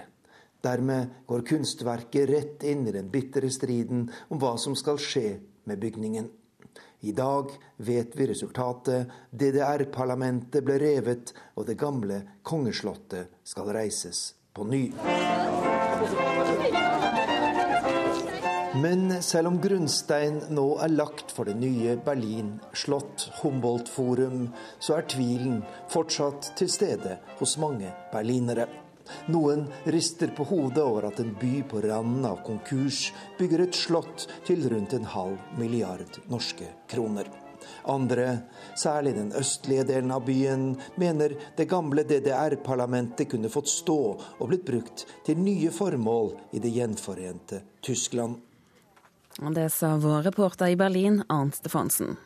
Dermed 0.68 1.14
går 1.26 1.46
kunstverket 1.48 2.30
rett 2.30 2.64
inn 2.68 2.88
i 2.88 2.92
den 2.92 3.08
bitre 3.14 3.48
striden 3.54 4.10
om 4.28 4.42
hva 4.42 4.58
som 4.60 4.76
skal 4.76 5.00
skje 5.00 5.38
med 5.70 5.80
bygningen. 5.80 6.28
I 7.08 7.12
dag 7.12 7.52
vet 7.78 8.16
vi 8.18 8.28
resultatet. 8.28 9.12
DDR-parlamentet 9.32 10.66
ble 10.66 10.80
revet, 10.82 11.32
og 11.56 11.70
det 11.70 11.78
gamle 11.80 12.24
kongeslottet 12.44 13.30
skal 13.48 13.70
reises 13.78 14.34
på 14.54 14.66
ny. 14.68 14.88
Men 18.82 19.22
selv 19.26 19.54
om 19.54 19.62
grunnstein 19.62 20.42
nå 20.54 20.66
er 20.84 20.92
lagt 20.94 21.32
for 21.34 21.50
det 21.50 21.56
nye 21.62 21.96
Berlin 22.06 22.58
slott 22.78 23.30
Humboldt 23.40 23.90
Forum, 23.90 24.50
så 24.80 24.98
er 24.98 25.08
tvilen 25.14 25.64
fortsatt 25.94 26.52
til 26.60 26.70
stede 26.70 27.16
hos 27.40 27.56
mange 27.62 27.94
berlinere. 28.12 28.68
Noen 29.34 29.66
rister 29.86 30.32
på 30.36 30.46
hodet 30.50 30.84
over 30.84 31.10
at 31.10 31.20
en 31.24 31.34
by 31.40 31.62
på 31.70 31.82
randen 31.86 32.26
av 32.30 32.44
konkurs 32.48 33.12
bygger 33.40 33.66
et 33.66 33.76
slott 33.78 34.28
til 34.48 34.68
rundt 34.72 34.96
en 34.98 35.10
halv 35.16 35.60
milliard 35.60 36.22
norske 36.32 36.70
kroner. 36.92 37.30
Andre, 37.88 38.38
særlig 38.76 39.16
den 39.16 39.32
østlige 39.36 39.84
delen 39.88 40.12
av 40.12 40.26
byen, 40.28 40.76
mener 40.96 41.36
det 41.58 41.68
gamle 41.70 42.04
DDR-parlamentet 42.08 43.30
kunne 43.32 43.52
fått 43.52 43.72
stå 43.72 44.00
og 44.18 44.46
blitt 44.50 44.66
brukt 44.68 45.06
til 45.28 45.40
nye 45.42 45.72
formål 45.74 46.34
i 46.56 46.64
det 46.64 46.74
gjenforente 46.76 47.62
Tyskland. 47.84 48.40
Det 49.38 49.70
sa 49.70 49.96
vår 50.02 50.32
reporter 50.32 50.74
i 50.74 50.80
Berlin, 50.80 51.22
Arnt 51.30 51.60
Stefansen. 51.60 52.18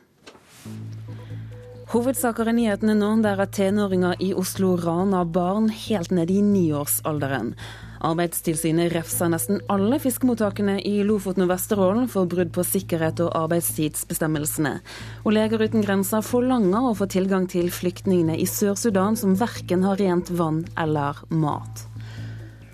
Hovedsaker 1.91 2.47
i 2.47 2.53
nyhetene 2.55 2.93
nå 2.95 3.07
der 3.19 3.41
at 3.43 3.51
tenåringer 3.57 4.21
i 4.23 4.29
Oslo 4.39 4.77
raner 4.79 5.25
barn 5.27 5.65
helt 5.75 6.13
ned 6.15 6.29
i 6.31 6.37
niårsalderen. 6.39 7.49
Arbeidstilsynet 8.07 8.93
refser 8.93 9.27
nesten 9.33 9.59
alle 9.67 9.99
fiskemottakene 9.99 10.77
i 10.87 11.01
Lofoten 11.03 11.43
og 11.43 11.51
Vesterålen 11.51 12.07
for 12.13 12.31
brudd 12.31 12.55
på 12.55 12.63
sikkerhet 12.63 13.19
og 13.25 13.35
arbeidstidsbestemmelsene. 13.41 14.77
Og 15.25 15.35
Leger 15.35 15.67
uten 15.67 15.83
grenser 15.83 16.23
forlanger 16.23 16.93
å 16.93 16.95
få 16.95 17.11
tilgang 17.11 17.51
til 17.51 17.67
flyktningene 17.67 18.39
i 18.39 18.47
Sør-Sudan, 18.47 19.19
som 19.19 19.35
verken 19.35 19.83
har 19.83 19.99
rent 19.99 20.31
vann 20.31 20.63
eller 20.79 21.19
mat. 21.27 21.90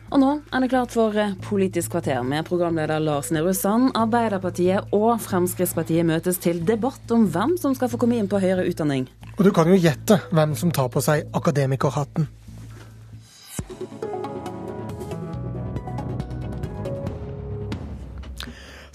Og 0.08 0.22
nå 0.22 0.28
er 0.56 0.64
det 0.64 0.70
klart 0.72 0.94
for 0.96 1.16
Politisk 1.44 1.92
kvarter 1.92 2.22
med 2.24 2.48
programleder 2.48 3.02
Lars 3.04 3.28
Nehru 3.36 3.52
Sand. 3.52 3.90
Arbeiderpartiet 4.00 4.94
og 4.96 5.20
Fremskrittspartiet 5.20 6.08
møtes 6.08 6.40
til 6.40 6.62
debatt 6.64 7.12
om 7.12 7.26
hvem 7.34 7.58
som 7.60 7.76
skal 7.76 7.92
få 7.92 8.00
komme 8.00 8.16
inn 8.16 8.30
på 8.32 8.40
høyere 8.40 8.64
utdanning. 8.70 9.10
Og 9.36 9.44
du 9.44 9.52
kan 9.52 9.68
jo 9.68 9.76
gjette 9.76 10.22
hvem 10.32 10.56
som 10.56 10.72
tar 10.72 10.88
på 10.94 11.04
seg 11.04 11.28
akademikerhatten. 11.36 12.30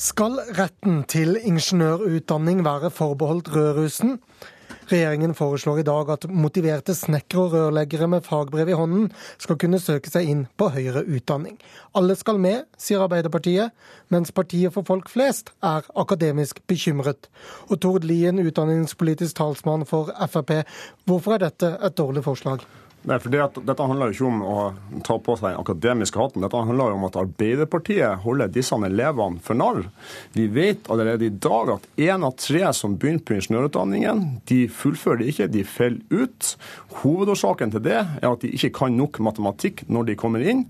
Skal 0.02 0.40
retten 0.56 1.04
til 1.06 1.36
ingeniørutdanning 1.36 2.64
være 2.64 2.88
forbeholdt 2.90 3.52
Rødrussen? 3.52 4.16
Regjeringen 4.92 5.32
foreslår 5.34 5.78
i 5.80 5.84
dag 5.88 6.10
at 6.12 6.24
motiverte 6.28 6.92
snekkere 6.92 7.46
og 7.46 7.54
rørleggere 7.54 8.10
med 8.12 8.26
fagbrev 8.26 8.68
i 8.68 8.76
hånden 8.76 9.06
skal 9.40 9.56
kunne 9.62 9.80
søke 9.80 10.12
seg 10.12 10.28
inn 10.28 10.42
på 10.60 10.68
høyere 10.74 11.00
utdanning. 11.08 11.56
Alle 11.96 12.12
skal 12.20 12.40
med, 12.42 12.66
sier 12.76 13.00
Arbeiderpartiet, 13.06 13.72
mens 14.12 14.34
partiet 14.36 14.74
for 14.74 14.84
folk 14.84 15.08
flest 15.08 15.54
er 15.64 15.88
akademisk 15.96 16.60
bekymret. 16.68 17.30
Og 17.70 17.80
Tord 17.80 18.04
Lien, 18.04 18.42
utdanningspolitisk 18.44 19.40
talsmann 19.40 19.88
for 19.88 20.12
Frp, 20.28 20.58
hvorfor 21.08 21.38
er 21.38 21.46
dette 21.46 21.72
et 21.80 21.96
dårlig 21.96 22.26
forslag? 22.28 22.68
Nei, 23.02 23.18
for 23.18 23.34
det 23.34 23.62
Dette 23.66 23.86
handler 23.86 24.12
jo 24.12 24.14
ikke 24.14 24.28
om 24.28 24.42
å 24.46 25.00
ta 25.02 25.16
på 25.18 25.34
seg 25.38 25.48
den 25.48 25.60
akademiske 25.60 26.20
hatten. 26.20 26.42
Dette 26.44 26.58
handler 26.58 26.92
jo 26.92 26.98
om 27.00 27.06
at 27.08 27.18
Arbeiderpartiet 27.18 28.22
holder 28.22 28.52
disse 28.52 28.76
elevene 28.78 29.42
for 29.42 29.58
narr. 29.58 29.88
Vi 30.36 30.46
vet 30.52 30.86
allerede 30.92 31.26
i 31.26 31.32
dag 31.34 31.74
at 31.74 31.88
én 31.98 32.22
av 32.26 32.36
tre 32.38 32.62
som 32.76 32.94
begynner 32.96 33.24
på 33.26 33.34
ingeniørutdanningen, 33.36 34.22
de 34.48 34.60
fullfører 34.70 35.22
det 35.22 35.32
ikke, 35.32 35.48
de 35.50 35.64
faller 35.66 36.22
ut. 36.22 36.52
Hovedårsaken 37.02 37.74
til 37.74 37.84
det 37.88 37.98
er 37.98 38.28
at 38.28 38.44
de 38.44 38.52
ikke 38.54 38.72
kan 38.78 38.94
nok 38.96 39.18
matematikk 39.24 39.82
når 39.90 40.12
de 40.12 40.18
kommer 40.22 40.46
inn. 40.46 40.64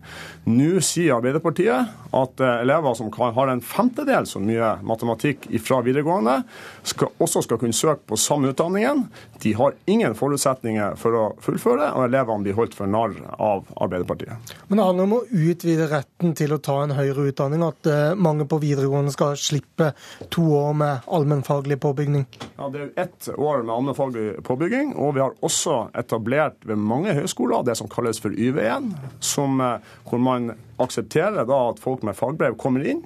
Nå 0.48 0.80
sier 0.84 1.18
Arbeiderpartiet 1.18 1.92
at 2.12 2.42
eh, 2.44 2.62
elever 2.64 2.96
som 2.96 3.12
har 3.12 3.52
en 3.52 3.64
femtedel 3.64 4.28
så 4.28 4.40
mye 4.42 4.76
matematikk 4.86 5.50
fra 5.62 5.82
videregående, 5.84 6.40
skal, 6.86 7.12
også 7.22 7.44
skal 7.44 7.60
kunne 7.60 7.76
søke 7.76 8.06
på 8.08 8.18
samme 8.20 8.52
utdanningen. 8.52 9.06
De 9.44 9.52
har 9.58 9.76
ingen 9.90 10.16
forutsetninger 10.16 10.96
for 11.00 11.18
å 11.18 11.28
fullføre. 11.42 11.92
og 11.92 12.06
elever 12.08 12.21
elevene 12.22 12.46
blir 12.46 12.56
holdt 12.56 12.76
for 12.78 12.90
narr 12.90 13.14
av 13.42 13.66
Arbeiderpartiet. 13.82 14.54
Men 14.68 14.78
det 14.78 14.86
handler 14.86 15.08
om 15.08 15.14
å 15.18 15.20
utvide 15.28 15.88
retten 15.90 16.34
til 16.38 16.54
å 16.54 16.60
ta 16.62 16.78
en 16.82 16.94
høyere 16.96 17.28
utdanning, 17.30 17.64
at 17.66 17.90
eh, 17.90 18.14
mange 18.14 18.46
på 18.48 18.60
videregående 18.62 19.12
skal 19.14 19.36
slippe 19.40 19.92
to 20.32 20.46
år 20.58 20.76
med 20.78 21.08
allmennfaglig 21.12 21.78
påbygning? 21.82 22.26
Ja, 22.56 22.68
Det 22.72 22.80
er 22.80 23.06
ett 23.06 23.28
år 23.36 23.62
med 23.62 23.74
allmennfaglig 23.74 24.26
påbygging, 24.46 24.94
og 24.96 25.14
vi 25.16 25.24
har 25.24 25.36
også 25.42 25.88
etablert 25.98 26.62
ved 26.68 26.80
mange 26.80 27.14
høyskoler 27.16 27.66
det 27.66 27.76
som 27.80 27.90
kalles 27.92 28.20
for 28.22 28.30
YV1, 28.30 28.92
som, 29.20 29.60
eh, 29.60 29.78
hvor 30.08 30.22
man 30.22 30.54
aksepterer 30.84 31.46
da 31.48 31.58
at 31.70 31.80
folk 31.82 32.04
med 32.06 32.16
fagbrev 32.18 32.56
kommer 32.60 32.84
inn, 32.86 33.02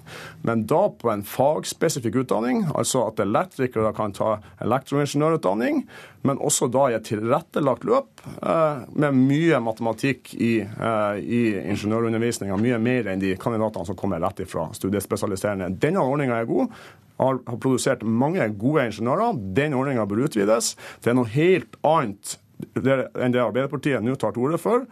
men 0.47 0.67
da 0.71 0.87
på 0.91 1.13
en 1.13 1.25
fagspesifikk 1.27 2.23
utdanning, 2.25 2.65
altså 2.75 3.07
at 3.11 3.23
elektrikere 3.23 3.93
kan 3.97 4.15
ta 4.17 4.37
elektroingeniørutdanning, 4.65 5.85
men 6.27 6.43
også 6.43 6.69
da 6.73 6.89
i 6.91 6.97
et 6.99 7.07
tilrettelagt 7.07 7.87
løp 7.87 8.25
eh, 8.41 8.85
med 8.99 9.19
mye 9.19 9.61
matematikk 9.63 10.35
i, 10.35 10.53
eh, 10.65 11.19
i 11.23 11.43
ingeniørundervisninga, 11.63 12.59
mye 12.61 12.81
mer 12.83 13.13
enn 13.13 13.23
de 13.23 13.37
kandidatene 13.41 13.87
som 13.87 13.99
kommer 13.99 14.23
rett 14.25 14.43
ifra 14.43 14.69
studiespesialiserende. 14.77 15.71
Denne 15.83 16.03
ordninga 16.03 16.41
er 16.41 16.51
god 16.51 16.73
har, 17.21 17.39
produsert 17.61 18.03
mange 18.03 18.45
gode 18.61 18.89
ingeniører. 18.91 19.39
Den 19.57 19.77
ordninga 19.77 20.07
bør 20.09 20.27
utvides. 20.27 20.75
Det 21.03 21.13
er 21.13 21.19
noe 21.19 21.33
helt 21.33 21.79
annet 21.87 22.37
enn 22.77 23.35
det 23.35 23.43
Arbeiderpartiet 23.43 24.05
nå 24.05 24.15
tar 24.21 24.35
til 24.35 24.47
orde 24.47 24.61
for. 24.61 24.85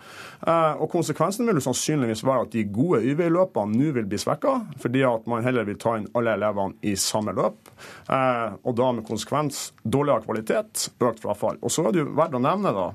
Eh, 0.44 0.80
og 0.82 0.90
Konsekvensen 0.92 1.48
vil 1.48 1.62
sannsynligvis 1.64 2.24
være 2.26 2.46
at 2.46 2.52
de 2.54 2.64
gode 2.68 3.02
Y-veiløpene 3.04 3.78
nå 3.78 3.92
vil 3.96 4.08
bli 4.08 4.20
svekka, 4.20 4.56
fordi 4.80 5.04
at 5.08 5.28
man 5.30 5.44
heller 5.46 5.66
vil 5.68 5.78
ta 5.80 5.96
inn 5.98 6.08
alle 6.16 6.34
elevene 6.36 6.76
i 6.84 6.94
samme 7.00 7.34
løp. 7.36 7.70
Eh, 8.08 8.56
og 8.64 8.76
da 8.78 8.90
med 8.92 9.06
konsekvens 9.08 9.70
dårligere 9.84 10.26
kvalitet, 10.26 10.88
økt 11.00 11.22
frafall. 11.24 11.60
Og 11.62 11.72
så 11.72 11.86
er 11.86 11.94
det 11.94 12.04
jo 12.04 12.10
verdt 12.16 12.36
å 12.36 12.42
nevne 12.44 12.74
da, 12.76 12.88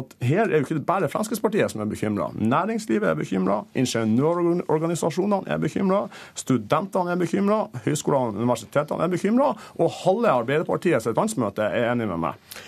at 0.00 0.16
her 0.24 0.44
er 0.44 0.58
jo 0.60 0.66
ikke 0.66 0.84
bare 0.88 1.10
Fremskrittspartiet 1.12 1.72
som 1.72 1.84
er 1.84 1.90
bekymra. 1.90 2.30
Næringslivet 2.36 3.12
er 3.12 3.18
bekymra, 3.18 3.62
ingeniørorganisasjonene 3.78 5.48
er 5.52 5.62
bekymra, 5.62 6.04
studentene 6.38 7.14
er 7.14 7.20
bekymra, 7.20 7.64
høyskolene 7.86 8.36
og 8.36 8.44
universitetene 8.44 9.08
er 9.08 9.12
bekymra, 9.12 9.52
og 9.80 9.98
halve 10.02 10.36
Arbeiderpartiets 10.42 11.08
landsmøte 11.16 11.64
er 11.68 11.90
enig 11.92 12.08
med 12.12 12.24
meg. 12.28 12.62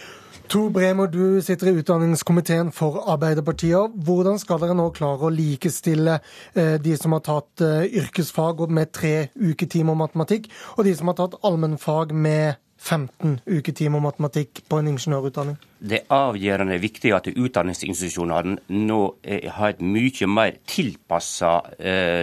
Tor 0.48 0.68
Bremer, 0.70 1.06
du 1.08 1.40
sitter 1.42 1.70
i 1.70 1.78
utdanningskomiteen 1.80 2.68
for 2.72 2.98
Arbeiderpartiet. 3.08 3.94
Hvordan 4.04 4.36
skal 4.38 4.60
dere 4.60 4.74
nå 4.76 4.90
klare 4.92 5.24
å 5.24 5.32
likestille 5.32 6.18
eh, 6.52 6.74
de 6.84 6.96
som 7.00 7.14
har 7.16 7.22
tatt 7.24 7.62
eh, 7.64 7.86
yrkesfag 8.02 8.60
med 8.68 8.92
tre 8.92 9.14
uketimer 9.40 9.96
matematikk, 9.96 10.50
og 10.76 10.84
de 10.84 10.92
som 10.98 11.08
har 11.08 11.16
tatt 11.22 11.38
allmennfag 11.48 12.12
med 12.12 12.60
15 12.76 13.38
uketimer 13.48 14.04
matematikk 14.04 14.60
på 14.68 14.82
en 14.82 14.90
ingeniørutdanning? 14.92 15.56
Det 15.80 16.02
er 16.02 16.12
avgjørende 16.12 16.76
viktig 16.82 17.14
at 17.16 17.30
utdanningsinstitusjonene 17.32 18.58
nå 18.84 19.00
eh, 19.24 19.48
har 19.48 19.72
et 19.72 19.80
mye 19.80 20.28
mer 20.28 20.60
tilpassa 20.68 21.56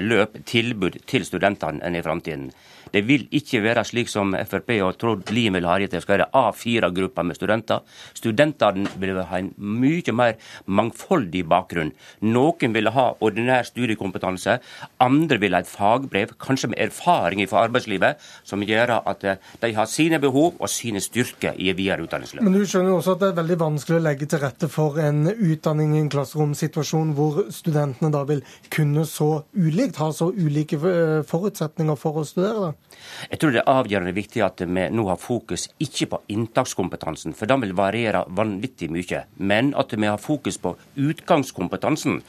løp, 0.05 0.43
tilbud 0.45 1.01
til 1.09 1.25
studentene 1.25 1.81
enn 1.81 1.97
i 1.97 2.05
framtiden. 2.05 2.51
Det 2.91 3.03
vil 3.07 3.27
ikke 3.31 3.61
være 3.63 3.83
slik 3.87 4.09
som 4.11 4.33
Frp 4.35 4.73
og 4.83 4.97
Trond 4.99 5.31
Lien 5.31 5.55
vil 5.55 5.67
ha 5.67 5.77
det, 5.79 5.91
det 5.93 6.01
skal 6.03 6.19
være 6.19 6.29
A4-grupper 6.35 7.27
med 7.27 7.37
studenter. 7.37 7.83
Studentene 8.17 8.89
vil 8.99 9.21
ha 9.23 9.39
en 9.39 9.51
mye 9.57 10.15
mer 10.15 10.35
mangfoldig 10.67 11.45
bakgrunn. 11.49 11.93
Noen 12.21 12.75
vil 12.75 12.91
ha 12.91 13.07
ordinær 13.23 13.67
studiekompetanse, 13.67 14.57
andre 15.03 15.39
vil 15.41 15.55
ha 15.55 15.63
et 15.63 15.71
fagbrev, 15.71 16.35
kanskje 16.41 16.71
med 16.73 16.81
erfaring 16.83 17.43
fra 17.49 17.63
arbeidslivet, 17.67 18.19
som 18.47 18.63
gjør 18.65 18.97
at 18.99 19.23
eh, 19.23 19.39
de 19.61 19.73
har 19.75 19.89
sine 19.89 20.19
behov 20.21 20.59
og 20.59 20.69
sine 20.69 21.01
styrker 21.03 21.55
i 21.57 21.71
videre 21.77 22.03
utdanningsløp. 22.05 22.43
Men 22.43 22.57
du 22.57 22.65
skjønner 22.67 22.97
også 22.97 23.15
at 23.15 23.23
det 23.23 23.31
er 23.31 23.39
veldig 23.39 23.59
vanskelig 23.61 23.99
å 23.99 24.05
legge 24.09 24.27
til 24.29 24.43
rette 24.43 24.69
for 24.71 24.99
en 25.01 25.23
utdanning 25.31 25.95
i 25.95 26.03
en 26.03 26.11
klasseromsituasjon 26.11 27.15
hvor 27.17 27.43
studentene 27.53 28.11
da 28.13 28.25
vil 28.27 28.43
kunne 28.73 29.05
så 29.09 29.31
ulikt, 29.55 30.01
ha 30.01 30.11
så 30.15 30.31
ulike 30.31 30.79
eh, 30.81 31.19
forutsetninger 31.27 31.99
for 31.99 32.21
å 32.21 32.27
studere? 32.27 32.71
da? 32.71 32.80
Jeg 33.29 33.39
tror 33.41 33.53
det 33.53 33.61
er 33.61 33.69
avgjørende 33.69 34.13
viktig 34.15 34.41
at 34.45 34.63
vi 34.65 34.85
nå 34.93 35.05
har 35.09 35.19
fokus 35.21 35.67
ikke 35.83 36.07
på 36.13 36.19
inntakskompetansen, 36.33 37.35
for 37.37 37.49
den 37.49 37.61
vil 37.65 37.75
variere 37.77 38.23
vanvittig 38.33 38.89
mye, 38.93 39.25
men 39.37 39.73
at 39.77 39.93
vi 39.93 40.09
har 40.09 40.21
fokus 40.21 40.57
på 40.61 40.73
utgangskompetansen. 40.97 42.21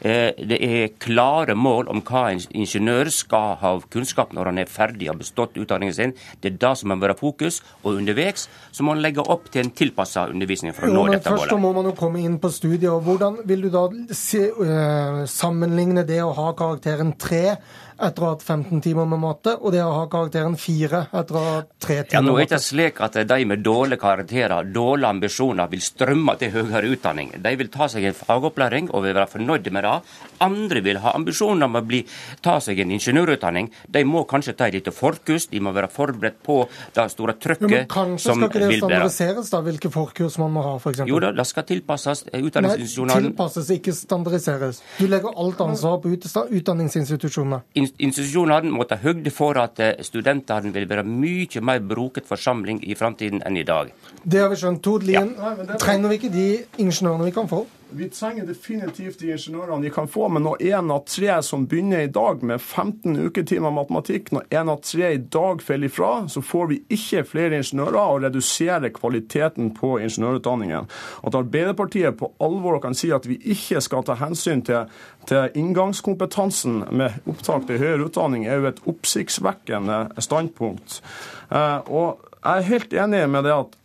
Eh, 0.00 0.32
det 0.34 0.58
er 0.58 0.94
klare 1.02 1.54
mål 1.54 1.90
om 1.92 2.02
hva 2.06 2.30
en 2.32 2.42
ingeniør 2.50 3.10
skal 3.14 3.56
ha 3.60 3.74
kunnskap 3.92 4.34
når 4.36 4.50
han 4.50 4.62
er 4.62 4.70
ferdig 4.70 5.08
og 5.08 5.14
har 5.14 5.20
bestått 5.20 5.60
utdanningen 5.60 5.96
sin. 5.96 6.16
Det 6.40 6.54
er 6.54 6.58
det 6.64 6.72
som 6.80 6.90
må 6.90 6.98
være 7.00 7.18
fokus, 7.18 7.60
og 7.84 8.00
underveis 8.00 8.48
så 8.72 8.84
må 8.84 8.94
man 8.94 9.04
legge 9.04 9.22
opp 9.22 9.50
til 9.52 9.64
en 9.64 9.74
tilpassa 9.76 10.26
undervisning 10.32 10.74
for 10.74 10.88
å 10.88 10.94
nå 10.94 11.06
dette 11.10 11.30
målet. 11.30 11.46
Først 11.46 11.62
må 11.62 11.72
man 11.76 11.90
jo 11.90 11.94
komme 11.98 12.24
inn 12.24 12.40
på 12.42 12.50
studiet. 12.52 12.90
og 12.90 13.04
Hvordan 13.06 13.42
vil 13.46 13.66
du 13.66 13.70
da 13.72 13.84
se, 14.16 14.48
uh, 14.50 15.22
sammenligne 15.30 16.04
det 16.08 16.20
å 16.24 16.32
ha 16.36 16.50
karakteren 16.58 17.14
3 17.20 17.44
etter 18.00 18.24
å 18.24 18.28
ha 18.28 18.34
hatt 18.34 18.44
15 18.44 18.80
timer 18.84 19.08
med 19.10 19.20
matte, 19.22 19.54
og 19.60 19.74
det 19.74 19.82
å 19.84 19.90
ha 19.94 20.06
karakteren 20.10 20.56
4 20.60 21.02
etter 21.20 21.36
å 21.36 21.44
ha 21.44 21.54
hatt 21.58 21.70
3 21.84 21.96
timer 22.10 22.16
Ja, 22.16 22.22
nå 22.24 22.34
er 22.34 22.42
det 22.42 22.48
ikke 22.48 22.62
slik 22.64 23.00
at 23.04 23.18
de 23.30 23.38
med 23.48 23.64
dårlige 23.64 24.00
karakterer, 24.02 24.70
dårlige 24.74 25.10
ambisjoner, 25.16 25.70
vil 25.72 25.84
strømme 25.84 26.36
til 26.40 26.54
høyere 26.54 26.92
utdanning. 26.94 27.32
De 27.42 27.54
vil 27.60 27.70
ta 27.72 27.88
seg 27.92 28.06
en 28.08 28.16
fagopplæring 28.16 28.90
og 28.90 29.04
vil 29.06 29.16
være 29.16 29.30
fornøyde 29.34 29.74
med 29.74 29.86
det. 29.86 29.96
Andre 30.46 30.84
vil 30.84 31.00
ha 31.04 31.14
ambisjoner 31.18 31.68
om 31.68 31.80
å 31.80 31.84
bli, 31.86 32.02
ta 32.44 32.58
seg 32.64 32.80
en 32.84 32.94
ingeniørutdanning. 32.96 33.70
De 33.88 34.04
må 34.08 34.24
kanskje 34.30 34.56
ta 34.58 34.70
et 34.70 34.78
lite 34.78 34.94
forkurs, 34.94 35.48
de 35.52 35.60
må 35.60 35.74
være 35.76 35.90
forberedt 35.92 36.40
på 36.46 36.62
det 36.96 37.08
store 37.12 37.36
trykket 37.40 37.70
men 37.70 37.86
kanskje 37.90 38.30
som 38.30 38.40
skal 38.40 38.50
ikke 38.50 38.62
det 38.62 38.78
standardiseres, 38.80 39.50
da, 39.52 39.60
hvilke 39.66 39.90
forkurs 39.92 40.38
man 40.40 40.54
må 40.54 40.64
ha, 40.64 40.74
f.eks.? 40.80 41.02
Jo 41.08 41.20
da, 41.22 41.32
det 41.36 41.46
skal 41.48 41.66
tilpasses 41.68 42.24
utdanningsinstitusjonene. 42.28 43.16
Nei, 43.20 43.30
tilpasses, 43.30 43.70
ikke 43.76 43.94
standardiseres. 43.96 44.82
Du 44.98 45.06
legger 45.10 45.36
alt 45.44 45.62
ansvar 45.64 46.00
på 46.02 46.12
utdanningsinstitusjonene. 46.14 47.62
In- 47.98 48.10
Institusjonene 48.10 48.70
må 48.74 48.84
ta 48.88 48.96
høyde 49.00 49.30
for 49.30 49.58
at 49.60 49.80
eh, 49.80 50.02
studentene 50.06 50.72
vil 50.74 50.88
være 50.90 51.04
mye 51.06 51.60
mer 51.62 51.80
bruket 51.80 52.26
forsamling 52.28 52.80
i 52.86 52.94
framtiden 52.94 53.42
enn 53.46 53.56
i 53.56 53.64
dag. 53.66 53.92
Det 54.24 54.40
har 54.40 54.48
vi 54.50 54.56
skjønt. 54.60 54.82
Tord 54.82 55.02
Lien, 55.06 55.34
trenger 55.78 56.08
vi 56.08 56.18
ikke 56.20 56.32
de 56.34 56.48
ingeniørene 56.78 57.24
vi 57.28 57.34
kan 57.36 57.48
få? 57.50 57.66
Vi 57.92 58.08
trenger 58.08 58.46
definitivt 58.46 59.18
de 59.18 59.32
ingeniørene 59.34 59.82
vi 59.82 59.90
kan 59.90 60.08
få, 60.08 60.28
men 60.30 60.44
når 60.46 60.60
én 60.62 60.90
av 60.94 61.00
tre 61.10 61.32
som 61.42 61.64
begynner 61.66 62.04
i 62.04 62.10
dag 62.12 62.44
med 62.46 62.60
15 62.60 63.16
uketimer 63.26 63.72
matematikk, 63.74 64.30
når 64.34 64.46
én 64.54 64.70
av 64.70 64.78
tre 64.86 65.08
i 65.16 65.18
dag 65.18 65.62
faller 65.64 65.90
ifra, 65.90 66.10
så 66.30 66.42
får 66.44 66.68
vi 66.70 66.78
ikke 66.94 67.24
flere 67.32 67.58
ingeniører 67.58 67.98
og 67.98 68.22
reduserer 68.26 68.94
kvaliteten 68.94 69.72
på 69.74 69.96
ingeniørutdanningen. 70.04 70.86
At 71.26 71.38
Arbeiderpartiet 71.40 72.18
på 72.20 72.30
alvor 72.38 72.78
kan 72.84 72.94
si 72.94 73.10
at 73.14 73.26
vi 73.26 73.40
ikke 73.56 73.82
skal 73.82 74.06
ta 74.06 74.18
hensyn 74.22 74.62
til, 74.66 74.86
til 75.26 75.58
inngangskompetansen 75.58 76.84
med 76.94 77.18
opptak 77.26 77.66
til 77.66 77.82
høyere 77.82 78.06
utdanning, 78.06 78.46
er 78.46 78.62
jo 78.62 78.70
et 78.70 78.82
oppsiktsvekkende 78.94 80.04
standpunkt. 80.22 81.00
Eh, 81.50 81.78
og 81.90 82.22
jeg 82.40 82.56
er 82.56 82.70
helt 82.70 82.98
enig 83.02 83.26
med 83.34 83.44
det 83.48 83.58
at 83.58 83.76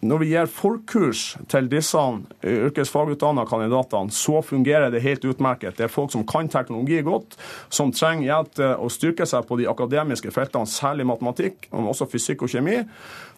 når 0.00 0.22
vi 0.22 0.28
gir 0.30 0.48
forkurs 0.48 1.22
til 1.52 1.66
disse 1.68 2.00
yrkesfagutdanna 2.40 3.44
kandidatene, 3.48 4.12
så 4.14 4.40
fungerer 4.44 4.88
det 4.92 5.02
helt 5.04 5.26
utmerket. 5.28 5.76
Det 5.76 5.86
er 5.86 5.92
folk 5.92 6.12
som 6.14 6.24
kan 6.28 6.48
teknologi 6.48 7.02
godt, 7.04 7.36
som 7.68 7.92
trenger 7.92 8.30
hjelp 8.30 8.54
til 8.56 8.72
å 8.80 8.88
styrke 8.92 9.28
seg 9.28 9.44
på 9.48 9.60
de 9.60 9.68
akademiske 9.68 10.32
feltene, 10.32 10.68
særlig 10.68 11.08
matematikk, 11.10 11.68
men 11.74 11.90
også 11.92 12.08
fysikk 12.08 12.46
og 12.46 12.54
kjemi. 12.54 12.78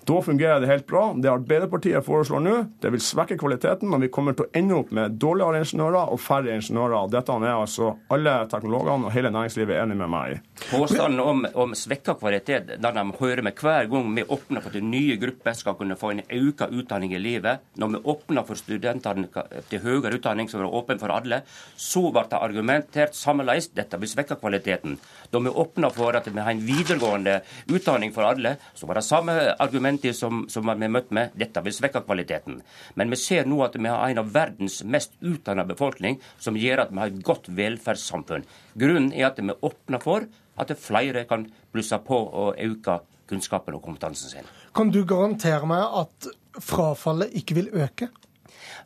Da 0.04 0.22
fungerer 0.22 0.60
det 0.60 0.66
helt 0.66 0.86
bra. 0.86 1.12
Det 1.16 1.30
Arbeiderpartiet 1.30 2.04
foreslår 2.04 2.40
nå, 2.42 2.54
det 2.82 2.90
vil 2.90 3.02
svekke 3.02 3.36
kvaliteten, 3.38 3.90
men 3.90 4.02
vi 4.02 4.10
kommer 4.10 4.34
til 4.34 4.48
å 4.48 4.50
ende 4.58 4.78
opp 4.80 4.90
med 4.94 5.14
dårligere 5.22 5.62
ingeniører 5.62 6.10
og 6.10 6.18
færre 6.20 6.56
ingeniører. 6.56 7.10
Dette 7.12 7.36
er 7.38 7.52
altså 7.52 7.92
alle 8.12 8.34
teknologene 8.50 9.06
og 9.06 9.14
hele 9.14 9.30
næringslivet 9.34 9.78
enig 9.78 9.98
med 10.00 10.10
meg 10.10 10.34
i. 10.34 10.40
Påstanden 10.72 11.22
om, 11.22 11.44
om 11.54 11.76
svekka 11.78 12.16
kvalitet 12.18 12.72
der 12.82 12.96
de 12.96 13.04
hører 13.20 13.44
med 13.46 13.58
hver 13.62 13.86
gang 13.92 14.10
vi 14.16 14.26
åpner 14.26 14.64
for 14.64 14.74
at 14.74 14.86
nye 14.86 15.18
grupper 15.22 15.58
skal 15.58 15.78
kunne 15.78 15.98
få 15.98 16.12
en 16.16 16.24
økt 16.26 16.66
utdanning 16.66 17.14
i 17.14 17.22
livet, 17.22 17.62
når 17.78 17.94
vi 17.94 18.02
åpner 18.14 18.46
for 18.48 18.58
studentene 18.58 19.28
til 19.70 19.82
høyere 19.84 20.16
utdanning 20.18 20.50
som 20.50 20.64
er 20.64 20.74
åpen 20.82 20.98
for 21.02 21.14
alle, 21.14 21.42
så 21.78 22.08
ble 22.10 22.26
det 22.30 22.42
argumentert 22.42 23.18
sammenleis 23.18 23.70
dette 23.76 23.98
vil 24.02 24.10
svekke 24.10 24.38
kvaliteten. 24.42 24.98
Da 25.32 25.40
vi 25.40 25.48
åpna 25.48 25.88
for 25.90 26.12
at 26.16 26.26
vi 26.28 26.40
har 26.40 26.52
en 26.52 26.64
videregående 26.66 27.38
utdanning 27.72 28.12
for 28.12 28.28
alle, 28.28 28.56
så 28.76 28.86
var 28.86 28.98
det 29.00 29.04
samme 29.06 29.36
argumentet 29.64 30.16
som, 30.16 30.42
som 30.52 30.68
vi 30.68 30.90
møtte 30.92 31.16
med. 31.16 31.32
Dette 31.40 31.62
vil 31.64 31.72
svekke 31.72 32.02
kvaliteten. 32.04 32.58
Men 33.00 33.12
vi 33.12 33.16
ser 33.16 33.48
nå 33.48 33.62
at 33.64 33.78
vi 33.78 33.88
har 33.88 34.04
en 34.10 34.20
av 34.20 34.28
verdens 34.34 34.82
mest 34.84 35.16
utdanna 35.24 35.64
befolkning, 35.64 36.20
som 36.36 36.58
gjør 36.60 36.84
at 36.84 36.92
vi 36.92 37.00
har 37.00 37.14
et 37.14 37.24
godt 37.24 37.48
velferdssamfunn. 37.48 38.44
Grunnen 38.76 39.08
er 39.16 39.30
at 39.30 39.40
vi 39.40 39.56
åpner 39.56 40.04
for 40.04 40.28
at 40.60 40.76
flere 40.76 41.24
kan 41.30 41.48
blusse 41.72 41.96
på 42.04 42.18
og 42.28 42.60
øke 42.60 43.00
kunnskapen 43.32 43.78
og 43.78 43.86
kompetansen 43.86 44.28
sin. 44.28 44.52
Kan 44.76 44.92
du 44.92 45.00
garantere 45.08 45.64
meg 45.68 45.96
at 46.04 46.28
frafallet 46.60 47.32
ikke 47.40 47.56
vil 47.62 47.72
øke? 47.72 48.12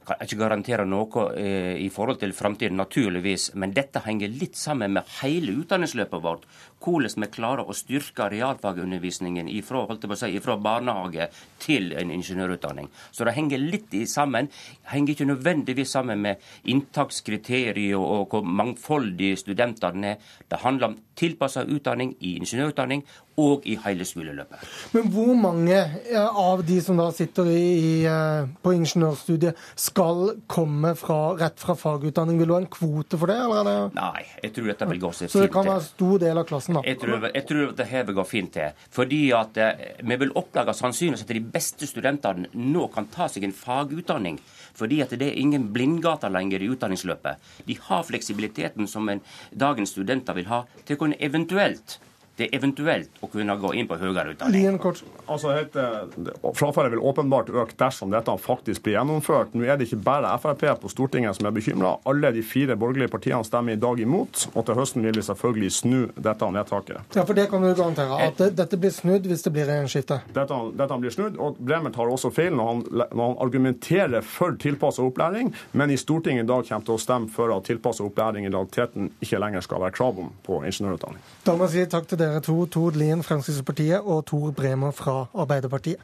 Kan 0.06 0.22
ikke 0.22 0.38
garantere 0.38 0.84
noe 0.86 1.24
eh, 1.34 1.74
i 1.82 1.88
forhold 1.90 2.20
til 2.20 2.34
framtiden, 2.36 2.78
naturligvis. 2.78 3.50
Men 3.58 3.74
dette 3.74 4.04
henger 4.04 4.30
litt 4.30 4.58
sammen 4.58 4.94
med 4.94 5.08
hele 5.20 5.56
utdanningsløpet 5.64 6.22
vårt. 6.22 6.46
Hvordan 6.86 7.24
vi 7.24 7.30
klarer 7.34 7.66
å 7.66 7.74
styrke 7.74 8.28
realfagundervisningen 8.30 9.48
ifra, 9.50 9.82
si, 10.14 10.30
ifra 10.38 10.56
barnehage 10.62 11.28
til 11.58 11.90
en 11.98 12.12
ingeniørutdanning. 12.14 12.88
Så 13.10 13.26
det 13.26 13.34
henger 13.34 13.58
litt 13.58 13.94
i 13.98 14.04
sammen. 14.06 14.48
Henger 14.92 15.16
ikke 15.16 15.28
nødvendigvis 15.32 15.96
sammen 15.96 16.22
med 16.22 16.42
inntakskriterier 16.70 17.98
og 17.98 18.30
hvor 18.30 18.46
mangfoldige 18.46 19.42
studentene 19.42 20.14
er. 20.14 20.32
Det 20.46 20.62
handler 20.62 20.92
om 20.92 20.98
tilpassa 21.16 21.64
utdanning 21.64 22.14
i 22.20 22.36
ingeniørutdanning 22.36 23.02
og 23.40 23.66
i 23.68 23.76
hele 23.84 24.04
skoleløpet. 24.08 24.62
Men 24.96 25.10
hvor 25.12 25.34
mange 25.36 25.76
av 26.24 26.62
de 26.64 26.78
som 26.84 26.96
da 27.00 27.10
sitter 27.12 27.50
i, 27.52 28.04
eh, 28.08 28.48
på 28.62 28.72
ingeniørstudiet, 28.72 29.56
skal 29.76 30.36
komme 30.48 30.94
fra, 30.96 31.36
rett 31.36 31.60
fra 31.60 31.76
fagutdanning? 31.76 32.38
Vil 32.38 32.48
du 32.48 32.54
ha 32.54 32.60
en 32.60 32.70
kvote 32.72 33.18
for 33.18 33.26
det? 33.26 33.36
Eller 33.36 33.60
er 33.60 33.64
det 33.64 33.94
Nei, 33.96 34.24
jeg 34.42 34.54
tror 34.56 34.70
dette 34.72 34.88
vil 34.88 35.00
gå 35.00 35.12
seg 35.12 35.26
fint. 35.26 35.32
så 35.32 35.44
det 35.44 35.52
kan 35.52 35.68
være 35.68 35.84
stor 35.84 36.18
del 36.18 36.38
av 36.38 36.46
klassen, 36.48 36.75
da? 36.76 36.82
Jeg 36.86 37.00
tror, 37.02 37.26
jeg 37.32 37.46
tror 37.48 37.70
at 37.70 37.80
det 37.80 37.88
her 37.90 38.12
går 38.18 38.28
fint 38.28 38.52
til. 38.56 38.84
Fordi 38.94 39.20
at 39.36 39.60
eh, 39.62 39.84
vi 40.02 40.18
vil 40.22 40.34
oppdage 40.38 40.76
sannsynligvis 40.76 41.26
at 41.26 41.34
de 41.34 41.44
beste 41.56 41.88
studentene 41.88 42.50
nå 42.54 42.86
kan 42.94 43.08
ta 43.12 43.28
seg 43.32 43.48
en 43.48 43.56
fagutdanning. 43.56 44.40
Fordi 44.76 45.00
at 45.04 45.14
det 45.16 45.30
er 45.30 45.40
ingen 45.40 45.70
blindgater 45.74 46.32
lenger 46.32 46.62
i 46.62 46.70
utdanningsløpet. 46.74 47.46
De 47.66 47.78
har 47.88 48.04
fleksibiliteten 48.06 48.88
som 48.90 49.08
en, 49.12 49.24
dagens 49.52 49.96
studenter 49.96 50.36
vil 50.36 50.50
ha, 50.52 50.64
til 50.84 50.98
å 50.98 51.04
kunne 51.04 51.20
eventuelt 51.22 51.98
det 52.36 52.48
er 52.48 52.58
eventuelt 52.58 53.22
å 53.24 53.30
kunne 53.32 53.56
gå 53.60 53.72
inn 53.78 53.88
på 53.88 53.96
høyere 54.00 54.34
utdanning. 54.34 54.76
Altså, 55.26 55.54
helt, 55.56 55.76
Frafallet 56.56 56.92
vil 56.92 57.00
åpenbart 57.00 57.48
øke 57.48 57.76
dersom 57.80 58.12
dette 58.12 58.34
faktisk 58.42 58.84
blir 58.84 58.98
gjennomført. 58.98 59.54
Nå 59.56 59.64
er 59.64 59.78
det 59.78 59.88
ikke 59.88 60.02
bare 60.04 60.34
Frp 60.42 60.66
på 60.82 60.90
Stortinget 60.92 61.38
som 61.38 61.48
er 61.48 61.54
bekymra. 61.56 61.94
Alle 62.08 62.32
de 62.36 62.42
fire 62.44 62.76
borgerlige 62.76 63.12
partiene 63.14 63.44
stemmer 63.46 63.76
i 63.76 63.80
dag 63.80 64.00
imot. 64.02 64.46
Og 64.52 64.66
til 64.68 64.76
høsten 64.76 65.06
vil 65.06 65.16
vi 65.16 65.24
selvfølgelig 65.24 65.72
snu 65.78 65.96
dette 66.12 66.50
nedtaket. 66.52 67.16
Ja, 67.16 67.24
for 67.24 67.38
det 67.38 67.48
kan 67.50 67.64
du 67.64 67.70
garantere. 67.72 68.20
At 68.28 68.40
det, 68.40 68.50
dette 68.60 68.80
blir 68.80 68.92
snudd 68.94 69.28
hvis 69.30 69.46
det 69.46 69.54
blir 69.56 69.68
regjeringsskifte. 69.70 70.20
Dette, 70.36 70.60
dette 70.76 71.00
blir 71.00 71.14
snudd, 71.14 71.40
og 71.40 71.56
Bremer 71.56 71.94
tar 71.94 72.12
også 72.12 72.32
feil 72.34 72.52
når 72.56 72.70
han, 72.72 72.84
når 72.92 73.22
han 73.22 73.38
argumenterer 73.46 74.26
for 74.26 74.58
tilpassa 74.60 75.04
opplæring, 75.06 75.54
men 75.72 75.92
i 75.94 75.98
Stortinget 76.00 76.44
i 76.44 76.50
dag 76.50 76.68
kommer 76.68 76.88
til 76.90 76.98
å 76.98 77.00
stemme 77.00 77.32
for 77.32 77.54
at 77.56 77.68
tilpassa 77.68 78.04
opplæring 78.04 78.44
i 78.44 78.52
realiteten 78.52 79.10
ikke 79.24 79.40
lenger 79.40 79.64
skal 79.64 79.82
være 79.86 79.96
krav 79.96 80.20
om 80.20 80.30
på 80.46 80.60
ingeniørutdanning. 80.68 81.22
Da 81.46 81.56
må 81.56 81.68
jeg 81.68 81.86
si 81.86 81.90
takk 81.96 82.08
til 82.10 82.20
dere 82.20 82.25
to, 82.46 82.66
Tord 82.66 82.96
Lien, 82.96 83.22
Fremskrittspartiet, 83.22 84.00
og 84.00 84.26
Tor 84.26 84.50
Bremer 84.56 84.90
fra 84.90 85.26
Arbeiderpartiet. 85.34 86.02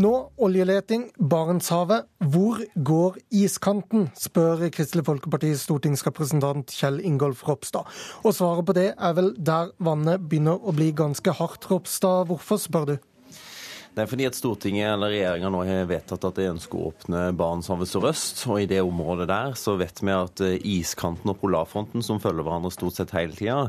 Nå 0.00 0.10
oljeleting, 0.40 1.10
Barentshavet. 1.30 2.06
Hvor 2.32 2.62
går 2.84 3.18
iskanten, 3.36 4.06
spør 4.16 4.68
Kristelig 4.72 5.04
Folkepartis 5.04 5.66
stortingsrepresentant 5.66 6.72
Kjell 6.72 7.02
Ingolf 7.04 7.42
Ropstad. 7.48 7.84
Og 8.24 8.34
svaret 8.34 8.64
på 8.64 8.76
det 8.78 8.86
er 8.96 9.16
vel 9.18 9.34
der 9.36 9.74
vannet 9.82 10.24
begynner 10.30 10.56
å 10.56 10.72
bli 10.72 10.92
ganske 10.96 11.34
hardt, 11.36 11.68
Ropstad. 11.68 12.30
Hvorfor, 12.30 12.62
spør 12.62 12.92
du? 12.92 12.96
Det 13.90 14.04
er 14.04 14.06
fordi 14.06 14.26
at 14.28 14.36
Stortinget 14.38 14.86
eller 14.86 15.10
regjeringa 15.10 15.48
nå 15.50 15.64
har 15.66 15.88
vedtatt 15.90 16.22
at 16.28 16.36
de 16.38 16.44
ønsker 16.52 16.78
å 16.78 16.90
åpne 16.92 17.22
Barentshavet 17.34 17.90
sørøst. 17.90 18.44
Og 18.46 18.60
i 18.62 18.68
det 18.70 18.78
området 18.86 19.26
der 19.26 19.56
så 19.58 19.74
vet 19.80 19.98
vi 19.98 20.12
at 20.14 20.42
eh, 20.46 20.60
iskanten 20.78 21.32
og 21.32 21.40
polarfronten, 21.40 22.04
som 22.06 22.20
følger 22.22 22.46
hverandre 22.46 22.70
stort 22.70 23.00
sett 23.00 23.10
hele 23.16 23.34
tida, 23.34 23.64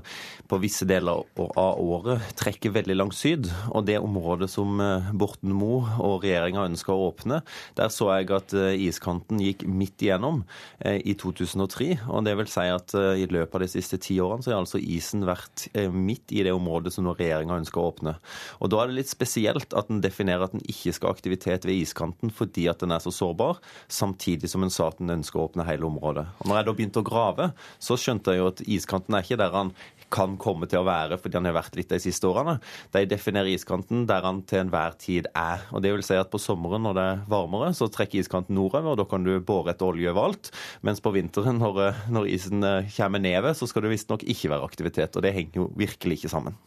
på 0.45 0.59
visse 0.61 0.85
deler 0.85 1.23
av 1.41 1.81
året 1.81 2.35
trekker 2.37 2.75
veldig 2.75 2.97
langt 2.99 3.17
syd. 3.17 3.49
Og 3.73 3.87
det 3.89 3.97
området 3.97 4.51
som 4.53 4.77
eh, 4.83 5.09
Borten 5.17 5.55
Moe 5.57 5.97
og 5.97 6.21
regjeringa 6.21 6.67
ønsker 6.69 6.93
å 6.93 7.09
åpne, 7.09 7.41
der 7.81 7.89
så 7.89 8.11
jeg 8.13 8.29
at 8.37 8.53
eh, 8.53 8.77
iskanten 8.85 9.41
gikk 9.41 9.65
midt 9.65 10.05
igjennom 10.05 10.43
i 10.85 11.15
2003. 11.17 11.89
Og 12.13 12.21
det 12.25 12.37
vil 12.37 12.49
si 12.49 12.67
at 12.69 12.93
i 12.93 13.25
løpet 13.29 13.57
av 13.57 13.63
de 13.63 13.71
siste 13.71 13.97
ti 14.01 14.19
årene 14.21 14.45
så 14.45 14.53
har 14.53 14.61
altså 14.61 14.79
isen 14.81 15.25
vært 15.27 15.67
midt 15.93 16.33
i 16.33 16.43
det 16.45 16.53
området 16.53 16.93
som 16.93 17.05
nå 17.05 17.13
regjeringa 17.17 17.57
ønsker 17.61 17.81
å 17.81 17.89
åpne. 17.91 18.15
Og 18.61 18.71
da 18.71 18.81
er 18.81 18.91
det 18.91 18.99
litt 19.01 19.11
spesielt 19.11 19.75
at 19.77 19.89
den 19.89 20.01
definerer 20.11 20.45
at 20.45 20.55
en 20.57 20.65
ikke 20.67 20.93
skal 20.93 21.09
ha 21.09 21.15
aktivitet 21.15 21.65
ved 21.67 21.79
iskanten 21.81 22.33
fordi 22.35 22.67
at 22.71 22.83
den 22.83 22.93
er 22.93 23.01
så 23.03 23.13
sårbar, 23.15 23.61
samtidig 23.91 24.51
som 24.51 24.65
en 24.65 24.73
sa 24.73 24.91
at 24.91 25.01
en 25.01 25.15
ønsker 25.17 25.39
å 25.39 25.47
åpne 25.49 25.65
hele 25.67 25.87
området. 25.87 26.27
Og 26.41 26.49
når 26.49 26.59
jeg 26.59 26.67
da 26.67 26.75
begynte 26.77 27.01
å 27.01 27.07
grave, 27.07 27.49
så 27.81 27.97
skjønte 27.99 28.35
jeg 28.35 28.43
jo 28.43 28.51
at 28.51 28.63
iskanten 28.67 29.17
er 29.17 29.25
ikke 29.25 29.39
der 29.41 29.55
han 29.55 29.73
kan 30.11 30.35
komme 30.41 30.67
til 30.67 30.81
å 30.81 30.87
være 30.87 31.17
fordi 31.21 31.39
han 31.39 31.47
har 31.47 31.55
vært 31.55 31.77
litt 31.79 31.91
de 31.93 31.99
siste 32.03 32.27
årene. 32.27 32.57
De 32.91 33.05
definerer 33.07 33.53
iskanten 33.53 34.03
der 34.09 34.25
han 34.27 34.41
til 34.47 34.65
enhver 34.65 34.97
tid 34.99 35.29
er. 35.31 35.63
Og 35.71 35.83
det 35.85 35.93
vil 35.95 36.05
si 36.05 36.17
at 36.19 36.31
på 36.33 36.41
sommeren 36.41 36.83
når 36.85 36.97
det 36.97 37.05
er 37.13 37.23
varmere, 37.31 37.71
så 37.77 37.87
trekker 37.91 38.21
iskanten 38.21 38.57
nordover, 38.57 38.91
og 38.91 38.99
da 38.99 39.07
kan 39.07 39.25
du 39.25 39.33
bore 39.39 39.71
etter 39.73 39.87
olje 39.87 40.11
overalt. 40.11 40.51
Mens 40.85 40.99
på 41.03 41.13
vinteren, 41.15 41.61
når, 41.63 41.81
når 42.11 42.29
isen 42.33 42.67
kommer 42.97 43.23
nedover, 43.23 43.55
så 43.57 43.69
skal 43.69 43.87
det 43.87 43.95
visstnok 43.95 44.27
ikke 44.27 44.51
være 44.51 44.67
aktivitet. 44.67 45.15
Og 45.15 45.25
det 45.25 45.35
henger 45.37 45.63
jo 45.63 45.71
virkelig 45.79 46.19
ikke 46.19 46.35
sammen. 46.35 46.59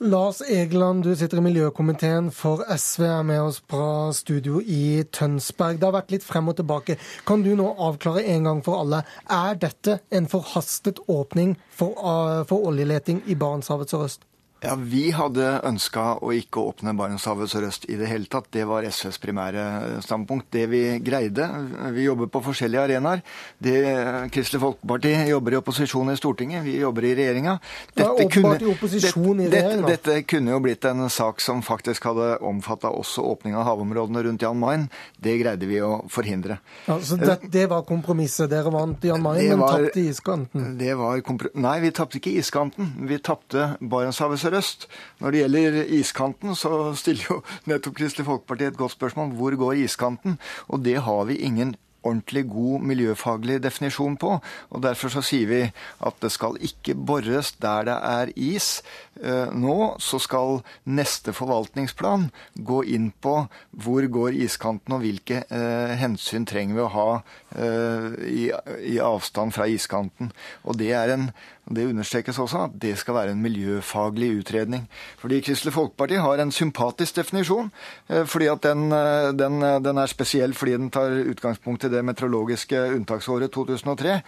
Lars 0.00 0.42
Egeland, 0.46 1.02
du 1.02 1.16
sitter 1.18 1.40
i 1.40 1.42
miljøkomiteen 1.42 2.28
for 2.30 2.60
SV, 2.70 3.02
er 3.02 3.24
med 3.26 3.40
oss 3.42 3.56
fra 3.66 4.12
studio 4.14 4.60
i 4.62 5.02
Tønsberg. 5.10 5.80
Det 5.80 5.88
har 5.88 5.96
vært 5.96 6.14
litt 6.14 6.26
frem 6.26 6.52
og 6.52 6.54
tilbake. 6.60 6.94
Kan 7.26 7.42
du 7.42 7.50
nå 7.58 7.66
avklare 7.82 8.22
en 8.30 8.46
gang 8.46 8.60
for 8.62 8.78
alle, 8.78 9.02
er 9.26 9.58
dette 9.58 9.98
en 10.14 10.30
forhastet 10.30 11.02
åpning 11.10 11.56
for, 11.74 11.98
uh, 11.98 12.46
for 12.46 12.70
oljeleting 12.70 13.24
i 13.26 13.34
Barentshavet 13.34 13.90
sørøst? 13.90 14.27
Ja, 14.58 14.74
Vi 14.74 15.10
hadde 15.14 15.60
ønska 15.68 16.16
å 16.18 16.32
ikke 16.34 16.64
åpne 16.72 16.90
Barentshavet 16.98 17.50
sørøst 17.52 17.84
i 17.92 17.94
det 17.98 18.08
hele 18.10 18.26
tatt. 18.30 18.48
Det 18.50 18.64
var 18.66 18.82
SVs 18.88 19.20
primære 19.22 20.00
standpunkt. 20.02 20.48
Det 20.50 20.64
vi 20.70 20.80
greide 21.04 21.46
Vi 21.94 22.08
jobber 22.08 22.26
på 22.32 22.42
forskjellige 22.42 22.82
arenaer. 22.88 23.22
Det 23.62 23.76
Kristelig 24.34 24.60
Folkeparti 24.64 25.12
jobber 25.30 25.54
i 25.54 25.58
opposisjon 25.60 26.10
i 26.10 26.16
Stortinget, 26.18 26.64
vi 26.66 26.78
jobber 26.80 27.06
i 27.06 27.12
regjeringa. 27.14 27.58
Dette, 27.94 28.26
i 28.26 29.46
dette, 29.52 29.76
dette 29.86 30.16
kunne 30.26 30.54
jo 30.56 30.58
blitt 30.64 30.84
en 30.90 31.06
sak 31.10 31.42
som 31.44 31.62
faktisk 31.62 32.08
hadde 32.10 32.40
omfatta 32.42 32.90
også 32.90 33.22
åpning 33.30 33.54
av 33.54 33.68
havområdene 33.68 34.24
rundt 34.26 34.42
Jan 34.42 34.58
Mayen. 34.58 34.88
Det 35.14 35.36
greide 35.38 35.70
vi 35.70 35.78
å 35.84 36.00
forhindre. 36.10 36.58
Ja, 36.88 36.98
så 36.98 37.20
det, 37.20 37.38
det 37.54 37.68
var 37.70 37.86
kompromisset? 37.86 38.50
Dere 38.50 38.74
vant 38.74 39.06
Jan 39.06 39.22
Mayen, 39.22 39.54
men 39.54 39.70
tapte 39.70 40.02
iskanten? 40.02 40.74
Det 40.82 40.98
var 40.98 41.22
Nei, 41.58 41.78
vi 41.84 41.94
tapte 41.94 42.18
ikke 42.18 42.34
iskanten. 42.40 42.90
Vi 43.06 43.18
tapte 43.22 43.74
Barentshavet 43.78 44.40
sørøst 44.40 44.47
sørøst. 44.48 44.88
Når 45.20 45.30
det 45.30 45.40
gjelder 45.42 45.82
iskanten, 45.98 46.54
så 46.54 46.94
stiller 46.96 47.24
jo 47.30 47.42
nettopp 47.66 47.98
Kristelig 47.98 48.26
Folkeparti 48.26 48.64
et 48.64 48.76
godt 48.76 48.96
spørsmål. 48.96 49.34
Hvor 49.36 49.56
går 49.56 49.84
iskanten? 49.84 50.38
Og 50.68 50.84
det 50.84 51.00
har 51.02 51.24
vi 51.24 51.36
ingen 51.36 51.76
ordentlig 52.02 52.44
god 52.48 52.84
miljøfaglig 52.86 53.58
definisjon 53.62 54.16
på. 54.16 54.38
og 54.70 54.82
Derfor 54.82 55.12
så 55.12 55.22
sier 55.24 55.48
vi 55.50 55.60
at 56.06 56.20
det 56.22 56.30
skal 56.32 56.58
ikke 56.62 56.94
bores 56.94 57.52
der 57.60 57.88
det 57.88 57.96
er 57.96 58.32
is. 58.36 58.82
Eh, 59.22 59.50
nå 59.52 59.96
så 59.98 60.20
skal 60.22 60.60
neste 60.86 61.34
forvaltningsplan 61.34 62.28
gå 62.54 62.82
inn 62.94 63.10
på 63.10 63.34
hvor 63.72 64.06
går 64.06 64.38
iskanten 64.46 64.94
og 64.94 65.02
hvilke 65.02 65.42
eh, 65.50 65.94
hensyn 65.98 66.46
trenger 66.46 66.78
vi 66.78 66.84
å 66.86 66.92
ha 66.94 67.08
eh, 67.58 68.08
i, 68.28 68.44
i, 68.94 68.98
avstand 69.02 69.56
fra 69.56 69.66
iskanten. 69.66 70.32
Og 70.64 70.78
det 70.78 70.92
er 70.94 71.14
en 71.16 71.30
det 71.70 71.86
understrekes 71.90 72.38
også 72.38 72.64
at 72.68 72.76
det 72.82 72.94
skal 72.98 73.14
være 73.14 73.34
en 73.34 73.42
miljøfaglig 73.42 74.30
utredning. 74.40 74.86
Fordi 75.18 75.40
Kristelig 75.40 75.74
Folkeparti 75.74 76.20
har 76.22 76.40
en 76.42 76.52
sympatisk 76.52 77.16
definisjon. 77.16 77.72
Eh, 78.08 78.24
fordi 78.26 78.46
at 78.46 78.62
den, 78.62 78.92
eh, 78.92 79.32
den, 79.32 79.60
den 79.84 79.98
er 79.98 80.06
spesiell 80.06 80.54
fordi 80.54 80.72
den 80.72 80.90
tar 80.90 81.18
utgangspunkt 81.30 81.84
i 81.84 81.92
det 81.92 82.04
meteorologiske 82.04 82.86
unntaksåret 82.96 83.52
2003. 83.52 84.20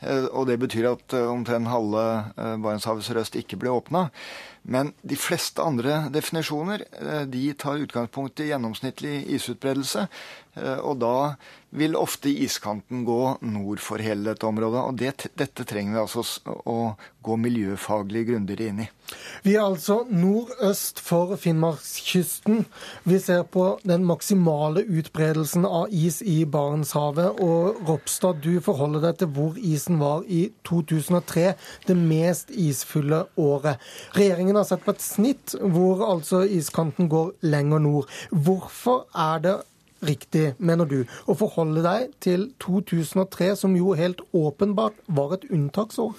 Eh, 0.00 0.26
og 0.30 0.46
det 0.50 0.58
betyr 0.60 0.90
at 0.90 1.14
eh, 1.16 1.28
omtrent 1.30 1.70
halve 1.72 2.02
eh, 2.36 2.56
Barentshavet 2.60 3.06
sørøst 3.06 3.38
ikke 3.40 3.56
ble 3.60 3.72
åpna. 3.72 4.08
Men 4.66 4.92
de 5.06 5.16
fleste 5.20 5.62
andre 5.62 6.06
definisjoner 6.10 6.82
de 7.30 7.44
tar 7.54 7.82
utgangspunkt 7.84 8.40
i 8.42 8.48
gjennomsnittlig 8.50 9.20
isutbredelse. 9.36 10.08
Og 10.82 10.96
da 10.98 11.16
vil 11.76 11.96
ofte 11.98 12.30
iskanten 12.32 13.04
gå 13.04 13.36
nord 13.44 13.82
for 13.84 14.00
hele 14.00 14.30
dette 14.30 14.46
området. 14.48 14.82
Og 14.88 14.96
det, 14.96 15.28
dette 15.36 15.66
trenger 15.68 15.96
vi 15.96 16.02
altså 16.02 16.24
å 16.64 16.78
gå 17.26 17.36
miljøfaglig 17.42 18.22
grundigere 18.30 18.70
inn 18.70 18.84
i. 18.86 18.90
Vi 19.44 19.52
er 19.54 19.62
altså 19.62 20.00
nordøst 20.10 20.98
for 21.04 21.36
Finnmarkskysten. 21.38 22.64
Vi 23.06 23.18
ser 23.22 23.44
på 23.52 23.66
den 23.86 24.06
maksimale 24.08 24.82
utbredelsen 24.82 25.66
av 25.68 25.92
is 25.94 26.22
i 26.24 26.40
Barentshavet. 26.48 27.42
Og 27.44 27.82
Ropstad, 27.86 28.40
du 28.42 28.58
forholder 28.64 29.04
deg 29.08 29.20
til 29.20 29.30
hvor 29.36 29.60
isen 29.60 30.00
var 30.02 30.24
i 30.26 30.46
2003, 30.66 31.52
det 31.86 31.98
mest 31.98 32.50
isfulle 32.50 33.24
året. 33.36 33.82
Regjeringen 34.16 34.55
har 34.60 34.68
sett 34.68 34.84
på 34.84 34.94
et 34.94 35.04
snitt 35.04 35.56
hvor 35.60 36.04
altså 36.06 36.42
iskanten 36.44 37.10
går 37.12 37.32
lenger 37.46 37.82
nord. 37.84 38.12
Hvorfor 38.30 39.06
er 39.12 39.42
det 39.44 39.56
riktig, 40.06 40.50
mener 40.58 40.88
du, 40.88 41.02
å 41.26 41.36
forholde 41.38 41.82
deg 41.84 42.12
til 42.22 42.50
2003, 42.62 43.54
som 43.58 43.76
jo 43.78 43.94
helt 43.96 44.20
åpenbart 44.36 44.98
var 45.08 45.38
et 45.38 45.46
unntaksår? 45.52 46.14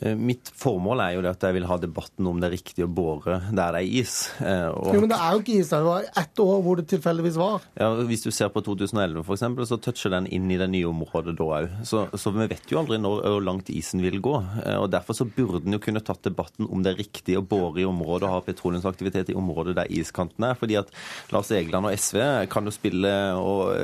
Eh, 0.00 0.16
mitt 0.16 0.48
formål 0.56 1.02
er 1.04 1.16
jo 1.16 1.22
det 1.24 1.32
at 1.34 1.44
jeg 1.44 1.56
vil 1.58 1.66
ha 1.68 1.76
debatten 1.80 2.28
om 2.28 2.38
det 2.40 2.48
er 2.48 2.54
riktig 2.56 2.84
å 2.86 2.88
bore 2.88 3.38
der 3.52 3.74
det 3.76 3.82
er 3.82 3.88
is. 4.00 4.14
Eh, 4.40 4.68
og... 4.72 4.94
Jo, 4.96 5.02
Men 5.04 5.12
det 5.12 5.18
er 5.20 5.34
jo 5.36 5.42
ikke 5.42 5.58
is 5.60 5.72
der. 5.72 5.82
Det 5.82 5.90
var 5.90 6.06
ett 6.22 6.42
år 6.44 6.62
hvor 6.64 6.80
det 6.80 6.86
tilfeldigvis 6.92 7.38
var. 7.40 7.66
Ja, 7.76 7.90
Hvis 8.08 8.24
du 8.24 8.30
ser 8.32 8.48
på 8.54 8.62
2011 8.64 9.20
f.eks., 9.20 9.44
så 9.68 9.78
toucher 9.84 10.14
den 10.14 10.28
inn 10.32 10.48
i 10.50 10.58
det 10.60 10.70
nye 10.72 10.88
området 10.88 11.36
da 11.38 11.48
òg. 11.58 11.76
Så, 11.88 12.06
så, 12.16 12.32
vi 12.32 12.48
vet 12.54 12.72
jo 12.72 12.80
aldri 12.80 12.98
når, 13.02 13.20
hvor 13.34 13.44
langt 13.44 13.68
isen 13.72 14.02
vil 14.04 14.16
gå. 14.24 14.34
Eh, 14.64 14.78
og 14.80 14.88
Derfor 14.92 15.18
så 15.18 15.28
burde 15.28 15.66
en 15.66 15.76
jo 15.76 15.82
kunne 15.82 16.04
tatt 16.04 16.24
debatten 16.24 16.70
om 16.72 16.84
det 16.84 16.94
er 16.94 17.02
riktig 17.02 17.36
å 17.38 17.44
bore 17.44 17.82
i 17.82 17.88
området 17.88 18.28
og 18.28 18.36
ha 18.38 18.40
petroleumsaktivitet 18.48 19.34
i 19.34 19.38
området 19.38 19.76
der 19.76 19.92
iskanten 19.92 20.48
er. 20.48 20.56
fordi 20.58 20.80
at 20.80 20.90
Lars 21.32 21.52
Egeland 21.52 21.88
og 21.88 21.96
SV 21.96 22.48
kan 22.52 22.64
jo 22.64 22.72
spille 22.74 23.12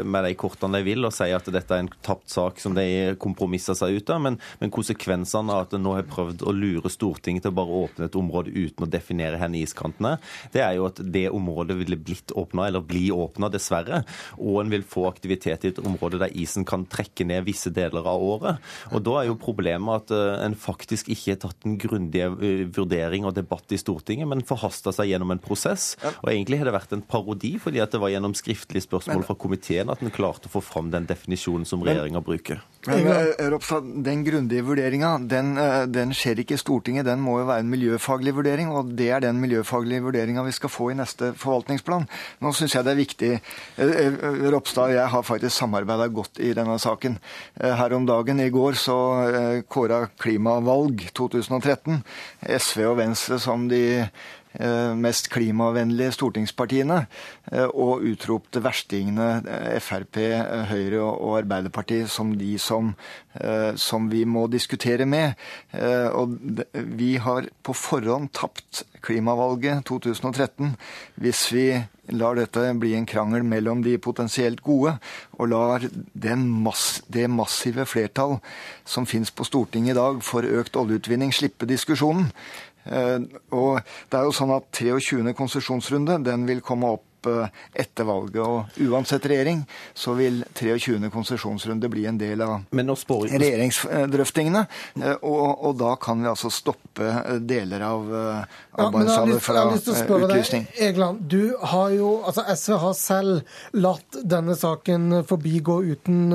med 0.04 0.24
de 0.24 0.34
kortene 0.38 0.78
de 0.78 0.86
vil 0.86 1.04
og 1.04 1.14
si 1.14 1.28
at 1.34 1.48
dette 1.52 1.74
er 1.74 1.84
en 1.84 1.90
tapt 2.04 2.30
sak 2.32 2.60
som 2.62 2.74
de 2.76 3.14
kompromisser 3.20 3.76
seg 3.76 3.98
ut 3.98 4.12
av, 4.12 4.20
men, 4.24 4.38
men 4.60 4.72
konsekvensene 4.72 5.52
av 5.52 5.66
at 5.66 5.76
nå 5.80 5.97
har 6.00 6.08
prøvd 6.10 6.44
å 6.46 6.54
lure 6.54 6.92
Stortinget 6.92 7.46
til 7.46 7.52
å 7.52 7.58
bare 7.58 7.82
åpne 7.84 8.08
et 8.08 8.18
område 8.18 8.54
uten 8.54 8.86
å 8.86 8.90
definere 8.90 9.38
hvor 9.38 9.54
iskantene 9.58 10.16
det 10.52 10.62
er 10.64 10.76
jo 10.78 10.86
at 10.88 11.00
det 11.02 11.26
området 11.34 11.76
ville 11.78 11.98
blitt 12.00 12.32
åpna, 12.36 12.68
eller 12.68 12.84
bli 12.84 13.08
åpna, 13.14 13.50
dessverre. 13.52 14.02
Og 14.38 14.60
en 14.62 14.72
vil 14.72 14.84
få 14.86 15.06
aktivitet 15.08 15.64
i 15.64 15.72
et 15.72 15.80
område 15.82 16.20
der 16.20 16.34
isen 16.38 16.66
kan 16.68 16.86
trekke 16.90 17.26
ned 17.28 17.46
visse 17.46 17.72
deler 17.74 18.06
av 18.08 18.22
året. 18.22 18.62
Og 18.92 19.02
da 19.06 19.18
er 19.20 19.28
jo 19.30 19.38
problemet 19.40 20.04
at 20.04 20.14
uh, 20.14 20.44
en 20.44 20.56
faktisk 20.58 21.10
ikke 21.12 21.34
har 21.34 21.40
tatt 21.44 21.66
en 21.68 21.78
grundig 21.80 22.24
uh, 22.24 22.64
vurdering 22.74 23.26
og 23.28 23.36
debatt 23.36 23.74
i 23.74 23.80
Stortinget, 23.80 24.28
men 24.30 24.44
forhasta 24.48 24.94
seg 24.94 25.12
gjennom 25.12 25.34
en 25.34 25.42
prosess. 25.42 25.92
Og 26.22 26.32
egentlig 26.32 26.60
har 26.60 26.70
det 26.70 26.76
vært 26.76 26.96
en 26.96 27.04
parodi, 27.04 27.54
fordi 27.62 27.82
at 27.84 27.94
det 27.94 28.02
var 28.02 28.12
gjennom 28.14 28.36
skriftlige 28.38 28.86
spørsmål 28.88 29.26
fra 29.28 29.38
komiteen 29.38 29.92
at 29.92 30.02
en 30.04 30.14
klarte 30.14 30.50
å 30.50 30.56
få 30.58 30.64
fram 30.64 30.92
den 30.94 31.08
definisjonen 31.08 31.66
som 31.68 31.84
regjeringa 31.86 32.22
bruker. 32.24 32.62
Men, 32.88 33.06
eh, 33.06 33.48
Ropstad, 33.50 33.88
den 34.04 34.24
grundige 34.24 34.64
vurderinga, 34.64 35.16
den, 35.28 35.56
den, 35.94 36.14
skjer 36.16 36.42
ikke 36.42 36.56
i 36.56 36.60
Stortinget. 36.60 37.06
Den 37.08 37.22
må 37.24 37.38
jo 37.40 37.48
være 37.48 37.64
en 37.64 37.72
miljøfaglig 37.72 38.34
vurdering, 38.36 38.72
og 38.72 38.92
det 38.98 39.10
er 39.14 39.24
den 39.24 39.40
miljøfaglige 39.42 40.04
vurderinga 40.04 40.44
vi 40.46 40.54
skal 40.56 40.72
få 40.72 40.90
i 40.92 40.98
neste 40.98 41.32
forvaltningsplan. 41.38 42.08
Nå 42.44 42.52
syns 42.56 42.76
jeg 42.76 42.86
det 42.86 42.94
er 42.94 43.00
viktig 43.00 43.30
eh, 43.34 43.92
eh, 44.04 44.48
Ropstad 44.52 44.92
og 44.92 44.96
jeg 44.96 45.12
har 45.14 45.26
faktisk 45.26 45.56
samarbeida 45.56 46.08
godt 46.12 46.40
i 46.44 46.54
denne 46.56 46.78
saken. 46.82 47.18
Eh, 47.60 47.74
her 47.80 47.96
om 47.96 48.08
dagen, 48.08 48.40
i 48.40 48.50
går, 48.54 48.78
så 48.78 48.98
kåra 49.68 50.04
Klimavalg 50.20 51.08
2013 51.16 52.02
SV 52.58 52.84
og 52.86 52.98
Venstre 53.00 53.38
som 53.42 53.66
de 53.70 53.82
Eh, 53.98 54.04
mest 54.98 55.28
klimavennlige 55.32 56.14
stortingspartiene, 56.16 57.02
eh, 57.52 57.68
og 57.68 58.04
utropte 58.08 58.62
verstingene 58.64 59.28
eh, 59.44 59.78
Frp, 59.82 60.20
Høyre 60.70 61.02
og 61.04 61.38
Arbeiderpartiet 61.42 62.10
som 62.10 62.32
de 62.38 62.56
som, 62.58 62.94
som 63.78 64.08
vi 64.10 64.24
må 64.26 64.46
diskutere 64.50 65.06
med. 65.06 65.38
Og 66.18 66.32
vi 66.98 67.12
har 67.22 67.46
på 67.62 67.74
forhånd 67.76 68.32
tapt 68.34 68.82
klimavalget 69.04 69.84
2013 69.86 70.74
hvis 71.22 71.44
vi 71.54 71.68
lar 72.14 72.38
dette 72.38 72.62
bli 72.80 72.94
en 72.96 73.06
krangel 73.08 73.44
mellom 73.46 73.82
de 73.84 73.96
potensielt 74.00 74.62
gode, 74.64 74.94
og 75.38 75.50
lar 75.52 75.84
mass, 76.38 77.02
det 77.08 77.28
massive 77.30 77.84
flertall 77.88 78.38
som 78.88 79.06
finnes 79.06 79.30
på 79.30 79.46
Stortinget 79.46 79.94
i 79.94 79.98
dag 79.98 80.22
for 80.24 80.46
økt 80.46 80.76
oljeutvinning, 80.80 81.32
slippe 81.34 81.68
diskusjonen. 81.68 82.30
Eh, 82.88 83.18
og 83.56 83.80
det 84.10 84.18
er 84.18 84.28
jo 84.28 84.34
sånn 84.36 84.54
at 84.56 84.70
23. 84.76 85.34
konsesjonsrunde 85.38 86.20
den 86.26 86.46
vil 86.48 86.64
komme 86.64 86.94
opp 86.96 87.07
Eh, 87.26 87.48
etter 87.72 88.04
valget. 88.04 88.42
Og 88.42 88.64
uansett 88.88 89.26
regjering 89.26 89.62
så 89.94 90.14
vil 90.18 90.44
23. 90.54 91.10
konsesjonsrunde 91.12 91.88
bli 91.90 92.06
en 92.08 92.18
del 92.18 92.42
av 92.42 92.60
regjeringsdrøftingene. 92.72 94.64
Eh, 95.02 95.16
og, 95.22 95.64
og, 95.66 95.76
da 95.78 95.94
kan 96.00 96.22
vi 96.22 96.30
altså 96.30 96.50
stoppe 96.52 97.06
eh, 97.06 97.38
deler 97.42 97.82
av, 97.86 98.12
av 98.78 98.92
Barentshavet 98.94 99.42
fra 99.42 99.66
utlysning. 99.70 100.66
Egeland, 100.78 101.22
du 101.30 101.56
har 101.72 101.90
jo, 101.94 102.12
altså 102.26 102.42
SV 102.54 102.78
har 102.84 102.94
selv 102.98 103.40
latt 103.78 104.20
denne 104.22 104.56
saken 104.58 105.22
forbigå 105.28 105.80
uten 105.92 106.28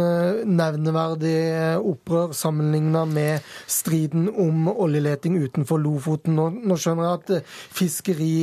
nevneverdig 0.47 1.37
opprør 1.79 2.33
sammenligna 2.37 3.05
med 3.09 3.43
striden 3.67 4.29
om 4.29 4.67
oljeleting 4.71 5.37
utenfor 5.43 5.81
Lofoten. 5.83 6.35
Nå, 6.37 6.49
nå 6.63 6.77
skjønner 6.79 7.09
jeg 7.09 7.19
at 7.19 7.55
fiskeri, 7.73 8.33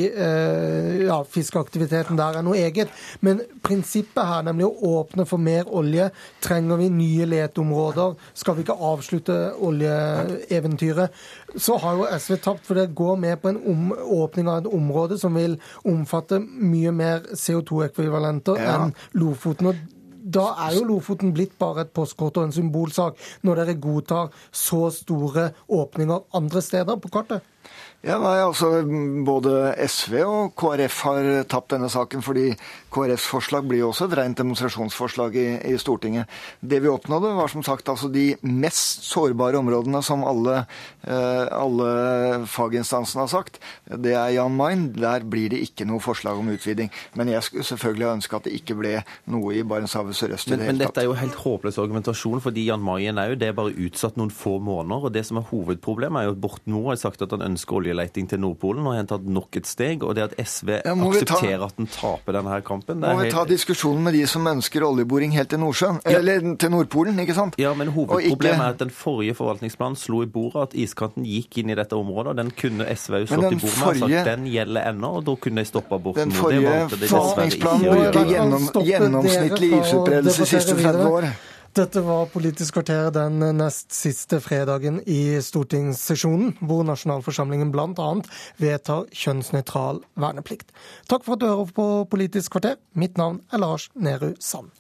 ja, 1.07 1.21
fiskeaktiviteten 1.31 2.19
der 2.21 2.30
være 2.31 2.45
noe 2.47 2.59
eget. 2.61 2.93
Men 3.27 3.43
prinsippet 3.67 4.27
her, 4.27 4.47
nemlig 4.47 4.69
å 4.69 4.95
åpne 5.01 5.27
for 5.29 5.43
mer 5.43 5.69
olje, 5.69 6.11
trenger 6.45 6.81
vi 6.81 6.89
nye 6.95 7.29
leteområder, 7.29 8.17
skal 8.35 8.57
vi 8.57 8.65
ikke 8.67 8.79
avslutte 8.91 9.39
oljeeventyret, 9.69 11.23
så 11.57 11.79
har 11.83 12.01
jo 12.01 12.09
SV 12.17 12.41
tapt. 12.41 12.67
For 12.67 12.79
det 12.79 12.91
går 12.97 13.17
med 13.21 13.41
på 13.43 13.53
en 13.53 13.63
om, 13.71 13.87
åpning 14.21 14.51
av 14.51 14.63
et 14.63 14.75
område 14.75 15.19
som 15.21 15.37
vil 15.39 15.57
omfatte 15.89 16.41
mye 16.41 16.93
mer 16.95 17.25
CO2-ekvivalenter 17.33 18.61
ja. 18.61 18.77
enn 18.77 18.95
Lofoten. 19.19 19.73
og 19.73 19.97
da 20.21 20.51
er 20.67 20.77
jo 20.77 20.85
Lofoten 20.87 21.33
blitt 21.35 21.57
bare 21.59 21.87
et 21.87 21.95
postkort 21.97 22.39
og 22.39 22.49
en 22.49 22.55
symbolsak, 22.55 23.17
når 23.43 23.63
dere 23.63 23.79
godtar 23.81 24.35
så 24.53 24.91
store 24.95 25.51
åpninger 25.69 26.37
andre 26.37 26.63
steder 26.65 27.01
på 27.01 27.13
kartet? 27.13 27.47
Ja, 28.01 28.15
nei, 28.17 28.39
altså 28.41 28.81
Både 29.27 29.75
SV 29.85 30.15
og 30.25 30.55
KrF 30.57 31.01
har 31.05 31.27
tapt 31.53 31.75
denne 31.75 31.91
saken, 31.93 32.23
fordi 32.25 32.55
KrFs 32.91 33.27
forslag 33.29 33.67
blir 33.69 33.83
jo 33.83 33.91
også 33.91 34.07
et 34.09 34.15
rent 34.17 34.39
demonstrasjonsforslag 34.41 35.37
i, 35.37 35.49
i, 35.69 35.75
Stortinget. 35.79 36.31
Det 36.65 36.81
vi 36.81 36.89
oppnådde, 36.91 37.35
var 37.37 37.53
som 37.53 37.63
sagt 37.67 37.91
altså 37.93 38.09
de 38.11 38.33
mest 38.41 39.05
sårbare 39.05 39.61
områdene 39.61 40.01
som 40.03 40.25
alle, 40.27 40.63
eh, 41.05 41.45
alle 41.53 41.91
faginstansene 42.51 43.27
har 43.27 43.31
sagt. 43.31 43.61
Det 43.85 44.15
er 44.17 44.33
Jan 44.39 44.57
Mayen. 44.57 44.89
Der 44.97 45.27
blir 45.29 45.53
det 45.53 45.61
ikke 45.69 45.87
noe 45.89 46.01
forslag 46.03 46.41
om 46.41 46.49
utviding. 46.51 46.89
Men 47.21 47.31
jeg 47.35 47.45
skulle 47.47 47.69
selvfølgelig 47.69 48.09
ønske 48.15 48.41
at 48.41 48.49
det 48.49 48.57
ikke 48.59 48.79
ble 48.81 48.95
noe 49.31 49.55
i 49.61 49.63
Barentshavet 49.63 50.17
sørøst 50.17 50.51
men, 50.51 50.65
det 50.65 50.73
Men 50.73 50.83
dette 50.87 51.05
er 51.05 51.11
jo 51.11 51.19
helt 51.21 51.39
håpløs 51.45 51.79
argumentasjon, 51.79 52.41
fordi 52.43 52.65
Jan 52.73 52.83
Mayen 52.83 53.21
er 53.21 53.35
jo 53.35 53.39
det 53.45 53.53
er 53.53 53.61
bare 53.61 53.77
utsatt 53.77 54.17
noen 54.17 54.33
få 54.33 54.57
måneder. 54.59 55.05
og 55.05 55.15
Det 55.15 55.27
som 55.29 55.39
er 55.39 55.49
hovedproblemet, 55.53 56.25
er 56.25 56.31
jo 56.31 56.35
at 56.39 56.43
Borten 56.49 56.75
Moe 56.75 56.95
har 56.95 57.01
sagt 57.05 57.23
at 57.23 57.37
han 57.37 57.45
ønsker 57.45 57.79
olje 57.79 57.90
oljeleting 57.91 58.29
til 58.31 58.41
Nordpolen 58.43 58.87
og 58.87 58.97
har 58.97 59.09
tatt 59.11 59.27
nok 59.27 59.61
et 59.61 59.69
steg. 59.69 60.05
Og 60.07 60.15
det 60.17 60.29
at 60.29 60.37
SV 60.39 60.73
ja, 60.79 60.95
aksepterer 60.95 61.59
ta, 61.61 61.69
at 61.69 61.81
den 61.81 61.91
taper 61.91 62.39
denne 62.39 62.55
her 62.55 62.65
kampen 62.67 63.03
Må 63.03 63.15
vi 63.19 63.27
helt... 63.27 63.35
ta 63.37 63.45
diskusjonen 63.49 64.07
med 64.07 64.17
de 64.17 64.25
som 64.31 64.47
ønsker 64.47 64.87
oljeboring 64.87 65.35
helt 65.37 65.53
til 65.53 65.63
Nordsjøen? 65.63 66.01
Ja. 66.05 66.19
Eller 66.21 66.45
til 66.61 66.73
Nordpolen, 66.75 67.19
ikke 67.25 67.37
sant? 67.37 67.59
Ja, 67.61 67.75
men 67.79 67.93
hovedproblemet 67.95 68.57
ikke... 68.57 68.71
er 68.71 68.77
at 68.77 68.83
den 68.85 68.95
forrige 68.95 69.37
forvaltningsplanen 69.39 69.99
slo 70.01 70.23
i 70.25 70.31
bordet 70.31 70.71
at 70.71 70.79
iskanten 70.79 71.27
gikk 71.29 71.63
inn 71.63 71.75
i 71.75 71.79
dette 71.79 71.99
området. 71.99 72.35
og 72.35 72.41
Den 72.41 72.55
kunne 72.57 72.89
SV 72.95 73.23
jo 73.25 73.31
slått 73.35 73.57
i 73.59 73.61
bordet 73.61 73.79
med 73.81 73.87
og 73.91 74.03
sagt 74.05 74.33
den 74.33 74.51
gjelder 74.51 74.91
ennå, 74.93 75.15
og 75.21 75.29
da 75.29 75.37
kunne 75.47 75.65
de 75.65 75.71
stoppa 75.71 76.01
bort 76.03 76.21
Den 76.21 76.35
forrige 76.35 76.77
forvaltningsplanen 77.05 77.87
bruker 77.91 78.35
gjennom, 78.35 78.69
gjennomsnittlig 78.87 79.73
isutbredelse 79.81 80.45
de 80.45 80.53
siste 80.55 80.77
30 80.81 81.09
år. 81.11 81.33
Dette 81.71 82.01
var 82.03 82.27
Politisk 82.33 82.75
kvarter 82.75 83.13
den 83.15 83.39
nest 83.55 83.95
siste 83.95 84.41
fredagen 84.43 84.97
i 85.07 85.39
stortingssesjonen, 85.39 86.57
hvor 86.67 86.83
nasjonalforsamlingen 86.89 87.71
bl.a. 87.71 88.09
vedtar 88.59 89.07
kjønnsnøytral 89.15 90.03
verneplikt. 90.19 90.75
Takk 91.07 91.23
for 91.23 91.39
at 91.39 91.45
du 91.45 91.47
hører 91.47 91.71
på 91.77 91.89
Politisk 92.11 92.57
kvarter. 92.57 92.81
Mitt 92.99 93.21
navn 93.23 93.45
er 93.55 93.63
Lars 93.63 93.87
Nehru 93.95 94.33
Sand. 94.43 94.75